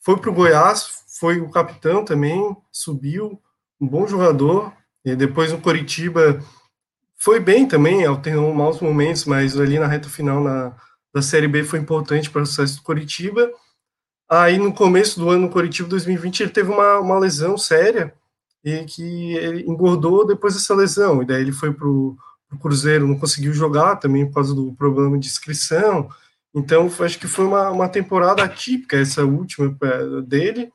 Foi 0.00 0.18
para 0.18 0.28
o 0.28 0.34
Goiás, 0.34 1.04
foi 1.18 1.40
o 1.40 1.50
capitão 1.50 2.04
também, 2.04 2.54
subiu 2.70 3.40
um 3.80 3.86
bom 3.86 4.06
jogador. 4.06 4.72
E 5.04 5.16
depois 5.16 5.50
no 5.50 5.60
Coritiba 5.60 6.40
foi 7.16 7.40
bem 7.40 7.66
também, 7.66 8.04
alternou 8.04 8.52
maus 8.54 8.80
momentos, 8.80 9.24
mas 9.24 9.58
ali 9.58 9.78
na 9.78 9.86
reta 9.86 10.08
final 10.08 10.42
na, 10.42 10.74
da 11.12 11.22
Série 11.22 11.48
B 11.48 11.64
foi 11.64 11.78
importante 11.78 12.30
para 12.30 12.42
o 12.42 12.46
sucesso 12.46 12.76
do 12.76 12.82
Coritiba. 12.82 13.50
Aí 14.28 14.58
no 14.58 14.72
começo 14.72 15.18
do 15.18 15.28
ano, 15.28 15.42
no 15.42 15.50
Coritiba 15.50 15.88
2020, 15.88 16.40
ele 16.40 16.50
teve 16.50 16.70
uma, 16.70 16.98
uma 17.00 17.18
lesão 17.18 17.58
séria 17.58 18.14
e 18.64 18.84
que 18.84 19.34
ele 19.36 19.62
engordou 19.62 20.26
depois 20.26 20.54
dessa 20.54 20.74
lesão. 20.74 21.22
E 21.22 21.26
daí 21.26 21.42
ele 21.42 21.52
foi 21.52 21.72
para 21.72 21.88
o 21.88 22.16
Cruzeiro, 22.60 23.06
não 23.08 23.18
conseguiu 23.18 23.52
jogar 23.52 23.96
também 23.96 24.26
por 24.26 24.34
causa 24.34 24.54
do 24.54 24.72
problema 24.74 25.18
de 25.18 25.26
inscrição. 25.26 26.08
Então, 26.54 26.90
acho 27.00 27.18
que 27.18 27.28
foi 27.28 27.44
uma, 27.44 27.70
uma 27.70 27.88
temporada 27.88 28.42
atípica 28.42 28.96
essa 28.96 29.24
última 29.24 29.76
é, 29.82 30.22
dele. 30.22 30.72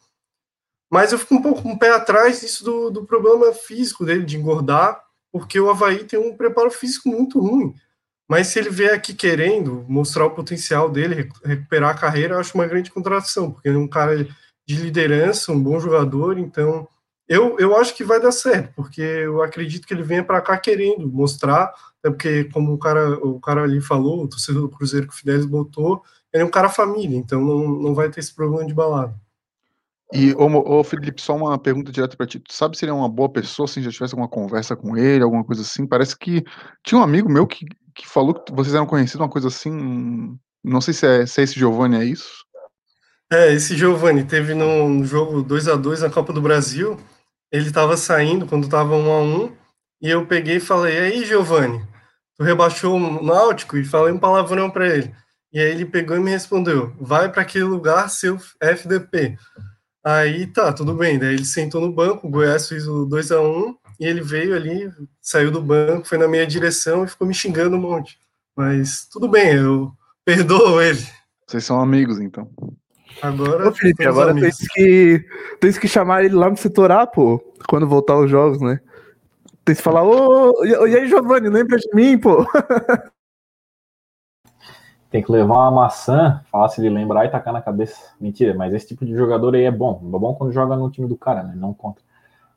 Mas 0.91 1.11
eu 1.11 1.19
fico 1.19 1.35
um 1.35 1.41
pouco 1.41 1.61
com 1.61 1.71
um 1.71 1.77
pé 1.77 1.89
atrás 1.89 2.41
disso 2.41 2.63
do, 2.63 2.89
do 2.89 3.05
problema 3.05 3.51
físico 3.53 4.05
dele, 4.05 4.23
de 4.23 4.37
engordar, 4.37 5.01
porque 5.31 5.59
o 5.59 5.69
Havaí 5.69 6.03
tem 6.03 6.19
um 6.19 6.35
preparo 6.35 6.71
físico 6.71 7.09
muito 7.09 7.39
ruim. 7.39 7.73
Mas 8.29 8.47
se 8.47 8.59
ele 8.59 8.69
vier 8.69 8.93
aqui 8.93 9.13
querendo 9.13 9.85
mostrar 9.87 10.25
o 10.25 10.31
potencial 10.31 10.89
dele, 10.89 11.29
recuperar 11.43 11.91
a 11.91 11.99
carreira, 11.99 12.35
eu 12.35 12.39
acho 12.39 12.55
uma 12.55 12.65
grande 12.65 12.91
contratação, 12.91 13.51
porque 13.51 13.67
ele 13.67 13.77
é 13.77 13.79
um 13.79 13.87
cara 13.87 14.27
de 14.67 14.75
liderança, 14.75 15.51
um 15.51 15.61
bom 15.61 15.79
jogador, 15.79 16.39
então 16.39 16.87
eu, 17.27 17.57
eu 17.59 17.75
acho 17.75 17.95
que 17.95 18.03
vai 18.03 18.19
dar 18.19 18.31
certo, 18.31 18.73
porque 18.75 19.01
eu 19.01 19.41
acredito 19.41 19.87
que 19.87 19.93
ele 19.93 20.03
venha 20.03 20.23
para 20.23 20.41
cá 20.41 20.57
querendo 20.57 21.07
mostrar, 21.07 21.73
até 21.99 22.09
porque, 22.09 22.43
como 22.45 22.73
o 22.73 22.77
cara, 22.77 23.17
o 23.25 23.39
cara 23.39 23.63
ali 23.63 23.81
falou, 23.81 24.23
o 24.23 24.27
torcedor 24.27 24.63
do 24.63 24.69
Cruzeiro 24.69 25.07
que 25.07 25.13
o 25.13 25.17
Fidelis 25.17 25.45
botou, 25.45 26.03
ele 26.33 26.43
é 26.43 26.45
um 26.45 26.51
cara 26.51 26.69
família, 26.69 27.17
então 27.17 27.41
não, 27.41 27.67
não 27.67 27.95
vai 27.95 28.09
ter 28.09 28.19
esse 28.19 28.33
problema 28.33 28.65
de 28.65 28.73
balada. 28.73 29.15
E, 30.13 30.33
ô, 30.33 30.79
ô 30.79 30.83
Felipe, 30.83 31.21
só 31.21 31.35
uma 31.35 31.57
pergunta 31.57 31.91
direta 31.91 32.15
para 32.15 32.27
ti. 32.27 32.39
Tu 32.39 32.53
sabe 32.53 32.77
se 32.77 32.85
ele 32.85 32.91
é 32.91 32.93
uma 32.93 33.09
boa 33.09 33.29
pessoa, 33.29 33.67
se 33.67 33.81
já 33.81 33.91
tivesse 33.91 34.13
alguma 34.13 34.29
conversa 34.29 34.75
com 34.75 34.95
ele, 34.95 35.23
alguma 35.23 35.43
coisa 35.43 35.61
assim? 35.61 35.87
Parece 35.87 36.17
que 36.17 36.43
tinha 36.83 36.99
um 36.99 37.03
amigo 37.03 37.29
meu 37.29 37.47
que, 37.47 37.65
que 37.93 38.07
falou 38.07 38.33
que 38.33 38.53
vocês 38.53 38.75
eram 38.75 38.85
conhecidos, 38.85 39.21
uma 39.21 39.29
coisa 39.29 39.47
assim. 39.47 40.37
Não 40.63 40.79
sei 40.79 40.93
se 40.93 41.07
é, 41.07 41.25
se 41.25 41.41
é 41.41 41.43
esse 41.43 41.59
Giovanni, 41.59 41.97
é 41.97 42.05
isso? 42.05 42.45
É, 43.31 43.51
esse 43.51 43.75
Giovanni 43.75 44.23
teve 44.23 44.53
no 44.53 45.03
jogo 45.03 45.41
2 45.41 45.67
a 45.67 45.75
2 45.75 46.01
na 46.01 46.09
Copa 46.09 46.31
do 46.31 46.41
Brasil. 46.41 46.97
Ele 47.51 47.67
estava 47.67 47.97
saindo 47.97 48.45
quando 48.45 48.65
estava 48.65 48.95
1 48.95 49.11
a 49.11 49.21
1 49.21 49.51
e 50.01 50.09
eu 50.09 50.25
peguei 50.27 50.57
e 50.57 50.59
falei: 50.59 50.97
"Aí, 50.99 51.25
Giovanni, 51.25 51.81
tu 52.37 52.43
rebaixou 52.43 52.95
o 52.95 53.23
Náutico?" 53.23 53.77
E 53.77 53.83
falei 53.83 54.13
um 54.13 54.19
palavrão 54.19 54.69
para 54.69 54.87
ele. 54.87 55.13
E 55.51 55.59
aí 55.59 55.71
ele 55.71 55.85
pegou 55.85 56.15
e 56.15 56.19
me 56.19 56.29
respondeu: 56.29 56.93
"Vai 56.99 57.31
para 57.31 57.41
aquele 57.41 57.63
lugar, 57.63 58.09
seu 58.09 58.37
FDP." 58.61 59.37
Aí 60.05 60.45
tá, 60.45 60.71
tudo 60.71 60.93
bem. 60.93 61.17
Daí 61.17 61.33
ele 61.33 61.45
sentou 61.45 61.81
no 61.81 61.91
banco, 61.91 62.27
o 62.27 62.29
Goiás 62.29 62.69
fez 62.69 62.87
o 62.87 63.05
2 63.05 63.31
a 63.31 63.41
1 63.41 63.75
e 63.99 64.05
ele 64.05 64.21
veio 64.21 64.55
ali, 64.55 64.91
saiu 65.19 65.49
do 65.49 65.59
banco, 65.59 66.07
foi 66.07 66.19
na 66.19 66.27
minha 66.27 66.45
direção 66.45 67.03
e 67.03 67.07
ficou 67.07 67.25
me 67.27 67.33
xingando 67.33 67.75
um 67.75 67.81
monte. 67.81 68.19
Mas 68.55 69.07
tudo 69.11 69.27
bem, 69.27 69.55
eu 69.55 69.91
perdoo 70.23 70.79
ele. 70.79 71.03
Vocês 71.47 71.65
são 71.65 71.81
amigos, 71.81 72.19
então. 72.19 72.47
Agora. 73.19 73.67
Ô, 73.67 73.73
Felipe, 73.73 74.05
agora 74.05 74.33
tem 74.35 74.51
que, 74.75 75.25
tem 75.59 75.73
que 75.73 75.87
chamar 75.87 76.23
ele 76.23 76.35
lá 76.35 76.51
no 76.51 76.57
setor 76.57 76.91
A, 76.91 77.07
pô, 77.07 77.39
quando 77.67 77.87
voltar 77.87 78.15
os 78.17 78.29
jogos, 78.29 78.61
né? 78.61 78.79
Tem 79.63 79.75
que 79.75 79.81
falar, 79.81 80.03
ô, 80.03 80.63
e 80.63 80.95
aí, 80.95 81.07
Giovanni, 81.07 81.49
lembra 81.49 81.79
de 81.79 81.89
mim, 81.95 82.15
pô? 82.15 82.45
Tem 85.15 85.23
que 85.23 85.31
levar 85.31 85.53
uma 85.53 85.71
maçã, 85.71 86.41
falar 86.51 86.67
se 86.67 86.81
ele 86.81 86.89
lembrar 86.89 87.23
e 87.23 87.29
tacar 87.29 87.53
na 87.53 87.61
cabeça. 87.61 88.11
Mentira, 88.19 88.53
mas 88.53 88.73
esse 88.73 88.89
tipo 88.89 89.05
de 89.05 89.15
jogador 89.15 89.55
aí 89.55 89.63
é 89.63 89.71
bom. 89.71 90.01
É 90.03 90.19
bom 90.19 90.35
quando 90.35 90.51
joga 90.51 90.75
no 90.75 90.91
time 90.91 91.07
do 91.07 91.15
cara, 91.15 91.41
né? 91.41 91.53
Não 91.55 91.73
contra. 91.73 92.03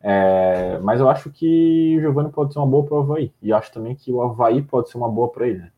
É, 0.00 0.76
mas 0.82 0.98
eu 0.98 1.09
acho 1.09 1.30
que 1.30 1.94
o 1.96 2.00
Giovanni 2.00 2.30
pode 2.30 2.52
ser 2.52 2.59
uma 2.59 2.66
boa 2.66 2.84
para 2.84 2.96
o 2.96 2.98
Havaí. 2.98 3.32
E 3.40 3.52
acho 3.52 3.72
também 3.72 3.94
que 3.94 4.11
o 4.12 4.20
Havaí 4.20 4.61
pode 4.61 4.90
ser 4.90 4.98
uma 4.98 5.09
boa 5.09 5.28
para 5.28 5.46
ele, 5.46 5.59
né? 5.59 5.70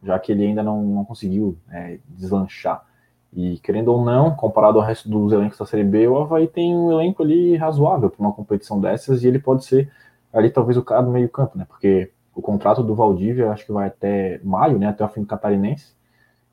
já 0.00 0.16
que 0.16 0.30
ele 0.30 0.46
ainda 0.46 0.62
não, 0.62 0.80
não 0.80 1.04
conseguiu 1.04 1.58
é, 1.72 1.98
deslanchar. 2.06 2.86
E 3.32 3.58
querendo 3.58 3.88
ou 3.88 4.04
não, 4.04 4.30
comparado 4.36 4.78
ao 4.78 4.84
resto 4.84 5.08
dos 5.08 5.32
elencos 5.32 5.58
da 5.58 5.66
Série 5.66 5.82
B, 5.82 6.06
o 6.06 6.18
Havaí 6.18 6.46
tem 6.46 6.72
um 6.72 6.92
elenco 6.92 7.20
ali 7.20 7.56
razoável 7.56 8.10
para 8.10 8.20
uma 8.20 8.32
competição 8.32 8.80
dessas 8.80 9.24
e 9.24 9.26
ele 9.26 9.40
pode 9.40 9.64
ser 9.64 9.90
ali 10.32 10.50
talvez 10.50 10.76
o 10.76 10.84
cara 10.84 11.02
do 11.02 11.10
meio 11.10 11.28
campo, 11.28 11.58
né? 11.58 11.66
Porque 11.68 12.12
o 12.32 12.40
contrato 12.40 12.80
do 12.84 12.94
Valdívia 12.94 13.50
acho 13.50 13.66
que 13.66 13.72
vai 13.72 13.88
até 13.88 14.40
maio, 14.44 14.78
né? 14.78 14.86
Até 14.86 15.04
o 15.04 15.08
fim 15.08 15.22
do 15.22 15.26
Catarinense. 15.26 15.97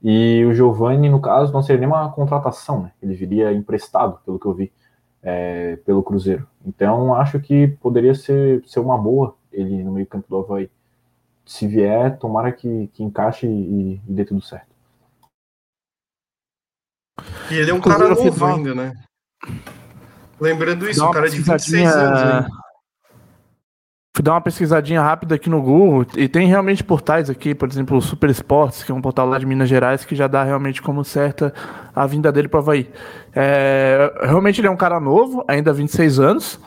E 0.04 0.46
o 0.46 0.54
Giovani, 0.54 1.10
no 1.10 1.20
caso, 1.20 1.52
não 1.52 1.64
seria 1.64 1.80
nem 1.80 1.90
uma 1.90 2.12
contratação, 2.12 2.84
né? 2.84 2.92
Ele 3.02 3.16
viria 3.16 3.52
emprestado, 3.52 4.20
pelo 4.26 4.40
que 4.40 4.46
eu 4.46 4.54
vi, 4.54 4.72
é, 5.24 5.78
pelo 5.78 6.04
Cruzeiro. 6.04 6.48
Então 6.66 7.14
acho 7.16 7.40
que 7.40 7.68
poderia 7.82 8.14
ser, 8.14 8.64
ser 8.66 8.80
uma 8.80 8.98
boa 8.98 9.36
ele 9.52 9.84
no 9.84 9.92
meio 9.92 10.06
campo 10.06 10.28
do 10.30 10.38
Havaí. 10.38 10.70
Se 11.46 11.68
vier, 11.68 12.18
tomara 12.18 12.52
que, 12.52 12.88
que 12.94 13.04
encaixe 13.04 13.48
e, 13.48 14.02
e 14.06 14.12
dê 14.12 14.26
tudo 14.26 14.42
certo. 14.42 14.68
E 17.50 17.56
ele 17.56 17.72
é 17.72 17.74
um 17.74 17.80
cara 17.80 18.10
novo 18.10 18.46
ainda, 18.46 18.76
né? 18.76 18.94
Lembrando 20.40 20.90
isso, 20.90 21.06
um 21.06 21.12
cara 21.12 21.30
de 21.30 21.38
26 21.38 21.96
anos 21.96 22.20
ainda. 22.20 22.65
Fui 24.16 24.24
dar 24.24 24.32
uma 24.32 24.40
pesquisadinha 24.40 25.02
rápida 25.02 25.36
aqui 25.36 25.50
no 25.50 25.62
Google 25.62 26.06
e 26.16 26.30
tem 26.30 26.48
realmente 26.48 26.82
portais 26.82 27.30
aqui, 27.30 27.54
por 27.54 27.68
exemplo, 27.68 27.98
o 27.98 28.02
Super 28.02 28.30
Esportes, 28.30 28.82
que 28.82 28.90
é 28.90 28.96
um 28.96 29.02
portal 29.02 29.28
lá 29.28 29.38
de 29.38 29.46
Minas 29.46 29.68
Gerais, 29.68 30.06
que 30.06 30.16
já 30.16 30.26
dá 30.26 30.42
realmente 30.42 30.82
como 30.82 31.04
certa 31.04 31.54
a 31.94 32.08
vinda 32.08 32.32
dele 32.32 32.48
para 32.48 32.60
o 32.60 32.62
Havaí. 32.62 32.90
É, 33.36 34.14
realmente 34.22 34.62
ele 34.62 34.70
é 34.70 34.72
um 34.72 34.78
cara 34.78 35.02
novo, 35.02 35.44
ainda 35.50 35.74
26 35.74 36.18
anos, 36.22 36.58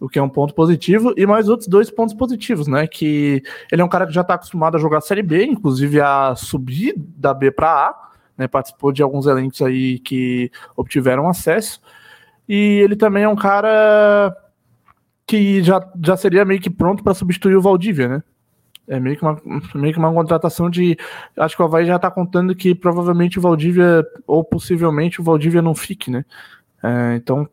o 0.00 0.08
que 0.08 0.18
é 0.18 0.22
um 0.22 0.28
ponto 0.28 0.52
positivo, 0.52 1.14
e 1.16 1.24
mais 1.26 1.48
outros 1.48 1.68
dois 1.68 1.92
pontos 1.92 2.12
positivos, 2.12 2.66
né? 2.66 2.88
Que 2.88 3.40
ele 3.70 3.82
é 3.82 3.84
um 3.84 3.88
cara 3.88 4.04
que 4.04 4.12
já 4.12 4.22
está 4.22 4.34
acostumado 4.34 4.76
a 4.76 4.80
jogar 4.80 5.00
Série 5.00 5.22
B, 5.22 5.44
inclusive 5.44 6.00
a 6.00 6.34
subir 6.34 6.92
da 6.96 7.32
B 7.32 7.52
para 7.52 7.68
A, 7.68 7.94
né? 8.36 8.48
Participou 8.48 8.90
de 8.90 9.00
alguns 9.00 9.26
elencos 9.26 9.62
aí 9.62 10.00
que 10.00 10.50
obtiveram 10.76 11.28
acesso. 11.28 11.80
E 12.48 12.80
ele 12.82 12.96
também 12.96 13.22
é 13.22 13.28
um 13.28 13.36
cara 13.36 14.36
que 15.26 15.62
já, 15.62 15.80
já 16.04 16.16
seria 16.16 16.44
meio 16.44 16.60
que 16.60 16.70
pronto 16.70 17.02
para 17.02 17.14
substituir 17.14 17.56
o 17.56 17.62
Valdívia, 17.62 18.08
né? 18.08 18.22
É 18.88 19.00
meio 19.00 19.16
que, 19.16 19.22
uma, 19.22 19.40
meio 19.74 19.92
que 19.92 19.98
uma 19.98 20.12
contratação 20.12 20.70
de. 20.70 20.96
Acho 21.36 21.56
que 21.56 21.62
o 21.62 21.64
Havaí 21.64 21.84
já 21.86 21.96
está 21.96 22.10
contando 22.10 22.54
que 22.54 22.74
provavelmente 22.74 23.38
o 23.38 23.42
Valdívia, 23.42 24.06
ou 24.26 24.44
possivelmente 24.44 25.20
o 25.20 25.24
Valdívia 25.24 25.60
não 25.60 25.74
fique, 25.74 26.08
né? 26.08 26.24
É, 26.82 27.16
então, 27.16 27.48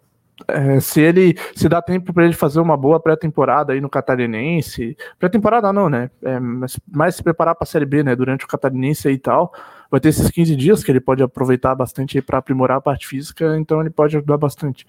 é, 0.48 0.80
se 0.80 1.02
ele 1.02 1.36
se 1.56 1.68
dá 1.68 1.82
tempo 1.82 2.14
para 2.14 2.26
ele 2.26 2.34
fazer 2.34 2.60
uma 2.60 2.78
boa 2.78 3.00
pré-temporada 3.00 3.74
aí 3.74 3.82
no 3.82 3.90
Catarinense, 3.90 4.96
pré-temporada 5.18 5.74
não, 5.74 5.90
né? 5.90 6.12
É, 6.22 6.40
mas 6.40 6.80
mais 6.88 7.16
se 7.16 7.24
preparar 7.24 7.56
para 7.56 7.64
a 7.64 7.68
Série 7.68 7.86
B, 7.86 8.04
né? 8.04 8.16
Durante 8.16 8.46
o 8.46 8.48
Catarinense 8.48 9.10
e 9.10 9.18
tal, 9.18 9.52
vai 9.90 10.00
ter 10.00 10.10
esses 10.10 10.30
15 10.30 10.56
dias 10.56 10.84
que 10.84 10.92
ele 10.92 11.00
pode 11.00 11.24
aproveitar 11.24 11.74
bastante 11.74 12.22
para 12.22 12.38
aprimorar 12.38 12.78
a 12.78 12.82
parte 12.82 13.08
física, 13.08 13.58
então 13.58 13.82
ele 13.82 13.90
pode 13.90 14.16
ajudar 14.16 14.38
bastante. 14.38 14.86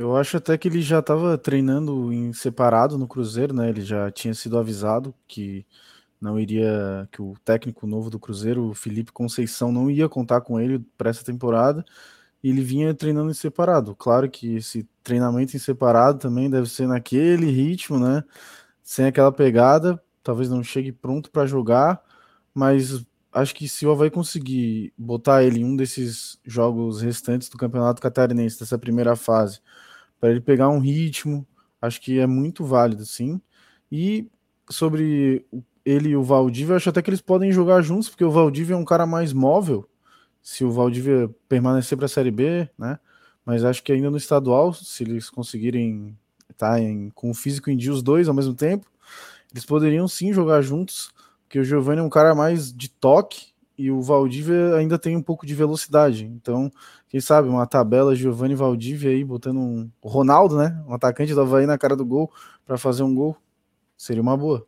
Eu 0.00 0.16
acho 0.16 0.38
até 0.38 0.56
que 0.56 0.66
ele 0.66 0.80
já 0.80 1.00
estava 1.00 1.36
treinando 1.36 2.10
em 2.10 2.32
separado 2.32 2.96
no 2.96 3.06
Cruzeiro, 3.06 3.52
né? 3.54 3.68
Ele 3.68 3.82
já 3.82 4.10
tinha 4.10 4.32
sido 4.32 4.56
avisado 4.56 5.14
que 5.28 5.66
não 6.18 6.40
iria, 6.40 7.06
que 7.12 7.20
o 7.20 7.34
técnico 7.44 7.86
novo 7.86 8.08
do 8.08 8.18
Cruzeiro, 8.18 8.70
o 8.70 8.74
Felipe 8.74 9.12
Conceição, 9.12 9.70
não 9.70 9.90
ia 9.90 10.08
contar 10.08 10.40
com 10.40 10.58
ele 10.58 10.78
para 10.96 11.10
essa 11.10 11.22
temporada. 11.22 11.84
E 12.42 12.48
ele 12.48 12.62
vinha 12.62 12.94
treinando 12.94 13.30
em 13.30 13.34
separado. 13.34 13.94
Claro 13.94 14.30
que 14.30 14.56
esse 14.56 14.88
treinamento 15.02 15.54
em 15.54 15.60
separado 15.60 16.18
também 16.18 16.48
deve 16.48 16.68
ser 16.70 16.86
naquele 16.88 17.50
ritmo, 17.50 17.98
né? 17.98 18.24
Sem 18.82 19.04
aquela 19.06 19.32
pegada, 19.32 20.02
talvez 20.22 20.48
não 20.48 20.62
chegue 20.64 20.92
pronto 20.92 21.30
para 21.30 21.46
jogar, 21.46 22.02
mas 22.54 23.04
acho 23.32 23.54
que 23.54 23.68
se 23.68 23.86
o 23.86 23.92
Havaí 23.92 24.10
conseguir 24.10 24.94
botar 24.96 25.44
ele 25.44 25.60
em 25.60 25.64
um 25.64 25.76
desses 25.76 26.38
jogos 26.44 27.02
restantes 27.02 27.50
do 27.50 27.58
Campeonato 27.58 28.00
Catarinense, 28.02 28.58
dessa 28.58 28.78
primeira 28.78 29.14
fase, 29.16 29.60
para 30.20 30.30
ele 30.30 30.40
pegar 30.40 30.68
um 30.68 30.78
ritmo. 30.78 31.46
Acho 31.80 32.00
que 32.00 32.18
é 32.18 32.26
muito 32.26 32.64
válido, 32.64 33.06
sim. 33.06 33.40
E 33.90 34.28
sobre 34.68 35.44
ele 35.84 36.10
e 36.10 36.16
o 36.16 36.22
Valdívia, 36.22 36.76
acho 36.76 36.90
até 36.90 37.00
que 37.00 37.10
eles 37.10 37.22
podem 37.22 37.50
jogar 37.50 37.80
juntos, 37.80 38.08
porque 38.08 38.24
o 38.24 38.30
Valdívia 38.30 38.74
é 38.74 38.76
um 38.76 38.84
cara 38.84 39.06
mais 39.06 39.32
móvel. 39.32 39.88
Se 40.42 40.64
o 40.64 40.70
Valdívia 40.70 41.30
permanecer 41.48 41.96
para 41.96 42.06
a 42.06 42.08
Série 42.08 42.30
B, 42.30 42.68
né? 42.78 42.98
Mas 43.44 43.64
acho 43.64 43.82
que 43.82 43.90
ainda 43.90 44.10
no 44.10 44.16
estadual, 44.16 44.72
se 44.74 45.02
eles 45.02 45.30
conseguirem 45.30 46.16
estar 46.50 46.72
tá 46.72 46.80
em, 46.80 47.10
com 47.10 47.30
o 47.30 47.34
físico 47.34 47.70
em 47.70 47.76
dia 47.76 47.92
os 47.92 48.02
dois 48.02 48.28
ao 48.28 48.34
mesmo 48.34 48.54
tempo, 48.54 48.86
eles 49.50 49.64
poderiam 49.64 50.06
sim 50.06 50.32
jogar 50.32 50.60
juntos, 50.62 51.10
porque 51.42 51.58
o 51.58 51.64
Giovanni 51.64 52.00
é 52.00 52.04
um 52.04 52.10
cara 52.10 52.34
mais 52.34 52.72
de 52.72 52.88
toque 52.88 53.49
e 53.80 53.90
o 53.90 54.02
Valdívia 54.02 54.74
ainda 54.74 54.98
tem 54.98 55.16
um 55.16 55.22
pouco 55.22 55.46
de 55.46 55.54
velocidade. 55.54 56.26
Então, 56.26 56.70
quem 57.08 57.20
sabe 57.20 57.48
uma 57.48 57.66
tabela 57.66 58.14
Giovanni 58.14 58.54
Valdívia 58.54 59.10
aí 59.10 59.24
botando 59.24 59.58
um 59.58 59.90
Ronaldo, 60.02 60.58
né, 60.58 60.84
um 60.86 60.92
atacante 60.92 61.32
do 61.32 61.40
Havaí 61.40 61.64
na 61.64 61.78
cara 61.78 61.96
do 61.96 62.04
gol 62.04 62.30
para 62.66 62.76
fazer 62.76 63.02
um 63.02 63.14
gol, 63.14 63.36
seria 63.96 64.20
uma 64.20 64.36
boa. 64.36 64.66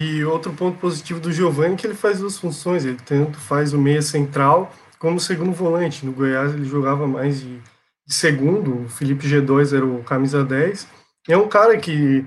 E 0.00 0.24
outro 0.24 0.50
ponto 0.54 0.78
positivo 0.78 1.20
do 1.20 1.30
Giovanni 1.30 1.74
é 1.74 1.76
que 1.76 1.86
ele 1.86 1.94
faz 1.94 2.20
duas 2.20 2.38
funções, 2.38 2.86
ele 2.86 2.96
tanto 3.04 3.38
faz 3.38 3.74
o 3.74 3.78
meia 3.78 4.00
central 4.00 4.72
como 4.98 5.20
segundo 5.20 5.52
volante. 5.52 6.06
No 6.06 6.12
Goiás 6.12 6.54
ele 6.54 6.64
jogava 6.64 7.06
mais 7.06 7.40
de 7.42 7.60
segundo, 8.06 8.84
o 8.84 8.88
Felipe 8.88 9.28
G2 9.28 9.76
era 9.76 9.84
o 9.84 10.02
camisa 10.02 10.42
10. 10.42 10.88
É 11.28 11.36
um 11.36 11.48
cara 11.48 11.76
que 11.76 12.24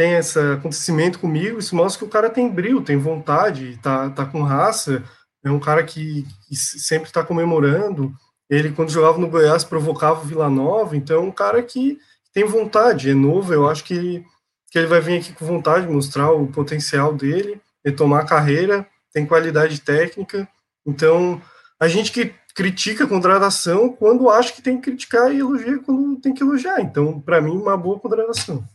tem 0.00 0.14
esse 0.14 0.38
acontecimento 0.38 1.18
comigo, 1.18 1.58
isso 1.58 1.76
mostra 1.76 1.98
que 1.98 2.04
o 2.06 2.08
cara 2.08 2.30
tem 2.30 2.48
brilho, 2.48 2.80
tem 2.80 2.96
vontade, 2.96 3.78
tá, 3.82 4.08
tá 4.08 4.24
com 4.24 4.40
raça, 4.40 5.04
é 5.44 5.50
um 5.50 5.60
cara 5.60 5.84
que, 5.84 6.26
que 6.48 6.56
sempre 6.56 7.06
está 7.06 7.22
comemorando. 7.22 8.10
Ele, 8.48 8.72
quando 8.72 8.88
jogava 8.88 9.18
no 9.18 9.28
Goiás, 9.28 9.62
provocava 9.62 10.22
o 10.22 10.24
Vila 10.24 10.48
Nova, 10.48 10.96
então 10.96 11.18
é 11.18 11.20
um 11.20 11.30
cara 11.30 11.62
que 11.62 11.98
tem 12.32 12.44
vontade, 12.44 13.10
é 13.10 13.14
novo, 13.14 13.52
eu 13.52 13.68
acho 13.68 13.84
que, 13.84 14.24
que 14.70 14.78
ele 14.78 14.86
vai 14.86 15.02
vir 15.02 15.18
aqui 15.18 15.34
com 15.34 15.44
vontade, 15.44 15.86
mostrar 15.86 16.32
o 16.32 16.46
potencial 16.46 17.12
dele, 17.12 17.60
retomar 17.84 18.22
a 18.22 18.26
carreira, 18.26 18.86
tem 19.12 19.26
qualidade 19.26 19.82
técnica, 19.82 20.48
então 20.86 21.42
a 21.78 21.88
gente 21.88 22.10
que 22.10 22.32
critica 22.54 23.04
a 23.04 23.06
contratação 23.06 23.90
quando 23.90 24.30
acha 24.30 24.50
que 24.50 24.62
tem 24.62 24.76
que 24.76 24.90
criticar 24.90 25.30
e 25.30 25.40
elogia 25.40 25.78
quando 25.80 26.18
tem 26.22 26.32
que 26.32 26.42
elogiar, 26.42 26.80
então 26.80 27.20
para 27.20 27.38
mim 27.42 27.52
uma 27.52 27.76
boa 27.76 28.00
contratação. 28.00 28.66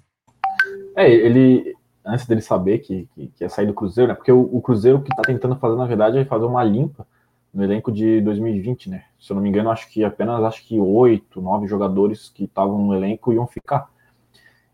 É, 0.95 1.11
ele, 1.11 1.75
antes 2.05 2.25
dele 2.25 2.41
saber 2.41 2.79
que, 2.79 3.07
que, 3.13 3.27
que 3.27 3.43
ia 3.43 3.49
sair 3.49 3.67
do 3.67 3.73
Cruzeiro, 3.73 4.09
né? 4.09 4.15
Porque 4.15 4.31
o, 4.31 4.41
o 4.41 4.61
Cruzeiro 4.61 5.01
que 5.01 5.15
tá 5.15 5.23
tentando 5.23 5.55
fazer, 5.57 5.75
na 5.75 5.85
verdade, 5.85 6.17
é 6.17 6.25
fazer 6.25 6.45
uma 6.45 6.63
limpa 6.63 7.05
no 7.53 7.63
elenco 7.63 7.91
de 7.91 8.21
2020, 8.21 8.89
né? 8.89 9.05
Se 9.19 9.31
eu 9.31 9.35
não 9.35 9.43
me 9.43 9.49
engano, 9.49 9.69
acho 9.69 9.89
que 9.89 10.03
apenas 10.03 10.43
acho 10.43 10.65
que 10.65 10.79
oito, 10.79 11.41
nove 11.41 11.67
jogadores 11.67 12.29
que 12.29 12.45
estavam 12.45 12.77
no 12.79 12.93
elenco 12.93 13.33
iam 13.33 13.47
ficar. 13.47 13.89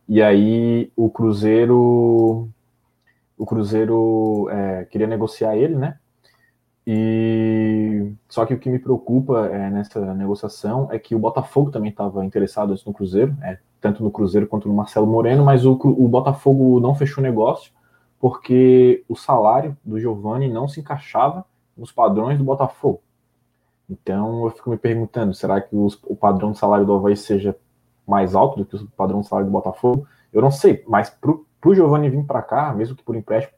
E 0.07 0.22
aí 0.22 0.91
o 0.95 1.09
Cruzeiro 1.09 2.49
o 3.38 3.45
Cruzeiro 3.45 4.47
é, 4.51 4.86
queria 4.86 5.07
negociar 5.07 5.55
ele, 5.55 5.76
né? 5.76 5.97
E 6.86 8.12
só 8.28 8.46
que 8.46 8.54
o 8.54 8.60
que 8.60 8.70
me 8.70 8.80
preocupa 8.80 9.48
é, 9.48 9.70
nessa 9.70 10.14
negociação 10.16 10.88
é 10.92 10.98
que 10.98 11.14
o 11.14 11.20
Botafogo 11.20 11.70
também 11.70 11.92
estava 11.92 12.26
interessado 12.26 12.76
no 12.86 12.94
Cruzeiro, 12.94 13.36
é, 13.42 13.60
tanto 13.80 14.04
no 14.04 14.10
Cruzeiro 14.10 14.48
quanto 14.48 14.68
no 14.68 14.74
Marcelo 14.74 15.06
Moreno, 15.06 15.46
mas 15.46 15.66
o, 15.66 15.74
o 15.74 16.08
Botafogo 16.08 16.80
não 16.80 16.96
fechou 16.96 17.24
negócio 17.24 17.72
porque 18.20 19.04
o 19.10 19.16
salário 19.16 19.76
do 19.84 20.00
Giovani 20.00 20.48
não 20.48 20.68
se 20.68 20.80
encaixava 20.80 21.44
nos 21.76 21.92
padrões 21.92 22.38
do 22.38 22.44
Botafogo. 22.44 23.02
Então 23.90 24.46
eu 24.46 24.52
fico 24.52 24.70
me 24.70 24.78
perguntando, 24.78 25.34
será 25.34 25.60
que 25.60 25.76
os, 25.76 26.00
o 26.04 26.16
padrão 26.16 26.52
de 26.52 26.60
salário 26.60 26.86
do 26.86 26.94
Havaí 26.94 27.18
seja 27.18 27.58
mais 28.08 28.36
alto 28.36 28.58
do 28.58 28.66
que 28.66 28.76
o 28.76 28.88
padrão 28.92 29.22
de 29.22 29.28
salário 29.28 29.50
do 29.50 29.52
Botafogo? 29.52 30.08
Eu 30.32 30.42
não 30.42 30.52
sei, 30.52 30.84
mas 30.88 31.10
pro, 31.10 31.46
pro 31.60 31.74
Giovani 31.74 32.10
vir 32.10 32.24
para 32.24 32.44
cá, 32.44 32.74
mesmo 32.74 32.96
que 32.96 33.04
por 33.04 33.16
empréstimo, 33.16 33.58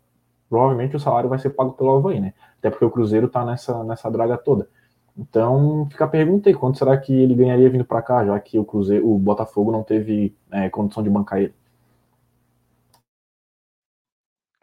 provavelmente 0.50 0.96
o 0.96 1.00
salário 1.00 1.30
vai 1.30 1.40
ser 1.40 1.50
pago 1.52 1.74
pelo 1.74 1.98
Havaí, 1.98 2.22
né? 2.22 2.34
Até 2.64 2.70
porque 2.70 2.86
o 2.86 2.92
Cruzeiro 2.92 3.28
tá 3.28 3.44
nessa, 3.44 3.84
nessa 3.84 4.10
draga 4.10 4.38
toda. 4.38 4.70
Então 5.18 5.86
fica 5.92 6.06
a 6.06 6.08
pergunta 6.08 6.50
aí, 6.50 6.56
quanto 6.56 6.78
será 6.78 6.98
que 6.98 7.12
ele 7.14 7.36
ganharia 7.36 7.70
vindo 7.70 7.84
para 7.84 8.02
cá, 8.02 8.26
já 8.26 8.40
que 8.40 8.58
o 8.58 8.64
Cruzeiro, 8.64 9.06
o 9.06 9.20
Botafogo 9.20 9.70
não 9.70 9.84
teve 9.84 10.34
é, 10.50 10.70
condição 10.70 11.04
de 11.04 11.10
bancar 11.10 11.40
ele? 11.40 11.54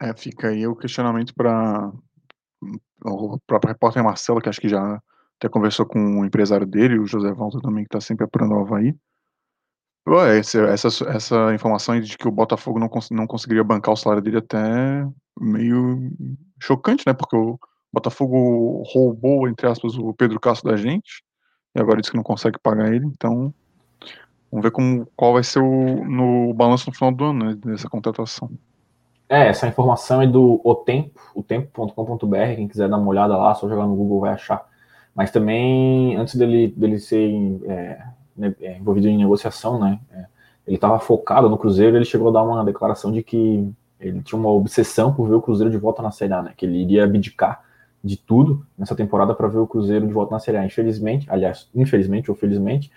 É, 0.01 0.11
fica 0.15 0.47
aí 0.47 0.65
o 0.65 0.75
questionamento 0.75 1.31
para 1.35 1.91
o 3.05 3.37
próprio 3.45 3.71
repórter 3.71 4.03
Marcelo, 4.03 4.41
que 4.41 4.49
acho 4.49 4.59
que 4.59 4.67
já 4.67 4.99
até 5.37 5.47
conversou 5.47 5.85
com 5.85 6.21
o 6.21 6.25
empresário 6.25 6.65
dele, 6.65 6.97
o 6.97 7.05
José 7.05 7.31
Walter 7.31 7.61
também, 7.61 7.83
que 7.83 7.95
está 7.95 8.01
sempre 8.01 8.25
apurando 8.25 8.55
o 8.55 8.61
Havaí. 8.61 8.95
Ué, 10.07 10.39
essa, 10.39 11.07
essa 11.07 11.53
informação 11.53 11.99
de 11.99 12.17
que 12.17 12.27
o 12.27 12.31
Botafogo 12.31 12.79
não, 12.79 12.89
cons- 12.89 13.11
não 13.11 13.27
conseguiria 13.27 13.63
bancar 13.63 13.93
o 13.93 13.95
salário 13.95 14.23
dele 14.23 14.37
até 14.37 15.07
meio 15.39 16.11
chocante, 16.59 17.03
né? 17.05 17.13
Porque 17.13 17.35
o 17.35 17.59
Botafogo 17.93 18.83
roubou, 18.85 19.47
entre 19.47 19.67
aspas, 19.67 19.97
o 19.97 20.13
Pedro 20.13 20.39
Castro 20.39 20.71
da 20.71 20.77
gente, 20.77 21.23
e 21.75 21.79
agora 21.79 21.99
diz 21.99 22.09
que 22.09 22.15
não 22.15 22.23
consegue 22.23 22.57
pagar 22.59 22.93
ele, 22.93 23.05
então 23.05 23.53
vamos 24.51 24.63
ver 24.63 24.71
como, 24.71 25.07
qual 25.15 25.33
vai 25.33 25.43
ser 25.43 25.59
o 25.59 26.05
no 26.05 26.53
balanço 26.53 26.89
no 26.89 26.95
final 26.95 27.11
do 27.11 27.25
ano, 27.25 27.45
né, 27.45 27.57
dessa 27.65 27.89
contratação. 27.89 28.49
É, 29.27 29.47
essa 29.47 29.67
informação 29.67 30.21
é 30.21 30.27
do 30.27 30.59
O 30.63 30.75
Tempo, 30.75 31.19
otempo.com.br, 31.33 32.55
quem 32.55 32.67
quiser 32.67 32.89
dar 32.89 32.97
uma 32.97 33.07
olhada 33.07 33.37
lá, 33.37 33.55
só 33.55 33.67
jogar 33.67 33.87
no 33.87 33.95
Google 33.95 34.19
vai 34.19 34.33
achar. 34.33 34.69
Mas 35.15 35.31
também, 35.31 36.17
antes 36.17 36.35
dele, 36.35 36.73
dele 36.75 36.99
ser 36.99 37.31
é, 37.65 38.05
ne- 38.35 38.55
é, 38.61 38.77
envolvido 38.77 39.07
em 39.07 39.17
negociação, 39.17 39.79
né, 39.79 39.99
é, 40.11 40.25
ele 40.67 40.75
estava 40.75 40.99
focado 40.99 41.49
no 41.49 41.57
Cruzeiro, 41.57 41.95
ele 41.95 42.05
chegou 42.05 42.29
a 42.29 42.31
dar 42.33 42.43
uma 42.43 42.63
declaração 42.63 43.11
de 43.11 43.23
que 43.23 43.69
ele 43.99 44.21
tinha 44.21 44.37
uma 44.37 44.49
obsessão 44.49 45.13
por 45.13 45.27
ver 45.27 45.35
o 45.35 45.41
Cruzeiro 45.41 45.71
de 45.71 45.77
volta 45.77 46.01
na 46.01 46.11
Série 46.11 46.33
A, 46.33 46.41
né, 46.41 46.53
que 46.55 46.65
ele 46.65 46.81
iria 46.81 47.05
abdicar 47.05 47.63
de 48.03 48.17
tudo 48.17 48.65
nessa 48.77 48.95
temporada 48.95 49.33
para 49.33 49.47
ver 49.47 49.59
o 49.59 49.67
Cruzeiro 49.67 50.07
de 50.07 50.13
volta 50.13 50.33
na 50.33 50.39
Série 50.39 50.57
A. 50.57 50.65
Infelizmente, 50.65 51.27
aliás, 51.29 51.69
infelizmente 51.73 52.31
ou 52.31 52.35
felizmente, 52.35 52.91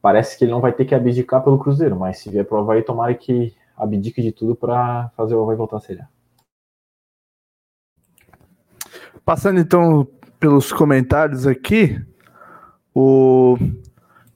parece 0.00 0.38
que 0.38 0.44
ele 0.44 0.52
não 0.52 0.60
vai 0.60 0.72
ter 0.72 0.84
que 0.84 0.94
abdicar 0.94 1.42
pelo 1.42 1.58
Cruzeiro, 1.58 1.96
mas 1.96 2.18
se 2.18 2.30
vier 2.30 2.44
pro 2.44 2.58
Havaí, 2.58 2.82
tomara 2.82 3.14
que 3.14 3.54
abdique 3.76 4.22
de 4.22 4.32
tudo 4.32 4.54
para 4.54 5.10
fazer 5.16 5.34
o 5.34 5.42
Havaí 5.42 5.56
voltar 5.56 5.78
a 5.78 5.80
Série 5.80 6.00
A. 6.00 6.08
Passando 9.24 9.58
então 9.58 10.06
pelos 10.38 10.70
comentários 10.72 11.46
aqui, 11.46 11.98
o 12.94 13.56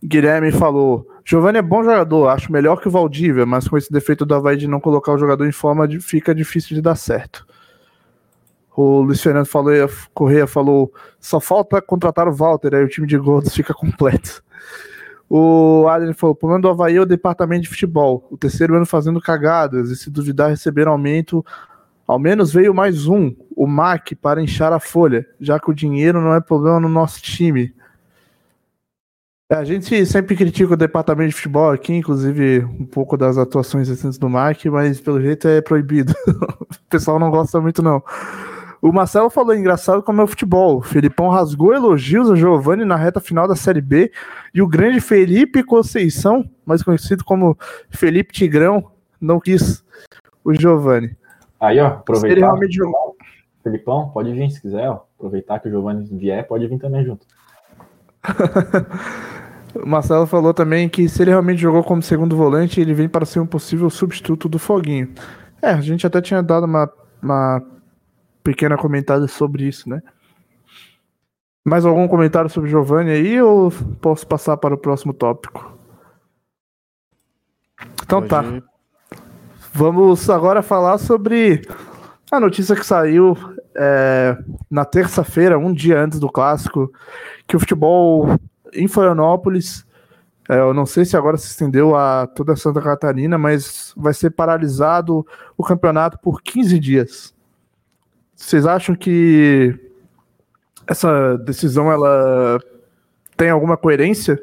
Guilherme 0.02 0.50
falou: 0.50 1.06
Giovanni 1.24 1.58
é 1.58 1.62
bom 1.62 1.84
jogador, 1.84 2.28
acho 2.28 2.50
melhor 2.50 2.80
que 2.80 2.88
o 2.88 2.90
Valdívia, 2.90 3.44
mas 3.44 3.68
com 3.68 3.76
esse 3.76 3.92
defeito 3.92 4.24
do 4.24 4.34
Havaí 4.34 4.56
de 4.56 4.66
não 4.66 4.80
colocar 4.80 5.12
o 5.12 5.18
jogador 5.18 5.46
em 5.46 5.52
forma, 5.52 5.86
fica 6.00 6.34
difícil 6.34 6.74
de 6.74 6.80
dar 6.80 6.96
certo. 6.96 7.46
O 8.80 9.00
Luiz 9.00 9.20
Fernando 9.20 9.46
falou, 9.46 9.72
Correia 10.14 10.46
falou: 10.46 10.92
só 11.18 11.40
falta 11.40 11.82
contratar 11.82 12.28
o 12.28 12.32
Walter, 12.32 12.76
aí 12.76 12.84
o 12.84 12.88
time 12.88 13.08
de 13.08 13.18
gordos 13.18 13.52
fica 13.52 13.74
completo. 13.74 14.40
O 15.28 15.88
Adrian 15.88 16.14
falou: 16.14 16.32
o 16.32 16.36
problema 16.36 16.62
do 16.62 16.68
Havaí 16.68 16.94
é 16.94 17.00
o 17.00 17.04
departamento 17.04 17.62
de 17.62 17.68
futebol. 17.70 18.28
O 18.30 18.38
terceiro 18.38 18.76
ano 18.76 18.86
fazendo 18.86 19.20
cagadas, 19.20 19.90
e 19.90 19.96
se 19.96 20.08
duvidar, 20.08 20.50
receber 20.50 20.86
aumento 20.86 21.44
ao 22.06 22.20
menos 22.20 22.52
veio 22.52 22.72
mais 22.72 23.08
um, 23.08 23.34
o 23.56 23.66
MAC, 23.66 24.14
para 24.14 24.40
inchar 24.40 24.72
a 24.72 24.78
folha, 24.78 25.26
já 25.40 25.58
que 25.58 25.68
o 25.68 25.74
dinheiro 25.74 26.20
não 26.20 26.32
é 26.32 26.40
problema 26.40 26.78
no 26.78 26.88
nosso 26.88 27.20
time. 27.20 27.74
É, 29.50 29.56
A 29.56 29.64
gente 29.64 30.06
sempre 30.06 30.36
critica 30.36 30.74
o 30.74 30.76
departamento 30.76 31.30
de 31.30 31.34
futebol 31.34 31.72
aqui, 31.72 31.94
inclusive 31.94 32.60
um 32.64 32.86
pouco 32.86 33.16
das 33.16 33.36
atuações 33.38 33.88
recentes 33.88 34.18
do 34.18 34.28
MAC, 34.28 34.70
mas 34.70 35.00
pelo 35.00 35.20
jeito 35.20 35.48
é 35.48 35.60
proibido. 35.60 36.14
o 36.28 36.88
pessoal 36.88 37.18
não 37.18 37.28
gosta 37.28 37.60
muito, 37.60 37.82
não. 37.82 38.00
O 38.80 38.92
Marcelo 38.92 39.28
falou 39.28 39.54
engraçado 39.54 40.02
como 40.02 40.20
é 40.20 40.24
o 40.24 40.26
futebol. 40.26 40.78
O 40.78 40.82
Felipão 40.82 41.28
rasgou 41.28 41.74
elogios 41.74 42.30
a 42.30 42.36
Giovanni 42.36 42.84
na 42.84 42.96
reta 42.96 43.20
final 43.20 43.48
da 43.48 43.56
Série 43.56 43.80
B 43.80 44.12
e 44.54 44.62
o 44.62 44.68
grande 44.68 45.00
Felipe 45.00 45.64
Conceição, 45.64 46.48
mais 46.64 46.82
conhecido 46.82 47.24
como 47.24 47.58
Felipe 47.90 48.32
Tigrão, 48.32 48.90
não 49.20 49.40
quis 49.40 49.84
o 50.44 50.54
Giovanni. 50.54 51.16
Aí, 51.60 51.80
ó, 51.80 51.88
aproveitar. 51.88 52.46
realmente. 52.46 52.78
Felipão, 53.62 54.10
pode 54.10 54.32
vir 54.32 54.50
se 54.50 54.60
quiser, 54.60 54.88
ó. 54.88 55.02
Aproveitar 55.18 55.58
que 55.58 55.68
o 55.68 55.70
Giovanni 55.70 56.08
vier, 56.12 56.46
pode 56.46 56.66
vir 56.66 56.78
também 56.78 57.04
junto. 57.04 57.26
O 59.74 59.86
Marcelo 59.86 60.26
falou 60.26 60.54
também 60.54 60.88
que 60.88 61.08
se 61.08 61.22
ele 61.22 61.30
realmente 61.30 61.60
jogou 61.60 61.84
como 61.84 62.02
segundo 62.02 62.36
volante, 62.36 62.80
ele 62.80 62.94
vem 62.94 63.08
para 63.08 63.26
ser 63.26 63.40
um 63.40 63.46
possível 63.46 63.90
substituto 63.90 64.48
do 64.48 64.58
Foguinho. 64.58 65.12
É, 65.60 65.70
a 65.70 65.80
gente 65.80 66.06
até 66.06 66.20
tinha 66.20 66.42
dado 66.42 66.64
uma, 66.64 66.90
uma 67.22 67.62
pequena 68.48 68.78
comentada 68.78 69.28
sobre 69.28 69.64
isso, 69.68 69.90
né? 69.90 70.00
Mais 71.62 71.84
algum 71.84 72.08
comentário 72.08 72.48
sobre 72.48 72.70
Giovanni 72.70 73.10
aí 73.10 73.42
ou 73.42 73.70
posso 74.00 74.26
passar 74.26 74.56
para 74.56 74.74
o 74.74 74.78
próximo 74.78 75.12
tópico? 75.12 75.76
Então 78.02 78.26
tá. 78.26 78.42
Pode- 78.42 78.62
Vamos 79.74 80.30
agora 80.30 80.62
falar 80.62 80.96
sobre 80.96 81.60
a 82.32 82.40
notícia 82.40 82.74
que 82.74 82.86
saiu 82.86 83.36
é, 83.76 84.36
na 84.70 84.86
terça-feira, 84.86 85.58
um 85.58 85.72
dia 85.74 86.00
antes 86.00 86.18
do 86.18 86.30
clássico, 86.30 86.90
que 87.46 87.54
o 87.54 87.60
futebol 87.60 88.26
em 88.72 88.88
Florianópolis, 88.88 89.86
é, 90.48 90.58
eu 90.58 90.72
não 90.72 90.86
sei 90.86 91.04
se 91.04 91.18
agora 91.18 91.36
se 91.36 91.48
estendeu 91.48 91.94
a 91.94 92.26
toda 92.26 92.56
Santa 92.56 92.80
Catarina, 92.80 93.36
mas 93.36 93.92
vai 93.94 94.14
ser 94.14 94.30
paralisado 94.30 95.24
o 95.56 95.62
campeonato 95.62 96.18
por 96.18 96.40
15 96.42 96.78
dias. 96.78 97.34
Vocês 98.38 98.64
acham 98.66 98.94
que 98.94 99.78
essa 100.86 101.36
decisão 101.38 101.90
ela 101.92 102.60
tem 103.36 103.50
alguma 103.50 103.76
coerência 103.76 104.40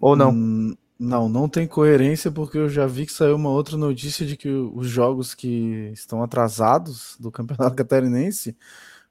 ou 0.00 0.16
não? 0.16 0.30
Hum, 0.30 0.76
Não, 0.98 1.28
não 1.28 1.48
tem 1.48 1.66
coerência 1.68 2.30
porque 2.32 2.58
eu 2.58 2.68
já 2.68 2.86
vi 2.86 3.06
que 3.06 3.12
saiu 3.12 3.36
uma 3.36 3.50
outra 3.50 3.76
notícia 3.76 4.26
de 4.26 4.36
que 4.36 4.48
os 4.48 4.88
jogos 4.88 5.34
que 5.34 5.90
estão 5.92 6.22
atrasados 6.22 7.16
do 7.20 7.30
Campeonato 7.30 7.76
Catarinense 7.76 8.56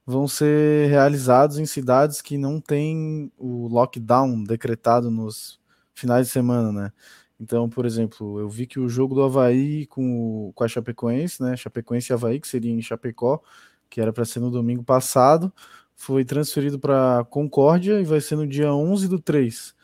vão 0.06 0.28
ser 0.28 0.90
realizados 0.90 1.60
em 1.60 1.66
cidades 1.66 2.22
que 2.22 2.38
não 2.38 2.60
têm 2.60 3.32
o 3.38 3.68
lockdown 3.68 4.44
decretado 4.44 5.12
nos 5.12 5.60
finais 5.94 6.28
de 6.28 6.34
semana, 6.34 6.72
né? 6.72 6.92
Então, 7.40 7.70
por 7.70 7.86
exemplo, 7.86 8.40
eu 8.40 8.50
vi 8.50 8.66
que 8.66 8.80
o 8.80 8.90
jogo 8.90 9.14
do 9.16 9.24
Havaí 9.24 9.86
com, 9.88 10.52
com 10.56 10.64
a 10.64 10.68
Chapecoense, 10.68 11.42
né? 11.42 11.56
Chapecoense 11.56 12.12
e 12.12 12.14
Havaí, 12.14 12.40
que 12.40 12.48
seria 12.48 12.72
em 12.72 12.82
Chapecó, 12.82 13.42
que 13.90 14.02
era 14.02 14.14
para 14.14 14.26
ser 14.26 14.40
no 14.40 14.52
domingo 14.52 14.84
passado, 14.84 15.52
foi 15.96 16.24
transferido 16.24 16.80
para 16.80 17.26
Concórdia 17.30 18.00
e 18.00 18.06
vai 18.06 18.22
ser 18.22 18.36
no 18.36 18.48
dia 18.48 18.74
11 18.74 19.08
do 19.08 19.20
3. 19.20 19.76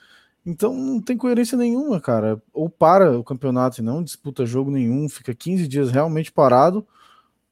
Então 0.46 0.74
não 0.74 1.02
tem 1.02 1.18
coerência 1.18 1.58
nenhuma, 1.58 2.00
cara. 2.02 2.42
Ou 2.54 2.70
para 2.70 3.18
o 3.18 3.24
campeonato 3.24 3.82
e 3.82 3.84
não 3.84 4.04
disputa 4.04 4.46
jogo 4.46 4.70
nenhum, 4.70 5.08
fica 5.10 5.34
15 5.34 5.68
dias 5.68 5.92
realmente 5.92 6.32
parado, 6.32 6.86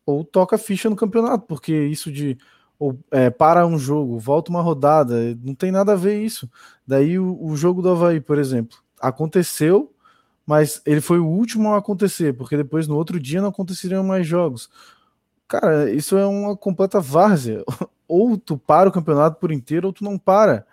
ou 0.06 0.24
toca 0.24 0.58
ficha 0.58 0.90
no 0.90 0.96
campeonato, 0.96 1.46
porque 1.48 1.74
isso 1.74 2.12
de 2.12 2.38
ou, 2.82 3.00
é, 3.12 3.30
para 3.30 3.66
um 3.68 3.78
jogo, 3.78 4.18
volta 4.18 4.50
uma 4.50 4.62
rodada, 4.62 5.38
não 5.44 5.54
tem 5.54 5.72
nada 5.72 5.94
a 5.94 5.96
ver 5.96 6.20
isso. 6.20 6.50
Daí 6.86 7.20
o, 7.20 7.38
o 7.40 7.56
jogo 7.56 7.80
do 7.80 7.90
Havaí, 7.90 8.20
por 8.20 8.40
exemplo, 8.40 8.78
aconteceu, 9.00 9.94
mas 10.46 10.82
ele 10.84 11.00
foi 11.00 11.20
o 11.20 11.28
último 11.28 11.74
a 11.74 11.78
acontecer, 11.78 12.34
porque 12.34 12.58
depois 12.58 12.88
no 12.88 12.96
outro 12.96 13.20
dia 13.20 13.40
não 13.40 13.50
aconteceriam 13.50 14.04
mais 14.04 14.26
jogos. 14.26 14.68
Cara, 15.52 15.92
isso 15.92 16.18
é 16.18 16.26
uma 16.26 16.56
completa 16.56 17.00
várzea. 17.02 17.64
Ou 18.08 18.38
tu 18.38 18.58
para 18.58 18.90
o 18.90 18.92
campeonato 18.92 19.40
por 19.40 19.52
inteiro, 19.54 19.88
ou 19.88 19.94
tu 19.94 20.04
não 20.04 20.18
para. 20.18 20.66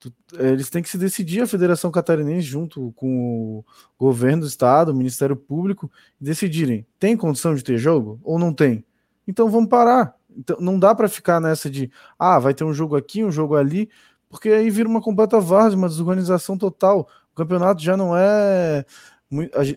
Tu- 0.00 0.12
eh, 0.38 0.50
Eles 0.52 0.70
têm 0.70 0.82
que 0.82 0.88
se 0.90 0.98
decidir, 0.98 1.42
a 1.42 1.46
Federação 1.46 1.90
Catarinense, 1.90 2.42
junto 2.42 2.92
com 2.96 3.58
o 3.60 3.64
governo 3.98 4.42
do 4.42 4.48
estado, 4.48 4.90
o 4.92 4.94
Ministério 4.96 5.36
Público, 5.36 5.90
decidirem: 6.20 6.86
tem 6.98 7.16
condição 7.16 7.54
de 7.54 7.64
ter 7.64 7.78
jogo 7.78 8.20
ou 8.24 8.38
não 8.38 8.52
tem? 8.54 8.84
Então 9.28 9.50
vamos 9.50 9.68
parar. 9.70 10.16
Então, 10.36 10.58
não 10.60 10.78
dá 10.78 10.94
para 10.94 11.08
ficar 11.08 11.40
nessa 11.40 11.70
de, 11.70 11.90
ah, 12.18 12.38
vai 12.38 12.54
ter 12.54 12.64
um 12.64 12.74
jogo 12.74 12.96
aqui, 12.96 13.24
um 13.24 13.32
jogo 13.32 13.56
ali, 13.56 13.90
porque 14.30 14.50
aí 14.50 14.70
vira 14.70 14.88
uma 14.88 15.02
completa 15.02 15.40
várzea, 15.40 15.78
uma 15.78 15.88
desorganização 15.88 16.58
total. 16.58 17.08
O 17.32 17.36
campeonato 17.36 17.82
já 17.82 17.96
não 17.96 18.16
é. 18.16 18.84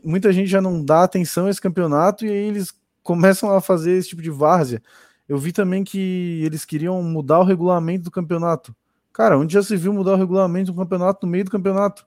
Muita 0.04 0.32
gente 0.32 0.48
já 0.48 0.62
não 0.62 0.84
dá 0.84 1.04
atenção 1.04 1.48
a 1.48 1.50
esse 1.50 1.62
campeonato 1.62 2.26
e 2.26 2.30
aí 2.30 2.36
eles 2.48 2.72
começam 3.10 3.52
a 3.52 3.60
fazer 3.60 3.94
esse 3.94 4.10
tipo 4.10 4.22
de 4.22 4.30
várzea. 4.30 4.84
Eu 5.28 5.36
vi 5.40 5.52
também 5.52 5.84
que 5.84 6.44
eles 6.46 6.64
queriam 6.64 7.02
mudar 7.02 7.40
o 7.40 7.44
regulamento 7.44 8.04
do 8.04 8.12
campeonato. 8.12 8.76
Cara, 9.12 9.36
onde 9.36 9.52
já 9.52 9.64
se 9.64 9.76
viu 9.76 9.92
mudar 9.92 10.14
o 10.14 10.16
regulamento 10.16 10.72
do 10.72 10.78
campeonato 10.78 11.26
no 11.26 11.32
meio 11.32 11.44
do 11.44 11.50
campeonato? 11.50 12.06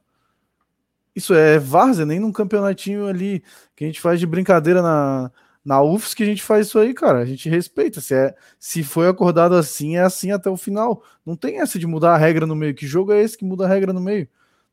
Isso 1.13 1.35
é 1.35 1.59
várzea, 1.59 2.07
nem 2.07 2.21
num 2.21 2.31
campeonatinho 2.31 3.09
ali 3.09 3.43
que 3.75 3.83
a 3.83 3.87
gente 3.89 4.01
faz 4.01 4.21
de 4.21 4.27
brincadeira 4.29 4.81
na, 4.81 5.33
na 5.65 5.83
UFS 5.83 6.15
que 6.15 6.23
a 6.23 6.27
gente 6.27 6.41
faz 6.41 6.69
isso 6.69 6.79
aí, 6.79 6.95
cara. 6.95 7.19
A 7.19 7.25
gente 7.25 7.49
respeita. 7.49 8.01
Se, 8.01 8.15
é, 8.15 8.33
se 8.57 8.85
foi 8.85 9.09
acordado 9.09 9.57
assim, 9.57 9.97
é 9.97 10.03
assim 10.03 10.31
até 10.31 10.49
o 10.49 10.57
final. 10.57 11.03
Não 11.27 11.35
tem 11.35 11.61
essa 11.61 11.81
de 11.81 11.87
mudar 11.87 12.15
a 12.15 12.17
regra 12.17 12.47
no 12.47 12.55
meio. 12.55 12.77
Que 12.77 12.87
jogo 12.87 13.13
é 13.13 13.21
esse 13.21 13.37
que 13.37 13.45
muda 13.45 13.65
a 13.65 13.69
regra 13.69 13.93
no 13.93 14.01
meio? 14.01 14.29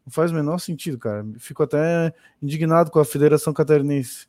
Não 0.05 0.13
faz 0.13 0.29
o 0.29 0.35
menor 0.35 0.59
sentido, 0.59 0.99
cara. 0.99 1.25
Fico 1.39 1.63
até 1.63 2.13
indignado 2.39 2.91
com 2.91 2.99
a 2.99 3.05
Federação 3.05 3.51
Catarinense. 3.51 4.28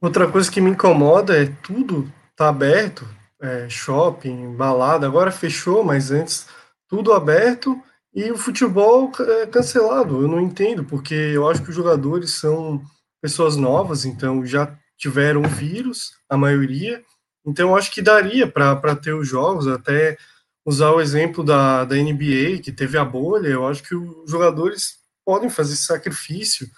Outra 0.00 0.30
coisa 0.30 0.50
que 0.50 0.60
me 0.60 0.70
incomoda 0.70 1.36
é 1.36 1.52
tudo 1.62 2.10
tá 2.36 2.48
aberto, 2.48 3.06
é, 3.40 3.68
shopping, 3.68 4.54
balada, 4.54 5.06
agora 5.06 5.32
fechou, 5.32 5.82
mas 5.82 6.10
antes 6.10 6.46
tudo 6.88 7.12
aberto 7.12 7.80
e 8.14 8.30
o 8.30 8.38
futebol 8.38 9.10
é, 9.20 9.46
cancelado. 9.46 10.22
Eu 10.22 10.28
não 10.28 10.40
entendo, 10.40 10.84
porque 10.84 11.14
eu 11.14 11.48
acho 11.48 11.62
que 11.62 11.70
os 11.70 11.76
jogadores 11.76 12.32
são 12.32 12.80
pessoas 13.20 13.56
novas, 13.56 14.04
então 14.04 14.46
já 14.46 14.72
tiveram 14.96 15.42
vírus, 15.42 16.12
a 16.28 16.36
maioria, 16.36 17.02
então 17.46 17.70
eu 17.70 17.76
acho 17.76 17.90
que 17.90 18.02
daria 18.02 18.46
para 18.46 18.96
ter 18.96 19.14
os 19.14 19.26
jogos, 19.26 19.66
até 19.66 20.16
usar 20.66 20.90
o 20.90 21.00
exemplo 21.00 21.42
da, 21.42 21.84
da 21.84 21.96
NBA, 21.96 22.60
que 22.62 22.70
teve 22.70 22.98
a 22.98 23.04
bolha, 23.04 23.48
eu 23.48 23.66
acho 23.66 23.82
que 23.82 23.94
os 23.94 24.30
jogadores 24.30 24.98
podem 25.24 25.48
fazer 25.48 25.74
esse 25.74 25.84
sacrifício, 25.84 26.68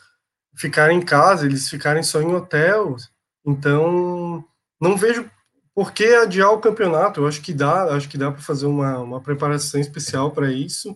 ficarem 0.60 0.98
em 0.98 1.02
casa, 1.02 1.46
eles 1.46 1.68
ficarem 1.68 2.02
só 2.02 2.20
em 2.20 2.34
hotel. 2.34 2.96
Então, 3.44 4.44
não 4.80 4.96
vejo 4.96 5.28
por 5.74 5.92
que 5.92 6.04
adiar 6.04 6.52
o 6.52 6.60
campeonato. 6.60 7.20
Eu 7.20 7.26
acho 7.26 7.40
que 7.40 7.54
dá, 7.54 7.94
acho 7.94 8.08
que 8.08 8.18
dá 8.18 8.30
para 8.30 8.42
fazer 8.42 8.66
uma, 8.66 8.98
uma 8.98 9.20
preparação 9.20 9.80
especial 9.80 10.30
para 10.30 10.52
isso, 10.52 10.94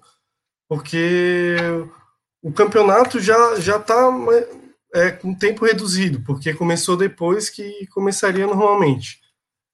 porque 0.68 1.56
o 2.42 2.52
campeonato 2.52 3.18
já 3.20 3.58
já 3.58 3.78
está 3.78 4.10
é, 4.94 5.10
com 5.10 5.34
tempo 5.34 5.64
reduzido, 5.64 6.20
porque 6.20 6.52
começou 6.52 6.96
depois 6.96 7.48
que 7.48 7.86
começaria 7.86 8.46
normalmente. 8.46 9.20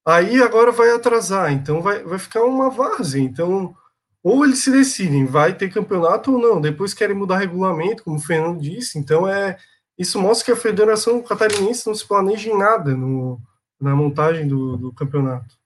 Aí 0.07 0.41
agora 0.43 0.71
vai 0.71 0.91
atrasar, 0.93 1.53
então 1.53 1.83
vai, 1.83 2.03
vai 2.05 2.19
ficar 2.19 2.45
uma 2.45 2.71
várzea. 2.71 3.21
Então, 3.21 3.75
ou 4.23 4.45
eles 4.45 4.61
se 4.61 4.71
decidem, 4.71 5.27
vai 5.27 5.55
ter 5.55 5.73
campeonato 5.73 6.33
ou 6.33 6.39
não. 6.39 6.61
Depois 6.61 6.95
querem 6.95 7.17
mudar 7.17 7.39
regulamento, 7.39 8.05
como 8.05 8.17
o 8.17 8.21
Fernando 8.21 8.61
disse. 8.61 8.99
Então, 8.99 9.29
é 9.29 9.57
isso 10.01 10.19
mostra 10.19 10.47
que 10.47 10.53
a 10.53 10.57
Federação 10.57 11.23
Catarinense 11.23 11.87
não 11.87 11.95
se 11.95 12.09
planeja 12.09 12.51
em 12.51 12.57
nada 12.57 12.97
no, 12.97 13.39
na 13.79 13.95
montagem 13.95 14.49
do, 14.49 14.79
do 14.79 14.93
campeonato. 14.95 15.59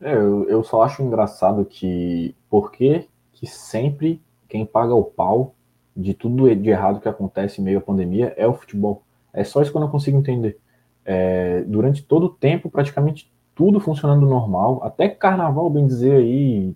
É, 0.00 0.16
eu, 0.16 0.48
eu 0.48 0.64
só 0.64 0.82
acho 0.82 1.00
engraçado 1.00 1.64
que 1.64 2.34
por 2.50 2.72
que, 2.72 3.08
que 3.32 3.46
sempre 3.46 4.20
quem 4.48 4.66
paga 4.66 4.92
o 4.92 5.04
pau 5.04 5.54
de 5.96 6.14
tudo 6.14 6.52
de 6.52 6.68
errado 6.68 7.00
que 7.00 7.08
acontece 7.08 7.60
em 7.60 7.64
meio 7.64 7.78
à 7.78 7.80
pandemia 7.80 8.34
é 8.36 8.44
o 8.44 8.54
futebol. 8.54 9.04
É 9.32 9.44
só 9.44 9.62
isso 9.62 9.70
que 9.70 9.76
eu 9.76 9.80
não 9.80 9.88
consigo 9.88 10.18
entender. 10.18 10.58
É, 11.04 11.62
durante 11.68 12.02
todo 12.02 12.26
o 12.26 12.30
tempo, 12.30 12.68
praticamente 12.68 13.32
tudo 13.54 13.78
funcionando 13.78 14.26
normal, 14.26 14.82
até 14.82 15.08
carnaval, 15.08 15.70
bem 15.70 15.86
dizer 15.86 16.16
aí, 16.16 16.74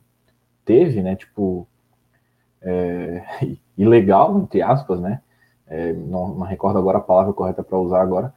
teve, 0.64 1.02
né? 1.02 1.16
Tipo, 1.16 1.66
é, 2.62 3.24
ilegal, 3.76 4.38
entre 4.38 4.62
aspas, 4.62 5.00
né? 5.00 5.22
É, 5.68 5.92
não, 5.92 6.34
não, 6.34 6.46
recordo 6.46 6.78
agora 6.78 6.98
a 6.98 7.02
palavra 7.02 7.32
correta 7.32 7.62
para 7.62 7.78
usar 7.78 8.00
agora, 8.00 8.32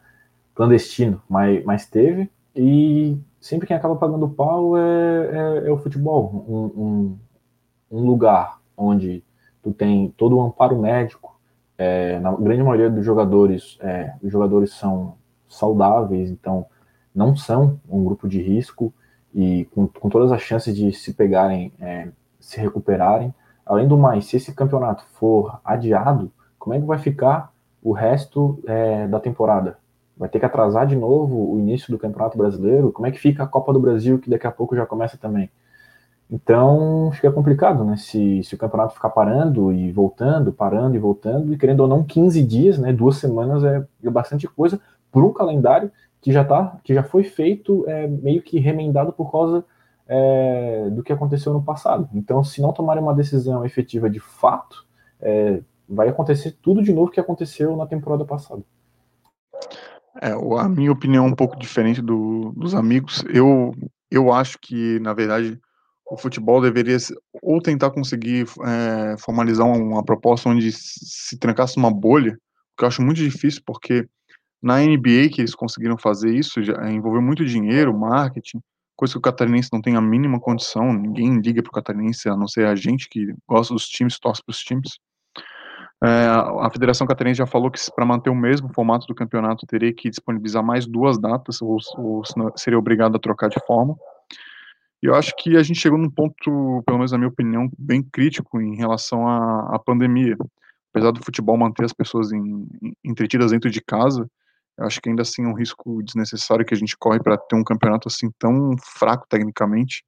clandestino, 0.54 1.22
mas, 1.30 1.64
mas 1.64 1.86
teve, 1.86 2.30
e 2.56 3.18
sempre 3.40 3.68
quem 3.68 3.76
acaba 3.76 3.96
pagando 3.96 4.30
pau 4.30 4.76
é, 4.78 4.82
é, 4.82 5.68
é 5.68 5.72
o 5.72 5.78
futebol, 5.78 6.46
um, 6.48 6.82
um, 6.82 7.20
um 7.92 8.06
lugar 8.06 8.60
onde 8.76 9.24
tu 9.62 9.72
tem 9.72 10.14
todo 10.18 10.38
o 10.38 10.42
amparo 10.42 10.78
médico. 10.78 11.40
É, 11.78 12.20
na 12.20 12.32
grande 12.36 12.62
maioria 12.62 12.90
dos 12.90 13.04
jogadores, 13.04 13.78
é, 13.82 14.14
os 14.22 14.32
jogadores 14.32 14.74
são 14.74 15.16
saudáveis, 15.48 16.30
então 16.30 16.66
não 17.14 17.36
são 17.36 17.80
um 17.90 18.04
grupo 18.04 18.28
de 18.28 18.42
risco 18.42 18.94
e 19.34 19.66
com, 19.74 19.88
com 19.88 20.10
todas 20.10 20.32
as 20.32 20.42
chances 20.42 20.76
de 20.76 20.92
se 20.94 21.14
pegarem, 21.14 21.72
é, 21.80 22.10
se 22.40 22.60
recuperarem. 22.60 23.34
Além 23.66 23.88
do 23.88 23.98
mais, 23.98 24.26
se 24.26 24.38
esse 24.38 24.54
campeonato 24.54 25.04
for 25.14 25.60
adiado, 25.64 26.32
como 26.62 26.76
é 26.76 26.80
que 26.80 26.86
vai 26.86 27.00
ficar 27.00 27.52
o 27.82 27.92
resto 27.92 28.62
é, 28.68 29.08
da 29.08 29.20
temporada? 29.20 29.80
Vai 30.16 30.30
ter 30.30 30.40
que 30.40 30.46
atrasar 30.46 30.86
de 30.86 30.96
novo 30.96 31.52
o 31.52 31.58
início 31.58 31.92
do 31.92 31.98
Campeonato 31.98 32.38
Brasileiro? 32.38 32.92
Como 32.92 33.08
é 33.08 33.12
que 33.12 33.20
fica 33.20 33.42
a 33.44 33.48
Copa 33.48 33.74
do 33.74 33.80
Brasil, 33.80 34.20
que 34.20 34.30
daqui 34.30 34.46
a 34.46 34.52
pouco 34.52 34.76
já 34.76 34.86
começa 34.86 35.18
também? 35.18 35.50
Então 36.30 37.10
fica 37.14 37.32
complicado, 37.32 37.84
né? 37.84 37.98
Se, 37.98 38.44
se 38.44 38.54
o 38.54 38.58
campeonato 38.60 38.94
ficar 38.94 39.10
parando 39.10 39.74
e 39.74 39.92
voltando, 39.92 40.54
parando 40.54 40.96
e 40.96 41.00
voltando, 41.00 41.52
e 41.52 41.58
querendo 41.58 41.80
ou 41.80 41.88
não, 41.88 42.04
15 42.04 42.44
dias, 42.44 42.78
né? 42.78 42.94
Duas 42.94 43.18
semanas 43.18 43.64
é, 43.64 43.84
é 44.04 44.10
bastante 44.12 44.48
coisa 44.48 44.80
para 45.12 45.22
um 45.24 45.34
calendário 45.34 45.92
que 46.22 46.32
já 46.32 46.44
tá, 46.46 46.80
que 46.84 46.94
já 46.94 47.02
foi 47.02 47.24
feito 47.24 47.84
é, 47.88 48.08
meio 48.08 48.44
que 48.44 48.60
remendado 48.60 49.12
por 49.12 49.32
causa 49.32 49.66
é, 50.08 50.92
do 50.92 51.02
que 51.02 51.12
aconteceu 51.12 51.52
no 51.54 51.64
passado. 51.64 52.08
Então, 52.14 52.44
se 52.44 52.62
não 52.62 52.72
tomarem 52.72 53.02
uma 53.02 53.16
decisão 53.16 53.66
efetiva 53.66 54.08
de 54.08 54.20
fato, 54.20 54.86
é, 55.20 55.62
vai 55.92 56.10
acontecer 56.10 56.58
tudo 56.62 56.82
de 56.82 56.94
novo 56.94 57.12
que 57.12 57.20
aconteceu 57.20 57.76
na 57.76 57.86
temporada 57.86 58.26
passada. 58.26 58.64
É, 60.22 60.32
a 60.32 60.70
minha 60.70 60.92
opinião 60.92 61.26
é 61.26 61.28
um 61.28 61.36
pouco 61.36 61.58
diferente 61.58 62.02
do, 62.02 62.52
dos 62.56 62.74
amigos. 62.74 63.24
Eu, 63.30 63.74
eu 64.10 64.32
acho 64.32 64.58
que, 64.60 65.00
na 65.00 65.14
verdade, 65.14 65.60
o 66.10 66.18
futebol 66.18 66.62
deveria 66.62 66.98
ou 67.42 67.62
tentar 67.62 67.92
conseguir 67.92 68.46
é, 68.66 69.16
formalizar 69.18 69.66
uma, 69.66 70.04
proposta 70.04 70.50
onde 70.50 70.72
se 70.72 71.38
trancasse 71.38 71.78
uma 71.78 71.92
bolha, 71.92 72.38
que 72.78 72.84
eu 72.84 72.88
acho 72.88 73.02
muito 73.02 73.18
difícil, 73.18 73.62
porque 73.66 74.08
na 74.62 74.80
NBA 74.80 75.30
que 75.32 75.42
eles 75.42 75.56
conseguiram 75.56 75.98
fazer 75.98 76.34
isso, 76.34 76.62
já 76.62 76.92
envolveu 76.92 77.22
muito 77.22 77.46
dinheiro, 77.46 77.98
marketing, 77.98 78.60
coisa 78.96 79.14
que 79.14 79.18
o 79.18 79.22
catarinense 79.22 79.70
não 79.72 79.82
tem 79.82 79.96
a 79.96 80.02
mínima 80.02 80.40
condição, 80.40 80.94
ninguém 80.94 81.40
liga 81.40 81.64
para 81.64 81.70
o 81.70 81.74
catarinense, 81.74 82.30
a 82.30 82.36
não 82.36 82.48
ser 82.48 82.68
a 82.68 82.76
gente 82.76 83.08
que 83.10 83.34
gosta 83.48 83.74
dos 83.74 83.88
times, 83.88 84.20
torce 84.20 84.44
para 84.46 84.52
os 84.52 84.60
times. 84.60 85.00
É, 86.04 86.26
a 86.26 86.70
Federação 86.72 87.06
Catarinense 87.06 87.38
já 87.38 87.46
falou 87.46 87.70
que 87.70 87.80
para 87.96 88.06
manter 88.06 88.32
o 88.32 88.36
mesmo 88.36 88.74
formato 88.74 89.06
do 89.06 89.14
campeonato 89.14 89.68
teria 89.68 89.94
que 89.94 90.10
disponibilizar 90.10 90.64
mais 90.64 90.88
duas 90.88 91.20
datas, 91.20 91.62
ou, 91.62 91.78
ou 91.98 92.24
seria 92.56 92.80
obrigado 92.80 93.16
a 93.16 93.20
trocar 93.20 93.50
de 93.50 93.60
forma. 93.68 93.96
E 95.04 95.08
eu 95.08 95.16
acho 95.16 95.34
que 95.38 95.58
a 95.58 95.64
gente 95.64 95.80
chegou 95.80 95.98
num 95.98 96.10
ponto, 96.10 96.84
pelo 96.86 96.98
menos 96.98 97.12
na 97.12 97.18
minha 97.18 97.30
opinião, 97.30 97.70
bem 97.78 98.04
crítico 98.04 98.60
em 98.62 98.76
relação 98.76 99.28
à, 99.28 99.76
à 99.76 99.80
pandemia. 99.80 100.36
Apesar 100.94 101.12
do 101.12 101.24
futebol 101.24 101.58
manter 101.58 101.86
as 101.86 101.94
pessoas 101.94 102.32
em, 102.32 102.68
em, 102.82 102.94
entretidas 103.04 103.52
dentro 103.52 103.70
de 103.70 103.82
casa, 103.82 104.28
eu 104.78 104.86
acho 104.86 105.00
que 105.02 105.10
ainda 105.10 105.22
assim 105.22 105.44
é 105.44 105.48
um 105.48 105.56
risco 105.56 106.04
desnecessário 106.04 106.66
que 106.66 106.74
a 106.74 106.78
gente 106.78 106.98
corre 106.98 107.20
para 107.20 107.38
ter 107.38 107.56
um 107.56 107.64
campeonato 107.64 108.08
assim 108.08 108.30
tão 108.40 108.76
fraco 108.80 109.26
tecnicamente, 109.30 110.04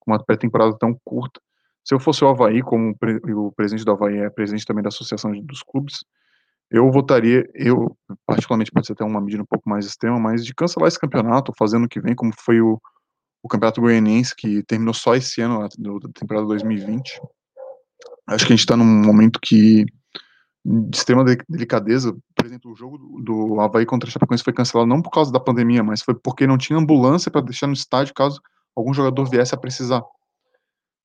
com 0.00 0.12
uma 0.12 0.22
pré-temporada 0.22 0.76
tão 0.78 0.96
curta. 1.04 1.40
Se 1.84 1.94
eu 1.94 2.00
fosse 2.00 2.24
o 2.24 2.28
Havaí, 2.28 2.62
como 2.62 2.96
o 3.34 3.52
presidente 3.52 3.84
do 3.84 3.92
Havaí 3.92 4.18
é 4.18 4.30
presidente 4.30 4.64
também 4.64 4.82
da 4.82 4.88
Associação 4.88 5.32
dos 5.40 5.62
Clubes, 5.62 6.04
eu 6.70 6.90
votaria, 6.90 7.46
eu, 7.54 7.96
particularmente, 8.26 8.70
pode 8.70 8.86
ser 8.86 8.94
até 8.94 9.04
uma 9.04 9.20
medida 9.20 9.42
um 9.42 9.46
pouco 9.46 9.68
mais 9.68 9.84
extrema, 9.84 10.18
mas 10.18 10.44
de 10.44 10.54
cancelar 10.54 10.88
esse 10.88 10.98
campeonato, 10.98 11.52
fazendo 11.58 11.84
o 11.84 11.88
que 11.88 12.00
vem, 12.00 12.14
como 12.14 12.32
foi 12.38 12.60
o, 12.62 12.80
o 13.42 13.48
Campeonato 13.48 13.80
Goianiense, 13.80 14.34
que 14.34 14.62
terminou 14.62 14.94
só 14.94 15.14
esse 15.14 15.42
ano, 15.42 15.68
da 15.78 16.08
temporada 16.14 16.46
2020. 16.46 17.20
Acho 18.26 18.46
que 18.46 18.52
a 18.52 18.56
gente 18.56 18.60
está 18.60 18.76
num 18.76 18.84
momento 18.84 19.38
que 19.42 19.84
de 20.64 20.96
extrema 20.96 21.24
delicadeza. 21.48 22.16
Por 22.34 22.46
exemplo, 22.46 22.72
o 22.72 22.76
jogo 22.76 23.20
do, 23.20 23.60
Havaí 23.60 23.84
contra 23.84 24.08
a 24.08 24.12
Chapecoense 24.12 24.44
foi 24.44 24.52
cancelado 24.52 24.88
não 24.88 25.02
por 25.02 25.10
causa 25.10 25.32
da 25.32 25.40
pandemia, 25.40 25.82
mas 25.82 26.02
foi 26.02 26.14
porque 26.14 26.46
não 26.46 26.56
tinha 26.56 26.78
ambulância 26.78 27.30
para 27.30 27.40
deixar 27.40 27.66
no 27.66 27.72
estádio 27.72 28.14
caso 28.14 28.40
algum 28.74 28.94
jogador 28.94 29.28
viesse 29.28 29.54
a 29.54 29.58
precisar. 29.58 30.02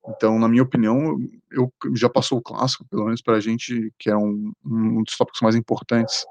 Então, 0.07 0.39
na 0.39 0.47
minha 0.47 0.63
opinião, 0.63 1.17
eu 1.51 1.71
já 1.93 2.09
passou 2.09 2.37
o 2.37 2.41
clássico, 2.41 2.85
pelo 2.89 3.05
menos 3.05 3.21
para 3.21 3.35
a 3.35 3.39
gente, 3.39 3.91
que 3.99 4.09
é 4.09 4.15
um, 4.15 4.53
um 4.65 5.03
dos 5.03 5.17
tópicos 5.17 5.41
mais 5.41 5.55
importantes. 5.55 6.25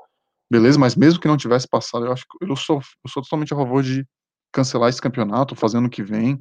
Beleza, 0.50 0.78
mas 0.78 0.96
mesmo 0.96 1.20
que 1.20 1.28
não 1.28 1.36
tivesse 1.36 1.68
passado, 1.68 2.06
eu 2.06 2.12
acho 2.12 2.24
que 2.24 2.50
eu 2.50 2.56
sou, 2.56 2.76
eu 2.76 3.10
sou 3.10 3.22
totalmente 3.22 3.52
a 3.52 3.56
favor 3.56 3.82
de 3.82 4.06
cancelar 4.52 4.88
esse 4.88 5.02
campeonato, 5.02 5.54
fazendo 5.54 5.86
o 5.86 5.90
que 5.90 6.02
vem. 6.02 6.40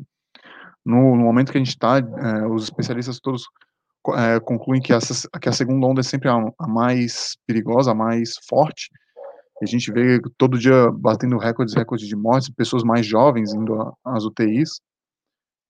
No, 0.85 1.15
no 1.15 1.23
momento 1.23 1.51
que 1.51 1.57
a 1.57 1.63
gente 1.63 1.69
está, 1.69 1.97
é, 1.97 2.47
os 2.47 2.63
especialistas 2.63 3.19
todos 3.19 3.45
é, 4.13 4.39
concluem 4.39 4.81
que, 4.81 4.93
essa, 4.93 5.27
que 5.41 5.49
a 5.49 5.51
segunda 5.51 5.87
onda 5.87 6.01
é 6.01 6.03
sempre 6.03 6.29
a, 6.29 6.35
a, 6.59 6.67
mais 6.67 7.35
perigosa, 7.47 7.91
a 7.91 7.95
mais 7.95 8.35
forte. 8.47 8.91
A 9.61 9.65
gente 9.65 9.91
vê 9.91 10.21
todo 10.37 10.59
dia 10.59 10.91
batendo 10.91 11.37
recordes 11.37 11.73
recordes 11.73 12.07
de 12.07 12.15
mortes, 12.15 12.49
pessoas 12.49 12.83
mais 12.83 13.05
jovens 13.05 13.53
indo 13.53 13.93
às 14.05 14.23
UTIs. 14.23 14.79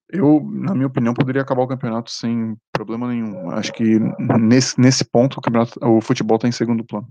Eu, 0.09 0.39
na 0.43 0.73
minha 0.75 0.87
opinião, 0.87 1.13
poderia 1.13 1.41
acabar 1.41 1.63
o 1.63 1.67
campeonato 1.67 2.11
sem 2.11 2.55
problema 2.71 3.07
nenhum. 3.07 3.49
Acho 3.49 3.73
que 3.73 3.99
nesse, 4.39 4.79
nesse 4.79 5.03
ponto 5.03 5.37
o, 5.37 5.41
campeonato, 5.41 5.79
o 5.81 5.99
futebol 5.99 6.35
está 6.35 6.47
em 6.47 6.51
segundo 6.51 6.83
plano. 6.83 7.07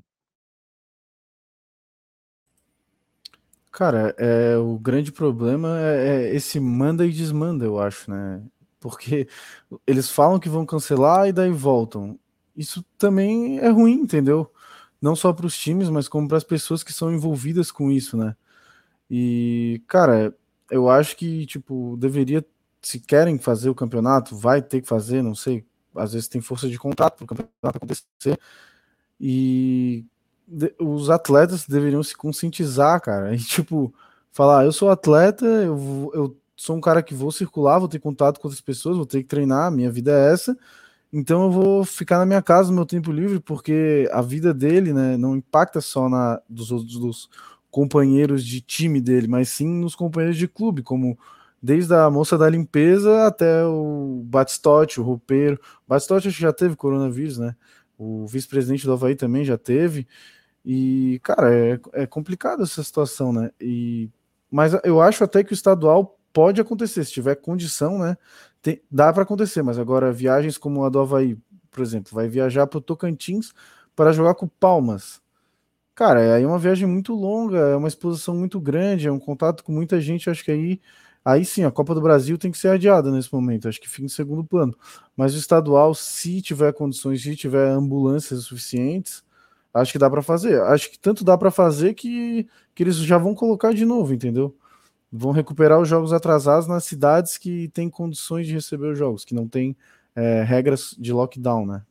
Cara, 3.73 4.15
é, 4.19 4.57
o 4.57 4.79
grande 4.79 5.11
problema 5.11 5.81
é, 5.81 6.29
é, 6.29 6.37
esse 6.37 6.61
manda 6.61 7.05
e 7.05 7.11
desmanda, 7.11 7.65
eu 7.65 7.81
acho, 7.81 8.09
né? 8.09 8.41
Porque 8.79 9.27
eles 9.85 10.09
falam 10.09 10.39
que 10.39 10.49
vão 10.49 10.65
cancelar 10.65 11.27
e 11.27 11.33
daí 11.33 11.51
voltam. 11.51 12.16
Isso 12.57 12.85
também 12.97 13.59
é 13.59 13.69
ruim, 13.71 13.95
entendeu? 13.95 14.49
Não 15.03 15.16
só 15.16 15.33
para 15.33 15.47
os 15.47 15.59
times, 15.59 15.89
mas 15.91 16.07
como 16.07 16.29
para 16.29 16.37
as 16.37 16.45
pessoas 16.45 16.85
que 16.85 16.93
são 16.93 17.12
envolvidas 17.12 17.73
com 17.73 17.91
isso, 17.91 18.16
né? 18.16 18.37
E, 19.11 19.83
cara, 19.89 20.33
eu 20.71 20.89
acho 20.89 21.16
que, 21.16 21.45
tipo, 21.47 21.97
deveria, 21.99 22.45
se 22.89 23.01
querem 23.01 23.39
fazer 23.39 23.70
o 23.70 23.74
campeonato, 23.74 24.36
vai 24.36 24.62
ter 24.62 24.81
que 24.81 24.89
fazer, 24.89 25.23
não 25.23 25.35
sei, 25.35 25.65
às 25.94 26.12
vezes 26.12 26.28
tem 26.28 26.40
força 26.40 26.69
de 26.69 26.78
contato 26.78 27.16
para 27.16 27.24
o 27.24 27.27
campeonato 27.27 27.77
acontecer. 27.77 28.39
E 29.20 30.05
os 30.78 31.09
atletas 31.11 31.66
deveriam 31.66 32.02
se 32.02 32.16
conscientizar, 32.16 33.01
cara. 33.01 33.35
E, 33.35 33.39
tipo, 33.39 33.93
falar, 34.31 34.65
eu 34.65 34.73
sou 34.73 34.90
atleta, 34.90 35.47
eu, 35.47 36.11
eu 36.15 36.36
sou 36.56 36.77
um 36.77 36.81
cara 36.81 37.02
que 37.02 37.15
vou 37.15 37.32
circular, 37.32 37.78
vou 37.78 37.89
ter 37.89 37.98
contato 37.98 38.40
com 38.40 38.48
outras 38.48 38.61
pessoas, 38.61 38.97
vou 38.97 39.06
ter 39.06 39.23
que 39.23 39.28
treinar, 39.28 39.70
minha 39.70 39.90
vida 39.90 40.12
é 40.12 40.32
essa. 40.32 40.56
Então 41.12 41.44
eu 41.44 41.51
vou 41.51 41.85
ficar 41.85 42.19
na 42.19 42.27
minha 42.27 42.43
casa 42.43 42.70
no 42.70 42.74
meu 42.74 42.86
tempo 42.86 43.12
livre, 43.12 43.39
porque 43.39 44.09
a 44.12 44.20
vida 44.20 44.52
dele, 44.52 44.93
né, 44.93 45.16
não 45.16 45.36
impacta 45.36 45.81
só 45.81 46.09
na 46.09 46.40
dos 46.48 46.73
outros 46.73 46.98
dos 46.98 47.31
companheiros 47.70 48.44
de 48.44 48.61
time 48.61 49.01
dele, 49.01 49.28
mas 49.28 49.48
sim 49.48 49.69
nos 49.69 49.94
companheiros 49.94 50.36
de 50.36 50.48
clube, 50.48 50.82
como 50.82 51.19
desde 51.65 51.95
a 51.95 52.11
moça 52.11 52.36
da 52.36 52.47
limpeza 52.47 53.27
até 53.27 53.65
o 53.65 54.23
Batistote, 54.27 55.01
o 55.01 55.03
roupeiro. 55.03 55.59
Acho 55.89 56.20
que 56.20 56.31
já 56.31 56.53
teve 56.53 56.77
coronavírus, 56.77 57.39
né? 57.39 57.57
O 57.97 58.27
vice-presidente 58.27 58.85
do 58.85 58.93
Havaí 58.93 59.16
também 59.16 59.47
já 59.47 59.57
teve. 59.57 60.07
E, 60.62 61.19
cara, 61.23 61.55
é, 61.55 61.81
é 61.95 62.07
complicado 62.07 62.62
essa 62.62 62.82
situação, 62.85 63.32
né? 63.32 63.51
E, 63.59 64.11
mas 64.51 64.74
eu 64.85 65.01
acho 65.01 65.24
até 65.24 65.43
que 65.43 65.53
o 65.53 65.55
estadual 65.55 66.19
pode 66.35 66.61
acontecer, 66.61 67.03
se 67.03 67.12
tiver 67.12 67.36
condição, 67.36 67.99
né? 67.99 68.15
Tem, 68.61 68.82
dá 68.91 69.11
para 69.11 69.23
acontecer, 69.23 69.62
mas 69.62 69.78
agora 69.78 70.12
viagens 70.12 70.59
como 70.59 70.85
a 70.85 70.91
do 70.91 70.99
Havaí, 71.01 71.35
por 71.70 71.82
exemplo, 71.82 72.11
vai 72.12 72.28
viajar 72.28 72.66
para 72.66 72.77
o 72.77 72.82
Tocantins 72.82 73.55
para 73.97 74.12
jogar 74.12 74.35
com 74.35 74.47
Palmas. 74.47 75.23
Cara, 75.95 76.20
é 76.20 76.35
aí 76.35 76.45
uma 76.45 76.59
viagem 76.59 76.86
muito 76.86 77.15
longa, 77.15 77.59
é 77.59 77.77
uma 77.77 77.89
exposição 77.89 78.36
muito 78.36 78.61
grande, 78.61 79.09
é 79.09 79.12
um 79.12 79.19
contato 79.19 79.65
com 79.65 79.73
muita 79.73 79.99
gente. 79.99 80.28
Acho 80.28 80.45
que 80.45 80.51
aí, 80.51 80.81
aí 81.25 81.45
sim, 81.45 81.65
a 81.65 81.71
Copa 81.71 81.95
do 81.95 82.01
Brasil 82.01 82.37
tem 82.37 82.51
que 82.51 82.59
ser 82.59 82.69
adiada 82.69 83.11
nesse 83.11 83.33
momento. 83.33 83.69
Acho 83.69 83.81
que 83.81 83.89
fica 83.89 84.05
em 84.05 84.09
segundo 84.09 84.45
plano. 84.45 84.77
Mas 85.17 85.35
o 85.35 85.39
estadual, 85.39 85.95
se 85.95 86.43
tiver 86.43 86.73
condições, 86.73 87.23
se 87.23 87.35
tiver 87.35 87.69
ambulâncias 87.69 88.45
suficientes, 88.45 89.25
acho 89.73 89.93
que 89.93 89.99
dá 89.99 90.11
para 90.11 90.23
fazer. 90.23 90.61
Acho 90.63 90.91
que 90.91 90.99
tanto 90.99 91.25
dá 91.25 91.39
para 91.39 91.51
fazer 91.51 91.95
que, 91.95 92.47
que 92.75 92.83
eles 92.83 92.97
já 92.97 93.19
vão 93.19 93.35
colocar 93.35 93.73
de 93.73 93.85
novo, 93.85 94.13
entendeu? 94.13 94.55
Vão 95.11 95.33
recuperar 95.33 95.81
os 95.81 95.89
jogos 95.89 96.13
atrasados 96.13 96.69
nas 96.69 96.85
cidades 96.85 97.39
que 97.39 97.69
têm 97.69 97.89
condições 97.89 98.47
de 98.47 98.53
receber 98.53 98.93
os 98.93 98.99
jogos, 98.99 99.25
que 99.25 99.35
não 99.35 99.49
tem 99.49 99.77
é, 100.15 100.43
regras 100.43 100.95
de 100.99 101.13
lockdown, 101.13 101.67
né? 101.67 101.83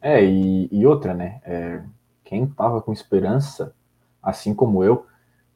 É, 0.00 0.22
e, 0.24 0.68
e 0.70 0.86
outra, 0.86 1.14
né? 1.14 1.40
É, 1.44 1.82
quem 2.24 2.44
estava 2.44 2.80
com 2.82 2.92
esperança, 2.92 3.74
assim 4.22 4.54
como 4.54 4.82
eu, 4.82 5.06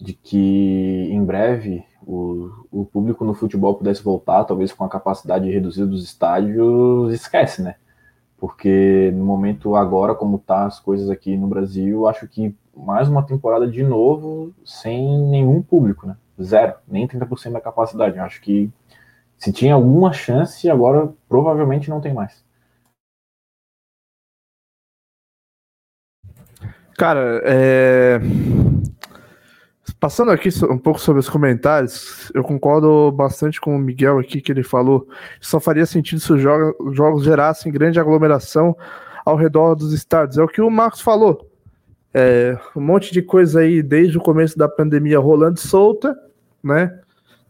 de 0.00 0.12
que 0.12 1.08
em 1.10 1.24
breve 1.24 1.84
o, 2.02 2.50
o 2.70 2.84
público 2.84 3.24
no 3.24 3.34
futebol 3.34 3.74
pudesse 3.74 4.02
voltar, 4.02 4.44
talvez 4.44 4.72
com 4.72 4.84
a 4.84 4.88
capacidade 4.88 5.50
reduzida 5.50 5.86
dos 5.86 6.04
estádios, 6.04 7.12
esquece, 7.12 7.62
né? 7.62 7.74
Porque 8.36 9.10
no 9.14 9.24
momento 9.24 9.74
agora, 9.74 10.14
como 10.14 10.38
tá 10.38 10.66
as 10.66 10.78
coisas 10.78 11.10
aqui 11.10 11.36
no 11.36 11.48
Brasil, 11.48 12.06
acho 12.06 12.28
que 12.28 12.54
mais 12.76 13.08
uma 13.08 13.22
temporada 13.24 13.66
de 13.66 13.82
novo 13.82 14.54
sem 14.64 15.18
nenhum 15.28 15.60
público, 15.60 16.06
né? 16.06 16.16
Zero, 16.40 16.74
nem 16.86 17.06
30% 17.06 17.52
da 17.52 17.60
capacidade. 17.60 18.18
Acho 18.20 18.40
que 18.40 18.70
se 19.36 19.52
tinha 19.52 19.74
alguma 19.74 20.12
chance, 20.12 20.70
agora 20.70 21.12
provavelmente 21.28 21.90
não 21.90 22.00
tem 22.00 22.14
mais. 22.14 22.44
Cara, 26.96 27.40
é... 27.44 28.18
passando 30.00 30.30
aqui 30.30 30.48
um 30.64 30.78
pouco 30.78 31.00
sobre 31.00 31.20
os 31.20 31.28
comentários, 31.28 32.30
eu 32.34 32.42
concordo 32.42 33.10
bastante 33.12 33.60
com 33.60 33.74
o 33.74 33.78
Miguel 33.78 34.18
aqui 34.18 34.40
que 34.40 34.52
ele 34.52 34.62
falou. 34.62 35.08
Só 35.40 35.58
faria 35.58 35.86
sentido 35.86 36.20
se 36.20 36.32
os 36.32 36.40
jogos, 36.40 36.74
os 36.78 36.96
jogos 36.96 37.24
gerassem 37.24 37.72
grande 37.72 37.98
aglomeração 37.98 38.76
ao 39.24 39.36
redor 39.36 39.74
dos 39.74 39.92
estádios. 39.92 40.38
É 40.38 40.42
o 40.42 40.48
que 40.48 40.60
o 40.60 40.70
Marcos 40.70 41.00
falou. 41.00 41.50
É, 42.14 42.56
um 42.74 42.80
monte 42.80 43.12
de 43.12 43.22
coisa 43.22 43.60
aí 43.60 43.82
desde 43.82 44.16
o 44.16 44.20
começo 44.20 44.56
da 44.56 44.68
pandemia 44.68 45.18
rolando 45.18 45.58
solta, 45.60 46.16
né? 46.62 46.98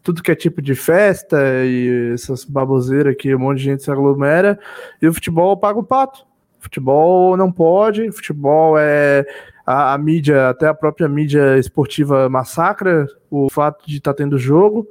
Tudo 0.02 0.22
que 0.22 0.32
é 0.32 0.34
tipo 0.34 0.62
de 0.62 0.74
festa 0.74 1.38
e 1.64 2.12
essas 2.14 2.44
baboseiras 2.44 3.14
que 3.16 3.34
um 3.34 3.38
monte 3.38 3.58
de 3.58 3.64
gente 3.64 3.82
se 3.82 3.90
aglomera, 3.90 4.58
e 5.02 5.06
o 5.06 5.12
futebol 5.12 5.56
paga 5.56 5.78
o 5.78 5.84
pato. 5.84 6.26
Futebol 6.58 7.36
não 7.36 7.52
pode, 7.52 8.10
futebol 8.10 8.76
é 8.78 9.24
a, 9.68 9.92
a, 9.92 9.98
mídia, 9.98 10.48
até 10.48 10.66
a 10.66 10.72
própria 10.72 11.06
mídia 11.06 11.58
esportiva 11.58 12.26
massacra 12.26 13.06
o 13.30 13.50
fato 13.50 13.86
de 13.86 13.98
estar 13.98 14.14
tá 14.14 14.16
tendo 14.16 14.38
jogo, 14.38 14.88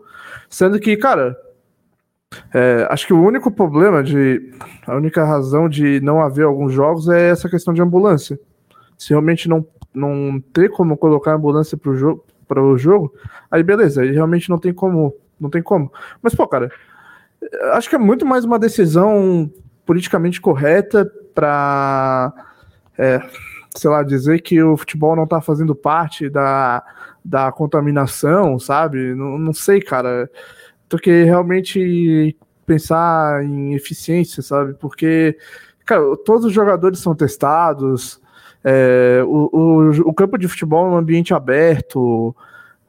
sendo 0.48 0.80
que, 0.80 0.96
cara, 0.96 1.36
é, 2.54 2.86
acho 2.92 3.08
que 3.08 3.14
o 3.14 3.20
único 3.20 3.50
problema 3.50 4.04
de. 4.04 4.52
A 4.86 4.96
única 4.96 5.26
razão 5.26 5.68
de 5.68 6.00
não 6.02 6.22
haver 6.22 6.46
alguns 6.46 6.74
jogos 6.74 7.10
é 7.10 7.30
essa 7.30 7.50
questão 7.50 7.74
de 7.74 7.82
ambulância. 7.82 8.40
Se 8.96 9.10
realmente 9.10 9.50
não, 9.50 9.66
não 9.92 10.40
ter 10.54 10.70
como 10.70 10.96
colocar 10.96 11.34
ambulância 11.34 11.76
para 11.76 11.90
o 11.90 11.96
jogo, 11.96 12.24
para 12.48 12.62
o 12.62 12.78
jogo, 12.78 13.12
aí 13.50 13.64
beleza, 13.64 14.04
aí 14.04 14.12
realmente 14.12 14.48
não 14.48 14.60
tem 14.60 14.72
como, 14.72 15.12
não 15.40 15.50
tem 15.50 15.64
como. 15.64 15.92
Mas 16.22 16.36
pô, 16.36 16.48
cara, 16.48 16.72
acho 17.74 17.90
que 17.90 17.96
é 17.96 18.00
muito 18.00 18.28
mais 18.28 18.46
uma 18.46 18.60
decisão 18.60 19.52
politicamente 19.88 20.40
correta 20.40 21.12
para, 21.34 22.32
é, 22.96 23.20
sei 23.78 23.90
lá, 23.90 24.04
dizer 24.04 24.42
que 24.42 24.62
o 24.62 24.78
futebol 24.78 25.16
não 25.16 25.24
está 25.24 25.42
fazendo 25.42 25.76
parte 25.76 26.30
da, 26.30 26.84
da 27.24 27.52
contaminação, 27.52 28.60
sabe? 28.60 29.14
Não, 29.16 29.38
não 29.38 29.54
sei, 29.54 29.82
cara. 29.82 30.30
Do 30.90 30.98
que 30.98 31.24
realmente 31.24 32.36
pensar 32.66 33.44
em 33.44 33.74
eficiência, 33.74 34.42
sabe? 34.42 34.74
Porque, 34.74 35.38
cara, 35.86 36.02
todos 36.26 36.46
os 36.46 36.54
jogadores 36.54 37.00
são 37.00 37.16
testados, 37.16 38.22
é, 38.64 39.24
o, 39.26 39.50
o, 39.54 40.10
o, 40.10 40.14
campo 40.14 40.38
de 40.38 40.48
futebol 40.48 40.88
é 40.88 40.90
um 40.90 40.98
ambiente 40.98 41.34
aberto. 41.34 42.36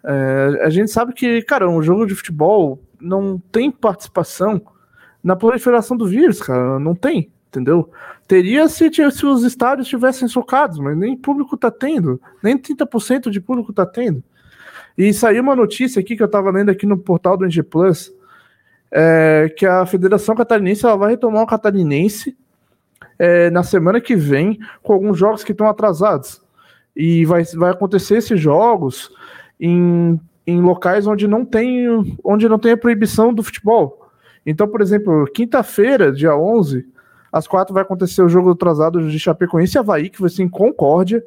É, 0.05 0.63
a 0.65 0.71
gente 0.71 0.91
sabe 0.91 1.13
que, 1.13 1.43
cara, 1.43 1.69
um 1.69 1.81
jogo 1.81 2.05
de 2.05 2.17
futebol 2.17 2.81
não 3.01 3.39
tem 3.53 3.71
participação 3.71 4.61
na 5.23 5.37
proliferação 5.37 5.97
do 5.97 6.07
vírus, 6.07 6.43
cara. 6.43 6.81
Não 6.81 6.97
tem, 6.97 7.31
entendeu? 7.49 7.91
Teria 8.27 8.69
se, 8.69 8.91
se 8.93 9.27
os 9.27 9.43
estádios 9.43 9.87
estivessem 9.87 10.29
socados, 10.29 10.79
mas 10.79 10.97
nem 10.97 11.17
público 11.17 11.57
tá 11.57 11.71
tendo. 11.71 12.21
Nem 12.43 12.57
30% 12.57 13.31
de 13.31 13.41
público 13.41 13.73
tá 13.73 13.87
tendo. 13.87 14.23
E 14.97 15.13
saiu 15.13 15.43
uma 15.43 15.57
notícia 15.57 16.01
aqui 16.01 16.17
que 16.17 16.23
eu 16.23 16.29
tava 16.29 16.51
lendo 16.51 16.71
aqui 16.71 16.87
no 16.87 16.99
portal 16.99 17.37
do 17.37 17.45
NG 17.45 17.63
Plus, 17.63 18.13
é, 18.91 19.53
que 19.57 19.65
a 19.65 19.87
Federação 19.87 20.35
Catarinense 20.35 20.85
ela 20.85 20.97
vai 20.97 21.11
retomar 21.11 21.43
o 21.43 21.47
Catarinense 21.47 22.37
é, 23.19 23.51
na 23.51 23.63
semana 23.63 24.01
que 24.01 24.17
vem 24.17 24.59
com 24.83 24.93
alguns 24.93 25.19
jogos 25.19 25.45
que 25.45 25.53
estão 25.53 25.69
atrasados. 25.69 26.43
E 26.95 27.25
vai, 27.25 27.45
vai 27.45 27.71
acontecer 27.71 28.17
esses 28.17 28.41
jogos 28.41 29.11
em, 29.61 30.21
em 30.47 30.61
locais 30.61 31.07
onde 31.07 31.29
não 31.29 31.45
tem 31.45 32.19
onde 32.25 32.49
não 32.49 32.59
tem 32.59 32.73
a 32.73 32.77
proibição 32.77 33.33
do 33.33 33.43
futebol. 33.43 34.11
Então, 34.45 34.67
por 34.67 34.81
exemplo, 34.81 35.27
quinta-feira, 35.33 36.11
dia 36.11 36.37
11, 36.37 36.87
às 37.33 37.47
quatro 37.47 37.75
vai 37.75 37.83
acontecer 37.83 38.23
o 38.23 38.29
jogo 38.29 38.51
atrasado 38.51 39.09
de 39.09 39.19
Chapecoense 39.19 39.77
e 39.77 39.79
Havaí, 39.79 40.09
que 40.09 40.21
vai 40.21 40.31
ser 40.31 40.43
em 40.43 40.49
Concórdia. 40.49 41.25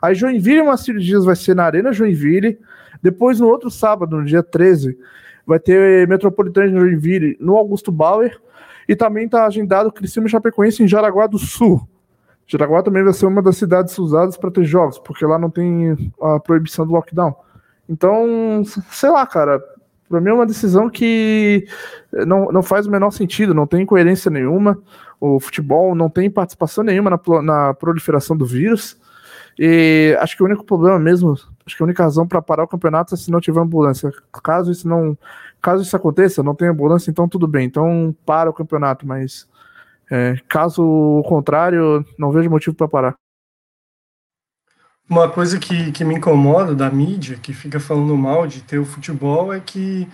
Aí 0.00 0.14
Joinville, 0.14 0.60
uma 0.60 0.76
dias 0.76 1.24
vai 1.24 1.36
ser 1.36 1.54
na 1.54 1.64
Arena 1.64 1.92
Joinville. 1.92 2.58
Depois, 3.02 3.40
no 3.40 3.48
outro 3.48 3.70
sábado, 3.70 4.16
no 4.16 4.24
dia 4.24 4.42
13, 4.42 4.96
vai 5.46 5.58
ter 5.58 6.06
Metropolitano 6.06 6.72
de 6.72 6.78
Joinville 6.78 7.36
no 7.40 7.56
Augusto 7.56 7.90
Bauer. 7.90 8.40
E 8.88 8.96
também 8.96 9.26
está 9.26 9.46
agendado 9.46 9.92
Criciúma 9.92 10.28
Chapecoense 10.28 10.82
em 10.82 10.88
Jaraguá 10.88 11.26
do 11.26 11.38
Sul. 11.38 11.86
Jaraguá 12.46 12.82
também 12.82 13.02
vai 13.02 13.12
ser 13.12 13.26
uma 13.26 13.40
das 13.40 13.56
cidades 13.56 13.96
usadas 13.98 14.36
para 14.36 14.50
ter 14.50 14.64
jogos, 14.64 14.98
porque 14.98 15.24
lá 15.24 15.38
não 15.38 15.48
tem 15.48 16.12
a 16.20 16.40
proibição 16.40 16.86
do 16.86 16.92
lockdown. 16.92 17.34
Então, 17.88 18.62
sei 18.90 19.10
lá, 19.10 19.26
cara, 19.26 19.62
para 20.12 20.20
mim 20.20 20.28
é 20.28 20.34
uma 20.34 20.44
decisão 20.44 20.90
que 20.90 21.66
não, 22.12 22.52
não 22.52 22.62
faz 22.62 22.86
o 22.86 22.90
menor 22.90 23.10
sentido, 23.12 23.54
não 23.54 23.66
tem 23.66 23.86
coerência 23.86 24.30
nenhuma. 24.30 24.78
O 25.18 25.40
futebol 25.40 25.94
não 25.94 26.10
tem 26.10 26.30
participação 26.30 26.84
nenhuma 26.84 27.08
na, 27.08 27.42
na 27.42 27.72
proliferação 27.72 28.36
do 28.36 28.44
vírus. 28.44 29.00
E 29.58 30.14
acho 30.20 30.36
que 30.36 30.42
o 30.42 30.46
único 30.46 30.64
problema 30.64 30.98
mesmo, 30.98 31.32
acho 31.64 31.74
que 31.74 31.82
a 31.82 31.86
única 31.86 32.02
razão 32.02 32.28
para 32.28 32.42
parar 32.42 32.64
o 32.64 32.68
campeonato 32.68 33.14
é 33.14 33.16
se 33.16 33.30
não 33.30 33.40
tiver 33.40 33.60
ambulância. 33.60 34.12
Caso 34.42 34.70
isso 34.70 34.86
não, 34.86 35.16
caso 35.62 35.82
isso 35.82 35.96
aconteça, 35.96 36.42
não 36.42 36.54
tem 36.54 36.68
ambulância, 36.68 37.10
então 37.10 37.26
tudo 37.26 37.48
bem. 37.48 37.64
Então 37.64 38.14
para 38.26 38.50
o 38.50 38.52
campeonato, 38.52 39.06
mas 39.06 39.48
é, 40.10 40.36
caso 40.46 41.22
contrário, 41.26 42.04
não 42.18 42.30
vejo 42.30 42.50
motivo 42.50 42.76
para 42.76 42.86
parar. 42.86 43.21
Uma 45.08 45.28
coisa 45.28 45.58
que, 45.58 45.92
que 45.92 46.04
me 46.04 46.14
incomoda 46.14 46.74
da 46.74 46.90
mídia, 46.90 47.36
que 47.36 47.52
fica 47.52 47.78
falando 47.78 48.16
mal 48.16 48.46
de 48.46 48.62
ter 48.62 48.78
o 48.78 48.84
futebol, 48.84 49.52
é 49.52 49.60
que 49.60 50.08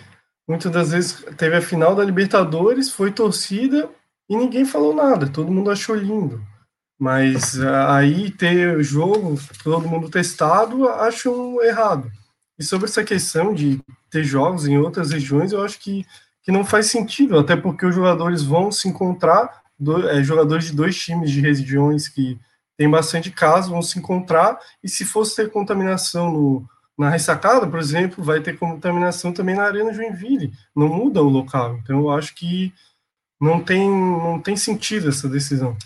muitas 0.48 0.72
das 0.72 0.90
vezes 0.90 1.24
teve 1.36 1.56
a 1.56 1.62
final 1.62 1.94
da 1.94 2.04
Libertadores, 2.04 2.90
foi 2.90 3.12
torcida 3.12 3.88
e 4.28 4.36
ninguém 4.36 4.64
falou 4.64 4.94
nada, 4.94 5.28
todo 5.28 5.52
mundo 5.52 5.70
achou 5.70 5.94
lindo. 5.94 6.42
Mas 6.98 7.60
aí 7.60 8.30
ter 8.30 8.82
jogo, 8.82 9.38
todo 9.62 9.88
mundo 9.88 10.08
testado, 10.08 10.88
acho 10.88 11.62
errado. 11.62 12.10
E 12.58 12.64
sobre 12.64 12.88
essa 12.88 13.04
questão 13.04 13.54
de 13.54 13.80
ter 14.10 14.24
jogos 14.24 14.66
em 14.66 14.76
outras 14.78 15.12
regiões, 15.12 15.52
eu 15.52 15.62
acho 15.62 15.78
que, 15.78 16.04
que 16.42 16.50
não 16.50 16.64
faz 16.64 16.86
sentido, 16.86 17.38
até 17.38 17.54
porque 17.54 17.86
os 17.86 17.94
jogadores 17.94 18.42
vão 18.42 18.72
se 18.72 18.88
encontrar, 18.88 19.62
do, 19.78 20.08
é, 20.08 20.24
jogadores 20.24 20.64
de 20.66 20.72
dois 20.72 20.98
times 20.98 21.30
de 21.30 21.40
regiões 21.40 22.08
que 22.08 22.36
tem 22.78 22.88
bastante 22.88 23.30
casos, 23.32 23.70
vão 23.70 23.82
se 23.82 23.98
encontrar, 23.98 24.56
e 24.82 24.88
se 24.88 25.04
fosse 25.04 25.34
ter 25.34 25.50
contaminação 25.50 26.32
no, 26.32 26.64
na 26.96 27.10
ressacada, 27.10 27.66
por 27.66 27.80
exemplo, 27.80 28.22
vai 28.22 28.40
ter 28.40 28.56
contaminação 28.56 29.32
também 29.32 29.56
na 29.56 29.64
Arena 29.64 29.92
Joinville, 29.92 30.52
não 30.74 30.88
muda 30.88 31.20
o 31.20 31.28
local. 31.28 31.76
Então 31.82 31.98
eu 31.98 32.10
acho 32.10 32.34
que 32.36 32.72
não 33.40 33.60
tem, 33.60 33.90
não 33.90 34.40
tem 34.40 34.56
sentido 34.56 35.08
essa 35.08 35.28
decisão. 35.28 35.76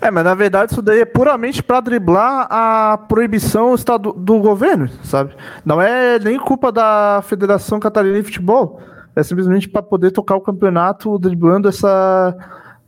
É, 0.00 0.10
mas 0.10 0.24
na 0.24 0.34
verdade 0.34 0.72
isso 0.72 0.82
daí 0.82 1.00
é 1.00 1.04
puramente 1.04 1.62
para 1.62 1.80
driblar 1.80 2.48
a 2.50 2.98
proibição 2.98 3.72
estado, 3.72 4.12
do 4.12 4.40
governo, 4.40 4.88
sabe? 5.04 5.36
Não 5.64 5.80
é 5.80 6.18
nem 6.18 6.40
culpa 6.40 6.72
da 6.72 7.22
Federação 7.22 7.78
Catarinense 7.78 8.22
de 8.22 8.26
Futebol, 8.26 8.80
é 9.14 9.22
simplesmente 9.22 9.68
para 9.68 9.82
poder 9.82 10.10
tocar 10.10 10.34
o 10.34 10.40
campeonato 10.40 11.16
driblando 11.20 11.68
essa 11.68 12.36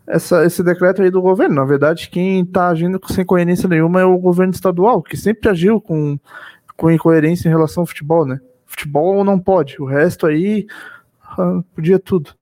essa, 0.06 0.44
esse 0.44 0.62
decreto 0.62 1.02
aí 1.02 1.10
do 1.10 1.22
governo. 1.22 1.54
Na 1.56 1.64
verdade, 1.64 2.08
quem 2.08 2.42
está 2.42 2.68
agindo 2.68 3.00
sem 3.08 3.24
coerência 3.24 3.68
nenhuma 3.68 4.00
é 4.00 4.04
o 4.04 4.18
governo 4.18 4.52
estadual, 4.52 5.02
que 5.02 5.16
sempre 5.16 5.48
agiu 5.48 5.80
com, 5.80 6.18
com 6.76 6.90
incoerência 6.90 7.48
em 7.48 7.52
relação 7.52 7.82
ao 7.82 7.86
futebol, 7.86 8.26
né? 8.26 8.40
Futebol 8.66 9.22
não 9.22 9.38
pode, 9.38 9.80
o 9.80 9.84
resto 9.84 10.26
aí 10.26 10.66
ah, 11.22 11.62
podia 11.74 11.98
tudo. 11.98 12.34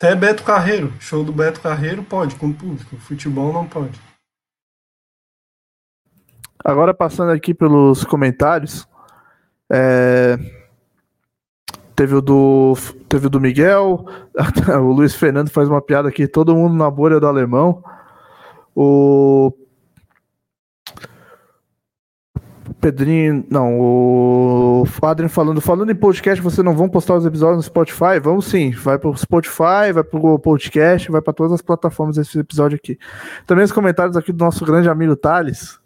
Até 0.00 0.16
Beto 0.16 0.42
Carreiro, 0.42 0.92
show 0.98 1.22
do 1.22 1.32
Beto 1.32 1.60
Carreiro 1.60 2.02
pode, 2.02 2.34
com 2.34 2.52
público. 2.52 2.96
Futebol 2.96 3.52
não 3.52 3.68
pode. 3.68 4.00
Agora 6.64 6.92
passando 6.92 7.30
aqui 7.30 7.54
pelos 7.54 8.04
comentários, 8.04 8.88
é... 9.70 10.61
teve 11.94 12.14
o 12.14 12.20
do 12.20 12.74
teve 13.08 13.26
o 13.26 13.30
do 13.30 13.40
Miguel, 13.40 14.06
o 14.80 14.92
Luiz 14.92 15.14
Fernando 15.14 15.50
faz 15.50 15.68
uma 15.68 15.80
piada 15.80 16.08
aqui, 16.08 16.26
todo 16.26 16.56
mundo 16.56 16.74
na 16.74 16.90
bolha 16.90 17.20
do 17.20 17.26
alemão. 17.26 17.82
O 18.74 19.52
Pedrinho, 22.80 23.44
não, 23.48 23.78
o 23.78 24.84
Adrien 25.02 25.28
falando, 25.28 25.60
falando 25.60 25.92
em 25.92 25.94
podcast, 25.94 26.42
vocês 26.42 26.64
não 26.64 26.74
vão 26.74 26.88
postar 26.88 27.14
os 27.14 27.24
episódios 27.24 27.58
no 27.58 27.62
Spotify? 27.62 28.18
Vamos 28.20 28.46
sim, 28.46 28.70
vai 28.72 28.98
pro 28.98 29.16
Spotify, 29.16 29.92
vai 29.94 30.02
pro 30.02 30.38
podcast, 30.38 31.10
vai 31.10 31.22
para 31.22 31.32
todas 31.32 31.52
as 31.52 31.62
plataformas 31.62 32.16
esse 32.16 32.38
episódio 32.38 32.76
aqui. 32.76 32.98
Também 33.46 33.64
os 33.64 33.70
comentários 33.70 34.16
aqui 34.16 34.32
do 34.32 34.44
nosso 34.44 34.64
grande 34.64 34.88
amigo 34.88 35.14
Thales, 35.14 35.78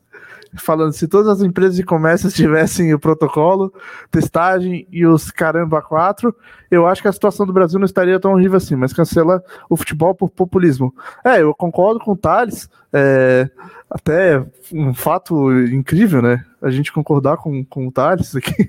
falando 0.57 0.93
se 0.93 1.09
todas 1.09 1.29
as 1.29 1.43
empresas 1.43 1.77
de 1.77 1.83
comércio 1.83 2.31
tivessem 2.31 2.93
o 2.95 2.99
protocolo, 2.99 3.73
testagem 4.11 4.87
e 4.91 5.07
os 5.07 5.31
caramba 5.31 5.83
quatro, 5.83 6.35
eu 6.71 6.87
acho 6.87 7.03
que 7.03 7.09
a 7.09 7.13
situação 7.13 7.47
do 7.47 7.53
Brasil 7.53 7.79
não 7.79 7.87
estaria 7.87 8.19
tão 8.21 8.33
horrível 8.33 8.57
assim, 8.57 8.77
mas 8.77 8.93
cancela 8.93 9.43
o 9.69 9.77
futebol 9.77 10.15
por 10.15 10.31
populismo. 10.31 10.95
É, 11.25 11.43
eu 11.43 11.55
concordo 11.55 12.01
com 12.01 12.13
o 12.13 12.17
Thales, 12.17 12.69
é, 12.93 13.49
até 13.91 14.45
um 14.73 14.95
fato 14.95 15.53
incrível, 15.53 16.21
né? 16.21 16.45
A 16.61 16.71
gente 16.71 16.93
concordar 16.93 17.37
com, 17.37 17.65
com 17.65 17.87
o 17.87 17.93
Thales 17.93 18.35
aqui. 18.35 18.69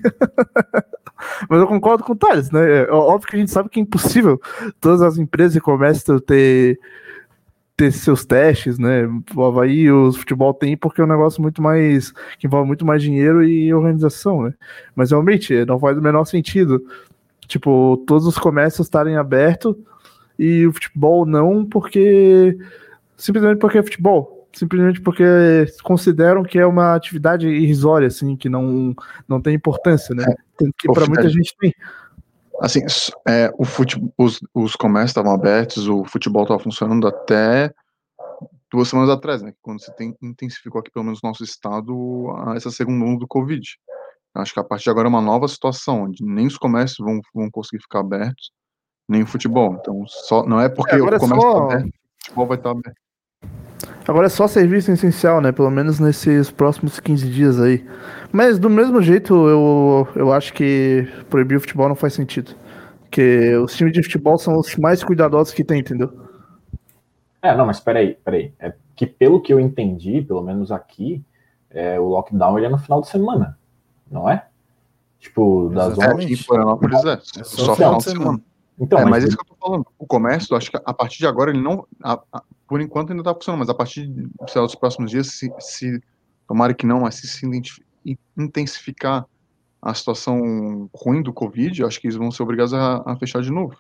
mas 1.50 1.60
eu 1.60 1.68
concordo 1.68 2.04
com 2.04 2.14
o 2.14 2.18
Thales, 2.18 2.52
né? 2.52 2.84
É 2.84 2.92
óbvio 2.92 3.28
que 3.28 3.36
a 3.36 3.40
gente 3.40 3.52
sabe 3.52 3.70
que 3.70 3.80
é 3.80 3.84
impossível 3.84 4.40
todas 4.80 5.02
as 5.02 5.18
empresas 5.18 5.54
de 5.54 5.62
comércio 5.62 6.20
ter 6.22 6.80
ter 7.78 7.92
seus 7.92 8.26
testes, 8.26 8.80
né? 8.80 9.04
O 9.36 9.46
Havaí, 9.46 9.90
o 9.92 10.12
futebol 10.12 10.52
tem, 10.52 10.76
porque 10.76 11.00
é 11.00 11.04
um 11.04 11.08
negócio 11.08 11.40
muito 11.42 11.62
mais. 11.62 12.12
que 12.40 12.48
envolve 12.48 12.68
muito 12.68 12.84
mais 12.84 13.04
dinheiro 13.04 13.44
e 13.44 13.72
organização, 13.72 14.42
né? 14.42 14.54
Mas 14.96 15.12
realmente 15.12 15.64
não 15.66 15.80
faz 15.80 15.96
o 15.96 16.02
menor 16.02 16.26
sentido. 16.26 16.84
Tipo, 17.48 18.04
todos 18.08 18.26
os 18.26 18.38
comércios 18.38 18.88
estarem 18.88 19.16
abertos 19.16 19.76
e 20.40 20.66
o 20.66 20.74
futebol 20.74 21.26
não, 21.26 21.64
porque. 21.64 22.58
simplesmente 23.16 23.60
porque 23.60 23.78
é 23.78 23.84
futebol. 23.84 24.48
Simplesmente 24.52 25.00
porque 25.00 25.24
consideram 25.84 26.42
que 26.42 26.58
é 26.58 26.66
uma 26.66 26.96
atividade 26.96 27.48
irrisória, 27.48 28.08
assim, 28.08 28.36
que 28.36 28.50
não, 28.50 28.96
não 29.28 29.40
tem 29.40 29.54
importância, 29.54 30.16
né? 30.16 30.26
Que 30.80 30.92
para 30.92 31.06
muita 31.06 31.30
gente 31.30 31.56
tem. 31.60 31.72
Assim, 32.62 32.82
é, 33.28 33.52
o 33.58 33.66
futebol, 33.66 34.12
os, 34.18 34.40
os 34.54 34.76
comércios 34.76 35.12
estavam 35.12 35.32
abertos, 35.32 35.88
o 35.88 36.04
futebol 36.06 36.44
estava 36.44 36.60
funcionando 36.60 37.08
até 37.08 37.72
duas 38.72 38.88
semanas 38.90 39.10
atrás, 39.10 39.42
né? 39.42 39.54
Quando 39.62 39.82
você 39.82 39.92
tem, 39.94 40.16
intensificou 40.22 40.80
aqui, 40.80 40.92
pelo 40.92 41.06
menos 41.06 41.22
no 41.22 41.30
nosso 41.30 41.44
estado, 41.44 42.28
essa 42.56 42.72
segunda 42.72 43.06
onda 43.06 43.20
do 43.20 43.28
Covid. 43.28 43.68
Acho 44.34 44.54
que 44.54 44.60
a 44.60 44.64
partir 44.64 44.86
de 44.86 44.90
agora 44.92 45.08
é 45.08 45.10
uma 45.10 45.22
nova 45.22 45.48
situação, 45.48 46.04
onde 46.04 46.24
nem 46.24 46.48
os 46.48 46.58
comércios 46.58 47.00
vão, 47.00 47.20
vão 47.34 47.50
conseguir 47.50 47.82
ficar 47.82 48.00
abertos, 48.00 48.52
nem 49.08 49.24
o 49.24 49.28
futebol. 49.28 49.74
Então, 49.74 50.04
só, 50.08 50.46
não 50.46 50.60
é 50.60 50.70
porque 50.70 50.96
é, 50.96 50.98
o 50.98 51.20
comércio 51.20 51.38
está 51.38 51.64
aberto, 51.64 51.88
o 51.88 52.26
futebol 52.26 52.48
vai 52.48 52.58
estar 52.58 52.74
tá 52.74 52.80
aberto. 52.80 53.07
Agora 54.08 54.28
é 54.28 54.30
só 54.30 54.48
serviço 54.48 54.92
essencial, 54.92 55.42
né? 55.42 55.52
Pelo 55.52 55.70
menos 55.70 56.00
nesses 56.00 56.50
próximos 56.50 57.00
15 57.00 57.30
dias 57.30 57.60
aí. 57.60 57.86
Mas 58.32 58.58
do 58.58 58.70
mesmo 58.70 59.02
jeito, 59.02 59.34
eu, 59.34 60.08
eu 60.16 60.32
acho 60.32 60.54
que 60.54 61.08
proibir 61.30 61.58
o 61.58 61.60
futebol 61.60 61.90
não 61.90 61.96
faz 61.96 62.14
sentido. 62.14 62.56
Porque 63.02 63.56
os 63.58 63.76
times 63.76 63.94
de 63.94 64.04
futebol 64.04 64.38
são 64.38 64.58
os 64.58 64.76
mais 64.78 65.04
cuidadosos 65.04 65.54
que 65.54 65.64
tem, 65.64 65.80
entendeu? 65.80 66.12
É, 67.42 67.56
não, 67.56 67.66
mas 67.66 67.80
peraí, 67.80 68.18
peraí. 68.24 68.54
É 68.60 68.74
que 68.98 69.06
pelo 69.06 69.40
que 69.40 69.54
eu 69.54 69.60
entendi, 69.60 70.24
pelo 70.24 70.42
menos 70.42 70.72
aqui, 70.72 71.24
é, 71.70 72.00
o 72.00 72.06
lockdown 72.06 72.58
ele 72.58 72.66
é 72.66 72.70
no 72.70 72.80
final 72.80 73.00
de 73.00 73.08
semana, 73.08 73.58
não 74.10 74.28
é? 74.28 74.48
Tipo, 75.20 75.70
das 75.70 75.94
Exatamente. 75.94 76.26
11... 76.26 76.26
É, 76.26 76.34
em 76.34 76.36
Florianópolis 76.36 77.06
é, 77.06 77.14
é 77.14 77.44
só, 77.44 77.66
só 77.66 77.76
final 77.76 77.98
de 77.98 78.04
semana. 78.04 78.26
semana. 78.26 78.44
Então, 78.80 79.00
é, 79.00 79.04
mas, 79.04 79.12
mas 79.12 79.24
isso 79.26 79.38
que 79.38 79.44
eu 79.44 79.56
tô 79.56 79.56
falando. 79.60 79.88
O 79.98 80.06
comércio, 80.06 80.56
acho 80.56 80.70
que 80.70 80.78
a 80.78 80.94
partir 80.94 81.20
de 81.20 81.28
agora 81.28 81.52
ele 81.52 81.62
não. 81.62 81.88
A, 82.04 82.20
a, 82.32 82.44
por 82.68 82.80
enquanto 82.82 83.12
ainda 83.12 83.24
tá 83.24 83.34
funcionando, 83.34 83.60
mas 83.60 83.70
a 83.70 83.74
partir 83.74 84.12
lá, 84.56 84.62
dos 84.62 84.76
próximos 84.76 85.10
dias, 85.10 85.28
se, 85.28 85.52
se 85.60 86.02
tomara 86.48 86.74
que 86.74 86.86
não, 86.86 87.02
mas 87.02 87.16
se 87.16 87.28
se 87.28 87.46
intensificar 88.38 89.26
a 89.82 89.94
situação 89.94 90.90
ruim 90.94 91.22
do 91.22 91.34
Covid, 91.34 91.84
acho 91.84 92.00
que 92.00 92.08
eles 92.08 92.18
vão 92.18 92.32
ser 92.32 92.44
obrigados 92.44 92.74
a, 92.74 93.04
a 93.06 93.16
fechar 93.16 93.42
de 93.42 93.52
novo. 93.52 93.76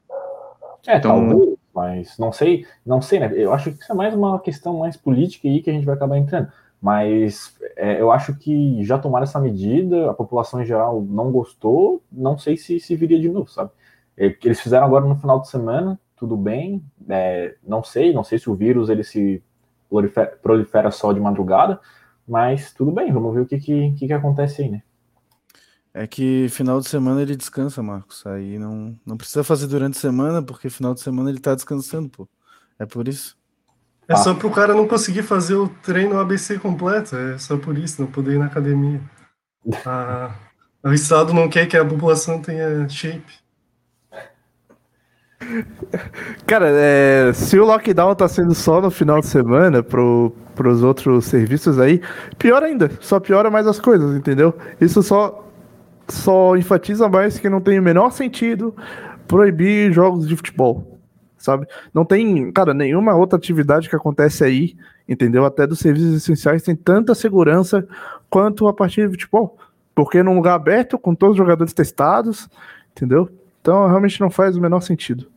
É, 0.85 0.97
então, 0.97 1.29
talvez, 1.29 1.57
mas 1.73 2.17
não 2.17 2.31
sei, 2.31 2.65
não 2.85 3.01
sei, 3.01 3.19
né? 3.19 3.31
Eu 3.35 3.53
acho 3.53 3.71
que 3.71 3.81
isso 3.81 3.91
é 3.91 3.95
mais 3.95 4.13
uma 4.13 4.39
questão 4.39 4.77
mais 4.79 4.97
política 4.97 5.47
aí 5.47 5.61
que 5.61 5.69
a 5.69 5.73
gente 5.73 5.85
vai 5.85 5.95
acabar 5.95 6.17
entrando. 6.17 6.51
Mas 6.81 7.55
é, 7.75 7.99
eu 7.99 8.11
acho 8.11 8.35
que 8.35 8.83
já 8.83 8.97
tomaram 8.97 9.23
essa 9.23 9.39
medida, 9.39 10.09
a 10.09 10.13
população 10.13 10.61
em 10.61 10.65
geral 10.65 11.01
não 11.01 11.31
gostou, 11.31 12.01
não 12.11 12.37
sei 12.37 12.55
se, 12.55 12.79
se 12.79 12.95
viria 12.95 13.19
de 13.19 13.29
novo, 13.29 13.49
sabe? 13.49 13.71
É, 14.17 14.35
eles 14.43 14.59
fizeram 14.59 14.85
agora 14.85 15.05
no 15.05 15.15
final 15.15 15.39
de 15.39 15.49
semana, 15.49 15.99
tudo 16.15 16.35
bem, 16.35 16.83
é, 17.07 17.55
não 17.65 17.83
sei, 17.83 18.11
não 18.11 18.23
sei 18.23 18.39
se 18.39 18.49
o 18.49 18.55
vírus 18.55 18.89
ele 18.89 19.03
se 19.03 19.43
prolifera, 19.89 20.37
prolifera 20.41 20.91
só 20.91 21.13
de 21.13 21.19
madrugada, 21.19 21.79
mas 22.27 22.73
tudo 22.73 22.91
bem, 22.91 23.11
vamos 23.13 23.33
ver 23.33 23.41
o 23.41 23.45
que, 23.45 23.59
que, 23.59 23.91
que, 23.91 24.07
que 24.07 24.13
acontece 24.13 24.63
aí, 24.63 24.69
né? 24.69 24.81
É 25.93 26.05
que 26.05 26.47
final 26.49 26.79
de 26.79 26.87
semana 26.87 27.23
ele 27.23 27.35
descansa, 27.35 27.81
Marcos. 27.81 28.23
Aí 28.27 28.59
não, 28.59 28.95
não 29.03 29.17
precisa 29.17 29.43
fazer 29.43 29.65
durante 29.65 29.97
a 29.97 30.01
semana, 30.01 30.43
porque 30.43 30.69
final 30.69 30.93
de 30.93 30.99
semana 30.99 31.31
ele 31.31 31.39
tá 31.39 31.55
descansando, 31.55 32.07
pô. 32.07 32.29
É 32.77 32.85
por 32.85 33.07
isso. 33.07 33.35
É 34.07 34.13
ah. 34.13 34.17
só 34.17 34.35
pro 34.35 34.51
cara 34.51 34.75
não 34.75 34.87
conseguir 34.87 35.23
fazer 35.23 35.55
o 35.55 35.67
treino 35.67 36.19
ABC 36.19 36.59
completo. 36.59 37.15
É 37.15 37.39
só 37.39 37.57
por 37.57 37.75
isso, 37.75 37.99
não 37.99 38.11
poder 38.11 38.35
ir 38.35 38.39
na 38.39 38.45
academia. 38.45 39.01
Ah, 39.85 40.33
o 40.81 40.93
Estado 40.93 41.33
não 41.33 41.49
quer 41.49 41.65
que 41.65 41.75
a 41.75 41.83
população 41.83 42.41
tenha 42.41 42.87
shape. 42.87 43.33
Cara, 46.45 46.69
é, 46.69 47.31
se 47.33 47.57
o 47.57 47.65
lockdown 47.65 48.15
tá 48.15 48.27
sendo 48.27 48.53
só 48.53 48.81
no 48.81 48.91
final 48.91 49.19
de 49.19 49.27
semana 49.27 49.81
pro, 49.81 50.33
pros 50.55 50.83
outros 50.83 51.25
serviços 51.25 51.79
aí, 51.79 52.01
pior 52.37 52.63
ainda, 52.63 52.89
só 52.99 53.19
piora 53.19 53.49
mais 53.49 53.67
as 53.67 53.79
coisas, 53.79 54.15
entendeu? 54.15 54.53
Isso 54.79 55.01
só, 55.03 55.47
só 56.07 56.55
enfatiza 56.55 57.07
mais 57.07 57.39
que 57.39 57.49
não 57.49 57.61
tem 57.61 57.79
o 57.79 57.83
menor 57.83 58.11
sentido 58.11 58.75
proibir 59.27 59.91
jogos 59.91 60.27
de 60.27 60.35
futebol, 60.35 60.99
sabe? 61.37 61.67
Não 61.93 62.05
tem, 62.05 62.51
cara, 62.51 62.73
nenhuma 62.73 63.15
outra 63.15 63.37
atividade 63.37 63.89
que 63.89 63.95
acontece 63.95 64.43
aí, 64.43 64.75
entendeu? 65.07 65.45
Até 65.45 65.67
dos 65.67 65.79
serviços 65.79 66.15
essenciais 66.15 66.63
tem 66.63 66.75
tanta 66.75 67.13
segurança 67.13 67.85
quanto 68.29 68.67
a 68.67 68.73
partida 68.73 69.07
de 69.07 69.13
futebol. 69.13 69.57
Porque 69.93 70.21
num 70.21 70.35
lugar 70.35 70.53
aberto, 70.53 70.97
com 70.97 71.15
todos 71.15 71.33
os 71.33 71.37
jogadores 71.37 71.73
testados, 71.73 72.47
entendeu? 72.91 73.29
Então 73.61 73.87
realmente 73.87 74.21
não 74.21 74.29
faz 74.29 74.55
o 74.55 74.61
menor 74.61 74.81
sentido. 74.81 75.27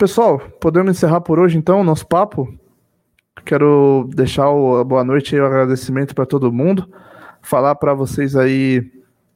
Pessoal, 0.00 0.38
podemos 0.58 0.96
encerrar 0.96 1.20
por 1.20 1.38
hoje 1.38 1.58
então 1.58 1.82
o 1.82 1.84
nosso 1.84 2.06
papo. 2.06 2.58
Quero 3.44 4.08
deixar 4.14 4.48
o 4.48 4.82
boa 4.82 5.04
noite 5.04 5.36
e 5.36 5.38
o 5.38 5.44
agradecimento 5.44 6.14
para 6.14 6.24
todo 6.24 6.50
mundo. 6.50 6.90
Falar 7.42 7.74
para 7.74 7.92
vocês 7.92 8.34
aí 8.34 8.90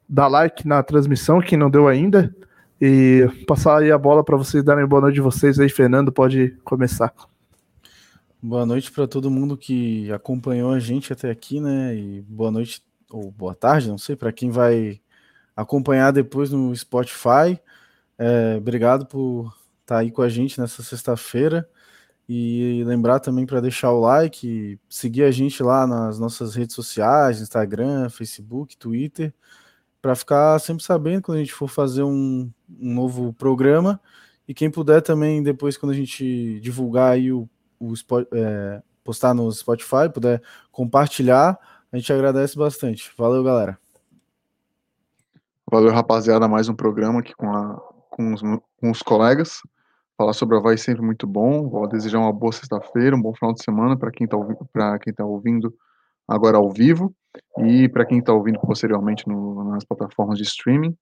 dar 0.09 0.27
like 0.27 0.67
na 0.67 0.83
transmissão, 0.83 1.43
quem 1.43 1.59
não 1.59 1.69
deu 1.69 1.87
ainda. 1.87 2.35
E 2.81 3.29
passar 3.47 3.83
aí 3.83 3.93
a 3.93 3.99
bola 3.99 4.25
para 4.25 4.39
vocês 4.39 4.65
darem 4.65 4.87
boa 4.87 5.03
noite 5.03 5.17
de 5.17 5.21
vocês 5.21 5.61
aí. 5.61 5.69
Fernando, 5.69 6.11
pode 6.11 6.57
começar. 6.65 7.13
Boa 8.43 8.65
noite 8.65 8.91
para 8.91 9.07
todo 9.07 9.31
mundo 9.31 9.59
que 9.59 10.11
acompanhou 10.13 10.73
a 10.73 10.79
gente 10.79 11.13
até 11.13 11.31
aqui, 11.31 11.61
né? 11.61 11.95
E 11.95 12.23
boa 12.23 12.51
noite 12.51 12.83
ou 13.11 13.31
boa 13.31 13.55
tarde, 13.55 13.91
não 13.91 13.99
sei, 13.99 14.17
para 14.17 14.33
quem 14.33 14.49
vai 14.49 14.99
acompanhar 15.55 16.11
depois 16.11 16.51
no 16.51 16.75
Spotify. 16.75 17.61
É, 18.19 18.55
obrigado 18.57 19.05
por 19.05 19.53
tá 19.87 19.99
aí 19.99 20.11
com 20.11 20.23
a 20.23 20.29
gente 20.29 20.61
nessa 20.61 20.83
sexta-feira. 20.83 21.69
E 22.29 22.83
lembrar 22.87 23.21
também 23.21 23.45
para 23.45 23.61
deixar 23.61 23.93
o 23.93 24.01
like, 24.01 24.79
seguir 24.89 25.25
a 25.25 25.31
gente 25.31 25.63
lá 25.63 25.87
nas 25.87 26.19
nossas 26.19 26.55
redes 26.55 26.75
sociais, 26.75 27.41
Instagram, 27.41 28.09
Facebook, 28.09 28.79
Twitter, 28.79 29.35
para 30.01 30.15
ficar 30.15 30.59
sempre 30.59 30.83
sabendo 30.83 31.23
quando 31.23 31.37
a 31.37 31.41
gente 31.41 31.53
for 31.53 31.69
fazer 31.69 32.03
um, 32.03 32.51
um, 32.81 32.95
novo 32.95 33.33
programa. 33.35 34.01
E 34.49 34.55
quem 34.55 34.71
puder 34.71 35.03
também, 35.03 35.43
depois, 35.43 35.77
quando 35.77 35.93
a 35.93 35.95
gente 35.95 36.61
divulgar 36.61 37.13
aí 37.13 37.31
o, 37.31 37.49
o 37.79 37.93
é, 38.33 38.83
postar 39.03 39.35
no 39.35 39.51
Spotify, 39.53 40.11
puder 40.13 40.43
compartilhar, 40.73 41.59
a 41.93 41.97
gente 41.97 42.11
agradece 42.13 42.57
bastante. 42.57 43.13
Valeu, 43.19 43.45
galera. 43.45 43.79
Valeu, 45.71 45.93
rapaziada. 45.93 46.49
Mais 46.49 46.69
um 46.69 46.75
programa 46.75 47.21
aqui 47.21 47.35
com, 47.35 47.51
a, 47.51 47.77
com, 48.09 48.33
os, 48.33 48.41
com 48.41 48.91
os 48.91 49.03
colegas. 49.03 49.61
Falar 50.17 50.33
sobre 50.33 50.55
o 50.55 50.59
Havaí 50.59 50.79
sempre 50.79 51.03
muito 51.03 51.27
bom. 51.27 51.69
Vou 51.69 51.89
desejar 51.89 52.19
uma 52.19 52.33
boa 52.33 52.53
sexta-feira, 52.53 53.17
um 53.17 53.21
bom 53.23 53.35
final 53.35 53.53
de 53.53 53.63
semana 53.63 53.97
para 53.97 54.13
quem 54.13 54.27
está 54.27 54.37
tá 55.17 55.25
ouvindo 55.25 55.75
agora 56.29 56.57
ao 56.57 56.71
vivo 56.71 57.15
e 57.59 57.89
para 57.89 58.07
quem 58.07 58.19
está 58.19 58.33
ouvindo 58.33 58.61
posteriormente 58.61 59.27
no, 59.29 59.73
nas 59.73 59.85
plataformas 59.85 60.39
de 60.39 60.45
streaming. 60.45 60.97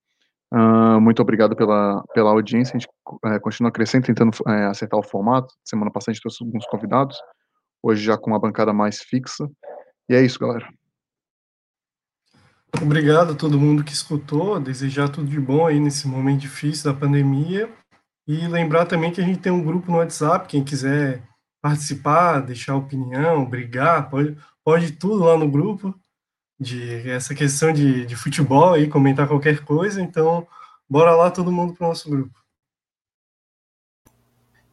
Uh, 0.52 1.00
muito 1.00 1.20
obrigado 1.22 1.56
pela, 1.56 2.02
pela 2.14 2.30
audiência. 2.30 2.76
A 2.76 2.78
gente 2.78 2.88
é, 3.24 3.38
continua 3.38 3.70
crescendo, 3.70 4.06
tentando 4.06 4.32
é, 4.46 4.66
acertar 4.66 4.98
o 4.98 5.02
formato. 5.02 5.54
Semana 5.64 5.90
passada 5.90 6.12
a 6.12 6.14
gente 6.14 6.22
trouxe 6.22 6.44
alguns 6.44 6.66
convidados. 6.66 7.16
Hoje 7.82 8.02
já 8.02 8.16
com 8.16 8.30
uma 8.30 8.38
bancada 8.38 8.72
mais 8.72 9.00
fixa. 9.00 9.48
E 10.08 10.14
é 10.14 10.22
isso, 10.22 10.38
galera. 10.38 10.66
Obrigado 12.80 13.32
a 13.32 13.34
todo 13.34 13.58
mundo 13.58 13.84
que 13.84 13.92
escutou. 13.92 14.58
Desejar 14.60 15.08
tudo 15.08 15.28
de 15.28 15.40
bom 15.40 15.66
aí 15.66 15.80
nesse 15.80 16.06
momento 16.06 16.40
difícil 16.40 16.92
da 16.92 16.98
pandemia. 16.98 17.70
E 18.26 18.46
lembrar 18.46 18.86
também 18.86 19.10
que 19.10 19.20
a 19.20 19.24
gente 19.24 19.40
tem 19.40 19.50
um 19.50 19.64
grupo 19.64 19.90
no 19.90 19.98
WhatsApp. 19.98 20.46
Quem 20.46 20.62
quiser 20.62 21.22
participar, 21.60 22.40
deixar 22.40 22.76
opinião, 22.76 23.44
brigar, 23.44 24.08
pode, 24.08 24.36
pode 24.64 24.92
tudo 24.92 25.24
lá 25.24 25.36
no 25.36 25.50
grupo 25.50 25.94
de 26.58 27.10
essa 27.10 27.34
questão 27.34 27.72
de, 27.72 28.06
de 28.06 28.14
futebol 28.14 28.76
e 28.76 28.88
comentar 28.88 29.26
qualquer 29.26 29.64
coisa. 29.64 30.00
Então, 30.00 30.46
bora 30.88 31.14
lá 31.16 31.30
todo 31.30 31.52
mundo 31.52 31.74
para 31.74 31.84
o 31.84 31.88
nosso 31.88 32.08
grupo. 32.08 32.42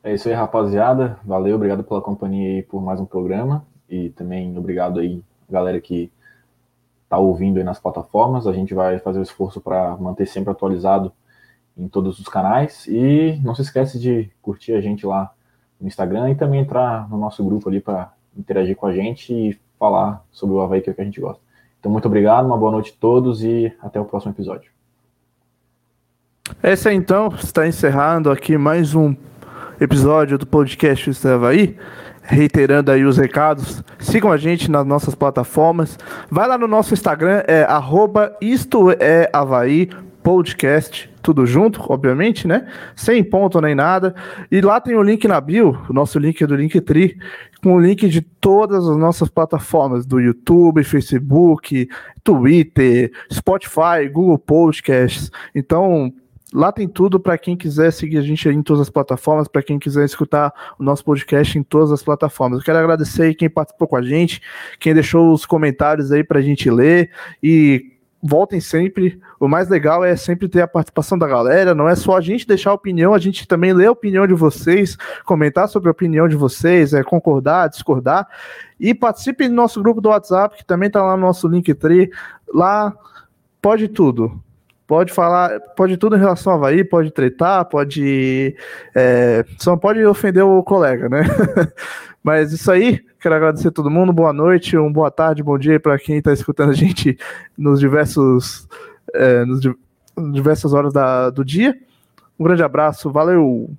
É 0.03 0.13
isso 0.13 0.29
aí, 0.29 0.33
rapaziada. 0.33 1.19
Valeu, 1.25 1.55
obrigado 1.55 1.83
pela 1.83 2.01
companhia 2.01 2.55
aí 2.55 2.63
por 2.63 2.81
mais 2.81 2.99
um 2.99 3.05
programa. 3.05 3.65
E 3.89 4.09
também 4.11 4.55
obrigado 4.57 4.99
aí, 4.99 5.23
galera 5.49 5.81
que 5.81 6.11
tá 7.09 7.17
ouvindo 7.17 7.57
aí 7.57 7.63
nas 7.63 7.79
plataformas. 7.79 8.45
A 8.45 8.53
gente 8.53 8.73
vai 8.73 8.99
fazer 8.99 9.19
o 9.19 9.23
esforço 9.23 9.59
para 9.59 9.97
manter 9.97 10.27
sempre 10.27 10.51
atualizado 10.51 11.11
em 11.79 11.87
todos 11.87 12.19
os 12.19 12.27
canais. 12.27 12.85
E 12.87 13.39
não 13.43 13.55
se 13.55 13.61
esquece 13.61 13.97
de 13.97 14.29
curtir 14.41 14.73
a 14.73 14.81
gente 14.81 15.05
lá 15.05 15.31
no 15.79 15.87
Instagram 15.87 16.29
e 16.29 16.35
também 16.35 16.59
entrar 16.59 17.09
no 17.09 17.17
nosso 17.17 17.43
grupo 17.43 17.69
ali 17.69 17.79
para 17.79 18.11
interagir 18.37 18.75
com 18.75 18.85
a 18.85 18.93
gente 18.93 19.33
e 19.33 19.59
falar 19.79 20.23
sobre 20.29 20.55
o 20.55 20.61
Havaí 20.61 20.81
que, 20.81 20.89
é 20.89 20.93
que 20.93 21.01
a 21.01 21.05
gente 21.05 21.21
gosta. 21.21 21.41
Então, 21.79 21.91
muito 21.91 22.05
obrigado, 22.05 22.45
uma 22.45 22.57
boa 22.57 22.73
noite 22.73 22.93
a 22.95 22.99
todos 22.99 23.41
e 23.41 23.73
até 23.81 23.99
o 23.99 24.05
próximo 24.05 24.33
episódio. 24.33 24.69
Esse 26.61 26.89
é 26.89 26.93
então 26.93 27.29
está 27.29 27.65
encerrando 27.67 28.29
aqui 28.29 28.57
mais 28.57 28.93
um 28.93 29.15
episódio 29.79 30.37
do 30.37 30.45
podcast 30.45 31.09
Estava 31.09 31.49
aí. 31.49 31.77
Reiterando 32.21 32.91
aí 32.91 33.05
os 33.05 33.17
recados, 33.17 33.83
sigam 33.97 34.31
a 34.31 34.37
gente 34.37 34.69
nas 34.69 34.85
nossas 34.85 35.15
plataformas. 35.15 35.97
Vai 36.29 36.47
lá 36.47 36.59
no 36.59 36.67
nosso 36.67 36.93
Instagram, 36.93 37.43
é 37.47 37.63
arroba 37.63 38.35
isto 38.39 38.91
é 38.99 39.27
Havaí 39.33 39.89
podcast, 40.23 41.09
tudo 41.21 41.45
junto, 41.45 41.81
obviamente, 41.91 42.47
né? 42.47 42.67
Sem 42.95 43.23
ponto 43.23 43.59
nem 43.61 43.75
nada. 43.75 44.13
E 44.51 44.61
lá 44.61 44.79
tem 44.79 44.95
o 44.95 45.03
link 45.03 45.27
na 45.27 45.39
bio, 45.39 45.77
o 45.89 45.93
nosso 45.93 46.19
link 46.19 46.41
é 46.43 46.47
do 46.47 46.55
Linktree, 46.55 47.17
com 47.63 47.75
o 47.75 47.79
link 47.79 48.07
de 48.07 48.21
todas 48.21 48.87
as 48.87 48.97
nossas 48.97 49.29
plataformas, 49.29 50.05
do 50.05 50.19
YouTube, 50.19 50.83
Facebook, 50.83 51.87
Twitter, 52.23 53.11
Spotify, 53.31 54.07
Google 54.11 54.37
Podcasts. 54.37 55.31
Então, 55.53 56.13
lá 56.53 56.71
tem 56.71 56.87
tudo 56.87 57.19
para 57.19 57.37
quem 57.37 57.55
quiser 57.55 57.91
seguir 57.91 58.17
a 58.17 58.21
gente 58.21 58.47
em 58.49 58.63
todas 58.63 58.81
as 58.81 58.89
plataformas, 58.89 59.47
para 59.47 59.63
quem 59.63 59.79
quiser 59.79 60.05
escutar 60.05 60.53
o 60.77 60.83
nosso 60.83 61.03
podcast 61.03 61.57
em 61.57 61.63
todas 61.63 61.91
as 61.91 62.03
plataformas. 62.03 62.59
Eu 62.59 62.65
quero 62.65 62.79
agradecer 62.79 63.33
quem 63.35 63.49
participou 63.49 63.87
com 63.87 63.95
a 63.95 64.01
gente, 64.01 64.41
quem 64.79 64.93
deixou 64.93 65.33
os 65.33 65.45
comentários 65.45 66.11
aí 66.11 66.23
para 66.23 66.39
a 66.39 66.43
gente 66.43 66.69
ler 66.69 67.11
e 67.41 67.98
voltem 68.21 68.59
sempre. 68.59 69.19
O 69.39 69.47
mais 69.47 69.69
legal 69.69 70.03
é 70.03 70.15
sempre 70.15 70.47
ter 70.47 70.61
a 70.61 70.67
participação 70.67 71.17
da 71.17 71.27
galera. 71.27 71.73
Não 71.73 71.87
é 71.87 71.95
só 71.95 72.17
a 72.17 72.21
gente 72.21 72.47
deixar 72.47 72.71
a 72.71 72.73
opinião, 72.73 73.13
a 73.13 73.19
gente 73.19 73.47
também 73.47 73.73
lê 73.73 73.85
a 73.85 73.91
opinião 73.91 74.27
de 74.27 74.33
vocês, 74.33 74.97
comentar 75.25 75.67
sobre 75.67 75.89
a 75.89 75.91
opinião 75.91 76.27
de 76.27 76.35
vocês, 76.35 76.93
é 76.93 77.03
concordar, 77.03 77.69
discordar. 77.69 78.27
E 78.79 78.93
participe 78.93 79.47
do 79.47 79.53
nosso 79.53 79.81
grupo 79.81 80.01
do 80.01 80.09
WhatsApp, 80.09 80.57
que 80.57 80.65
também 80.65 80.87
está 80.87 81.01
lá 81.01 81.15
no 81.15 81.23
nosso 81.23 81.47
Linktree. 81.47 82.11
Lá 82.53 82.93
pode 83.61 83.87
tudo. 83.87 84.41
Pode 84.85 85.13
falar, 85.13 85.59
pode 85.75 85.97
tudo 85.97 86.15
em 86.15 86.19
relação 86.19 86.51
ao 86.51 86.57
Havaí, 86.57 86.83
pode 86.83 87.11
tretar, 87.11 87.63
pode. 87.65 88.55
É, 88.95 89.45
só 89.59 89.77
pode 89.77 90.03
ofender 90.03 90.43
o 90.43 90.63
colega, 90.63 91.07
né? 91.07 91.21
Mas 92.23 92.51
isso 92.51 92.71
aí, 92.71 92.99
quero 93.19 93.35
agradecer 93.35 93.67
a 93.67 93.71
todo 93.71 93.89
mundo. 93.89 94.13
Boa 94.13 94.31
noite, 94.31 94.77
um 94.77 94.91
boa 94.91 95.11
tarde, 95.11 95.43
bom 95.43 95.57
dia 95.57 95.79
para 95.79 95.99
quem 95.99 96.17
está 96.17 96.31
escutando 96.31 96.69
a 96.71 96.73
gente 96.73 97.17
nos 97.57 97.79
diversos, 97.79 98.67
é, 99.13 99.43
nos 99.45 99.59
diversas 100.31 100.73
horas 100.73 100.93
da, 100.93 101.29
do 101.29 101.43
dia. 101.43 101.77
Um 102.39 102.43
grande 102.43 102.63
abraço, 102.63 103.11
valeu! 103.11 103.69